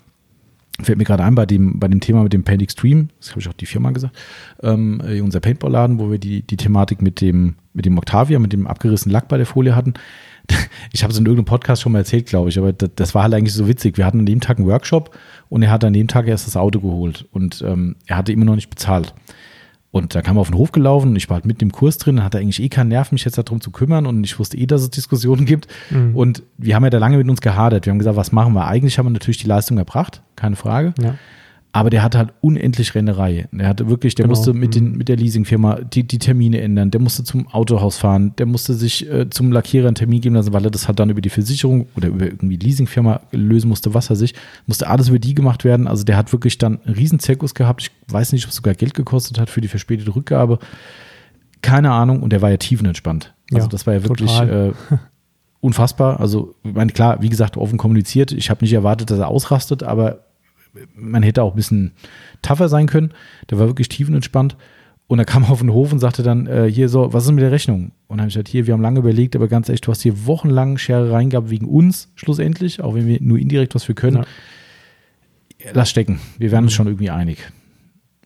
fällt 0.82 0.98
mir 0.98 1.04
gerade 1.04 1.24
ein, 1.24 1.34
bei 1.34 1.46
dem, 1.46 1.78
bei 1.78 1.88
dem 1.88 2.00
Thema 2.00 2.22
mit 2.22 2.32
dem 2.32 2.44
Paint 2.44 2.62
Extreme, 2.62 3.08
das 3.18 3.30
habe 3.30 3.40
ich 3.40 3.48
auch 3.48 3.54
die 3.54 3.66
Firma 3.66 3.90
gesagt, 3.90 4.14
ähm, 4.62 5.00
äh, 5.06 5.20
unser 5.20 5.40
Paintball-Laden, 5.40 5.98
wo 5.98 6.10
wir 6.10 6.18
die, 6.18 6.42
die 6.42 6.56
Thematik 6.56 7.00
mit 7.00 7.20
dem, 7.20 7.54
mit 7.72 7.86
dem 7.86 7.96
Octavia, 7.96 8.38
mit 8.38 8.52
dem 8.52 8.66
abgerissenen 8.66 9.12
Lack 9.12 9.28
bei 9.28 9.36
der 9.36 9.46
Folie 9.46 9.74
hatten. 9.74 9.94
Ich 10.92 11.02
habe 11.02 11.12
es 11.12 11.18
in 11.18 11.26
irgendeinem 11.26 11.46
Podcast 11.46 11.82
schon 11.82 11.92
mal 11.92 11.98
erzählt, 11.98 12.26
glaube 12.26 12.48
ich, 12.48 12.58
aber 12.58 12.72
das, 12.72 12.90
das, 12.94 13.14
war 13.14 13.24
halt 13.24 13.34
eigentlich 13.34 13.52
so 13.52 13.66
witzig. 13.66 13.98
Wir 13.98 14.06
hatten 14.06 14.20
an 14.20 14.26
dem 14.26 14.40
Tag 14.40 14.58
einen 14.58 14.68
Workshop 14.68 15.16
und 15.48 15.62
er 15.62 15.70
hat 15.70 15.84
an 15.84 15.92
dem 15.92 16.06
Tag 16.06 16.28
erst 16.28 16.46
das 16.46 16.56
Auto 16.56 16.80
geholt 16.80 17.26
und 17.32 17.62
ähm, 17.66 17.96
er 18.06 18.16
hatte 18.16 18.32
immer 18.32 18.44
noch 18.44 18.54
nicht 18.54 18.70
bezahlt. 18.70 19.12
Und 19.96 20.14
da 20.14 20.20
kam 20.20 20.36
er 20.36 20.42
auf 20.42 20.48
den 20.48 20.58
Hof 20.58 20.72
gelaufen 20.72 21.16
ich 21.16 21.30
war 21.30 21.36
halt 21.36 21.46
mit 21.46 21.62
dem 21.62 21.72
Kurs 21.72 21.96
drin, 21.96 22.22
hatte 22.22 22.38
eigentlich 22.38 22.62
eh 22.62 22.68
keinen 22.68 22.88
Nerv, 22.88 23.12
mich 23.12 23.24
jetzt 23.24 23.38
darum 23.38 23.62
zu 23.62 23.70
kümmern 23.70 24.04
und 24.04 24.22
ich 24.24 24.38
wusste 24.38 24.58
eh, 24.58 24.66
dass 24.66 24.82
es 24.82 24.90
Diskussionen 24.90 25.46
gibt. 25.46 25.68
Mhm. 25.90 26.14
Und 26.14 26.42
wir 26.58 26.74
haben 26.74 26.84
ja 26.84 26.90
da 26.90 26.98
lange 26.98 27.16
mit 27.16 27.28
uns 27.28 27.40
gehadert. 27.40 27.86
Wir 27.86 27.92
haben 27.92 27.98
gesagt, 27.98 28.16
was 28.16 28.30
machen 28.30 28.52
wir? 28.52 28.66
Eigentlich 28.66 28.98
haben 28.98 29.06
wir 29.06 29.10
natürlich 29.10 29.38
die 29.38 29.46
Leistung 29.46 29.78
erbracht, 29.78 30.22
keine 30.36 30.56
Frage. 30.56 30.92
Ja. 31.00 31.14
Aber 31.76 31.90
der 31.90 32.02
hatte 32.02 32.16
halt 32.16 32.32
unendlich 32.40 32.94
Rennerei. 32.94 33.48
Der 33.52 33.68
hatte 33.68 33.90
wirklich, 33.90 34.14
der 34.14 34.22
genau. 34.22 34.34
musste 34.34 34.54
mit, 34.54 34.74
den, 34.74 34.92
mhm. 34.92 34.96
mit 34.96 35.10
der 35.10 35.16
Leasingfirma 35.16 35.80
die, 35.82 36.04
die 36.04 36.18
Termine 36.18 36.62
ändern. 36.62 36.90
Der 36.90 37.02
musste 37.02 37.22
zum 37.22 37.48
Autohaus 37.48 37.98
fahren. 37.98 38.32
Der 38.38 38.46
musste 38.46 38.72
sich 38.72 39.06
äh, 39.10 39.28
zum 39.28 39.52
Lackierer 39.52 39.86
einen 39.86 39.94
Termin 39.94 40.22
geben 40.22 40.36
lassen, 40.36 40.54
weil 40.54 40.64
er 40.64 40.70
das 40.70 40.88
halt 40.88 40.98
dann 40.98 41.10
über 41.10 41.20
die 41.20 41.28
Versicherung 41.28 41.86
oder 41.94 42.08
über 42.08 42.24
irgendwie 42.24 42.56
Leasingfirma 42.56 43.20
lösen 43.30 43.68
musste, 43.68 43.92
was 43.92 44.08
er 44.08 44.16
sich. 44.16 44.34
Musste 44.66 44.88
alles 44.88 45.10
über 45.10 45.18
die 45.18 45.34
gemacht 45.34 45.64
werden. 45.64 45.86
Also 45.86 46.02
der 46.02 46.16
hat 46.16 46.32
wirklich 46.32 46.56
dann 46.56 46.80
einen 46.82 46.94
riesen 46.94 47.18
Zirkus 47.18 47.54
gehabt. 47.54 47.82
Ich 47.82 47.90
weiß 48.10 48.32
nicht, 48.32 48.46
ob 48.46 48.50
es 48.52 48.56
sogar 48.56 48.72
Geld 48.72 48.94
gekostet 48.94 49.38
hat 49.38 49.50
für 49.50 49.60
die 49.60 49.68
verspätete 49.68 50.16
Rückgabe. 50.16 50.58
Keine 51.60 51.92
Ahnung. 51.92 52.22
Und 52.22 52.32
der 52.32 52.40
war 52.40 52.48
ja 52.48 52.56
tiefenentspannt. 52.56 53.34
Also 53.52 53.66
ja, 53.66 53.70
das 53.70 53.86
war 53.86 53.92
ja 53.92 54.02
wirklich 54.02 54.40
äh, 54.40 54.72
unfassbar. 55.60 56.20
Also, 56.20 56.54
ich 56.64 56.72
meine, 56.72 56.92
klar, 56.92 57.20
wie 57.20 57.28
gesagt, 57.28 57.58
offen 57.58 57.76
kommuniziert. 57.76 58.32
Ich 58.32 58.48
habe 58.48 58.64
nicht 58.64 58.72
erwartet, 58.72 59.10
dass 59.10 59.18
er 59.18 59.28
ausrastet, 59.28 59.82
aber 59.82 60.25
man 60.94 61.22
hätte 61.22 61.42
auch 61.42 61.52
ein 61.52 61.56
bisschen 61.56 61.92
tougher 62.42 62.68
sein 62.68 62.86
können. 62.86 63.12
Der 63.50 63.58
war 63.58 63.66
wirklich 63.66 63.88
tiefenentspannt. 63.88 64.56
Und 65.08 65.20
er 65.20 65.24
kam 65.24 65.44
auf 65.44 65.60
den 65.60 65.72
Hof 65.72 65.92
und 65.92 66.00
sagte 66.00 66.24
dann, 66.24 66.48
äh, 66.48 66.68
hier 66.70 66.88
so, 66.88 67.12
was 67.12 67.24
ist 67.24 67.30
mit 67.30 67.42
der 67.42 67.52
Rechnung? 67.52 67.92
Und 68.08 68.16
dann 68.16 68.22
habe 68.22 68.28
ich 68.28 68.34
gesagt, 68.34 68.48
hier, 68.48 68.66
wir 68.66 68.74
haben 68.74 68.82
lange 68.82 68.98
überlegt, 68.98 69.36
aber 69.36 69.46
ganz 69.46 69.68
ehrlich, 69.68 69.80
du 69.80 69.92
hast 69.92 70.02
hier 70.02 70.26
wochenlang 70.26 70.78
Schere 70.78 71.12
reingehabt 71.12 71.48
wegen 71.48 71.66
uns 71.66 72.10
schlussendlich, 72.16 72.80
auch 72.80 72.94
wenn 72.94 73.06
wir 73.06 73.18
nur 73.20 73.38
indirekt 73.38 73.76
was 73.76 73.84
für 73.84 73.94
können. 73.94 74.24
Ja. 75.64 75.70
Lass 75.74 75.90
stecken, 75.90 76.18
wir 76.38 76.50
werden 76.50 76.64
uns 76.64 76.74
schon 76.74 76.88
irgendwie 76.88 77.10
einig. 77.10 77.38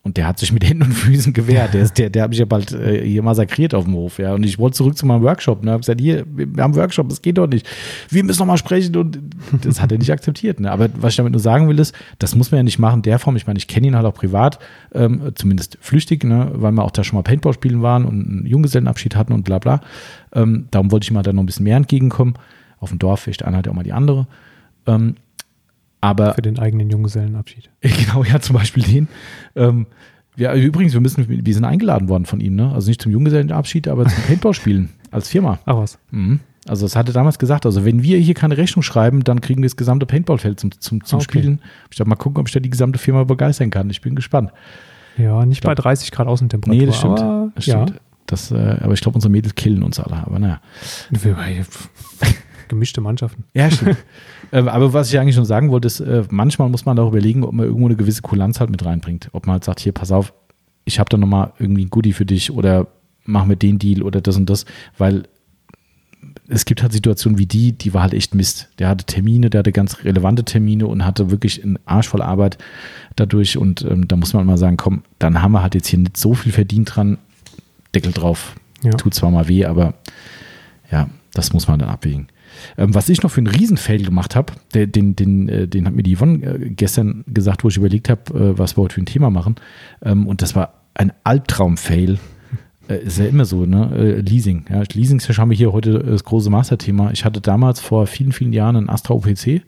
Und 0.02 0.16
der 0.16 0.26
hat 0.26 0.38
sich 0.38 0.50
mit 0.50 0.66
Händen 0.66 0.84
und 0.84 0.92
Füßen 0.94 1.34
gewehrt. 1.34 1.74
Der, 1.74 1.82
ist, 1.82 1.98
der, 1.98 2.08
der 2.08 2.22
hat 2.22 2.30
mich 2.30 2.38
ja 2.38 2.46
bald 2.46 2.72
äh, 2.72 3.06
hier 3.06 3.22
massakriert 3.22 3.74
auf 3.74 3.84
dem 3.84 3.94
Hof. 3.94 4.18
Ja. 4.18 4.32
Und 4.32 4.44
ich 4.44 4.58
wollte 4.58 4.76
zurück 4.78 4.96
zu 4.96 5.04
meinem 5.04 5.22
Workshop. 5.22 5.62
Ne. 5.62 5.72
habe 5.72 5.80
gesagt, 5.80 6.00
hier, 6.00 6.24
wir 6.26 6.62
haben 6.62 6.74
Workshop, 6.74 7.10
das 7.10 7.20
geht 7.20 7.36
doch 7.36 7.46
nicht. 7.46 7.68
Wir 8.08 8.24
müssen 8.24 8.38
noch 8.38 8.46
mal 8.46 8.56
sprechen. 8.56 8.96
Und 8.96 9.18
das 9.62 9.82
hat 9.82 9.92
er 9.92 9.98
nicht 9.98 10.10
akzeptiert. 10.10 10.58
Ne. 10.58 10.72
Aber 10.72 10.88
was 10.94 11.12
ich 11.12 11.16
damit 11.16 11.32
nur 11.32 11.40
sagen 11.40 11.68
will, 11.68 11.78
ist, 11.78 11.94
das 12.18 12.34
muss 12.34 12.50
man 12.50 12.60
ja 12.60 12.62
nicht 12.62 12.78
machen, 12.78 13.02
der 13.02 13.18
Form. 13.18 13.36
Ich 13.36 13.46
meine, 13.46 13.58
ich 13.58 13.68
kenne 13.68 13.88
ihn 13.88 13.94
halt 13.94 14.06
auch 14.06 14.14
privat, 14.14 14.58
ähm, 14.94 15.32
zumindest 15.34 15.76
flüchtig, 15.82 16.24
ne, 16.24 16.50
weil 16.54 16.72
wir 16.72 16.82
auch 16.82 16.92
da 16.92 17.04
schon 17.04 17.18
mal 17.18 17.22
Paintball 17.22 17.52
spielen 17.52 17.82
waren 17.82 18.06
und 18.06 18.26
einen 18.26 18.46
Junggesellenabschied 18.46 19.16
hatten 19.16 19.34
und 19.34 19.44
bla 19.44 19.58
bla. 19.58 19.82
Ähm, 20.32 20.66
darum 20.70 20.90
wollte 20.92 21.04
ich 21.04 21.10
mal 21.10 21.22
da 21.22 21.34
noch 21.34 21.42
ein 21.42 21.46
bisschen 21.46 21.64
mehr 21.64 21.76
entgegenkommen. 21.76 22.34
Auf 22.78 22.88
dem 22.88 22.98
Dorf 22.98 23.20
vielleicht 23.20 23.44
einer 23.44 23.58
hat 23.58 23.66
ja 23.66 23.72
auch 23.72 23.76
mal 23.76 23.82
die 23.82 23.92
andere. 23.92 24.26
Ähm, 24.86 25.16
aber 26.00 26.34
Für 26.34 26.42
den 26.42 26.58
eigenen 26.58 26.90
Junggesellenabschied. 26.90 27.70
Genau, 27.80 28.24
ja, 28.24 28.40
zum 28.40 28.56
Beispiel 28.56 28.82
den. 28.82 29.08
Ähm, 29.54 29.86
ja, 30.36 30.54
übrigens, 30.54 30.94
wir 30.94 31.00
müssen, 31.00 31.26
wir 31.28 31.54
sind 31.54 31.64
eingeladen 31.64 32.08
worden 32.08 32.24
von 32.24 32.40
ihm, 32.40 32.54
ne? 32.54 32.72
Also 32.72 32.88
nicht 32.88 33.02
zum 33.02 33.12
Junggesellenabschied, 33.12 33.88
aber 33.88 34.06
zum 34.06 34.22
Paintball-Spielen 34.26 34.90
als 35.10 35.28
Firma. 35.28 35.58
Ach 35.66 35.76
was. 35.76 35.98
Mhm. 36.10 36.40
Also 36.68 36.84
das 36.84 36.94
hatte 36.94 37.12
damals 37.12 37.38
gesagt, 37.38 37.66
also 37.66 37.84
wenn 37.84 38.02
wir 38.02 38.18
hier 38.18 38.34
keine 38.34 38.56
Rechnung 38.56 38.82
schreiben, 38.82 39.24
dann 39.24 39.40
kriegen 39.40 39.62
wir 39.62 39.68
das 39.68 39.76
gesamte 39.76 40.06
Paintballfeld 40.06 40.60
zum, 40.60 40.70
zum, 40.78 41.04
zum 41.04 41.18
okay. 41.18 41.24
Spielen. 41.24 41.60
Ich 41.90 41.96
darf 41.96 42.06
mal 42.06 42.16
gucken, 42.16 42.40
ob 42.40 42.48
ich 42.48 42.54
da 42.54 42.60
die 42.60 42.70
gesamte 42.70 42.98
Firma 42.98 43.24
begeistern 43.24 43.70
kann. 43.70 43.90
Ich 43.90 44.00
bin 44.02 44.14
gespannt. 44.14 44.52
Ja, 45.16 45.44
nicht 45.44 45.62
bei 45.62 45.74
30 45.74 46.10
Grad 46.12 46.28
Außentemperatur. 46.28 46.80
Nee, 46.80 46.86
das 46.86 46.98
stimmt. 46.98 47.20
Aber, 47.20 47.50
das 47.54 47.64
stimmt. 47.64 47.90
Ja. 47.90 47.96
Das, 48.26 48.50
äh, 48.52 48.76
aber 48.80 48.92
ich 48.92 49.00
glaube, 49.00 49.16
unsere 49.16 49.30
Mädels 49.30 49.54
killen 49.54 49.82
uns 49.82 49.98
alle. 49.98 50.16
Aber 50.24 50.38
naja. 50.38 50.60
Gemischte 52.70 53.00
Mannschaften. 53.00 53.44
Ja, 53.52 53.70
stimmt. 53.70 53.98
Ähm, 54.52 54.66
aber 54.66 54.92
was 54.92 55.12
ich 55.12 55.20
eigentlich 55.20 55.36
schon 55.36 55.44
sagen 55.44 55.70
wollte, 55.70 55.86
ist, 55.86 56.00
äh, 56.00 56.24
manchmal 56.28 56.68
muss 56.70 56.84
man 56.84 56.98
auch 56.98 57.10
überlegen, 57.10 57.44
ob 57.44 57.52
man 57.52 57.66
irgendwo 57.66 57.86
eine 57.86 57.94
gewisse 57.94 58.20
Kulanz 58.20 58.58
halt 58.58 58.68
mit 58.68 58.84
reinbringt. 58.84 59.28
Ob 59.30 59.46
man 59.46 59.52
halt 59.52 59.64
sagt, 59.64 59.78
hier, 59.78 59.92
pass 59.92 60.10
auf, 60.10 60.32
ich 60.84 60.98
habe 60.98 61.08
da 61.08 61.16
nochmal 61.16 61.52
irgendwie 61.60 61.84
ein 61.84 61.90
Goodie 61.90 62.12
für 62.12 62.26
dich 62.26 62.50
oder 62.50 62.88
mach 63.24 63.44
mir 63.44 63.56
den 63.56 63.78
Deal 63.78 64.02
oder 64.02 64.20
das 64.20 64.36
und 64.36 64.50
das, 64.50 64.64
weil 64.98 65.28
es 66.48 66.64
gibt 66.64 66.82
halt 66.82 66.92
Situationen 66.92 67.38
wie 67.38 67.46
die, 67.46 67.72
die 67.72 67.94
war 67.94 68.02
halt 68.02 68.12
echt 68.14 68.34
Mist. 68.34 68.68
Der 68.80 68.88
hatte 68.88 69.04
Termine, 69.04 69.50
der 69.50 69.60
hatte 69.60 69.70
ganz 69.70 70.02
relevante 70.04 70.44
Termine 70.44 70.88
und 70.88 71.04
hatte 71.04 71.30
wirklich 71.30 71.62
einen 71.62 71.78
Arsch 71.84 72.08
voll 72.08 72.22
Arbeit 72.22 72.58
dadurch. 73.14 73.56
Und 73.56 73.82
ähm, 73.82 74.08
da 74.08 74.16
muss 74.16 74.32
man 74.32 74.46
mal 74.46 74.58
sagen, 74.58 74.76
komm, 74.76 75.04
dann 75.20 75.42
haben 75.42 75.52
wir 75.52 75.62
halt 75.62 75.76
jetzt 75.76 75.86
hier 75.86 76.00
nicht 76.00 76.16
so 76.16 76.34
viel 76.34 76.50
verdient 76.50 76.96
dran. 76.96 77.18
Deckel 77.94 78.12
drauf. 78.12 78.56
Ja. 78.82 78.90
Tut 78.90 79.14
zwar 79.14 79.30
mal 79.30 79.48
weh, 79.48 79.64
aber 79.64 79.94
ja, 80.90 81.08
das 81.34 81.52
muss 81.52 81.68
man 81.68 81.78
dann 81.78 81.88
abwägen. 81.88 82.28
Ähm, 82.76 82.94
was 82.94 83.08
ich 83.08 83.22
noch 83.22 83.30
für 83.30 83.38
einen 83.38 83.46
Riesenfail 83.46 84.02
gemacht 84.02 84.36
habe, 84.36 84.52
den, 84.74 85.16
den, 85.16 85.48
äh, 85.48 85.68
den 85.68 85.86
hat 85.86 85.94
mir 85.94 86.02
die 86.02 86.16
Yvonne 86.16 86.44
äh, 86.44 86.70
gestern 86.70 87.24
gesagt, 87.26 87.64
wo 87.64 87.68
ich 87.68 87.76
überlegt 87.76 88.08
habe, 88.08 88.34
äh, 88.34 88.58
was 88.58 88.76
wir 88.76 88.82
heute 88.82 88.94
für 88.94 89.02
ein 89.02 89.06
Thema 89.06 89.30
machen. 89.30 89.56
Ähm, 90.02 90.26
und 90.26 90.42
das 90.42 90.54
war 90.54 90.74
ein 90.94 91.12
Albtraum-Fail. 91.24 92.18
Ist 92.88 93.18
ja 93.18 93.26
immer 93.26 93.44
so, 93.44 93.66
ne? 93.66 94.20
Leasing. 94.20 94.64
Ja, 94.68 94.82
Leasing 94.92 95.20
haben 95.20 95.50
wir 95.50 95.56
hier 95.56 95.72
heute 95.72 96.00
das 96.00 96.24
große 96.24 96.50
Masterthema. 96.50 97.12
Ich 97.12 97.24
hatte 97.24 97.40
damals 97.40 97.78
vor 97.78 98.08
vielen, 98.08 98.32
vielen 98.32 98.52
Jahren 98.52 98.74
einen 98.74 98.88
Astra 98.88 99.14
OPC 99.14 99.62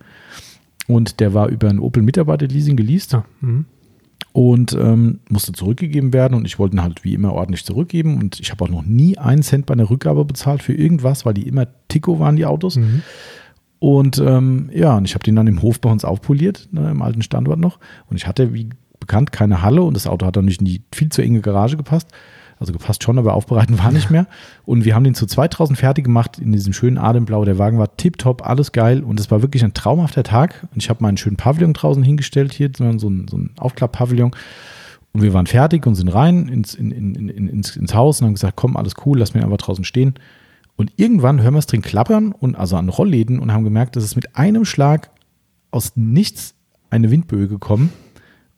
und 0.89 1.21
der 1.21 1.33
war 1.33 1.47
über 1.47 1.71
ein 1.71 1.79
Opel 1.79 2.03
Mitarbeiter-Leasing 2.03 2.75
geleast. 2.75 3.13
Ja. 3.13 3.25
Mhm 3.41 3.67
und 4.33 4.73
ähm, 4.73 5.21
musste 5.29 5.53
zurückgegeben 5.53 6.13
werden 6.13 6.35
und 6.35 6.47
ich 6.47 6.59
wollte 6.59 6.77
ihn 6.77 6.83
halt 6.83 7.05
wie 7.05 7.15
immer 7.15 7.33
ordentlich 7.33 7.65
zurückgeben 7.65 8.19
und 8.19 8.41
ich 8.41 8.51
habe 8.51 8.65
auch 8.65 8.69
noch 8.69 8.83
nie 8.83 9.19
einen 9.19 9.43
Cent 9.43 9.67
bei 9.67 9.75
einer 9.75 9.91
Rückgabe 9.91 10.25
bezahlt 10.25 10.63
für 10.63 10.73
irgendwas, 10.73 11.27
weil 11.27 11.35
die 11.35 11.47
immer 11.47 11.67
Tico 11.89 12.19
waren, 12.19 12.37
die 12.37 12.47
Autos. 12.47 12.77
Mhm. 12.77 13.03
Und 13.79 14.19
ähm, 14.19 14.71
ja, 14.73 14.97
und 14.97 15.05
ich 15.05 15.15
habe 15.15 15.25
den 15.25 15.37
dann 15.37 15.49
im 15.49 15.61
Hof 15.61 15.81
bei 15.81 15.91
uns 15.91 16.05
aufpoliert, 16.05 16.69
ne, 16.71 16.91
im 16.91 17.03
alten 17.03 17.21
Standort 17.21 17.59
noch. 17.59 17.79
Und 18.09 18.17
ich 18.17 18.27
hatte, 18.27 18.55
wie 18.55 18.71
bekannt, 19.01 19.33
keine 19.33 19.61
Halle 19.61 19.83
und 19.83 19.95
das 19.95 20.07
Auto 20.07 20.25
hat 20.25 20.37
dann 20.37 20.45
nicht 20.45 20.61
in 20.61 20.67
die 20.67 20.83
viel 20.95 21.09
zu 21.09 21.21
enge 21.21 21.41
Garage 21.41 21.77
gepasst. 21.77 22.09
Also 22.63 22.73
gepasst 22.73 23.03
schon, 23.03 23.19
aber 23.19 23.35
aufbereiten 23.35 23.77
war 23.81 23.91
nicht 23.91 24.09
mehr. 24.09 24.29
Und 24.65 24.85
wir 24.85 24.95
haben 24.95 25.03
den 25.03 25.17
zu 25.17 25.27
2000 25.27 25.77
fertig 25.77 26.05
gemacht 26.05 26.39
in 26.39 26.53
diesem 26.53 26.73
schönen 26.73 26.97
Ademblau. 26.97 27.45
Der 27.45 27.59
Wagen 27.59 27.77
war 27.77 27.97
tipptopp, 27.97 28.49
alles 28.49 28.71
geil. 28.71 29.03
Und 29.03 29.19
es 29.19 29.33
war 29.33 29.43
wirklich 29.43 29.65
ein 29.65 29.75
traumhafter 29.75 30.23
Tag. 30.23 30.69
Und 30.73 30.81
ich 30.81 30.89
habe 30.89 31.03
meinen 31.03 31.17
schönen 31.17 31.37
Pavillon 31.37 31.73
draußen 31.73 32.05
hingestellt 32.05 32.53
hier, 32.53 32.71
so 32.77 32.85
ein, 32.85 33.01
so 33.01 33.09
ein 33.09 33.51
Aufklapp-Pavillon. 33.59 34.31
Und 35.13 35.23
wir 35.23 35.35
waren 35.35 35.49
fertig 35.49 35.85
und 35.89 35.97
sind 35.97 36.07
rein 36.07 36.47
ins, 36.47 36.77
in, 36.77 36.93
in, 36.93 37.17
in, 37.17 37.49
ins, 37.49 37.75
ins 37.75 37.95
Haus 37.97 38.21
und 38.21 38.29
haben 38.29 38.35
gesagt, 38.35 38.55
komm, 38.55 38.77
alles 38.77 38.95
cool, 39.05 39.19
lass 39.19 39.35
mir 39.35 39.43
einfach 39.43 39.57
draußen 39.57 39.85
stehen. 39.85 40.15
Und 40.77 40.93
irgendwann 40.95 41.43
hören 41.43 41.55
wir 41.55 41.59
es 41.59 41.67
drin 41.67 41.83
klappern 41.83 42.31
und 42.31 42.55
also 42.55 42.77
an 42.77 42.89
Rollläden 42.89 43.41
und 43.41 43.53
haben 43.53 43.65
gemerkt, 43.65 43.97
dass 43.97 44.05
es 44.05 44.15
mit 44.15 44.37
einem 44.37 44.65
Schlag 44.65 45.11
aus 45.73 45.97
nichts 45.97 46.55
eine 46.91 47.11
Windböe 47.11 47.49
gekommen 47.49 47.93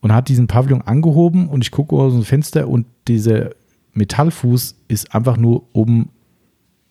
und 0.02 0.12
hat 0.12 0.28
diesen 0.28 0.46
Pavillon 0.46 0.82
angehoben 0.82 1.48
und 1.48 1.64
ich 1.64 1.70
gucke 1.70 1.96
aus 1.96 2.12
dem 2.12 2.24
Fenster 2.24 2.68
und 2.68 2.84
dieser 3.09 3.52
Metallfuß 3.95 4.76
ist 4.88 5.14
einfach 5.14 5.36
nur 5.36 5.68
oben, 5.72 6.11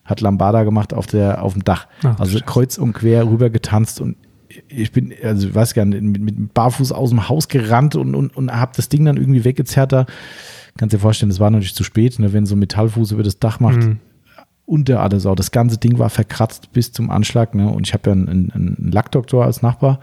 hat 0.04 0.20
Lambada 0.20 0.64
gemacht 0.64 0.92
auf, 0.92 1.06
der, 1.06 1.42
auf 1.42 1.52
dem 1.52 1.64
Dach. 1.64 1.86
Ach, 2.02 2.18
also 2.18 2.32
Scheiße. 2.32 2.44
kreuz 2.44 2.78
und 2.78 2.92
quer 2.92 3.26
rüber 3.28 3.50
getanzt 3.50 4.00
und 4.00 4.16
ich 4.68 4.92
bin, 4.92 5.12
also 5.22 5.48
ich 5.48 5.54
weiß 5.54 5.74
gar 5.74 5.84
nicht, 5.84 6.02
mit, 6.02 6.22
mit 6.22 6.54
Barfuß 6.54 6.92
aus 6.92 7.10
dem 7.10 7.28
Haus 7.28 7.48
gerannt 7.48 7.96
und, 7.96 8.14
und, 8.14 8.36
und 8.36 8.52
habe 8.52 8.72
das 8.76 8.88
Ding 8.88 9.04
dann 9.04 9.16
irgendwie 9.16 9.44
weggezerrt 9.44 9.92
da. 9.92 10.06
Kannst 10.76 10.92
dir 10.92 10.98
vorstellen, 10.98 11.30
es 11.30 11.40
war 11.40 11.50
natürlich 11.50 11.74
zu 11.74 11.84
spät, 11.84 12.18
ne, 12.18 12.32
wenn 12.32 12.46
so 12.46 12.56
ein 12.56 12.58
Metallfuß 12.60 13.12
über 13.12 13.22
das 13.22 13.38
Dach 13.38 13.60
macht. 13.60 13.78
Mhm. 13.78 13.98
Unter 14.66 15.00
alles 15.00 15.24
Sau. 15.24 15.34
Das 15.34 15.50
ganze 15.50 15.76
Ding 15.76 15.98
war 15.98 16.08
verkratzt 16.08 16.72
bis 16.72 16.90
zum 16.90 17.10
Anschlag. 17.10 17.54
Ne? 17.54 17.68
Und 17.68 17.86
ich 17.86 17.92
habe 17.92 18.08
ja 18.08 18.12
einen, 18.12 18.28
einen, 18.28 18.50
einen 18.50 18.90
Lackdoktor 18.92 19.44
als 19.44 19.60
Nachbar. 19.60 20.00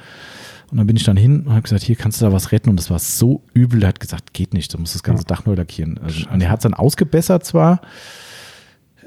Und 0.72 0.78
dann 0.78 0.88
bin 0.88 0.96
ich 0.96 1.04
dann 1.04 1.18
hin 1.18 1.42
und 1.42 1.52
habe 1.52 1.62
gesagt, 1.64 1.84
hier 1.84 1.96
kannst 1.98 2.22
du 2.22 2.26
da 2.26 2.32
was 2.32 2.52
retten. 2.54 2.70
Und 2.70 2.78
das 2.80 2.90
war 2.90 2.98
so 3.00 3.44
übel. 3.54 3.84
Er 3.84 3.90
hat 3.90 4.00
gesagt, 4.00 4.34
geht 4.34 4.54
nicht, 4.54 4.74
du 4.74 4.78
musst 4.78 4.96
das 4.96 5.04
ganze 5.04 5.26
Dach 5.26 5.46
neu 5.46 5.54
lackieren. 5.56 5.98
Also, 5.98 6.30
und 6.30 6.40
er 6.42 6.50
hat 6.50 6.60
es 6.60 6.64
dann 6.64 6.74
ausgebessert 6.74 7.46
zwar. 7.46 7.82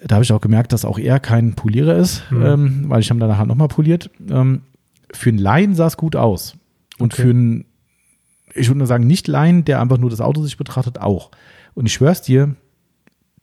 Da 0.06 0.16
habe 0.16 0.24
ich 0.24 0.32
auch 0.32 0.40
gemerkt, 0.42 0.72
dass 0.74 0.84
auch 0.84 0.98
er 0.98 1.18
kein 1.20 1.54
Polierer 1.54 1.96
ist, 1.96 2.22
Mhm. 2.30 2.42
ähm, 2.44 2.84
weil 2.88 3.00
ich 3.00 3.08
habe 3.08 3.18
danach 3.20 3.44
nochmal 3.46 3.68
poliert. 3.68 4.10
Ähm, 4.28 4.60
für 5.12 5.30
einen 5.30 5.38
Laien 5.38 5.74
sah 5.74 5.86
es 5.86 5.96
gut 5.96 6.16
aus. 6.16 6.56
Und 6.98 7.14
Okay. 7.14 7.22
für 7.22 7.30
einen, 7.30 7.64
ich 8.54 8.68
würde 8.68 8.78
nur 8.78 8.86
sagen, 8.86 9.06
nicht 9.06 9.26
Laien, 9.26 9.64
der 9.64 9.80
einfach 9.80 9.96
nur 9.98 10.10
das 10.10 10.20
Auto 10.20 10.42
sich 10.42 10.58
betrachtet, 10.58 11.00
auch. 11.00 11.30
Und 11.72 11.86
ich 11.86 11.94
schwör's 11.94 12.20
dir, 12.20 12.54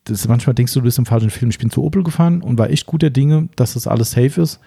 das 0.03 0.27
manchmal 0.27 0.53
denkst 0.53 0.73
du, 0.73 0.79
du 0.81 0.85
bist 0.85 0.99
im 0.99 1.05
falschen 1.07 1.29
Film. 1.31 1.49
Ich 1.49 1.57
bin 1.59 1.69
zu 1.71 1.83
Opel 1.83 2.03
gefahren 2.03 2.41
und 2.41 2.57
war 2.59 2.69
echt 2.69 2.85
guter 2.85 3.09
Dinge, 3.09 3.49
dass 3.55 3.73
das 3.73 3.87
alles 3.87 4.11
safe 4.11 4.41
ist, 4.41 4.59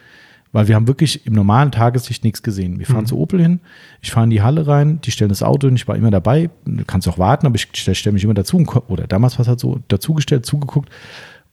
weil 0.55 0.69
wir 0.69 0.75
haben 0.77 0.87
wirklich 0.89 1.27
im 1.27 1.35
normalen 1.35 1.71
Tageslicht 1.73 2.25
nichts 2.25 2.43
gesehen. 2.43 2.79
Wir 2.79 2.87
fahren 2.87 3.03
Mhm. 3.03 3.07
zu 3.07 3.19
Opel 3.19 3.43
hin, 3.43 3.61
ich 4.01 4.11
fahre 4.13 4.25
in 4.25 4.31
die 4.31 4.41
Halle 4.41 4.67
rein, 4.67 5.01
die 5.03 5.11
stellen 5.11 5.29
das 5.29 5.43
Auto 5.43 5.67
hin, 5.67 5.77
ich 5.77 5.87
war 5.87 5.97
immer 5.97 6.11
dabei, 6.11 6.49
du 6.65 6.85
kannst 6.87 7.07
auch 7.09 7.19
warten, 7.19 7.45
aber 7.47 7.57
ich 7.57 7.69
stelle 7.75 7.95
stell 7.95 8.13
mich 8.13 8.25
immer 8.25 8.35
dazu, 8.35 8.57
und 8.57 8.69
oder 8.89 9.07
damals 9.07 9.35
war 9.37 9.43
es 9.43 9.49
halt 9.49 9.61
so, 9.61 9.81
dazugestellt, 9.89 10.47
zugeguckt. 10.47 10.89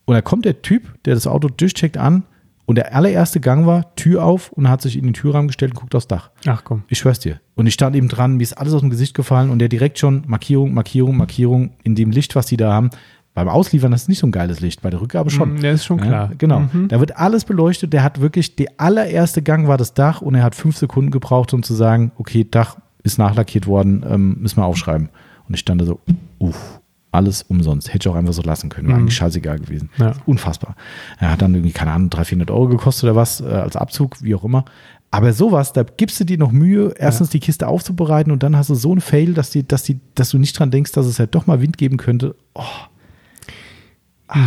Und 0.05 0.15
da 0.15 0.21
kommt 0.21 0.45
der 0.45 0.61
Typ, 0.61 0.93
der 1.05 1.15
das 1.15 1.27
Auto 1.27 1.47
durchcheckt 1.49 1.97
an 1.97 2.23
und 2.65 2.75
der 2.75 2.93
allererste 2.95 3.39
Gang 3.39 3.65
war, 3.65 3.93
Tür 3.95 4.23
auf 4.23 4.51
und 4.51 4.69
hat 4.69 4.81
sich 4.81 4.95
in 4.97 5.03
den 5.03 5.13
Türrahmen 5.13 5.47
gestellt 5.47 5.71
und 5.73 5.79
guckt 5.79 5.95
aufs 5.95 6.07
Dach. 6.07 6.29
Ach 6.45 6.63
komm. 6.63 6.83
Ich 6.87 6.99
schwör's 6.99 7.19
dir. 7.19 7.39
Und 7.55 7.67
ich 7.67 7.73
stand 7.73 7.95
eben 7.95 8.07
dran, 8.07 8.37
mir 8.37 8.43
ist 8.43 8.53
alles 8.53 8.73
aus 8.73 8.81
dem 8.81 8.89
Gesicht 8.89 9.13
gefallen 9.15 9.49
und 9.49 9.59
der 9.59 9.67
direkt 9.67 9.99
schon 9.99 10.23
Markierung, 10.27 10.73
Markierung, 10.73 11.17
Markierung 11.17 11.71
in 11.83 11.95
dem 11.95 12.11
Licht, 12.11 12.35
was 12.35 12.45
die 12.45 12.57
da 12.57 12.71
haben. 12.71 12.89
Beim 13.33 13.47
Ausliefern 13.47 13.93
ist 13.93 14.09
nicht 14.09 14.19
so 14.19 14.27
ein 14.27 14.31
geiles 14.31 14.59
Licht, 14.59 14.81
bei 14.81 14.89
der 14.89 14.99
Rückgabe 14.99 15.29
schon. 15.29 15.55
Mm, 15.55 15.61
Der 15.61 15.73
ist 15.73 15.85
schon 15.85 15.99
Ja, 15.99 16.05
klar. 16.05 16.31
genau. 16.37 16.59
Mhm. 16.71 16.89
Da 16.89 16.99
wird 16.99 17.15
alles 17.17 17.45
beleuchtet. 17.45 17.93
Der 17.93 18.03
hat 18.03 18.19
wirklich, 18.19 18.55
der 18.57 18.67
allererste 18.77 19.41
Gang 19.41 19.67
war 19.67 19.77
das 19.77 19.93
Dach 19.93 20.21
und 20.21 20.35
er 20.35 20.43
hat 20.43 20.53
fünf 20.55 20.75
Sekunden 20.77 21.11
gebraucht, 21.11 21.53
um 21.53 21.63
zu 21.63 21.73
sagen, 21.73 22.11
okay, 22.17 22.45
Dach 22.49 22.77
ist 23.03 23.17
nachlackiert 23.17 23.67
worden, 23.67 24.05
ähm, 24.07 24.37
müssen 24.41 24.57
wir 24.57 24.65
aufschreiben. 24.65 25.09
Und 25.47 25.53
ich 25.53 25.61
stand 25.61 25.79
da 25.81 25.85
so, 25.85 25.99
uff, 26.39 26.79
alles 27.13 27.43
umsonst. 27.43 27.93
Hätte 27.93 28.07
ich 28.09 28.13
auch 28.13 28.17
einfach 28.17 28.33
so 28.33 28.41
lassen 28.41 28.69
können. 28.69 28.87
War 28.89 28.95
Mhm. 28.95 29.01
eigentlich 29.03 29.15
scheißegal 29.15 29.59
gewesen. 29.59 29.89
Ja. 29.97 30.13
Unfassbar. 30.25 30.75
Er 31.19 31.31
hat 31.31 31.41
dann 31.41 31.53
irgendwie, 31.55 31.73
keine 31.73 31.91
Ahnung, 31.91 32.09
300, 32.09 32.27
400 32.27 32.51
Euro 32.51 32.67
gekostet 32.67 33.05
oder 33.05 33.15
was, 33.15 33.39
äh, 33.41 33.45
als 33.45 33.75
Abzug, 33.77 34.21
wie 34.21 34.35
auch 34.35 34.43
immer. 34.43 34.65
Aber 35.13 35.33
sowas, 35.33 35.73
da 35.73 35.83
gibst 35.83 36.19
du 36.21 36.23
dir 36.25 36.37
noch 36.37 36.51
Mühe, 36.53 36.93
erstens 36.97 37.29
die 37.29 37.39
Kiste 37.41 37.67
aufzubereiten 37.67 38.31
und 38.31 38.43
dann 38.43 38.55
hast 38.55 38.69
du 38.69 38.75
so 38.75 38.91
einen 38.91 39.01
Fail, 39.01 39.33
dass, 39.33 39.49
die, 39.49 39.67
dass, 39.67 39.83
die, 39.83 39.99
dass 40.15 40.29
du 40.29 40.37
nicht 40.37 40.57
dran 40.57 40.71
denkst, 40.71 40.93
dass 40.93 41.05
es 41.05 41.19
halt 41.19 41.35
doch 41.35 41.47
mal 41.47 41.59
Wind 41.61 41.77
geben 41.77 41.97
könnte. 41.97 42.35
Oh, 42.53 42.63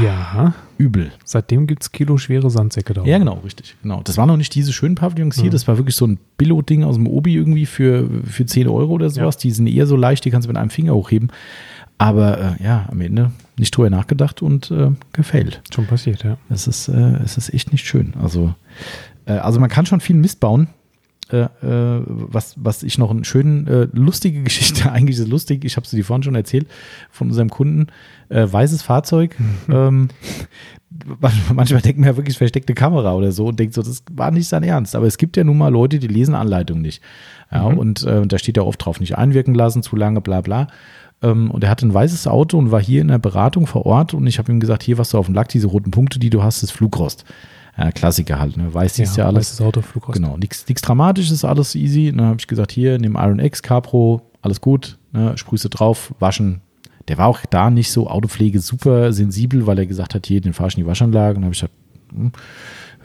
Ja, 0.03 0.55
übel. 0.79 1.13
seitdem 1.25 1.67
gibt 1.67 1.83
es 1.83 1.93
kiloschwere 1.93 2.51
Sandsäcke 2.51 2.95
da. 2.95 3.05
Ja, 3.05 3.19
genau, 3.19 3.41
richtig. 3.45 3.77
Genau. 3.83 4.01
Das 4.05 4.17
waren 4.17 4.29
noch 4.29 4.37
nicht 4.37 4.55
diese 4.55 4.73
schönen 4.73 4.95
Pavillons 4.95 5.37
hier, 5.37 5.45
Mhm. 5.47 5.51
das 5.51 5.69
war 5.69 5.77
wirklich 5.79 5.97
so 5.97 6.07
ein 6.07 6.19
Billo-Ding 6.39 6.85
aus 6.85 6.97
dem 6.97 7.07
Obi 7.07 7.35
irgendwie 7.35 7.67
für, 7.67 8.09
für 8.25 8.47
10 8.47 8.69
Euro 8.69 8.93
oder 8.93 9.11
sowas. 9.11 9.37
Die 9.37 9.51
sind 9.51 9.67
eher 9.67 9.87
so 9.87 9.97
leicht, 9.97 10.25
die 10.25 10.31
kannst 10.31 10.47
du 10.47 10.51
mit 10.51 10.57
einem 10.57 10.71
Finger 10.71 10.95
hochheben. 10.95 11.31
Aber 11.99 12.57
äh, 12.61 12.65
ja, 12.65 12.87
am 12.91 13.01
Ende 13.01 13.31
nicht 13.57 13.77
drüber 13.77 13.89
nachgedacht 13.89 14.43
und 14.43 14.71
äh, 14.73 14.91
gefailt. 15.13 15.63
Schon 15.73 15.87
passiert, 15.87 16.25
ja. 16.25 16.39
Es 16.49 16.67
ist, 16.67 16.89
äh, 16.89 17.19
es 17.25 17.37
ist 17.39 17.55
echt 17.55 17.71
nicht 17.71 17.87
schön. 17.87 18.15
Also, 18.21 18.53
äh, 19.27 19.33
also 19.35 19.61
man 19.61 19.71
kann 19.71 19.87
schon 19.87 20.01
viel 20.01 20.17
Mist 20.17 20.41
bauen. 20.41 20.67
Äh, 21.31 21.45
äh, 21.67 22.03
was, 22.07 22.55
was 22.59 22.83
ich 22.83 22.99
noch 22.99 23.11
eine 23.11 23.25
schöne, 23.25 23.71
äh, 23.71 23.89
lustige 23.97 24.43
Geschichte, 24.43 24.93
eigentlich 24.93 25.17
ist 25.17 25.23
es 25.25 25.29
lustig, 25.29 25.65
ich 25.65 25.77
habe 25.77 25.87
sie 25.87 25.97
dir 25.97 26.05
vorhin 26.05 26.23
schon 26.23 26.35
erzählt, 26.35 26.67
von 27.11 27.29
unserem 27.29 27.49
Kunden, 27.49 27.87
äh, 28.29 28.47
weißes 28.51 28.83
Fahrzeug. 28.83 29.35
ähm, 29.69 30.09
manchmal, 31.51 31.81
denkt 31.81 31.99
man 31.99 32.09
ja 32.09 32.17
wirklich 32.17 32.39
versteckte 32.39 32.75
Kamera 32.75 33.15
oder 33.15 33.33
so 33.33 33.47
und 33.47 33.59
denkt 33.59 33.75
so, 33.75 33.83
das 33.83 34.05
war 34.13 34.31
nicht 34.31 34.49
sein 34.49 34.63
Ernst. 34.63 34.95
Aber 34.95 35.07
es 35.07 35.19
gibt 35.19 35.37
ja 35.37 35.45
nun 35.45 35.59
mal 35.59 35.73
Leute, 35.73 35.99
die 35.99 36.07
lesen 36.09 36.35
Anleitungen 36.35 36.83
nicht. 36.83 37.03
Ja, 37.51 37.69
Mhm. 37.69 37.79
und 37.79 38.05
äh, 38.05 38.27
da 38.27 38.39
steht 38.39 38.57
ja 38.57 38.63
oft 38.63 38.85
drauf, 38.85 39.01
nicht 39.01 39.17
einwirken 39.17 39.55
lassen, 39.55 39.83
zu 39.83 39.97
lange, 39.97 40.21
bla 40.21 40.41
bla. 40.41 40.69
Ähm, 41.23 41.51
und 41.51 41.65
er 41.65 41.71
hatte 41.71 41.87
ein 41.87 41.95
weißes 41.95 42.27
Auto 42.27 42.59
und 42.59 42.71
war 42.71 42.83
hier 42.83 43.01
in 43.01 43.09
der 43.09 43.19
Beratung 43.19 43.67
vor 43.67 43.87
Ort 43.87 44.13
und 44.15 44.27
ich 44.27 44.39
habe 44.39 44.53
ihm 44.53 44.61
gesagt, 44.61 44.83
hier, 44.83 44.99
was 44.99 45.11
du 45.11 45.19
auf 45.19 45.27
dem 45.27 45.35
Lack, 45.35 45.49
diese 45.49 45.69
roten 45.69 45.91
Punkte, 45.91 46.19
die 46.19 46.31
du 46.31 46.43
hast, 46.43 46.63
ist 46.63 46.73
Flugrost. 46.73 47.25
Ja, 47.77 47.91
Klassiker 47.91 48.39
halt, 48.39 48.57
ne? 48.57 48.73
Weiß 48.73 48.95
siehst 48.95 49.17
ja, 49.17 49.27
alles. 49.27 49.49
weißes 49.51 49.61
Auto, 49.61 49.83
Flugrost. 49.83 50.17
Genau, 50.17 50.37
nichts 50.37 50.65
Dramatisches, 50.65 51.45
alles 51.45 51.75
easy. 51.75 52.13
Dann 52.15 52.27
habe 52.27 52.37
ich 52.39 52.47
gesagt, 52.47 52.73
hier, 52.73 52.99
nimm 52.99 53.17
Iron 53.17 53.41
X 53.41 53.63
Capro, 53.63 54.23
alles 54.43 54.61
gut, 54.61 54.99
ne, 55.13 55.37
sprühst 55.37 55.65
du 55.65 55.69
drauf, 55.69 56.15
waschen. 56.21 56.61
Der 57.09 57.19
war 57.19 57.27
auch 57.27 57.41
da 57.51 57.71
nicht 57.71 57.91
so 57.91 58.09
Autopflege 58.09 58.61
super 58.61 59.13
sensibel, 59.13 59.67
weil 59.67 59.79
er 59.79 59.87
gesagt 59.87 60.15
hat, 60.15 60.27
hier, 60.27 60.41
den 60.41 60.53
fahr 60.53 60.69
ich 60.69 60.77
in 60.77 60.85
die 60.85 60.87
Waschanlage. 60.87 61.37
Und 61.37 61.43
dann 61.43 61.45
habe 61.45 61.55
ich 61.55 61.61
gesagt, 61.61 61.75
hm, 62.13 62.33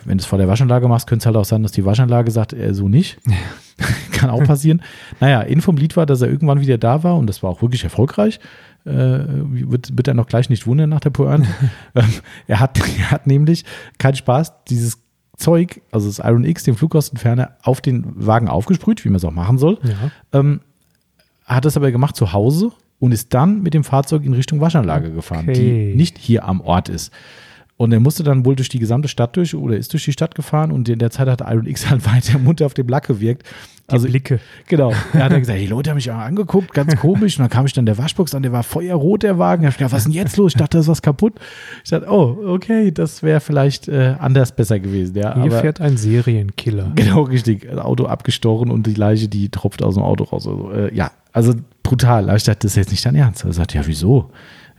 wenn 0.05 0.17
du 0.17 0.21
es 0.21 0.25
vor 0.25 0.37
der 0.37 0.47
Waschanlage 0.47 0.87
machst, 0.87 1.07
könnte 1.07 1.23
es 1.23 1.25
halt 1.25 1.35
auch 1.35 1.45
sein, 1.45 1.63
dass 1.63 1.71
die 1.71 1.85
Waschanlage 1.85 2.31
sagt, 2.31 2.53
äh, 2.53 2.73
so 2.73 2.87
nicht. 2.87 3.17
Kann 4.11 4.29
auch 4.29 4.43
passieren. 4.43 4.81
naja, 5.19 5.41
Info 5.41 5.65
vom 5.65 5.77
Lied 5.77 5.97
war, 5.97 6.05
dass 6.05 6.21
er 6.21 6.29
irgendwann 6.29 6.61
wieder 6.61 6.77
da 6.77 7.03
war 7.03 7.17
und 7.17 7.27
das 7.27 7.43
war 7.43 7.49
auch 7.49 7.61
wirklich 7.61 7.83
erfolgreich. 7.83 8.39
Äh, 8.89 9.69
wird, 9.71 9.95
wird 9.97 10.07
er 10.07 10.13
noch 10.13 10.27
gleich 10.27 10.49
nicht 10.49 10.65
wundern 10.67 10.89
nach 10.89 10.99
der 10.99 11.11
Pointe. 11.11 11.47
ähm, 11.95 12.05
er, 12.47 12.59
hat, 12.59 12.79
er 12.99 13.11
hat 13.11 13.27
nämlich 13.27 13.65
keinen 13.97 14.15
Spaß, 14.15 14.65
dieses 14.65 14.99
Zeug, 15.37 15.81
also 15.91 16.07
das 16.07 16.19
Iron 16.19 16.43
X, 16.43 16.63
den 16.63 16.75
Flugkostenferner, 16.75 17.55
auf 17.63 17.81
den 17.81 18.05
Wagen 18.15 18.47
aufgesprüht, 18.49 19.05
wie 19.05 19.09
man 19.09 19.17
es 19.17 19.25
auch 19.25 19.31
machen 19.31 19.57
soll. 19.57 19.79
Ja. 19.83 20.39
Ähm, 20.39 20.61
hat 21.45 21.65
das 21.65 21.77
aber 21.77 21.91
gemacht 21.91 22.15
zu 22.15 22.33
Hause 22.33 22.71
und 22.99 23.11
ist 23.11 23.33
dann 23.33 23.61
mit 23.63 23.73
dem 23.73 23.83
Fahrzeug 23.83 24.23
in 24.25 24.33
Richtung 24.33 24.59
Waschanlage 24.59 25.11
gefahren, 25.11 25.45
Okay. 25.49 25.91
die 25.91 25.95
nicht 25.95 26.17
hier 26.17 26.45
am 26.45 26.61
Ort 26.61 26.89
ist. 26.89 27.11
Und 27.77 27.93
er 27.93 28.01
musste 28.01 28.23
dann 28.23 28.43
wohl 28.43 28.57
durch 28.57 28.67
die 28.67 28.79
gesamte 28.79 29.07
Stadt 29.07 29.37
durch 29.37 29.55
oder 29.55 29.77
ist 29.77 29.93
durch 29.93 30.03
die 30.03 30.11
Stadt 30.11 30.35
gefahren 30.35 30.71
und 30.71 30.89
in 30.89 30.99
der 30.99 31.11
Zeit 31.11 31.29
hat 31.29 31.41
Iron 31.41 31.65
X 31.65 31.89
halt 31.89 32.05
weiter 32.05 32.37
munter 32.37 32.65
auf 32.65 32.73
dem 32.73 32.87
Lack 32.89 33.07
gewirkt. 33.07 33.43
Die 33.89 33.93
Also 33.93 34.07
Blicke. 34.07 34.39
Genau. 34.67 34.91
Er 35.13 35.25
hat 35.25 35.31
dann 35.31 35.39
gesagt, 35.39 35.59
die 35.59 35.67
Leute 35.67 35.89
haben 35.89 35.95
mich 35.95 36.09
auch 36.11 36.17
angeguckt, 36.17 36.73
ganz 36.73 36.95
komisch. 36.97 37.37
Und 37.37 37.43
dann 37.43 37.49
kam 37.49 37.65
ich 37.65 37.73
dann 37.73 37.85
der 37.85 37.97
Waschbox 37.97 38.35
an, 38.35 38.43
der 38.43 38.51
war 38.51 38.63
feuerrot, 38.63 39.23
der 39.23 39.37
Wagen. 39.39 39.67
Ich 39.67 39.75
dachte, 39.77 39.91
was 39.91 39.99
ist 39.99 40.03
denn 40.05 40.13
jetzt 40.13 40.37
los? 40.37 40.53
Ich 40.53 40.57
dachte, 40.57 40.77
da 40.77 40.81
ist 40.81 40.87
was 40.87 41.01
kaputt. 41.01 41.33
Ich 41.83 41.89
dachte, 41.89 42.07
oh, 42.09 42.37
okay, 42.47 42.91
das 42.91 43.23
wäre 43.23 43.39
vielleicht 43.39 43.87
äh, 43.87 44.15
anders 44.19 44.51
besser 44.51 44.79
gewesen. 44.79 45.15
Ja, 45.15 45.33
Hier 45.35 45.43
aber 45.43 45.61
fährt 45.61 45.81
ein 45.81 45.97
Serienkiller. 45.97 46.91
genau 46.95 47.23
richtig. 47.23 47.69
Auto 47.77 48.05
abgestochen 48.05 48.71
und 48.71 48.87
die 48.87 48.93
Leiche, 48.93 49.27
die 49.27 49.49
tropft 49.49 49.83
aus 49.83 49.95
dem 49.95 50.03
Auto 50.03 50.25
raus. 50.25 50.47
Also, 50.47 50.71
äh, 50.71 50.93
ja, 50.95 51.11
also 51.33 51.53
brutal. 51.83 52.25
Aber 52.25 52.35
ich 52.37 52.43
dachte, 52.43 52.59
das 52.63 52.71
ist 52.71 52.77
jetzt 52.77 52.91
nicht 52.91 53.05
dein 53.05 53.15
Ernst. 53.15 53.43
Er 53.43 53.53
sagt, 53.53 53.73
ja, 53.73 53.81
wieso? 53.85 54.31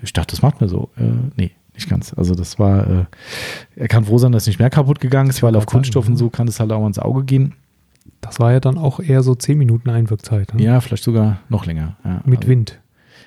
Ich 0.02 0.12
dachte, 0.12 0.34
das 0.34 0.42
macht 0.42 0.61
man 0.61 0.68
so. 0.68 0.90
Äh, 0.96 1.02
nee. 1.36 1.50
Nicht 1.74 1.88
ganz. 1.88 2.12
Also 2.14 2.34
das 2.34 2.58
war, 2.58 2.86
äh, 2.86 3.04
er 3.76 3.88
kann 3.88 4.04
froh 4.04 4.18
sein, 4.18 4.32
dass 4.32 4.46
nicht 4.46 4.58
mehr 4.58 4.70
kaputt 4.70 5.00
gegangen 5.00 5.30
ist, 5.30 5.42
weil 5.42 5.56
auf 5.56 5.66
Kunststoffen 5.66 6.16
so 6.16 6.28
kann 6.28 6.46
es 6.48 6.61
halt 6.61 6.72
auch 6.72 6.86
ins 6.86 6.98
Auge 6.98 7.24
gehen. 7.24 7.54
Das 8.20 8.38
war 8.40 8.53
ja 8.53 8.61
dann 8.61 8.76
auch 8.78 9.01
eher 9.01 9.22
so 9.22 9.34
10 9.34 9.57
Minuten 9.59 9.88
Einwirkzeit. 9.90 10.55
Ne? 10.55 10.62
Ja, 10.62 10.80
vielleicht 10.80 11.05
sogar 11.05 11.40
noch 11.48 11.66
länger. 11.66 11.96
Ja, 12.05 12.22
Mit 12.24 12.40
also- 12.40 12.48
Wind. 12.48 12.80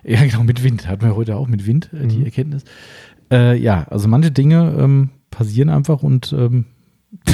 Ja, 0.03 0.21
genau, 0.25 0.43
mit 0.43 0.63
Wind. 0.63 0.87
Hatten 0.87 1.03
wir 1.05 1.15
heute 1.15 1.35
auch 1.37 1.47
mit 1.47 1.65
Wind, 1.65 1.89
äh, 1.93 2.07
die 2.07 2.17
Mhm. 2.19 2.25
Erkenntnis. 2.25 2.63
Äh, 3.31 3.57
ja, 3.57 3.85
also 3.89 4.07
manche 4.07 4.31
Dinge 4.31 4.75
ähm, 4.77 5.09
passieren 5.31 5.69
einfach 5.69 6.03
und 6.03 6.33
ähm, 6.37 6.65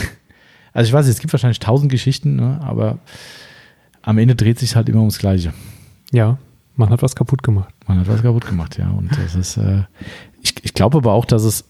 also 0.74 0.88
ich 0.88 0.94
weiß, 0.94 1.08
es 1.08 1.20
gibt 1.20 1.34
wahrscheinlich 1.34 1.60
tausend 1.60 1.92
Geschichten, 1.92 2.36
ne, 2.36 2.60
aber 2.62 3.00
am 4.02 4.18
Ende 4.18 4.36
dreht 4.36 4.60
sich 4.60 4.76
halt 4.76 4.88
immer 4.88 5.00
ums 5.00 5.18
Gleiche. 5.20 5.54
Ja, 6.12 6.38
man 6.76 6.90
hat 6.92 7.02
was 7.02 7.16
kaputt 7.16 7.44
gemacht. 7.44 7.74
Man 7.88 8.00
hat 8.00 8.08
was 8.08 8.22
kaputt 8.22 8.46
gemacht, 8.48 8.78
ja. 8.78 8.90
Und 8.90 9.12
das 9.18 9.36
ist, 9.36 9.58
äh, 9.58 9.84
ich, 10.42 10.54
ich 10.64 10.74
glaube 10.74 10.98
aber 11.00 11.12
auch, 11.14 11.26
dass 11.26 11.44
es, 11.44 11.66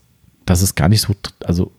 dass 0.45 0.61
es 0.61 0.75
gar 0.75 0.89
nicht 0.89 1.01
so, 1.01 1.13
also 1.43 1.71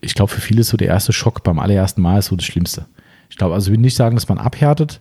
ich 0.00 0.14
glaube, 0.14 0.30
für 0.30 0.40
viele 0.40 0.60
ist 0.60 0.68
so 0.68 0.76
der 0.76 0.88
erste 0.88 1.12
Schock 1.12 1.42
beim 1.42 1.58
allerersten 1.58 2.02
Mal 2.02 2.18
ist 2.18 2.26
so 2.26 2.36
das 2.36 2.44
Schlimmste. 2.46 2.86
Ich 3.30 3.36
glaube, 3.36 3.54
also 3.54 3.70
ich 3.70 3.76
will 3.76 3.80
nicht 3.82 3.96
sagen, 3.96 4.16
dass 4.16 4.28
man 4.28 4.38
abhärtet, 4.38 5.00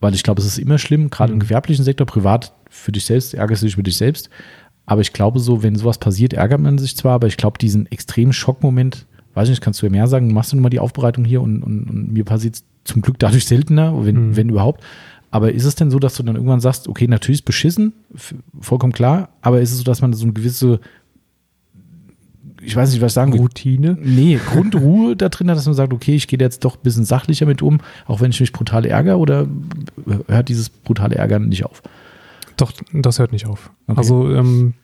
weil 0.00 0.14
ich 0.14 0.22
glaube, 0.22 0.40
es 0.40 0.46
ist 0.46 0.58
immer 0.58 0.78
schlimm, 0.78 1.10
gerade 1.10 1.32
im 1.32 1.38
Mhm. 1.38 1.42
gewerblichen 1.42 1.84
Sektor, 1.84 2.06
privat 2.06 2.52
für 2.70 2.92
dich 2.92 3.04
selbst, 3.04 3.34
ärgerst 3.34 3.62
du 3.62 3.66
dich 3.66 3.76
für 3.76 3.82
dich 3.82 3.96
selbst. 3.96 4.30
Aber 4.84 5.00
ich 5.00 5.12
glaube 5.12 5.40
so, 5.40 5.62
wenn 5.62 5.76
sowas 5.76 5.98
passiert, 5.98 6.32
ärgert 6.32 6.60
man 6.60 6.78
sich 6.78 6.96
zwar, 6.96 7.14
aber 7.14 7.26
ich 7.26 7.36
glaube, 7.36 7.58
diesen 7.58 7.86
extremen 7.90 8.32
Schockmoment, 8.32 9.06
weiß 9.34 9.48
ich 9.48 9.52
nicht, 9.52 9.60
kannst 9.62 9.82
du 9.82 9.86
ja 9.86 9.90
mehr 9.90 10.06
sagen, 10.06 10.32
machst 10.32 10.52
du 10.52 10.56
nun 10.56 10.62
mal 10.62 10.68
die 10.70 10.78
Aufbereitung 10.80 11.24
hier 11.24 11.42
und, 11.42 11.62
und, 11.62 11.90
und 11.90 12.12
mir 12.12 12.24
passiert 12.24 12.56
es 12.56 12.64
zum 12.84 13.02
Glück 13.02 13.18
dadurch 13.18 13.46
seltener, 13.46 14.04
wenn, 14.06 14.28
Mhm. 14.30 14.36
wenn 14.36 14.48
überhaupt. 14.48 14.82
Aber 15.32 15.52
ist 15.52 15.64
es 15.64 15.74
denn 15.74 15.90
so, 15.90 15.98
dass 15.98 16.14
du 16.14 16.22
dann 16.22 16.36
irgendwann 16.36 16.60
sagst, 16.60 16.88
okay, 16.88 17.08
natürlich 17.08 17.40
ist 17.40 17.44
beschissen, 17.44 17.92
vollkommen 18.60 18.92
klar, 18.92 19.30
aber 19.42 19.60
ist 19.60 19.72
es 19.72 19.78
so, 19.78 19.84
dass 19.84 20.00
man 20.00 20.12
so 20.12 20.22
eine 20.24 20.32
gewisse 20.32 20.80
ich 22.66 22.76
weiß 22.76 22.90
nicht, 22.92 23.00
was 23.00 23.12
ich 23.12 23.14
sagen 23.14 23.32
will. 23.32 23.40
Routine. 23.40 23.96
Nee, 24.02 24.38
Grundruhe 24.52 25.16
da 25.16 25.28
drin, 25.28 25.46
dass 25.46 25.64
man 25.64 25.74
sagt, 25.74 25.92
okay, 25.92 26.14
ich 26.14 26.26
gehe 26.26 26.38
jetzt 26.38 26.64
doch 26.64 26.76
ein 26.76 26.82
bisschen 26.82 27.04
sachlicher 27.04 27.46
mit 27.46 27.62
um, 27.62 27.78
auch 28.06 28.20
wenn 28.20 28.30
ich 28.30 28.40
mich 28.40 28.52
brutal 28.52 28.84
ärgere 28.84 29.18
oder 29.18 29.46
hört 30.26 30.48
dieses 30.48 30.68
brutale 30.68 31.14
Ärgern 31.14 31.48
nicht 31.48 31.64
auf? 31.64 31.82
Doch, 32.56 32.72
das 32.92 33.18
hört 33.18 33.32
nicht 33.32 33.46
auf. 33.46 33.70
Okay. 33.86 33.98
Also, 33.98 34.30
ähm, 34.34 34.74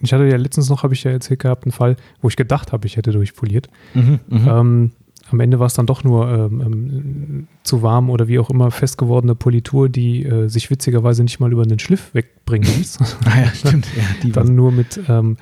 ich 0.00 0.12
hatte 0.12 0.26
ja 0.26 0.36
letztens 0.36 0.68
noch, 0.68 0.82
habe 0.82 0.94
ich 0.94 1.04
ja 1.04 1.12
erzählt 1.12 1.40
gehabt, 1.40 1.64
einen 1.64 1.72
Fall, 1.72 1.96
wo 2.20 2.28
ich 2.28 2.36
gedacht 2.36 2.72
habe, 2.72 2.86
ich 2.86 2.96
hätte 2.96 3.12
durchpoliert. 3.12 3.68
Mhm, 3.94 4.18
Ähm, 4.30 4.90
am 5.30 5.40
Ende 5.40 5.58
war 5.60 5.66
es 5.66 5.74
dann 5.74 5.86
doch 5.86 6.04
nur 6.04 6.28
ähm, 6.28 6.60
ähm, 6.60 7.48
zu 7.62 7.82
warm 7.82 8.10
oder 8.10 8.28
wie 8.28 8.38
auch 8.38 8.50
immer 8.50 8.70
festgewordene 8.70 9.34
Politur, 9.34 9.88
die 9.88 10.24
äh, 10.24 10.48
sich 10.48 10.70
witzigerweise 10.70 11.22
nicht 11.22 11.40
mal 11.40 11.50
über 11.52 11.62
einen 11.62 11.78
Schliff 11.78 12.12
wegbringen 12.14 12.68
ließ. 12.76 12.98
ah 13.24 13.40
ja, 13.40 13.46
stimmt. 13.54 13.86
Ja, 13.96 14.02
die 14.22 14.32
dann 14.32 14.54
nur 14.54 14.72
mit, 14.72 15.00
ähm, 15.08 15.36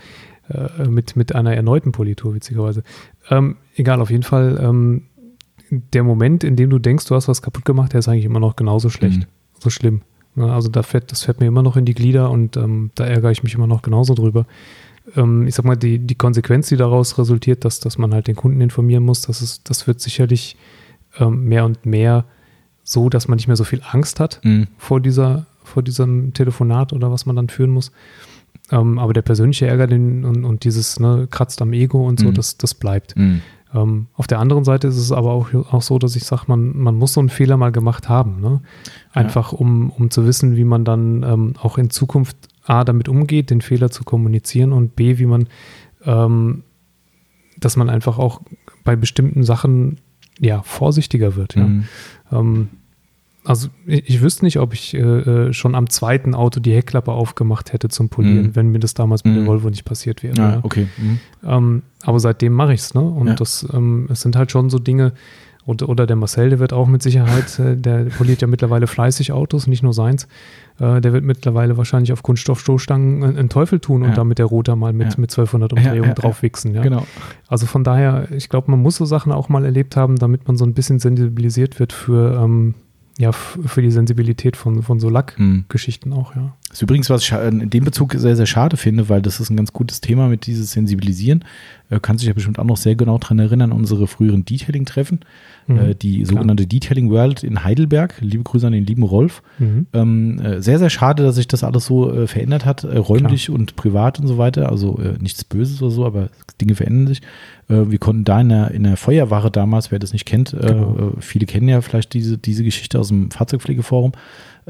äh, 0.50 0.88
mit, 0.88 1.16
mit 1.16 1.34
einer 1.34 1.54
erneuten 1.54 1.92
Politur, 1.92 2.34
witzigerweise. 2.34 2.82
Ähm, 3.30 3.56
egal, 3.76 4.00
auf 4.00 4.10
jeden 4.10 4.22
Fall, 4.22 4.58
ähm, 4.62 5.02
der 5.70 6.02
Moment, 6.02 6.42
in 6.44 6.56
dem 6.56 6.70
du 6.70 6.78
denkst, 6.78 7.06
du 7.06 7.14
hast 7.14 7.28
was 7.28 7.42
kaputt 7.42 7.64
gemacht, 7.64 7.92
der 7.92 8.00
ist 8.00 8.08
eigentlich 8.08 8.24
immer 8.24 8.40
noch 8.40 8.56
genauso 8.56 8.88
schlecht, 8.90 9.20
Mhm. 9.20 9.26
so 9.58 9.70
schlimm. 9.70 10.02
Ne, 10.34 10.52
also 10.52 10.68
da 10.68 10.82
fährt, 10.82 11.10
das 11.12 11.24
fährt 11.24 11.40
mir 11.40 11.46
immer 11.46 11.62
noch 11.62 11.76
in 11.76 11.84
die 11.84 11.94
Glieder 11.94 12.30
und 12.30 12.56
ähm, 12.56 12.90
da 12.94 13.04
ärgere 13.04 13.30
ich 13.32 13.42
mich 13.42 13.54
immer 13.54 13.66
noch 13.66 13.82
genauso 13.82 14.14
drüber. 14.14 14.46
Ähm, 15.16 15.46
ich 15.46 15.54
sag 15.54 15.64
mal, 15.64 15.76
die, 15.76 15.98
die 15.98 16.14
Konsequenz, 16.14 16.68
die 16.68 16.76
daraus 16.76 17.18
resultiert, 17.18 17.64
dass, 17.64 17.80
dass 17.80 17.98
man 17.98 18.12
halt 18.14 18.26
den 18.28 18.36
Kunden 18.36 18.60
informieren 18.60 19.04
muss, 19.04 19.22
das, 19.22 19.42
ist, 19.42 19.68
das 19.70 19.86
wird 19.86 20.00
sicherlich 20.00 20.56
ähm, 21.18 21.44
mehr 21.44 21.64
und 21.64 21.84
mehr 21.86 22.24
so, 22.84 23.08
dass 23.08 23.28
man 23.28 23.36
nicht 23.36 23.46
mehr 23.48 23.56
so 23.56 23.64
viel 23.64 23.82
Angst 23.90 24.20
hat 24.20 24.40
Mhm. 24.44 24.68
vor 24.78 25.00
dieser, 25.00 25.46
vor 25.64 25.82
diesem 25.82 26.32
Telefonat 26.32 26.92
oder 26.92 27.10
was 27.12 27.26
man 27.26 27.36
dann 27.36 27.48
führen 27.48 27.70
muss. 27.70 27.92
Ähm, 28.70 28.98
aber 28.98 29.12
der 29.12 29.22
persönliche 29.22 29.66
Ärger 29.66 29.86
den, 29.86 30.24
und, 30.24 30.44
und 30.44 30.64
dieses 30.64 31.00
ne, 31.00 31.26
kratzt 31.30 31.60
am 31.62 31.72
Ego 31.72 32.06
und 32.06 32.20
so, 32.20 32.28
Mhm. 32.28 32.34
das, 32.34 32.56
das 32.56 32.74
bleibt. 32.74 33.16
Mhm. 33.16 33.40
Ähm, 33.74 34.06
auf 34.14 34.26
der 34.26 34.38
anderen 34.40 34.64
Seite 34.64 34.88
ist 34.88 34.96
es 34.96 35.12
aber 35.12 35.30
auch, 35.32 35.52
auch 35.54 35.82
so, 35.82 35.98
dass 35.98 36.16
ich 36.16 36.24
sage, 36.24 36.42
man, 36.48 36.76
man 36.76 36.96
muss 36.96 37.12
so 37.12 37.20
einen 37.20 37.28
Fehler 37.28 37.56
mal 37.56 37.70
gemacht 37.72 38.08
haben. 38.08 38.40
Ne? 38.40 38.60
Einfach 39.12 39.52
um, 39.52 39.90
um 39.90 40.10
zu 40.10 40.26
wissen, 40.26 40.56
wie 40.56 40.64
man 40.64 40.84
dann 40.84 41.22
ähm, 41.22 41.54
auch 41.60 41.78
in 41.78 41.90
Zukunft 41.90 42.36
A 42.64 42.84
damit 42.84 43.08
umgeht, 43.08 43.50
den 43.50 43.60
Fehler 43.60 43.90
zu 43.90 44.04
kommunizieren 44.04 44.72
und 44.72 44.96
B, 44.96 45.18
wie 45.18 45.26
man, 45.26 45.48
ähm, 46.04 46.62
dass 47.58 47.76
man 47.76 47.88
einfach 47.90 48.18
auch 48.18 48.40
bei 48.84 48.96
bestimmten 48.96 49.44
Sachen 49.44 49.98
ja 50.38 50.62
vorsichtiger 50.62 51.36
wird. 51.36 51.54
Ja? 51.54 51.66
Mhm. 51.66 51.84
Ähm, 52.32 52.68
also 53.44 53.68
ich, 53.86 54.20
wüsste 54.20 54.44
nicht, 54.44 54.58
ob 54.58 54.74
ich 54.74 54.94
äh, 54.94 54.98
äh, 54.98 55.52
schon 55.52 55.74
am 55.74 55.88
zweiten 55.88 56.34
Auto 56.34 56.60
die 56.60 56.74
Heckklappe 56.74 57.10
aufgemacht 57.12 57.72
hätte 57.72 57.88
zum 57.88 58.08
Polieren, 58.08 58.48
Mhm. 58.48 58.56
wenn 58.56 58.68
mir 58.68 58.80
das 58.80 58.94
damals 58.94 59.24
mit 59.24 59.32
Mhm. 59.34 59.38
dem 59.38 59.46
Volvo 59.46 59.70
nicht 59.70 59.84
passiert 59.84 60.22
wäre. 60.22 60.36
Ja, 60.36 60.50
ja. 60.52 60.60
okay. 60.62 60.86
Mhm. 60.98 61.18
Ähm, 61.44 61.82
aber 62.02 62.20
seitdem 62.20 62.52
mache 62.52 62.74
ich 62.74 62.80
es, 62.80 62.94
ne? 62.94 63.00
Und 63.00 63.28
Ja. 63.28 63.34
das, 63.34 63.66
ähm, 63.72 64.08
es 64.10 64.20
sind 64.20 64.36
halt 64.36 64.50
schon 64.50 64.68
so 64.70 64.78
Dinge, 64.78 65.12
oder, 65.66 65.88
oder 65.90 66.06
der 66.06 66.16
Marcel, 66.16 66.48
der 66.50 66.58
wird 66.58 66.72
auch 66.72 66.86
mit 66.88 67.02
Sicherheit, 67.02 67.58
äh, 67.58 67.76
der 67.76 68.04
poliert 68.06 68.40
ja 68.40 68.48
mittlerweile 68.48 68.86
fleißig 68.86 69.30
Autos, 69.32 69.66
nicht 69.66 69.82
nur 69.82 69.92
seins. 69.92 70.26
Äh, 70.78 71.00
der 71.02 71.12
wird 71.12 71.22
mittlerweile 71.22 71.76
wahrscheinlich 71.76 72.12
auf 72.12 72.22
Kunststoffstoßstangen 72.22 73.22
einen, 73.22 73.48
Teufel 73.50 73.78
tun 73.78 74.02
und 74.02 74.08
Ja. 74.10 74.14
da 74.16 74.24
mit 74.24 74.38
der 74.38 74.46
Rotor 74.46 74.76
mal 74.76 74.92
mit, 74.94 75.18
mit 75.18 75.30
1200 75.30 75.72
Ja, 75.72 75.76
Umdrehungen 75.78 76.02
ja, 76.02 76.08
ja. 76.08 76.14
drauf 76.14 76.42
wichsen. 76.42 76.74
Ja? 76.74 76.82
Genau. 76.82 77.06
Also 77.46 77.66
von 77.66 77.84
daher, 77.84 78.28
ich 78.32 78.48
glaube, 78.48 78.70
man 78.70 78.80
muss 78.80 78.96
so 78.96 79.04
Sachen 79.04 79.32
auch 79.32 79.48
mal 79.48 79.64
erlebt 79.64 79.96
haben, 79.96 80.16
damit 80.16 80.46
man 80.48 80.56
so 80.56 80.64
ein 80.64 80.72
bisschen 80.74 80.98
sensibilisiert 80.98 81.78
wird 81.78 81.92
für, 81.92 82.40
ähm, 82.42 82.74
ja, 83.20 83.32
für 83.32 83.82
die 83.82 83.90
Sensibilität 83.90 84.56
von, 84.56 84.82
von 84.82 84.98
so 84.98 85.10
Lackgeschichten 85.10 86.10
Mhm. 86.12 86.18
auch, 86.18 86.34
ja. 86.34 86.56
Das 86.70 86.78
ist 86.78 86.82
übrigens, 86.82 87.10
was 87.10 87.22
ich 87.22 87.32
in 87.32 87.68
dem 87.68 87.82
Bezug 87.84 88.14
sehr, 88.16 88.36
sehr 88.36 88.46
schade 88.46 88.76
finde, 88.76 89.08
weil 89.08 89.22
das 89.22 89.40
ist 89.40 89.50
ein 89.50 89.56
ganz 89.56 89.72
gutes 89.72 90.00
Thema 90.00 90.28
mit 90.28 90.46
dieses 90.46 90.70
Sensibilisieren. 90.70 91.44
Äh, 91.90 91.98
kannst 92.00 92.22
dich 92.22 92.28
ja 92.28 92.32
bestimmt 92.32 92.60
auch 92.60 92.64
noch 92.64 92.76
sehr 92.76 92.94
genau 92.94 93.18
dran 93.18 93.40
erinnern, 93.40 93.72
unsere 93.72 94.06
früheren 94.06 94.44
Detailing-Treffen. 94.44 95.18
Mhm. 95.66 95.76
Äh, 95.76 95.94
die 95.96 96.24
sogenannte 96.24 96.68
Detailing 96.68 97.10
World 97.10 97.42
in 97.42 97.64
Heidelberg. 97.64 98.14
Liebe 98.20 98.44
Grüße 98.44 98.68
an 98.68 98.72
den 98.72 98.86
lieben 98.86 99.02
Rolf. 99.02 99.42
Mhm. 99.58 99.86
Ähm, 99.92 100.38
äh, 100.38 100.62
sehr, 100.62 100.78
sehr 100.78 100.90
schade, 100.90 101.24
dass 101.24 101.34
sich 101.34 101.48
das 101.48 101.64
alles 101.64 101.86
so 101.86 102.12
äh, 102.12 102.28
verändert 102.28 102.64
hat, 102.64 102.84
äh, 102.84 102.96
räumlich 102.98 103.50
und 103.50 103.74
privat 103.74 104.20
und 104.20 104.28
so 104.28 104.38
weiter. 104.38 104.68
Also 104.68 104.96
äh, 105.00 105.20
nichts 105.20 105.42
Böses 105.42 105.82
oder 105.82 105.90
so, 105.90 106.06
aber 106.06 106.28
Dinge 106.60 106.76
verändern 106.76 107.08
sich. 107.08 107.20
Wir 107.72 107.98
konnten 107.98 108.24
da 108.24 108.40
in 108.40 108.48
der, 108.48 108.72
in 108.72 108.82
der 108.82 108.96
Feuerwache 108.96 109.48
damals, 109.48 109.92
wer 109.92 110.00
das 110.00 110.12
nicht 110.12 110.24
kennt, 110.26 110.56
Genau. 110.60 111.12
viele 111.20 111.46
kennen 111.46 111.68
ja 111.68 111.80
vielleicht 111.80 112.14
diese, 112.14 112.36
diese 112.36 112.64
Geschichte 112.64 112.98
aus 112.98 113.08
dem 113.08 113.30
Fahrzeugpflegeforum. 113.30 114.10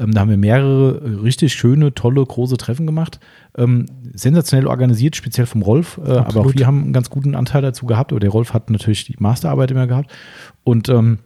Ähm, 0.01 0.11
da 0.11 0.21
haben 0.21 0.29
wir 0.29 0.37
mehrere 0.37 1.23
richtig 1.23 1.53
schöne, 1.53 1.93
tolle, 1.93 2.25
große 2.25 2.57
Treffen 2.57 2.87
gemacht. 2.87 3.19
Ähm, 3.55 3.85
sensationell 4.13 4.67
organisiert, 4.67 5.15
speziell 5.15 5.45
vom 5.45 5.61
Rolf. 5.61 5.99
Äh, 6.03 6.11
aber 6.11 6.41
auch 6.41 6.53
wir 6.53 6.65
haben 6.65 6.83
einen 6.83 6.93
ganz 6.93 7.09
guten 7.09 7.35
Anteil 7.35 7.61
dazu 7.61 7.85
gehabt. 7.85 8.11
Aber 8.11 8.19
der 8.19 8.31
Rolf 8.31 8.53
hat 8.53 8.69
natürlich 8.69 9.05
die 9.05 9.15
Masterarbeit 9.19 9.71
immer 9.71 9.87
gehabt. 9.87 10.11
Und 10.63 10.89
ähm, 10.89 11.19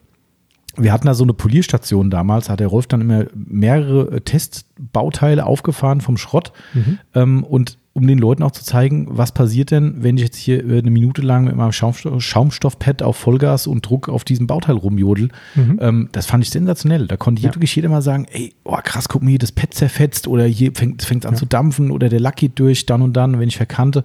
wir 0.78 0.92
hatten 0.92 1.08
da 1.08 1.14
so 1.14 1.24
eine 1.24 1.34
Polierstation 1.34 2.10
damals, 2.10 2.50
hat 2.50 2.60
der 2.60 2.68
Rolf 2.68 2.88
dann 2.88 3.02
immer 3.02 3.26
mehrere 3.34 4.18
äh, 4.18 4.22
Testbauteile 4.22 5.46
aufgefahren 5.46 6.02
vom 6.02 6.18
Schrott. 6.18 6.52
Mhm. 6.74 7.00
Ähm, 7.14 7.44
und 7.44 7.78
um 7.98 8.06
den 8.08 8.18
Leuten 8.20 8.44
auch 8.44 8.52
zu 8.52 8.62
zeigen, 8.62 9.08
was 9.10 9.32
passiert 9.32 9.72
denn, 9.72 10.04
wenn 10.04 10.18
ich 10.18 10.24
jetzt 10.24 10.36
hier 10.36 10.66
äh, 10.70 10.80
eine 10.80 10.92
Minute 10.92 11.22
lang 11.22 11.46
mit 11.46 11.56
meinem 11.56 11.72
Schaumstoff, 11.72 12.22
Schaumstoffpad 12.22 13.02
auf 13.02 13.16
Vollgas 13.16 13.68
und 13.68 13.88
Druck 13.88 14.10
auf 14.10 14.26
diesem 14.26 14.48
Bauteil 14.48 14.76
rumjodel. 14.76 15.30
Mhm. 15.56 15.80
Ähm, 15.82 16.10
das 16.12 16.26
fand 16.26 16.44
ich 16.44 16.50
sensationell. 16.50 17.08
Da 17.08 17.16
konnte 17.16 17.42
Ja. 17.42 17.56
wirklich 17.56 17.74
jeder 17.74 17.88
mal 17.88 18.02
sagen, 18.02 18.28
ey, 18.32 18.54
oh 18.66 18.78
krass, 18.84 19.08
guck 19.08 19.22
mal 19.24 19.30
hier, 19.30 19.40
das 19.40 19.54
Pad 19.54 19.74
zerfetzt 19.74 20.28
oder 20.28 20.44
hier 20.44 20.74
fängt 20.76 21.02
es 21.02 21.10
an 21.26 21.34
Ja. 21.34 21.40
zu 21.40 21.46
dampfen 21.46 21.90
oder 21.90 22.10
der 22.10 22.20
Lack 22.20 22.36
geht 22.36 22.60
durch, 22.60 22.86
dann 22.86 23.02
und 23.02 23.14
dann, 23.14 23.40
wenn 23.40 23.48
ich 23.48 23.56
verkannte. 23.56 24.04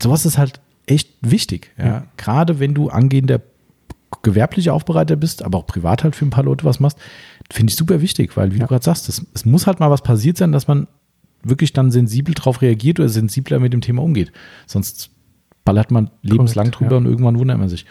Sowas 0.00 0.24
ist 0.24 0.38
halt 0.38 0.60
echt 0.86 1.10
wichtig. 1.20 1.72
Ja? 1.76 1.86
Ja. 1.86 2.04
Gerade 2.18 2.60
wenn 2.60 2.72
du 2.72 2.88
angehender 2.88 3.40
gewerblicher 4.22 4.72
Aufbereiter 4.74 5.16
bist, 5.16 5.42
aber 5.42 5.58
auch 5.58 5.66
privat 5.66 6.02
halt 6.04 6.16
für 6.16 6.24
ein 6.24 6.30
paar 6.30 6.44
Leute 6.44 6.64
was 6.64 6.80
machst, 6.80 6.98
finde 7.50 7.70
ich 7.72 7.76
super 7.76 8.00
wichtig, 8.00 8.36
weil 8.36 8.54
wie 8.54 8.58
du 8.58 8.66
gerade 8.66 8.84
sagst, 8.84 9.08
es, 9.08 9.24
es 9.34 9.44
muss 9.44 9.66
halt 9.66 9.80
mal 9.80 9.90
was 9.90 10.02
passiert 10.02 10.36
sein, 10.36 10.52
dass 10.52 10.66
man 10.68 10.86
wirklich 11.42 11.72
dann 11.72 11.90
sensibel 11.90 12.34
drauf 12.34 12.62
reagiert 12.62 12.98
oder 13.00 13.08
sensibler 13.08 13.58
mit 13.60 13.72
dem 13.72 13.80
Thema 13.80 14.02
umgeht. 14.02 14.32
Sonst 14.66 15.10
ballert 15.64 15.90
man 15.90 16.10
lebenslang 16.22 16.70
drüber 16.70 16.92
ja. 16.92 16.96
und 16.98 17.06
irgendwann 17.06 17.38
wundert 17.38 17.58
man 17.58 17.68
sich. 17.68 17.86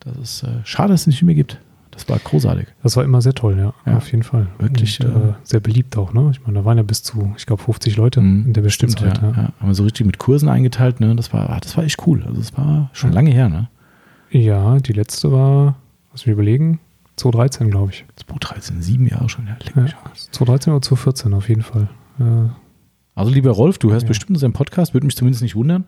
Das 0.00 0.16
ist 0.16 0.42
äh, 0.42 0.60
schade, 0.64 0.92
dass 0.92 1.02
es 1.02 1.06
nicht 1.06 1.22
mehr 1.22 1.34
gibt. 1.34 1.60
Das 1.92 2.08
war 2.08 2.18
großartig. 2.18 2.66
Das 2.82 2.96
war 2.96 3.04
immer 3.04 3.20
sehr 3.20 3.34
toll, 3.34 3.56
ja, 3.58 3.74
Ja. 3.86 3.98
auf 3.98 4.10
jeden 4.10 4.22
Fall. 4.22 4.46
Wirklich, 4.58 4.98
Und, 5.04 5.10
äh, 5.10 5.28
äh, 5.28 5.32
sehr 5.42 5.60
beliebt 5.60 5.96
auch, 5.98 6.12
ne? 6.14 6.30
Ich 6.32 6.40
meine, 6.42 6.58
da 6.58 6.64
waren 6.64 6.78
ja 6.78 6.82
bis 6.82 7.02
zu, 7.02 7.34
ich 7.36 7.44
glaube, 7.44 7.62
50 7.62 7.96
Leute 7.96 8.20
Mhm, 8.22 8.46
in 8.46 8.52
der 8.54 8.66
Stimmt, 8.70 8.92
bestimmten 8.98 9.24
ja. 9.36 9.52
Ja. 9.60 9.66
wir 9.66 9.74
so 9.74 9.84
richtig 9.84 10.06
mit 10.06 10.16
Kursen 10.18 10.48
eingeteilt, 10.48 11.00
ne? 11.00 11.14
Das 11.14 11.32
war, 11.34 11.50
ah, 11.50 11.60
das 11.60 11.76
war 11.76 11.84
echt 11.84 12.04
cool. 12.06 12.22
Also 12.26 12.38
das 12.40 12.56
war 12.56 12.88
schon 12.94 13.12
lange 13.12 13.30
her, 13.30 13.48
ne? 13.50 13.68
Ja. 14.30 14.78
die 14.78 14.94
letzte 14.94 15.30
war, 15.30 15.76
lass 16.12 16.24
mich 16.26 16.32
überlegen, 16.32 16.80
2013, 17.16 17.70
glaube 17.70 17.92
ich. 17.92 18.06
2013, 18.16 18.80
sieben 18.80 19.06
Jahre 19.06 19.28
schon, 19.28 19.46
ja. 19.46 19.56
Ja, 19.76 19.82
mich 19.82 19.94
am 19.94 20.10
2013 20.14 20.72
oder 20.72 20.82
2014 20.82 21.34
auf 21.34 21.48
jeden 21.50 21.62
Fall. 21.62 21.88
Also 23.14 23.30
lieber 23.30 23.50
Rolf, 23.50 23.78
du 23.78 23.90
hörst 23.90 24.04
Ja. 24.04 24.08
bestimmt 24.08 24.30
unseren 24.30 24.52
Podcast, 24.52 24.94
würde 24.94 25.06
mich 25.06 25.16
zumindest 25.16 25.42
nicht 25.42 25.54
wundern. 25.56 25.86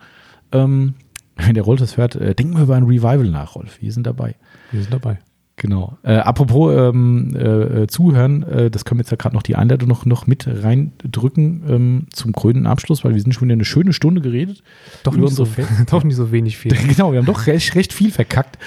Ähm, 0.53 0.95
wenn 1.37 1.55
der 1.55 1.65
Rolf 1.65 1.81
das 1.81 1.97
hört, 1.97 2.15
äh, 2.17 2.35
denken 2.35 2.57
wir 2.57 2.63
über 2.65 2.77
ein 2.77 2.85
Revival 2.85 3.29
nach, 3.31 3.55
Rolf. 3.57 3.81
Wir 3.81 3.93
sind 3.93 4.07
dabei. 4.07 4.37
wir 4.71 4.81
sind 4.83 4.93
dabei. 4.93 5.19
Genau. 5.65 5.97
Äh, 6.03 6.17
apropos 6.17 6.75
ähm, 6.77 7.35
äh, 7.35 7.87
Zuhören, 7.87 8.43
äh, 8.43 8.71
das 8.71 8.85
können 8.85 8.99
wir 8.99 9.05
jetzt 9.05 9.13
ja 9.13 9.17
gerade 9.17 9.35
noch 9.35 9.43
die 9.43 9.57
Einleitung 9.57 9.89
noch, 9.89 10.05
noch 10.05 10.27
mit 10.27 10.47
reindrücken 10.47 11.63
ähm, 11.67 12.07
zum 12.13 12.35
krönenden 12.35 12.67
Abschluss, 12.67 13.03
weil 13.03 13.15
wir 13.15 13.23
sind 13.23 13.33
schon 13.33 13.49
wieder 13.49 13.55
eine 13.55 13.65
schöne 13.65 13.95
Stunde 13.95 14.21
geredet. 14.21 14.63
Doch 15.05 15.17
nicht, 15.17 15.33
so, 15.33 15.49
doch 15.91 16.05
nicht 16.05 16.17
so 16.17 16.31
wenig 16.31 16.59
viel. 16.59 16.75
Genau, 16.95 17.13
wir 17.13 17.19
haben 17.19 17.25
doch 17.25 17.47
recht, 17.47 17.75
recht 17.77 17.95
viel 17.95 18.11
verkackt. 18.11 18.59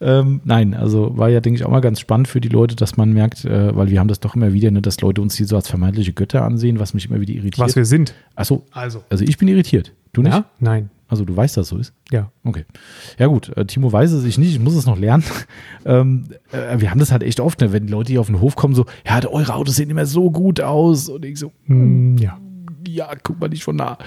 Ähm, 0.00 0.42
nein, 0.44 0.74
also 0.74 1.18
war 1.18 1.28
ja, 1.28 1.40
denke 1.40 1.58
ich, 1.58 1.66
auch 1.66 1.72
mal 1.72 1.80
ganz 1.80 1.98
spannend 1.98 2.28
für 2.28 2.40
die 2.40 2.50
Leute, 2.50 2.76
dass 2.76 2.96
man 2.96 3.12
merkt, 3.12 3.44
äh, 3.44 3.74
weil 3.74 3.90
wir 3.90 3.98
haben 3.98 4.06
das 4.06 4.20
doch 4.20 4.36
immer 4.36 4.52
wieder, 4.52 4.70
ne, 4.70 4.80
dass 4.80 5.00
Leute 5.00 5.22
uns 5.22 5.34
hier 5.34 5.46
so 5.46 5.56
als 5.56 5.68
vermeintliche 5.68 6.12
Götter 6.12 6.44
ansehen, 6.44 6.78
was 6.78 6.94
mich 6.94 7.10
immer 7.10 7.20
wieder 7.20 7.32
irritiert. 7.32 7.58
Was 7.58 7.74
wir 7.74 7.84
sind. 7.84 8.14
Achso, 8.36 8.64
Also. 8.70 9.02
also 9.10 9.24
ich 9.24 9.38
bin 9.38 9.48
irritiert. 9.48 9.92
Du 10.12 10.22
nicht? 10.22 10.32
Ja? 10.32 10.44
Nein. 10.60 10.90
Also 11.08 11.24
du 11.24 11.36
weißt, 11.36 11.56
dass 11.56 11.68
so 11.68 11.76
ist. 11.78 11.92
Ja. 12.10 12.30
Okay. 12.44 12.64
Ja 13.18 13.26
gut, 13.26 13.54
äh, 13.56 13.64
Timo 13.66 13.92
weiß 13.92 14.12
es, 14.12 14.24
ich 14.24 14.38
nicht, 14.38 14.52
ich 14.52 14.60
muss 14.60 14.74
es 14.74 14.86
noch 14.86 14.98
lernen. 14.98 15.24
ähm, 15.84 16.24
äh, 16.52 16.80
wir 16.80 16.90
haben 16.90 17.00
das 17.00 17.12
halt 17.12 17.22
echt 17.22 17.40
oft, 17.40 17.60
ne, 17.60 17.72
wenn 17.72 17.86
die 17.86 17.92
Leute 17.92 18.12
hier 18.12 18.20
auf 18.20 18.26
den 18.28 18.40
Hof 18.40 18.56
kommen, 18.56 18.74
so, 18.74 18.86
ja, 19.06 19.20
eure 19.28 19.54
Autos 19.54 19.76
sehen 19.76 19.90
immer 19.90 20.06
so 20.06 20.30
gut 20.30 20.60
aus. 20.60 21.08
Und 21.08 21.24
ich 21.24 21.38
so, 21.38 21.52
Mm, 21.66 22.16
ja. 22.18 22.38
ja, 22.88 23.08
guck 23.22 23.40
mal 23.40 23.48
nicht 23.48 23.64
von 23.64 23.76
nah. 23.76 23.98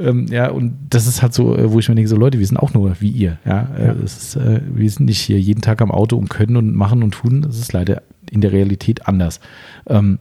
Ähm, 0.00 0.26
ja, 0.28 0.50
und 0.50 0.76
das 0.90 1.06
ist 1.06 1.22
halt 1.22 1.34
so, 1.34 1.56
äh, 1.56 1.70
wo 1.72 1.78
ich 1.78 1.88
mir 1.88 1.94
denke, 1.94 2.08
so 2.08 2.16
Leute, 2.16 2.38
wir 2.38 2.46
sind 2.46 2.56
auch 2.56 2.72
nur 2.74 3.00
wie 3.00 3.10
ihr. 3.10 3.38
Ja, 3.44 3.68
äh, 3.76 3.86
Ja. 3.86 3.92
Ist, 3.92 4.36
äh, 4.36 4.60
wir 4.74 4.90
sind 4.90 5.06
nicht 5.06 5.20
hier 5.20 5.38
jeden 5.40 5.60
Tag 5.62 5.82
am 5.82 5.90
Auto 5.90 6.16
und 6.16 6.30
können 6.30 6.56
und 6.56 6.74
machen 6.74 7.02
und 7.02 7.12
tun. 7.12 7.42
Das 7.42 7.58
ist 7.58 7.72
leider 7.72 8.02
in 8.30 8.40
der 8.40 8.52
Realität 8.52 9.06
anders. 9.06 9.40
Ähm, 9.86 10.18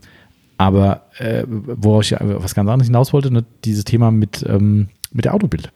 aber 0.58 1.04
äh, 1.18 1.44
wo 1.48 2.00
ich 2.00 2.12
was 2.20 2.56
ganz 2.56 2.70
anderes 2.70 2.88
hinaus 2.88 3.12
wollte, 3.14 3.32
ne, 3.32 3.44
dieses 3.66 3.84
Thema 3.84 4.12
mit, 4.12 4.46
ähm, 4.48 4.88
mit 5.12 5.26
der 5.26 5.34
Autobild. 5.34 5.72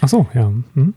Ach 0.00 0.08
so, 0.08 0.26
ja. 0.34 0.52
Mhm. 0.74 0.94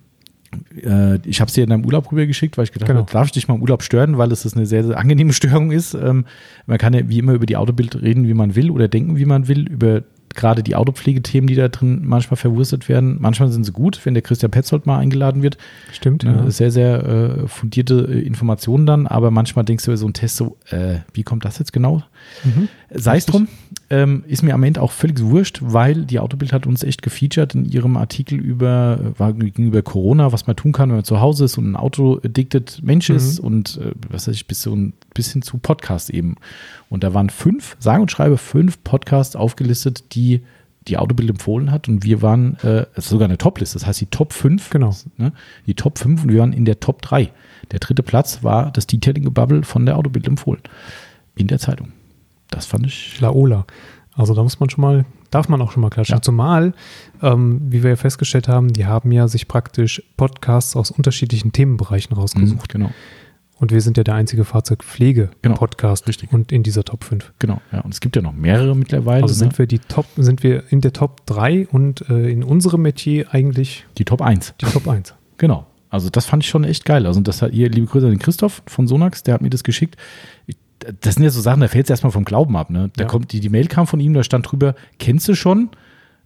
Äh, 0.82 1.18
ich 1.28 1.42
habe 1.42 1.50
es 1.50 1.54
dir 1.54 1.64
in 1.66 1.70
deinem 1.70 1.86
Urlaub 1.86 2.12
rübergeschickt, 2.12 2.58
weil 2.58 2.64
ich 2.66 2.72
gedacht 2.72 2.88
Genau. 2.88 3.02
habe, 3.02 3.12
darf 3.12 3.26
ich 3.28 3.32
dich 3.34 3.48
mal 3.48 3.56
im 3.56 3.62
Urlaub 3.62 3.84
stören, 3.84 4.18
weil 4.18 4.32
es 4.32 4.56
eine 4.56 4.66
sehr, 4.66 4.84
sehr 4.84 4.98
angenehme 4.98 5.34
Störung 5.34 5.72
ist. 5.72 5.94
Ähm, 5.94 6.26
man 6.66 6.78
kann 6.78 6.94
ja 6.94 7.08
wie 7.10 7.20
immer 7.20 7.34
über 7.34 7.46
die 7.46 7.58
Autobild 7.58 8.02
reden, 8.02 8.28
wie 8.28 8.34
man 8.34 8.56
will 8.56 8.72
oder 8.72 8.88
denken, 8.88 9.18
wie 9.18 9.26
man 9.26 9.48
will. 9.48 9.68
Über 9.68 10.04
gerade 10.34 10.64
die 10.64 10.76
Autopflegethemen, 10.76 11.48
die 11.48 11.56
da 11.56 11.68
drin 11.70 12.02
manchmal 12.04 12.38
verwurstet 12.38 12.90
werden. 12.90 13.18
Manchmal 13.20 13.50
sind 13.52 13.64
sie 13.64 13.72
gut, 13.72 14.00
wenn 14.06 14.14
der 14.14 14.24
Christian 14.24 14.52
Petzold 14.52 14.86
mal 14.86 14.98
eingeladen 15.00 15.42
wird. 15.44 15.58
Stimmt, 15.94 16.24
Ne, 16.24 16.34
ja. 16.46 16.52
Sehr, 16.52 16.72
sehr 16.72 17.04
äh, 17.44 17.48
fundierte 17.48 18.08
äh, 18.10 18.20
Informationen 18.22 18.86
dann, 18.86 19.08
aber 19.08 19.32
manchmal 19.32 19.64
denkst 19.66 19.86
du 19.86 19.92
über 19.92 19.98
so 19.98 20.06
einen 20.06 20.14
Test 20.14 20.36
so, 20.38 20.58
äh, 20.70 20.98
wie 21.14 21.24
kommt 21.24 21.46
das 21.46 21.60
jetzt 21.60 21.72
genau? 21.72 22.04
Mhm. 22.44 22.68
Sei 22.94 23.18
es 23.18 23.26
drum, 23.26 23.48
ähm, 23.90 24.24
ist 24.28 24.42
mir 24.44 24.54
am 24.54 24.64
Ende 24.64 24.82
auch 24.82 24.92
völlig 24.92 25.22
wurscht, 25.22 25.60
weil 25.62 26.06
die 26.06 26.20
Autobild 26.20 26.52
hat 26.54 26.66
uns 26.68 26.84
echt 26.84 27.02
gefeatured 27.02 27.56
in 27.56 27.66
ihrem 27.66 27.96
Artikel 27.98 28.38
über, 28.40 29.00
äh, 29.16 29.20
war 29.20 29.34
gegenüber 29.34 29.82
Corona, 29.84 30.32
was 30.32 30.48
man 30.48 30.56
tun 30.56 30.72
kann, 30.72 30.90
wenn 30.90 30.98
man 30.98 31.06
zu 31.06 31.22
Hause 31.22 31.46
ist 31.46 31.58
und 31.58 31.72
ein 31.72 31.76
Auto-addicted 31.76 32.82
Mensch 32.84 33.10
Mhm. 33.10 33.16
ist 33.16 33.40
und 33.40 33.78
äh, 33.78 33.92
was 34.10 34.28
weiß 34.28 34.36
ich, 34.36 34.48
bis, 34.48 34.62
so 34.62 34.76
ein 34.76 34.94
bisschen 35.16 35.42
zu 35.42 35.58
Podcast 35.58 36.12
eben. 36.12 36.36
Und 36.90 37.04
da 37.04 37.16
waren 37.16 37.32
fünf, 37.32 37.76
sage 37.80 38.02
und 38.04 38.12
schreibe, 38.12 38.38
fünf 38.38 38.84
Podcasts 38.84 39.36
aufgelistet, 39.36 40.14
die 40.14 40.42
die 40.88 40.98
Autobild 40.98 41.32
empfohlen 41.32 41.72
hat 41.72 41.90
und 41.90 42.04
wir 42.04 42.22
waren, 42.22 42.58
äh, 42.62 42.86
es 42.94 43.06
ist 43.06 43.10
sogar 43.10 43.28
eine 43.28 43.40
Top-Liste, 43.40 43.80
das 43.80 43.88
heißt 43.88 44.02
die 44.02 44.06
Top 44.06 44.34
5, 44.34 44.70
Genau. 44.70 44.96
ne, 45.18 45.32
die 45.66 45.74
Top 45.74 45.98
5 45.98 46.22
und 46.24 46.30
wir 46.32 46.42
waren 46.42 46.54
in 46.54 46.64
der 46.64 46.80
Top 46.80 47.02
3. 47.02 47.32
Der 47.72 47.80
dritte 47.80 48.04
Platz 48.04 48.44
war 48.44 48.70
das 48.72 48.86
Detailing 48.86 49.34
Bubble 49.34 49.64
von 49.64 49.88
der 49.88 49.98
Autobild 49.98 50.28
empfohlen. 50.28 50.62
In 51.36 51.48
der 51.48 51.58
Zeitung. 51.58 51.92
Das 52.52 52.68
fand 52.68 52.86
ich 52.86 53.20
Laola. 53.20 53.66
Also 54.14 54.36
da 54.36 54.44
muss 54.44 54.60
man 54.60 54.70
schon 54.70 54.84
mal, 54.84 55.06
darf 55.32 55.50
man 55.50 55.60
auch 55.62 55.72
schon 55.72 55.82
mal 55.82 55.90
klatschen. 55.90 56.18
Ja. 56.18 56.22
Zumal, 56.22 56.74
ähm, 57.24 57.62
wie 57.68 57.82
wir 57.82 57.90
ja 57.90 57.96
festgestellt 57.96 58.48
haben, 58.48 58.72
die 58.72 58.86
haben 58.86 59.12
ja 59.12 59.28
sich 59.28 59.48
praktisch 59.48 60.04
Podcasts 60.18 60.76
aus 60.76 60.92
unterschiedlichen 60.92 61.52
Themenbereichen 61.52 62.16
rausgesucht. 62.16 62.70
Genau, 62.70 62.92
Und 63.58 63.72
wir 63.72 63.80
sind 63.82 63.96
ja 63.98 64.04
der 64.04 64.16
einzige 64.16 64.44
Fahrzeugpflege-Podcast 64.44 66.04
Genau, 66.04 66.10
richtig. 66.10 66.34
und 66.34 66.52
in 66.52 66.64
dieser 66.64 66.84
Top 66.84 67.04
5. 67.04 67.34
genau. 67.40 67.62
Ja, 67.72 67.82
und 67.82 67.94
es 67.94 68.02
gibt 68.02 68.16
ja 68.16 68.22
noch 68.22 68.34
mehrere 68.34 68.76
mittlerweile. 68.76 69.24
Also 69.24 69.34
sind 69.34 69.54
ne? 69.54 69.60
wir 69.60 69.68
die 69.68 69.80
Top, 69.80 70.06
sind 70.18 70.44
wir 70.44 70.64
in 70.72 70.82
der 70.82 70.94
Top 70.94 71.26
3 71.26 71.68
und 71.72 72.10
äh, 72.10 72.30
in 72.30 72.44
unserem 72.44 72.82
Metier 72.82 73.34
eigentlich 73.34 73.86
die 73.98 74.06
Top 74.06 74.22
1. 74.22 74.56
die 74.62 74.66
Top 74.66 74.88
1. 74.88 75.14
Genau. 75.38 75.66
Also 75.90 76.10
das 76.10 76.26
fand 76.26 76.44
ich 76.44 76.50
schon 76.50 76.64
echt 76.64 76.86
geil. 76.86 77.06
Also 77.06 77.20
das 77.20 77.42
hat 77.42 77.52
ihr, 77.52 77.70
liebe 77.70 77.88
Grüße 77.88 78.06
an 78.06 78.12
den 78.14 78.20
Christoph 78.20 78.62
von 78.68 78.88
Sonax, 78.88 79.24
der 79.24 79.34
hat 79.34 79.42
mir 79.42 79.50
das 79.50 79.64
geschickt. 79.66 79.98
Das 81.02 81.16
sind 81.16 81.24
ja 81.24 81.30
so 81.30 81.42
Sachen, 81.42 81.60
da 81.62 81.68
fällt 81.68 81.86
es 81.86 81.90
erstmal 81.90 82.12
vom 82.12 82.24
Glauben 82.24 82.56
ab. 82.56 82.70
Ne? 82.70 82.90
Da 82.96 83.04
Ja. 83.04 83.08
kommt 83.10 83.34
die, 83.34 83.42
die 83.42 83.50
Mail 83.50 83.68
kam 83.68 83.86
von 83.86 84.00
ihm, 84.00 84.14
da 84.14 84.24
stand 84.24 84.50
drüber, 84.50 84.76
kennst 84.98 85.28
du 85.28 85.36
schon? 85.36 85.70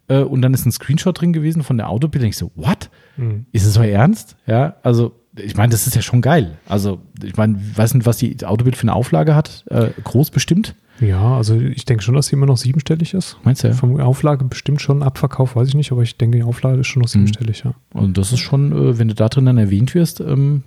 Äh, 0.08 0.20
und 0.20 0.42
dann 0.42 0.54
ist 0.54 0.64
ein 0.64 0.70
Screenshot 0.72 1.20
drin 1.20 1.32
gewesen 1.32 1.62
von 1.64 1.76
der 1.76 1.88
Autobild. 1.88 2.24
Ich 2.24 2.36
so, 2.36 2.52
what? 2.54 2.88
Mhm. 3.16 3.46
Ist 3.52 3.64
es 3.66 3.74
so 3.74 3.82
ernst? 3.82 4.36
Ja, 4.46 4.76
also 4.84 5.12
ich 5.36 5.56
meine, 5.56 5.70
das 5.70 5.86
ist 5.86 5.94
ja 5.96 6.02
schon 6.02 6.22
geil. 6.22 6.58
Also 6.66 7.00
ich 7.22 7.36
meine, 7.36 7.58
weiß 7.76 7.94
nicht, 7.94 8.06
was 8.06 8.16
die 8.18 8.44
Autobild 8.44 8.76
für 8.76 8.82
eine 8.82 8.94
Auflage 8.94 9.34
hat. 9.34 9.64
Äh, 9.70 9.90
groß 10.02 10.30
bestimmt. 10.30 10.74
Ja, 11.00 11.36
also 11.36 11.54
ich 11.56 11.84
denke 11.86 12.02
schon, 12.02 12.14
dass 12.14 12.26
sie 12.26 12.34
immer 12.36 12.46
noch 12.46 12.58
siebenstellig 12.58 13.14
ist. 13.14 13.38
Meinst 13.44 13.64
du 13.64 13.68
ja? 13.68 13.74
Vom 13.74 13.98
Auflage 14.00 14.44
bestimmt 14.44 14.82
schon 14.82 15.02
Abverkauf, 15.02 15.56
weiß 15.56 15.68
ich 15.68 15.74
nicht, 15.74 15.92
aber 15.92 16.02
ich 16.02 16.16
denke, 16.18 16.36
die 16.38 16.42
Auflage 16.44 16.80
ist 16.80 16.88
schon 16.88 17.00
noch 17.00 17.08
Mhm. 17.08 17.12
siebenstellig, 17.12 17.62
ja. 17.64 17.74
Und 17.94 18.18
das 18.18 18.32
ist 18.32 18.40
schon, 18.40 18.72
äh, 18.72 18.98
wenn 18.98 19.08
du 19.08 19.14
da 19.14 19.28
drin 19.28 19.46
dann 19.46 19.56
erwähnt 19.56 19.94
wirst, 19.94 20.20
ähm, 20.20 20.62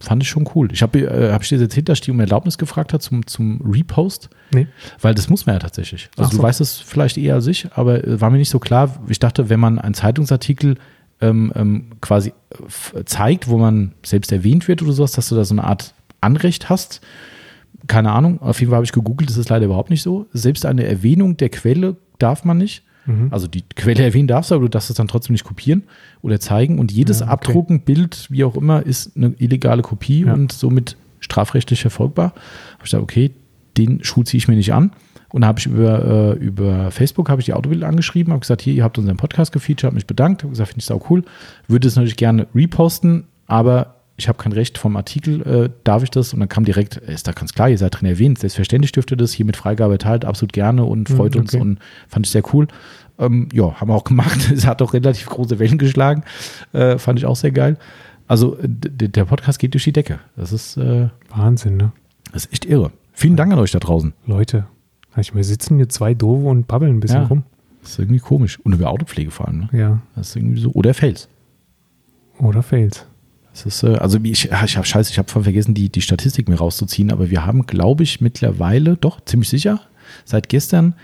fand 0.00 0.22
ich 0.22 0.28
schon 0.28 0.48
cool. 0.54 0.68
Ich 0.72 0.82
habe 0.82 0.98
äh, 1.00 1.32
hab 1.32 1.42
ich 1.42 1.48
dir 1.50 1.56
jetzt 1.56 1.62
erzählt, 1.70 1.88
dass 1.88 2.00
die 2.00 2.10
um 2.10 2.18
Erlaubnis 2.20 2.56
gefragt 2.58 2.92
hat 2.92 3.02
zum, 3.02 3.26
zum 3.26 3.60
Repost, 3.64 4.30
Nee. 4.54 4.66
weil 5.00 5.14
das 5.14 5.28
muss 5.28 5.44
man 5.46 5.54
ja 5.56 5.58
tatsächlich. 5.60 6.08
Also 6.16 6.30
so. 6.32 6.36
du 6.38 6.42
weißt 6.42 6.60
es 6.60 6.78
vielleicht 6.78 7.16
eher 7.18 7.34
als 7.34 7.46
ich, 7.46 7.68
aber 7.74 8.04
äh, 8.04 8.20
war 8.20 8.30
mir 8.30 8.38
nicht 8.38 8.50
so 8.50 8.58
klar. 8.58 8.98
Ich 9.08 9.18
dachte, 9.20 9.48
wenn 9.48 9.60
man 9.60 9.78
einen 9.78 9.94
Zeitungsartikel 9.94 10.76
ähm, 11.20 11.52
ähm, 11.56 11.84
quasi 12.00 12.32
äh, 12.94 13.04
zeigt, 13.04 13.48
wo 13.48 13.58
man 13.58 13.92
selbst 14.04 14.30
erwähnt 14.32 14.68
wird 14.68 14.82
oder 14.82 14.92
sowas, 14.92 15.12
dass 15.12 15.28
du 15.28 15.34
da 15.34 15.44
so 15.44 15.54
eine 15.54 15.64
Art 15.64 15.94
Anrecht 16.20 16.68
hast. 16.70 17.00
Keine 17.86 18.12
Ahnung, 18.12 18.40
auf 18.42 18.60
jeden 18.60 18.70
Fall 18.70 18.76
habe 18.76 18.84
ich 18.84 18.92
gegoogelt, 18.92 19.30
das 19.30 19.36
ist 19.36 19.48
leider 19.48 19.66
überhaupt 19.66 19.90
nicht 19.90 20.02
so. 20.02 20.26
Selbst 20.32 20.66
eine 20.66 20.84
Erwähnung 20.84 21.36
der 21.36 21.48
Quelle 21.48 21.96
darf 22.18 22.44
man 22.44 22.58
nicht. 22.58 22.82
Mhm. 23.06 23.28
Also 23.30 23.46
die 23.46 23.62
Quelle 23.76 24.02
erwähnen 24.04 24.28
darfst 24.28 24.50
du, 24.50 24.54
aber 24.56 24.64
du 24.64 24.68
darfst 24.70 24.90
es 24.90 24.96
dann 24.96 25.08
trotzdem 25.08 25.32
nicht 25.34 25.44
kopieren 25.44 25.84
oder 26.20 26.38
zeigen. 26.40 26.78
Und 26.78 26.92
jedes 26.92 27.20
Ja, 27.20 27.26
okay. 27.26 27.32
Abdrucken, 27.32 27.80
Bild, 27.80 28.26
wie 28.30 28.44
auch 28.44 28.56
immer, 28.56 28.84
ist 28.84 29.16
eine 29.16 29.32
illegale 29.38 29.82
Kopie 29.82 30.24
Ja. 30.24 30.34
und 30.34 30.52
somit 30.52 30.96
strafrechtlich 31.20 31.80
verfolgbar. 31.80 32.26
Habe 32.32 32.84
ich 32.84 32.90
gesagt, 32.90 33.02
okay, 33.02 33.30
den 33.76 34.02
Schuh 34.04 34.24
ziehe 34.24 34.38
ich 34.38 34.48
mir 34.48 34.56
nicht 34.56 34.72
an. 34.74 34.92
Und 35.30 35.42
da 35.42 35.48
habe 35.48 35.58
ich 35.58 35.66
über, 35.66 36.34
äh, 36.36 36.38
über 36.38 36.90
Facebook 36.90 37.28
habe 37.28 37.40
ich 37.40 37.46
die 37.46 37.52
Autobild 37.52 37.84
angeschrieben, 37.84 38.32
habe 38.32 38.40
gesagt, 38.40 38.62
hier, 38.62 38.72
ihr 38.74 38.84
habt 38.84 38.98
unseren 38.98 39.16
Podcast 39.16 39.52
gefeatured, 39.52 39.84
habe 39.84 39.94
mich 39.94 40.06
bedankt, 40.06 40.42
habe 40.42 40.50
gesagt, 40.50 40.70
finde 40.70 40.80
ich 40.80 40.86
sau 40.86 41.02
cool. 41.10 41.22
Würde 41.66 41.86
es 41.86 41.96
natürlich 41.96 42.16
gerne 42.16 42.46
reposten, 42.54 43.24
aber 43.46 43.96
ich 44.16 44.26
habe 44.26 44.38
kein 44.38 44.52
Recht 44.52 44.78
vom 44.78 44.96
Artikel, 44.96 45.42
äh, 45.42 45.70
darf 45.84 46.02
ich 46.02 46.10
das? 46.10 46.32
Und 46.34 46.40
dann 46.40 46.48
kam 46.48 46.64
direkt, 46.64 47.00
äh, 47.02 47.12
ist 47.12 47.28
da 47.28 47.32
ganz 47.32 47.52
klar, 47.54 47.68
ihr 47.68 47.78
seid 47.78 48.00
drin 48.00 48.08
erwähnt, 48.08 48.38
selbstverständlich 48.38 48.92
dürft 48.92 49.10
ihr 49.10 49.16
das 49.16 49.32
hier 49.32 49.46
mit 49.46 49.56
Freigabe 49.56 49.94
erteilt, 49.94 50.24
absolut 50.24 50.52
gerne 50.52 50.84
und 50.84 51.08
Mhm, 51.10 51.16
freut 51.16 51.36
uns 51.36 51.54
okay. 51.54 51.62
und 51.62 51.78
fand 52.08 52.26
ich 52.26 52.32
sehr 52.32 52.42
cool. 52.52 52.66
Ähm, 53.18 53.48
ja, 53.52 53.80
haben 53.80 53.88
wir 53.88 53.94
auch 53.94 54.04
gemacht. 54.04 54.50
Es 54.52 54.66
hat 54.66 54.80
auch 54.82 54.92
relativ 54.92 55.26
große 55.26 55.58
Wellen 55.58 55.78
geschlagen. 55.78 56.24
Äh, 56.72 56.98
fand 56.98 57.18
ich 57.18 57.26
auch 57.26 57.36
sehr 57.36 57.52
geil. 57.52 57.76
Also 58.26 58.58
der 58.62 59.24
Podcast 59.24 59.58
geht 59.58 59.74
durch 59.74 59.84
die 59.84 59.92
Decke. 59.92 60.18
Das 60.36 60.52
ist, 60.52 60.76
äh, 60.76 61.08
Wahnsinn, 61.34 61.76
ne? 61.76 61.92
das 62.32 62.44
ist 62.44 62.52
echt 62.52 62.64
irre. 62.66 62.92
Vielen 63.12 63.36
Dank 63.36 63.52
an 63.52 63.58
euch 63.58 63.70
da 63.72 63.78
draußen. 63.78 64.12
Leute, 64.26 64.66
ich 65.16 65.34
wir 65.34 65.44
sitzen 65.44 65.76
hier 65.76 65.88
zwei 65.88 66.14
Doofe 66.14 66.46
und 66.46 66.68
babbeln 66.68 66.96
ein 66.96 67.00
bisschen 67.00 67.22
Ja. 67.22 67.26
rum. 67.26 67.42
Das 67.82 67.92
ist 67.92 67.98
irgendwie 68.00 68.18
komisch. 68.20 68.58
Und 68.60 68.72
über 68.74 68.90
Autopflege 68.90 69.30
vor 69.30 69.48
allem. 69.48 69.58
Ne? 69.60 69.68
Ja. 69.72 70.02
Das 70.14 70.30
ist 70.30 70.36
irgendwie 70.36 70.60
so. 70.60 70.70
Oder 70.72 70.94
Fails. 70.94 71.28
Oder 72.38 72.62
Fails. 72.62 73.06
Das 73.52 73.66
ist, 73.66 73.82
äh, 73.82 73.96
also 73.96 74.18
ich, 74.22 74.44
ich 74.46 74.52
habe 74.76 74.86
scheiße, 74.86 75.10
ich 75.10 75.18
habe 75.18 75.28
vergessen, 75.28 75.74
die, 75.74 75.88
die 75.88 76.02
Statistik 76.02 76.48
mir 76.48 76.56
rauszuziehen, 76.56 77.10
aber 77.10 77.30
wir 77.30 77.44
haben, 77.46 77.66
glaube 77.66 78.04
ich, 78.04 78.20
mittlerweile, 78.20 78.96
doch, 78.96 79.20
ziemlich 79.24 79.48
sicher, 79.48 79.80
seit 80.24 80.48
gestern 80.48 80.94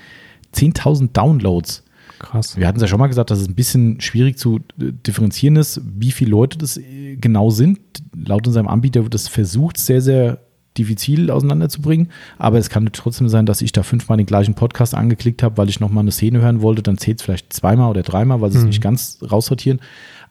10.000 0.55 1.11
Downloads. 1.13 1.83
Krass. 2.21 2.57
Wir 2.57 2.69
hatten 2.69 2.77
es 2.77 2.83
ja 2.83 2.89
schon 2.89 3.01
mal 3.01 3.09
gesagt, 3.09 3.31
dass 3.31 3.41
es 3.41 3.49
ein 3.49 3.57
bisschen 3.57 4.01
schwierig 4.01 4.39
zu 4.39 4.59
äh, 4.81 4.93
differenzieren 5.07 5.57
ist, 5.57 5.81
wie 5.85 6.13
viele 6.13 6.31
Leute 6.31 6.59
das 6.59 6.77
äh, 6.77 7.17
genau 7.17 7.51
sind. 7.51 7.81
Laut 8.15 8.47
unserem 8.47 8.69
Anbieter 8.69 9.03
wird 9.03 9.15
das 9.15 9.27
versucht, 9.27 9.77
sehr, 9.79 10.01
sehr 10.01 10.39
diffizil 10.79 11.31
auseinanderzubringen. 11.31 12.11
Aber 12.39 12.59
es 12.59 12.69
kann 12.71 12.89
trotzdem 12.93 13.29
sein, 13.29 13.47
dass 13.47 13.63
ich 13.63 13.73
da 13.73 13.83
fünfmal 13.83 14.17
den 14.19 14.27
gleichen 14.27 14.55
Podcast 14.55 14.95
angeklickt 14.95 15.43
habe, 15.43 15.57
weil 15.57 15.69
ich 15.69 15.81
nochmal 15.81 16.03
eine 16.03 16.13
Szene 16.13 16.41
hören 16.41 16.63
wollte. 16.63 16.83
Dann 16.83 16.99
zählt 16.99 17.19
es 17.21 17.25
vielleicht 17.25 17.53
zweimal 17.53 17.91
oder 17.91 18.03
dreimal, 18.03 18.41
weil 18.41 18.51
sie 18.51 18.59
es 18.59 18.65
Mhm. 18.65 18.69
nicht 18.71 18.83
ganz 18.83 19.19
raussortieren. 19.31 19.81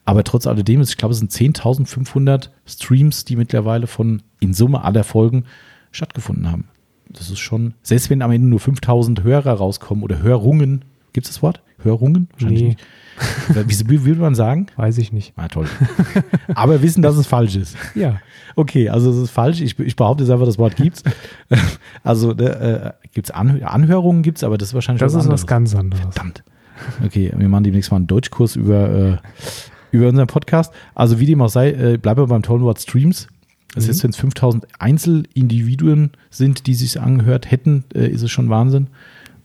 Aber 0.05 0.23
trotz 0.25 0.47
alledem, 0.47 0.81
ist, 0.81 0.89
ich 0.89 0.97
glaube, 0.97 1.13
es 1.13 1.19
sind 1.19 1.31
10.500 1.31 2.49
Streams, 2.65 3.23
die 3.25 3.35
mittlerweile 3.37 3.87
von 3.87 4.21
in 4.39 4.53
Summe 4.53 4.83
aller 4.83 5.03
Folgen 5.03 5.45
stattgefunden 5.91 6.51
haben. 6.51 6.65
Das 7.09 7.29
ist 7.29 7.39
schon, 7.39 7.75
selbst 7.83 8.09
wenn 8.09 8.21
am 8.21 8.31
Ende 8.31 8.47
nur 8.47 8.59
5000 8.59 9.23
Hörer 9.23 9.53
rauskommen 9.53 10.03
oder 10.03 10.21
Hörungen, 10.21 10.83
gibt 11.13 11.27
es 11.27 11.33
das 11.33 11.41
Wort? 11.41 11.61
Hörungen? 11.81 12.27
Wahrscheinlich 12.33 12.61
Nee. 12.61 12.67
nicht. 13.65 13.89
Wie, 13.89 14.05
würde 14.05 14.21
man 14.21 14.33
sagen? 14.35 14.67
Weiß 14.75 14.97
ich 14.97 15.11
nicht. 15.13 15.33
Ah, 15.35 15.47
toll. 15.47 15.67
Aber 16.55 16.81
wissen, 16.81 17.01
dass 17.03 17.15
es 17.15 17.27
falsch 17.27 17.55
ist. 17.55 17.75
Ja. 17.93 18.19
Okay, 18.55 18.89
also 18.89 19.11
es 19.11 19.17
ist 19.17 19.29
falsch. 19.31 19.61
Ich, 19.61 19.77
ich 19.79 19.95
behaupte 19.95 20.23
jetzt 20.23 20.31
einfach, 20.31 20.45
das 20.45 20.57
Wort 20.57 20.75
gibt's. 20.77 21.03
Also 22.03 22.33
ne, 22.33 22.95
äh, 23.03 23.07
gibt's 23.13 23.31
Anhör 23.31 23.71
Anhörungen, 23.71 24.23
gibt's, 24.23 24.43
aber 24.43 24.57
das 24.57 24.69
ist 24.69 24.73
wahrscheinlich 24.73 24.99
Das 25.01 25.13
ist 25.13 25.19
anderes. 25.21 25.41
was 25.41 25.47
ganz 25.47 25.75
anderes. 25.75 26.01
Verdammt. 26.03 26.43
Okay, 27.05 27.31
wir 27.35 27.49
machen 27.49 27.63
demnächst 27.65 27.91
mal 27.91 27.97
einen 27.97 28.07
Deutschkurs 28.07 28.55
über, 28.55 28.89
äh, 28.89 29.17
über 29.91 30.09
unseren 30.09 30.27
Podcast. 30.27 30.73
Also 30.95 31.19
wie 31.19 31.25
dem 31.27 31.41
auch 31.41 31.49
sei, 31.49 31.71
äh, 31.71 31.97
bleiben 31.97 32.21
wir 32.21 32.27
beim 32.27 32.41
tollen 32.43 32.63
Wort 32.63 32.79
Streams. 32.81 33.27
Das 33.75 33.85
Mhm. 33.85 33.89
heißt, 33.89 34.03
wenn 34.03 34.09
es 34.11 34.17
5000 34.17 34.67
Einzelindividuen 34.79 36.11
sind, 36.29 36.67
die 36.67 36.73
sich 36.73 36.99
angehört 36.99 37.49
hätten, 37.51 37.83
äh, 37.93 38.07
ist 38.07 38.21
es 38.21 38.31
schon 38.31 38.49
Wahnsinn. 38.49 38.87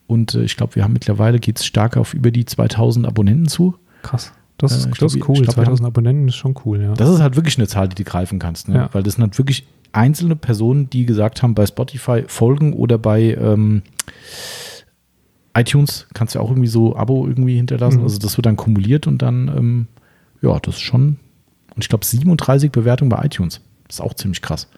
Und 0.08 0.34
äh, 0.34 0.42
ich 0.42 0.56
glaube, 0.56 0.74
wir 0.74 0.82
haben 0.82 0.92
mittlerweile, 0.92 1.38
geht 1.38 1.58
es 1.60 1.64
stark 1.66 1.96
auf 1.96 2.14
über 2.14 2.32
die 2.32 2.44
2000 2.44 3.06
Abonnenten 3.06 3.46
zu. 3.46 3.76
Krass. 4.02 4.32
Das 4.56 4.72
ist, 4.72 4.86
Äh, 4.86 4.88
das 4.88 4.98
glaub, 4.98 5.10
ist 5.10 5.16
cool. 5.28 5.34
glaub, 5.36 5.56
wir 5.56 5.64
2000 5.64 5.86
Abonnenten 5.86 6.26
ist 6.26 6.34
schon 6.36 6.54
cool, 6.64 6.82
ja. 6.82 6.94
Das 6.94 7.08
ist 7.10 7.20
halt 7.20 7.36
wirklich 7.36 7.58
eine 7.58 7.68
Zahl, 7.68 7.88
die 7.88 7.94
du 7.94 8.02
greifen 8.02 8.40
kannst. 8.40 8.68
Ne? 8.68 8.74
Ja. 8.74 8.88
Weil 8.92 9.04
das 9.04 9.14
sind 9.14 9.22
halt 9.22 9.38
wirklich 9.38 9.68
einzelne 9.92 10.34
Personen, 10.34 10.90
die 10.90 11.06
gesagt 11.06 11.42
haben, 11.42 11.54
bei 11.54 11.64
Spotify 11.66 12.24
folgen 12.26 12.72
oder 12.72 12.98
bei 12.98 13.34
ähm, 13.34 13.82
iTunes 15.54 16.06
kannst 16.14 16.34
du 16.34 16.40
auch 16.40 16.50
irgendwie 16.50 16.68
so 16.68 16.96
Abo 16.96 17.26
irgendwie 17.26 17.56
hinterlassen. 17.56 17.98
Mhm. 17.98 18.04
Also 18.04 18.18
das 18.18 18.36
wird 18.36 18.46
dann 18.46 18.56
kumuliert 18.56 19.06
und 19.06 19.22
dann, 19.22 19.48
ähm, 19.48 19.86
ja, 20.42 20.58
das 20.60 20.76
ist 20.76 20.80
schon, 20.82 21.18
und 21.74 21.82
ich 21.84 21.88
glaube 21.88 22.04
37 22.04 22.70
Bewertungen 22.70 23.08
bei 23.08 23.24
iTunes. 23.24 23.60
Das 23.86 23.96
ist 23.96 24.00
auch 24.00 24.14
ziemlich 24.14 24.42
krass. 24.42 24.68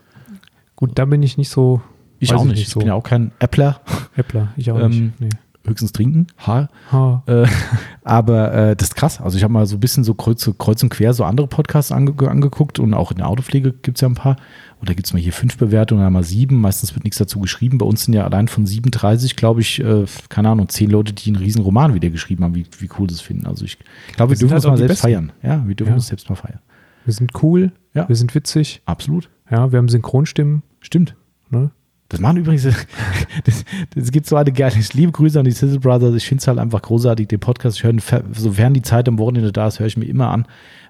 Gut, 0.77 0.93
da 0.99 1.05
bin 1.05 1.23
ich 1.23 1.37
nicht 1.39 1.51
so. 1.51 1.83
Ich 2.21 2.31
weiß 2.33 2.39
auch 2.41 2.45
nicht. 2.45 2.61
Ich 2.63 2.69
so. 2.69 2.79
bin 2.79 2.87
ja 2.89 2.95
auch 2.95 3.03
kein 3.03 3.33
Appler, 3.41 3.81
Appler, 4.17 4.49
ich 4.57 4.71
auch 4.71 4.79
Ähm, 4.79 4.91
nicht. 4.91 5.21
Nee. 5.21 5.29
höchstens 5.67 5.93
trinken. 5.93 6.27
Ha. 6.47 6.69
Ha. 6.93 7.23
Äh, 7.27 7.47
aber 8.05 8.53
äh, 8.53 8.77
das 8.77 8.89
ist 8.89 8.95
krass. 8.95 9.21
Also 9.21 9.37
ich 9.37 9.43
habe 9.45 9.53
mal 9.53 9.67
so 9.67 9.77
ein 9.77 9.81
bisschen 9.81 10.05
so 10.05 10.15
kreuz, 10.15 10.49
kreuz 10.59 10.83
und 10.83 10.89
quer 10.91 11.13
so 11.15 11.25
andere 11.25 11.47
Podcasts 11.49 11.93
ange 11.93 12.15
angeguckt 12.29 12.79
und 12.79 12.95
auch 12.95 13.11
in 13.11 13.19
der 13.19 13.29
Autopflege 13.29 13.73
gibt 13.73 13.99
es 13.99 14.03
ja 14.03 14.09
ein 14.09 14.15
paar. 14.15 14.37
Und 14.81 14.89
da 14.89 14.95
gibt 14.95 15.07
es 15.07 15.13
mal 15.13 15.19
hier 15.19 15.35
fünf 15.35 15.59
Bewertungen, 15.59 16.03
dann 16.03 16.13
mal 16.15 16.23
sieben. 16.25 16.59
Meistens 16.61 16.95
wird 16.95 17.05
nichts 17.05 17.19
dazu 17.19 17.41
geschrieben. 17.41 17.77
Bei 17.79 17.85
uns 17.87 18.05
sind 18.05 18.15
ja 18.15 18.25
allein 18.25 18.49
von 18.49 18.65
37, 18.67 19.37
glaube 19.37 19.61
ich, 19.61 19.79
äh, 19.85 20.07
keine 20.31 20.49
Ahnung, 20.49 20.69
zehn 20.71 20.89
Leute, 20.91 21.13
die 21.13 21.29
einen 21.29 21.37
riesen 21.37 21.61
Roman 21.63 21.93
wieder 21.95 22.09
geschrieben 22.09 22.45
haben, 22.45 22.55
wie, 22.55 22.65
wie 22.79 22.89
cool 22.99 23.07
das 23.07 23.21
finden. 23.21 23.47
Also 23.47 23.65
ich 23.67 23.79
glaube, 24.17 24.31
wir 24.31 24.37
sind 24.39 24.51
dürfen 24.51 24.55
halt 24.55 24.65
uns 24.65 24.71
mal 24.71 24.77
selbst 24.79 25.03
Besten. 25.03 25.07
feiern. 25.07 25.33
Ja, 25.43 25.67
wir 25.69 25.75
dürfen 25.75 25.91
Ja. 25.91 25.95
uns 25.97 26.07
selbst 26.07 26.29
mal 26.31 26.37
feiern. 26.37 26.61
Wir 27.05 27.13
sind 27.15 27.33
cool, 27.43 27.73
Ja. 27.95 28.09
wir 28.09 28.17
sind 28.17 28.35
witzig, 28.35 28.81
Absolut. 28.87 29.29
ja, 29.51 29.71
wir 29.73 29.79
haben 29.79 29.89
Synchronstimmen. 29.89 30.63
Stimmt. 30.81 31.15
Ne? 31.51 31.71
Das 32.11 32.21
machen 32.21 32.39
übrigens, 32.39 32.65
das, 33.45 33.65
das 33.95 34.11
gibt 34.11 34.27
so 34.27 34.37
eine 34.37 34.53
geile, 34.53 34.75
ich 34.79 34.93
liebe 34.93 35.13
Grüße 35.13 35.39
an 35.39 35.45
die 35.45 35.53
Sizzle 35.53 35.79
Brothers. 35.79 36.15
Ich 36.17 36.27
finde 36.27 36.43
es 36.43 36.49
halt 36.49 36.59
einfach 36.59 36.83
großartig, 36.83 37.29
den 37.29 37.41
Podcast. 37.41 37.79
Ich 37.79 37.85
höre, 37.85 37.95
sofern 38.33 38.75
die 38.75 38.83
Zeit 38.83 39.09
am 39.09 39.19
Wochenende 39.19 39.53
da 39.53 39.69
ist, 39.69 39.79
höre 39.79 39.87
ich 39.87 39.97
mir 39.97 40.07
immer 40.07 40.29
an, 40.29 40.45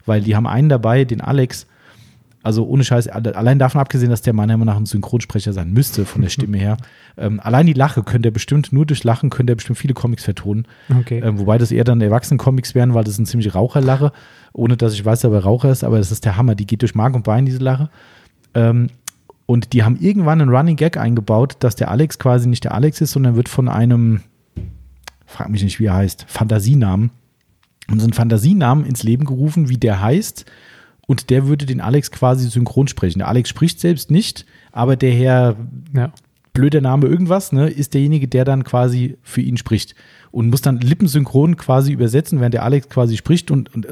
weil 0.07 0.23
die 0.23 0.35
haben 0.35 0.47
einen 0.47 0.69
dabei, 0.69 1.05
den 1.05 1.21
Alex. 1.21 1.67
Also 2.43 2.67
ohne 2.67 2.85
Scheiß, 2.85 3.09
allein 3.09 3.59
davon 3.59 3.83
abgesehen, 3.83 4.09
dass 4.09 4.23
der 4.23 4.33
meiner 4.33 4.57
Meinung 4.57 4.73
nach 4.73 4.81
ein 4.81 4.87
Synchronsprecher 4.87 5.53
sein 5.53 5.75
müsste, 5.75 6.07
von 6.07 6.23
der 6.23 6.31
Stimme 6.31 6.59
her. 6.59 6.77
Ähm, 7.19 7.39
allein 7.43 7.67
die 7.67 7.75
Lache 7.75 8.03
könnte 8.03 8.29
er 8.29 8.33
bestimmt, 8.33 8.73
nur 8.73 8.87
durch 8.87 9.05
Lachen 9.05 9.29
könnte 9.29 9.53
er 9.53 9.57
bestimmt 9.57 9.79
viele 9.79 9.93
Comics 9.93 10.25
vertonen. 10.25 10.65
Okay. 11.01 11.21
Ähm, 11.23 11.39
wobei 11.39 11.59
das 11.59 11.71
eher 11.71 11.85
dann 11.85 12.01
Erwachsenen-Comics 12.01 12.75
wären, 12.75 12.95
weil 12.95 13.05
das 13.05 13.19
ein 13.19 13.27
ziemlich 13.27 13.55
Raucherlache, 13.55 14.13
ohne 14.55 14.79
dass 14.79 14.95
ich 14.95 15.05
weiß, 15.05 15.21
dass 15.21 15.31
er 15.31 15.41
Raucher 15.41 15.71
ist, 15.71 15.85
aber 15.85 15.99
das 15.99 16.13
ist 16.13 16.25
der 16.25 16.39
Hammer. 16.39 16.55
Die 16.55 16.67
geht 16.67 16.81
durch 16.81 16.95
Mark 16.95 17.15
und 17.15 17.25
Bein, 17.25 17.45
diese 17.45 17.59
Lache. 17.59 17.91
Ähm, 18.55 18.89
und 19.51 19.73
die 19.73 19.83
haben 19.83 19.99
irgendwann 19.99 20.41
einen 20.41 20.55
Running 20.55 20.77
Gag 20.77 20.97
eingebaut, 20.97 21.57
dass 21.59 21.75
der 21.75 21.91
Alex 21.91 22.21
quasi 22.21 22.49
nicht 22.49 22.63
der 22.63 22.73
Alex 22.73 23.01
ist, 23.01 23.11
sondern 23.11 23.35
wird 23.35 23.49
von 23.49 23.69
einem, 23.69 24.21
frag 25.27 25.49
mich 25.49 25.65
nicht, 25.65 25.81
wie 25.81 25.87
er 25.87 25.95
heißt, 25.95 26.25
Fantasienamen, 26.29 27.11
und 27.91 27.99
so 27.99 28.05
einen 28.05 28.13
Fantasienamen 28.13 28.85
ins 28.85 29.03
Leben 29.03 29.25
gerufen, 29.25 29.69
wie 29.69 29.77
der 29.77 30.01
heißt. 30.01 30.45
Und 31.09 31.31
der 31.31 31.49
würde 31.49 31.67
den 31.67 31.81
Alex 31.81 32.13
quasi 32.13 32.49
synchron 32.49 32.87
sprechen. 32.87 33.19
Der 33.19 33.27
Alex 33.27 33.49
spricht 33.49 33.81
selbst 33.81 34.13
nicht, 34.13 34.47
aber 34.71 34.95
der 34.95 35.11
Herr, 35.11 35.57
ja. 35.97 36.13
Blöder 36.53 36.81
Name 36.81 37.07
irgendwas, 37.07 37.53
ne, 37.53 37.69
ist 37.69 37.95
derjenige, 37.95 38.29
der 38.29 38.45
dann 38.45 38.65
quasi 38.65 39.19
für 39.23 39.41
ihn 39.41 39.57
spricht 39.57 39.95
und 40.31 40.51
muss 40.51 40.63
dann 40.63 40.79
lippensynchron 40.79 41.57
quasi 41.57 41.93
übersetzen, 41.93 42.41
während 42.41 42.55
der 42.55 42.65
Alex 42.65 42.89
quasi 42.89 43.17
spricht 43.17 43.51
und, 43.51 43.75
und 43.75 43.87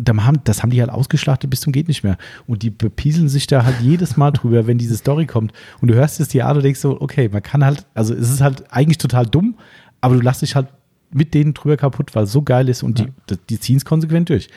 das 0.44 0.62
haben 0.62 0.70
die 0.70 0.80
halt 0.80 0.90
ausgeschlachtet 0.90 1.50
bis 1.50 1.60
zum 1.60 1.72
geht 1.72 1.88
nicht 1.88 2.04
mehr. 2.04 2.18
Und 2.46 2.62
die 2.62 2.70
bepieseln 2.70 3.28
sich 3.28 3.46
da 3.46 3.64
halt 3.64 3.80
jedes 3.80 4.16
Mal 4.16 4.30
drüber, 4.30 4.66
wenn 4.66 4.78
diese 4.78 4.96
Story 4.96 5.26
kommt. 5.26 5.52
Und 5.80 5.88
du 5.88 5.94
hörst 5.94 6.20
es 6.20 6.28
dir 6.28 6.46
an 6.46 6.56
und 6.56 6.62
denkst 6.62 6.80
so, 6.80 7.00
okay, 7.00 7.28
man 7.28 7.42
kann 7.42 7.64
halt, 7.64 7.86
also 7.94 8.14
es 8.14 8.30
ist 8.30 8.40
halt 8.40 8.64
eigentlich 8.72 8.98
total 8.98 9.26
dumm, 9.26 9.56
aber 10.00 10.16
du 10.16 10.20
lässt 10.20 10.42
dich 10.42 10.54
halt 10.54 10.68
mit 11.10 11.34
denen 11.34 11.54
drüber 11.54 11.76
kaputt, 11.76 12.14
weil 12.14 12.24
es 12.24 12.32
so 12.32 12.42
geil 12.42 12.68
ist 12.68 12.82
und 12.82 12.98
die, 12.98 13.36
die 13.48 13.58
ziehen 13.58 13.76
es 13.76 13.84
konsequent 13.84 14.28
durch. 14.28 14.48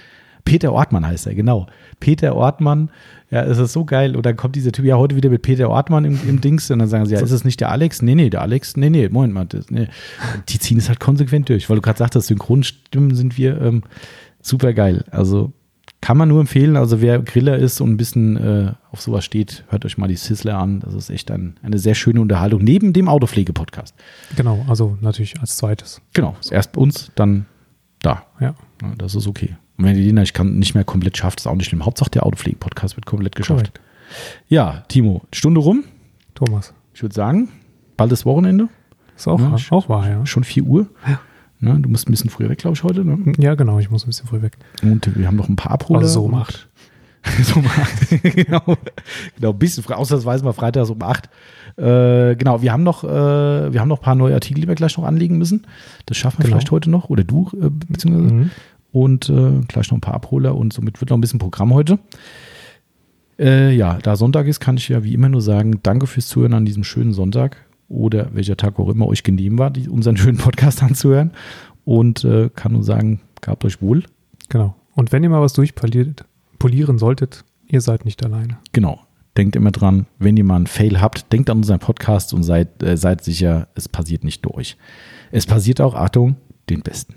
Peter 0.44 0.74
Ortmann 0.74 1.06
heißt 1.06 1.28
er, 1.28 1.36
genau. 1.36 1.68
Peter 2.00 2.36
Ortmann, 2.36 2.90
ja, 3.30 3.44
es 3.44 3.58
ist 3.58 3.74
so 3.74 3.86
geil. 3.86 4.16
Und 4.16 4.26
dann 4.26 4.36
kommt 4.36 4.56
dieser 4.56 4.72
Typ 4.72 4.86
ja 4.86 4.98
heute 4.98 5.16
wieder 5.16 5.30
mit 5.30 5.42
Peter 5.42 5.70
Ortmann 5.70 6.06
im, 6.06 6.20
im 6.28 6.42
Dings 6.42 6.70
und 6.72 6.80
dann 6.80 6.88
sagen 6.88 7.06
sie, 7.06 7.14
ja, 7.14 7.22
ist 7.22 7.32
es 7.32 7.46
nicht 7.46 7.60
der 7.60 7.72
Alex? 7.72 8.02
Nee, 8.02 8.16
nee, 8.16 8.30
der 8.30 8.42
Alex, 8.42 8.76
nee, 8.78 8.90
nee, 8.90 9.08
Moment 9.10 9.34
mal. 9.34 9.46
Das, 9.46 9.70
nee. 9.70 9.88
Die 10.50 10.60
ziehen 10.60 10.78
es 10.78 10.90
halt 10.90 11.00
konsequent 11.00 11.50
durch, 11.50 11.70
weil 11.70 11.78
du 11.78 11.82
gerade 11.82 12.00
sagtest, 12.00 12.28
Synchronstimmen 12.28 13.16
sind 13.16 13.38
wir 13.38 13.62
ähm, 13.62 13.84
super 14.42 14.74
geil. 14.74 15.06
Also 15.12 15.54
kann 16.02 16.18
man 16.18 16.30
nur 16.30 16.42
empfehlen. 16.42 16.76
Also 16.76 17.00
wer 17.00 17.20
Griller 17.20 17.58
ist 17.58 17.80
und 17.80 17.92
ein 17.92 17.98
bisschen 17.98 18.38
äh, 18.38 18.74
auf 18.92 19.02
sowas 19.02 19.24
steht, 19.24 19.64
hört 19.70 19.86
euch 19.86 19.98
mal 19.98 20.08
die 20.08 20.16
Sizzler 20.16 20.58
an. 20.58 20.80
Das 20.80 20.96
ist 20.96 21.10
echt 21.10 21.30
ein, 21.32 21.56
eine 21.62 21.78
sehr 21.78 21.96
schöne 21.96 22.20
Unterhaltung 22.20 22.64
neben 22.64 22.92
dem 22.92 23.08
Autopflege-Podcast. 23.08 23.96
Genau, 24.36 24.66
also 24.68 24.98
natürlich 25.00 25.40
als 25.40 25.58
zweites. 25.58 26.02
Genau, 26.14 26.36
erst 26.50 26.76
uns, 26.76 27.12
dann 27.16 27.46
da. 28.02 28.24
Ja. 28.40 28.56
ja 28.82 28.94
das 28.98 29.16
ist 29.16 29.28
okay. 29.28 29.56
Und 29.82 29.88
wenn 29.88 30.18
ich 30.18 30.34
kann 30.34 30.60
nicht 30.60 30.76
mehr 30.76 30.84
komplett 30.84 31.18
schafft, 31.18 31.40
ist 31.40 31.48
auch 31.48 31.56
nicht 31.56 31.68
schlimm. 31.68 31.84
Hauptsache 31.84 32.12
der 32.12 32.24
Autopflege-Podcast 32.24 32.98
wird 32.98 33.08
komplett 33.08 33.36
geschafft. 33.36 33.74
Correct. 33.74 33.82
Ja, 34.48 34.84
Timo, 34.90 35.24
Stunde 35.34 35.60
rum. 35.60 35.86
Thomas. 36.36 36.76
Ich 36.94 37.02
würde 37.02 37.16
sagen, 37.16 37.50
bald 37.98 38.12
ist 38.12 38.24
Wochenende. 38.26 38.70
Ist 39.16 39.28
auch, 39.28 39.40
ja, 39.40 39.56
auch 39.72 39.90
wahr, 39.90 40.08
ja. 40.08 40.26
Schon 40.28 40.44
4 40.44 40.64
Uhr. 40.64 40.88
Ja. 41.08 41.20
Ne, 41.62 41.80
du 41.80 41.90
musst 41.90 42.08
ein 42.08 42.12
bisschen 42.12 42.30
früher 42.30 42.50
weg, 42.50 42.60
glaube 42.60 42.76
ich, 42.76 42.84
heute. 42.84 43.04
Ne? 43.04 43.34
Ja, 43.40 43.56
genau, 43.56 43.80
ich 43.80 43.90
muss 43.90 44.04
ein 44.04 44.08
bisschen 44.08 44.28
früh 44.28 44.44
weg. 44.44 44.58
Und 44.84 45.18
wir 45.18 45.26
haben 45.26 45.36
noch 45.36 45.50
ein 45.50 45.56
paar 45.56 45.72
Abholer. 45.72 46.02
Also 46.02 46.14
so 46.14 46.26
um 46.26 46.36
8. 46.36 46.70
so 47.44 47.56
um 47.60 47.66
8. 47.66 48.24
genau. 48.36 48.78
genau, 49.36 49.52
ein 49.52 49.58
bisschen 49.58 49.82
früh. 49.82 49.94
Ausnahmsweise 49.94 50.44
mal 50.44 50.54
freitags 50.54 50.92
um 50.92 51.02
8. 51.02 51.28
Äh, 51.78 52.36
genau, 52.36 52.62
wir 52.62 52.72
haben 52.72 52.84
noch, 52.84 53.04
äh, 53.04 53.08
wir 53.74 53.80
haben 53.80 53.88
noch 53.88 54.00
ein 54.00 54.04
paar 54.04 54.16
neue 54.16 54.36
Artikel, 54.36 54.62
die 54.62 54.68
wir 54.68 54.76
gleich 54.76 54.96
noch 54.96 55.06
anlegen 55.06 55.40
müssen. 55.40 55.66
Das 56.06 56.18
schaffen 56.18 56.38
wir 56.38 56.44
genau. 56.46 56.58
vielleicht 56.58 56.70
heute 56.70 56.92
noch. 56.92 57.10
Oder 57.10 57.24
du, 57.24 57.50
äh, 57.60 57.70
beziehungsweise. 57.70 58.32
Mhm 58.32 58.52
und 58.92 59.30
äh, 59.30 59.62
gleich 59.68 59.90
noch 59.92 59.98
ein 59.98 60.02
paar 60.02 60.14
Abholer 60.14 60.56
und 60.56 60.74
somit 60.74 61.00
wird 61.02 61.10
noch 61.10 61.18
ein 61.18 61.22
bisschen 61.22 61.40
Programm 61.40 61.74
heute. 61.74 62.00
Äh, 63.40 63.76
ja, 63.76 63.98
da 63.98 64.16
Sonntag 64.16 64.48
ist, 64.48 64.60
kann 64.60 64.78
ich 64.78 64.90
ja 64.90 65.04
wie 65.04 65.14
immer 65.14 65.30
nur 65.30 65.42
sagen, 65.42 65.80
danke 65.84 66.08
fürs 66.08 66.28
Zuhören 66.28 66.54
an 66.54 66.66
diesem 66.66 66.84
schönen 66.84 67.14
Sonntag 67.14 67.58
oder 67.88 68.34
welcher 68.34 68.58
Tag 68.58 68.80
auch 68.80 68.90
immer 68.90 69.08
euch 69.08 69.24
genehm 69.24 69.58
war, 69.58 69.72
die, 69.72 69.90
unseren 69.90 70.18
schönen 70.18 70.38
Podcast 70.38 70.84
anzuhören. 70.84 71.32
Und 71.84 72.24
äh, 72.24 72.50
kann 72.54 72.74
nur 72.74 72.84
sagen, 72.84 73.22
gehabt 73.42 73.66
euch 73.66 73.82
wohl. 73.82 74.04
Genau. 74.50 74.76
Und 74.94 75.12
wenn 75.12 75.24
ihr 75.24 75.30
mal 75.30 75.42
was 75.42 75.54
durchpolieren 75.54 76.98
solltet, 76.98 77.44
ihr 77.68 77.82
seid 77.82 78.06
nicht 78.06 78.24
alleine. 78.24 78.60
Genau. 78.72 79.00
Denkt 79.38 79.56
immer 79.56 79.72
dran, 79.72 80.06
wenn 80.20 80.36
ihr 80.36 80.44
mal 80.44 80.58
einen 80.58 80.68
Fail 80.68 81.02
habt, 81.02 81.32
denkt 81.32 81.50
an 81.50 81.58
unseren 81.58 81.80
Podcast 81.80 82.34
und 82.34 82.44
seid, 82.44 82.84
äh, 82.84 82.98
seid 82.98 83.24
sicher, 83.24 83.70
es 83.76 83.90
passiert 83.90 84.24
nicht 84.24 84.46
durch. 84.46 84.78
Es 85.32 85.46
passiert 85.48 85.82
auch, 85.82 85.96
Achtung, 85.96 86.36
den 86.70 86.82
Besten. 86.82 87.16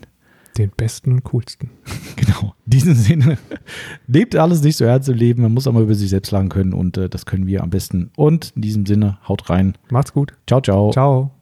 Den 0.56 0.70
besten 0.76 1.12
und 1.12 1.24
coolsten. 1.24 1.70
Genau. 2.16 2.54
In 2.64 2.70
diesem 2.70 2.94
Sinne, 2.94 3.38
lebt 4.06 4.36
alles 4.36 4.62
nicht 4.62 4.76
so 4.76 4.84
ernst 4.84 5.08
im 5.08 5.16
Leben. 5.16 5.42
Man 5.42 5.52
muss 5.52 5.66
auch 5.66 5.72
mal 5.72 5.82
über 5.82 5.94
sich 5.94 6.08
selbst 6.08 6.30
lachen 6.30 6.48
können 6.48 6.72
und 6.72 6.96
äh, 6.96 7.08
das 7.08 7.26
können 7.26 7.46
wir 7.46 7.62
am 7.62 7.70
besten. 7.70 8.10
Und 8.16 8.52
in 8.54 8.62
diesem 8.62 8.86
Sinne, 8.86 9.18
haut 9.28 9.50
rein. 9.50 9.76
Macht's 9.90 10.12
gut. 10.12 10.32
Ciao, 10.46 10.60
ciao. 10.60 10.90
Ciao. 10.90 11.33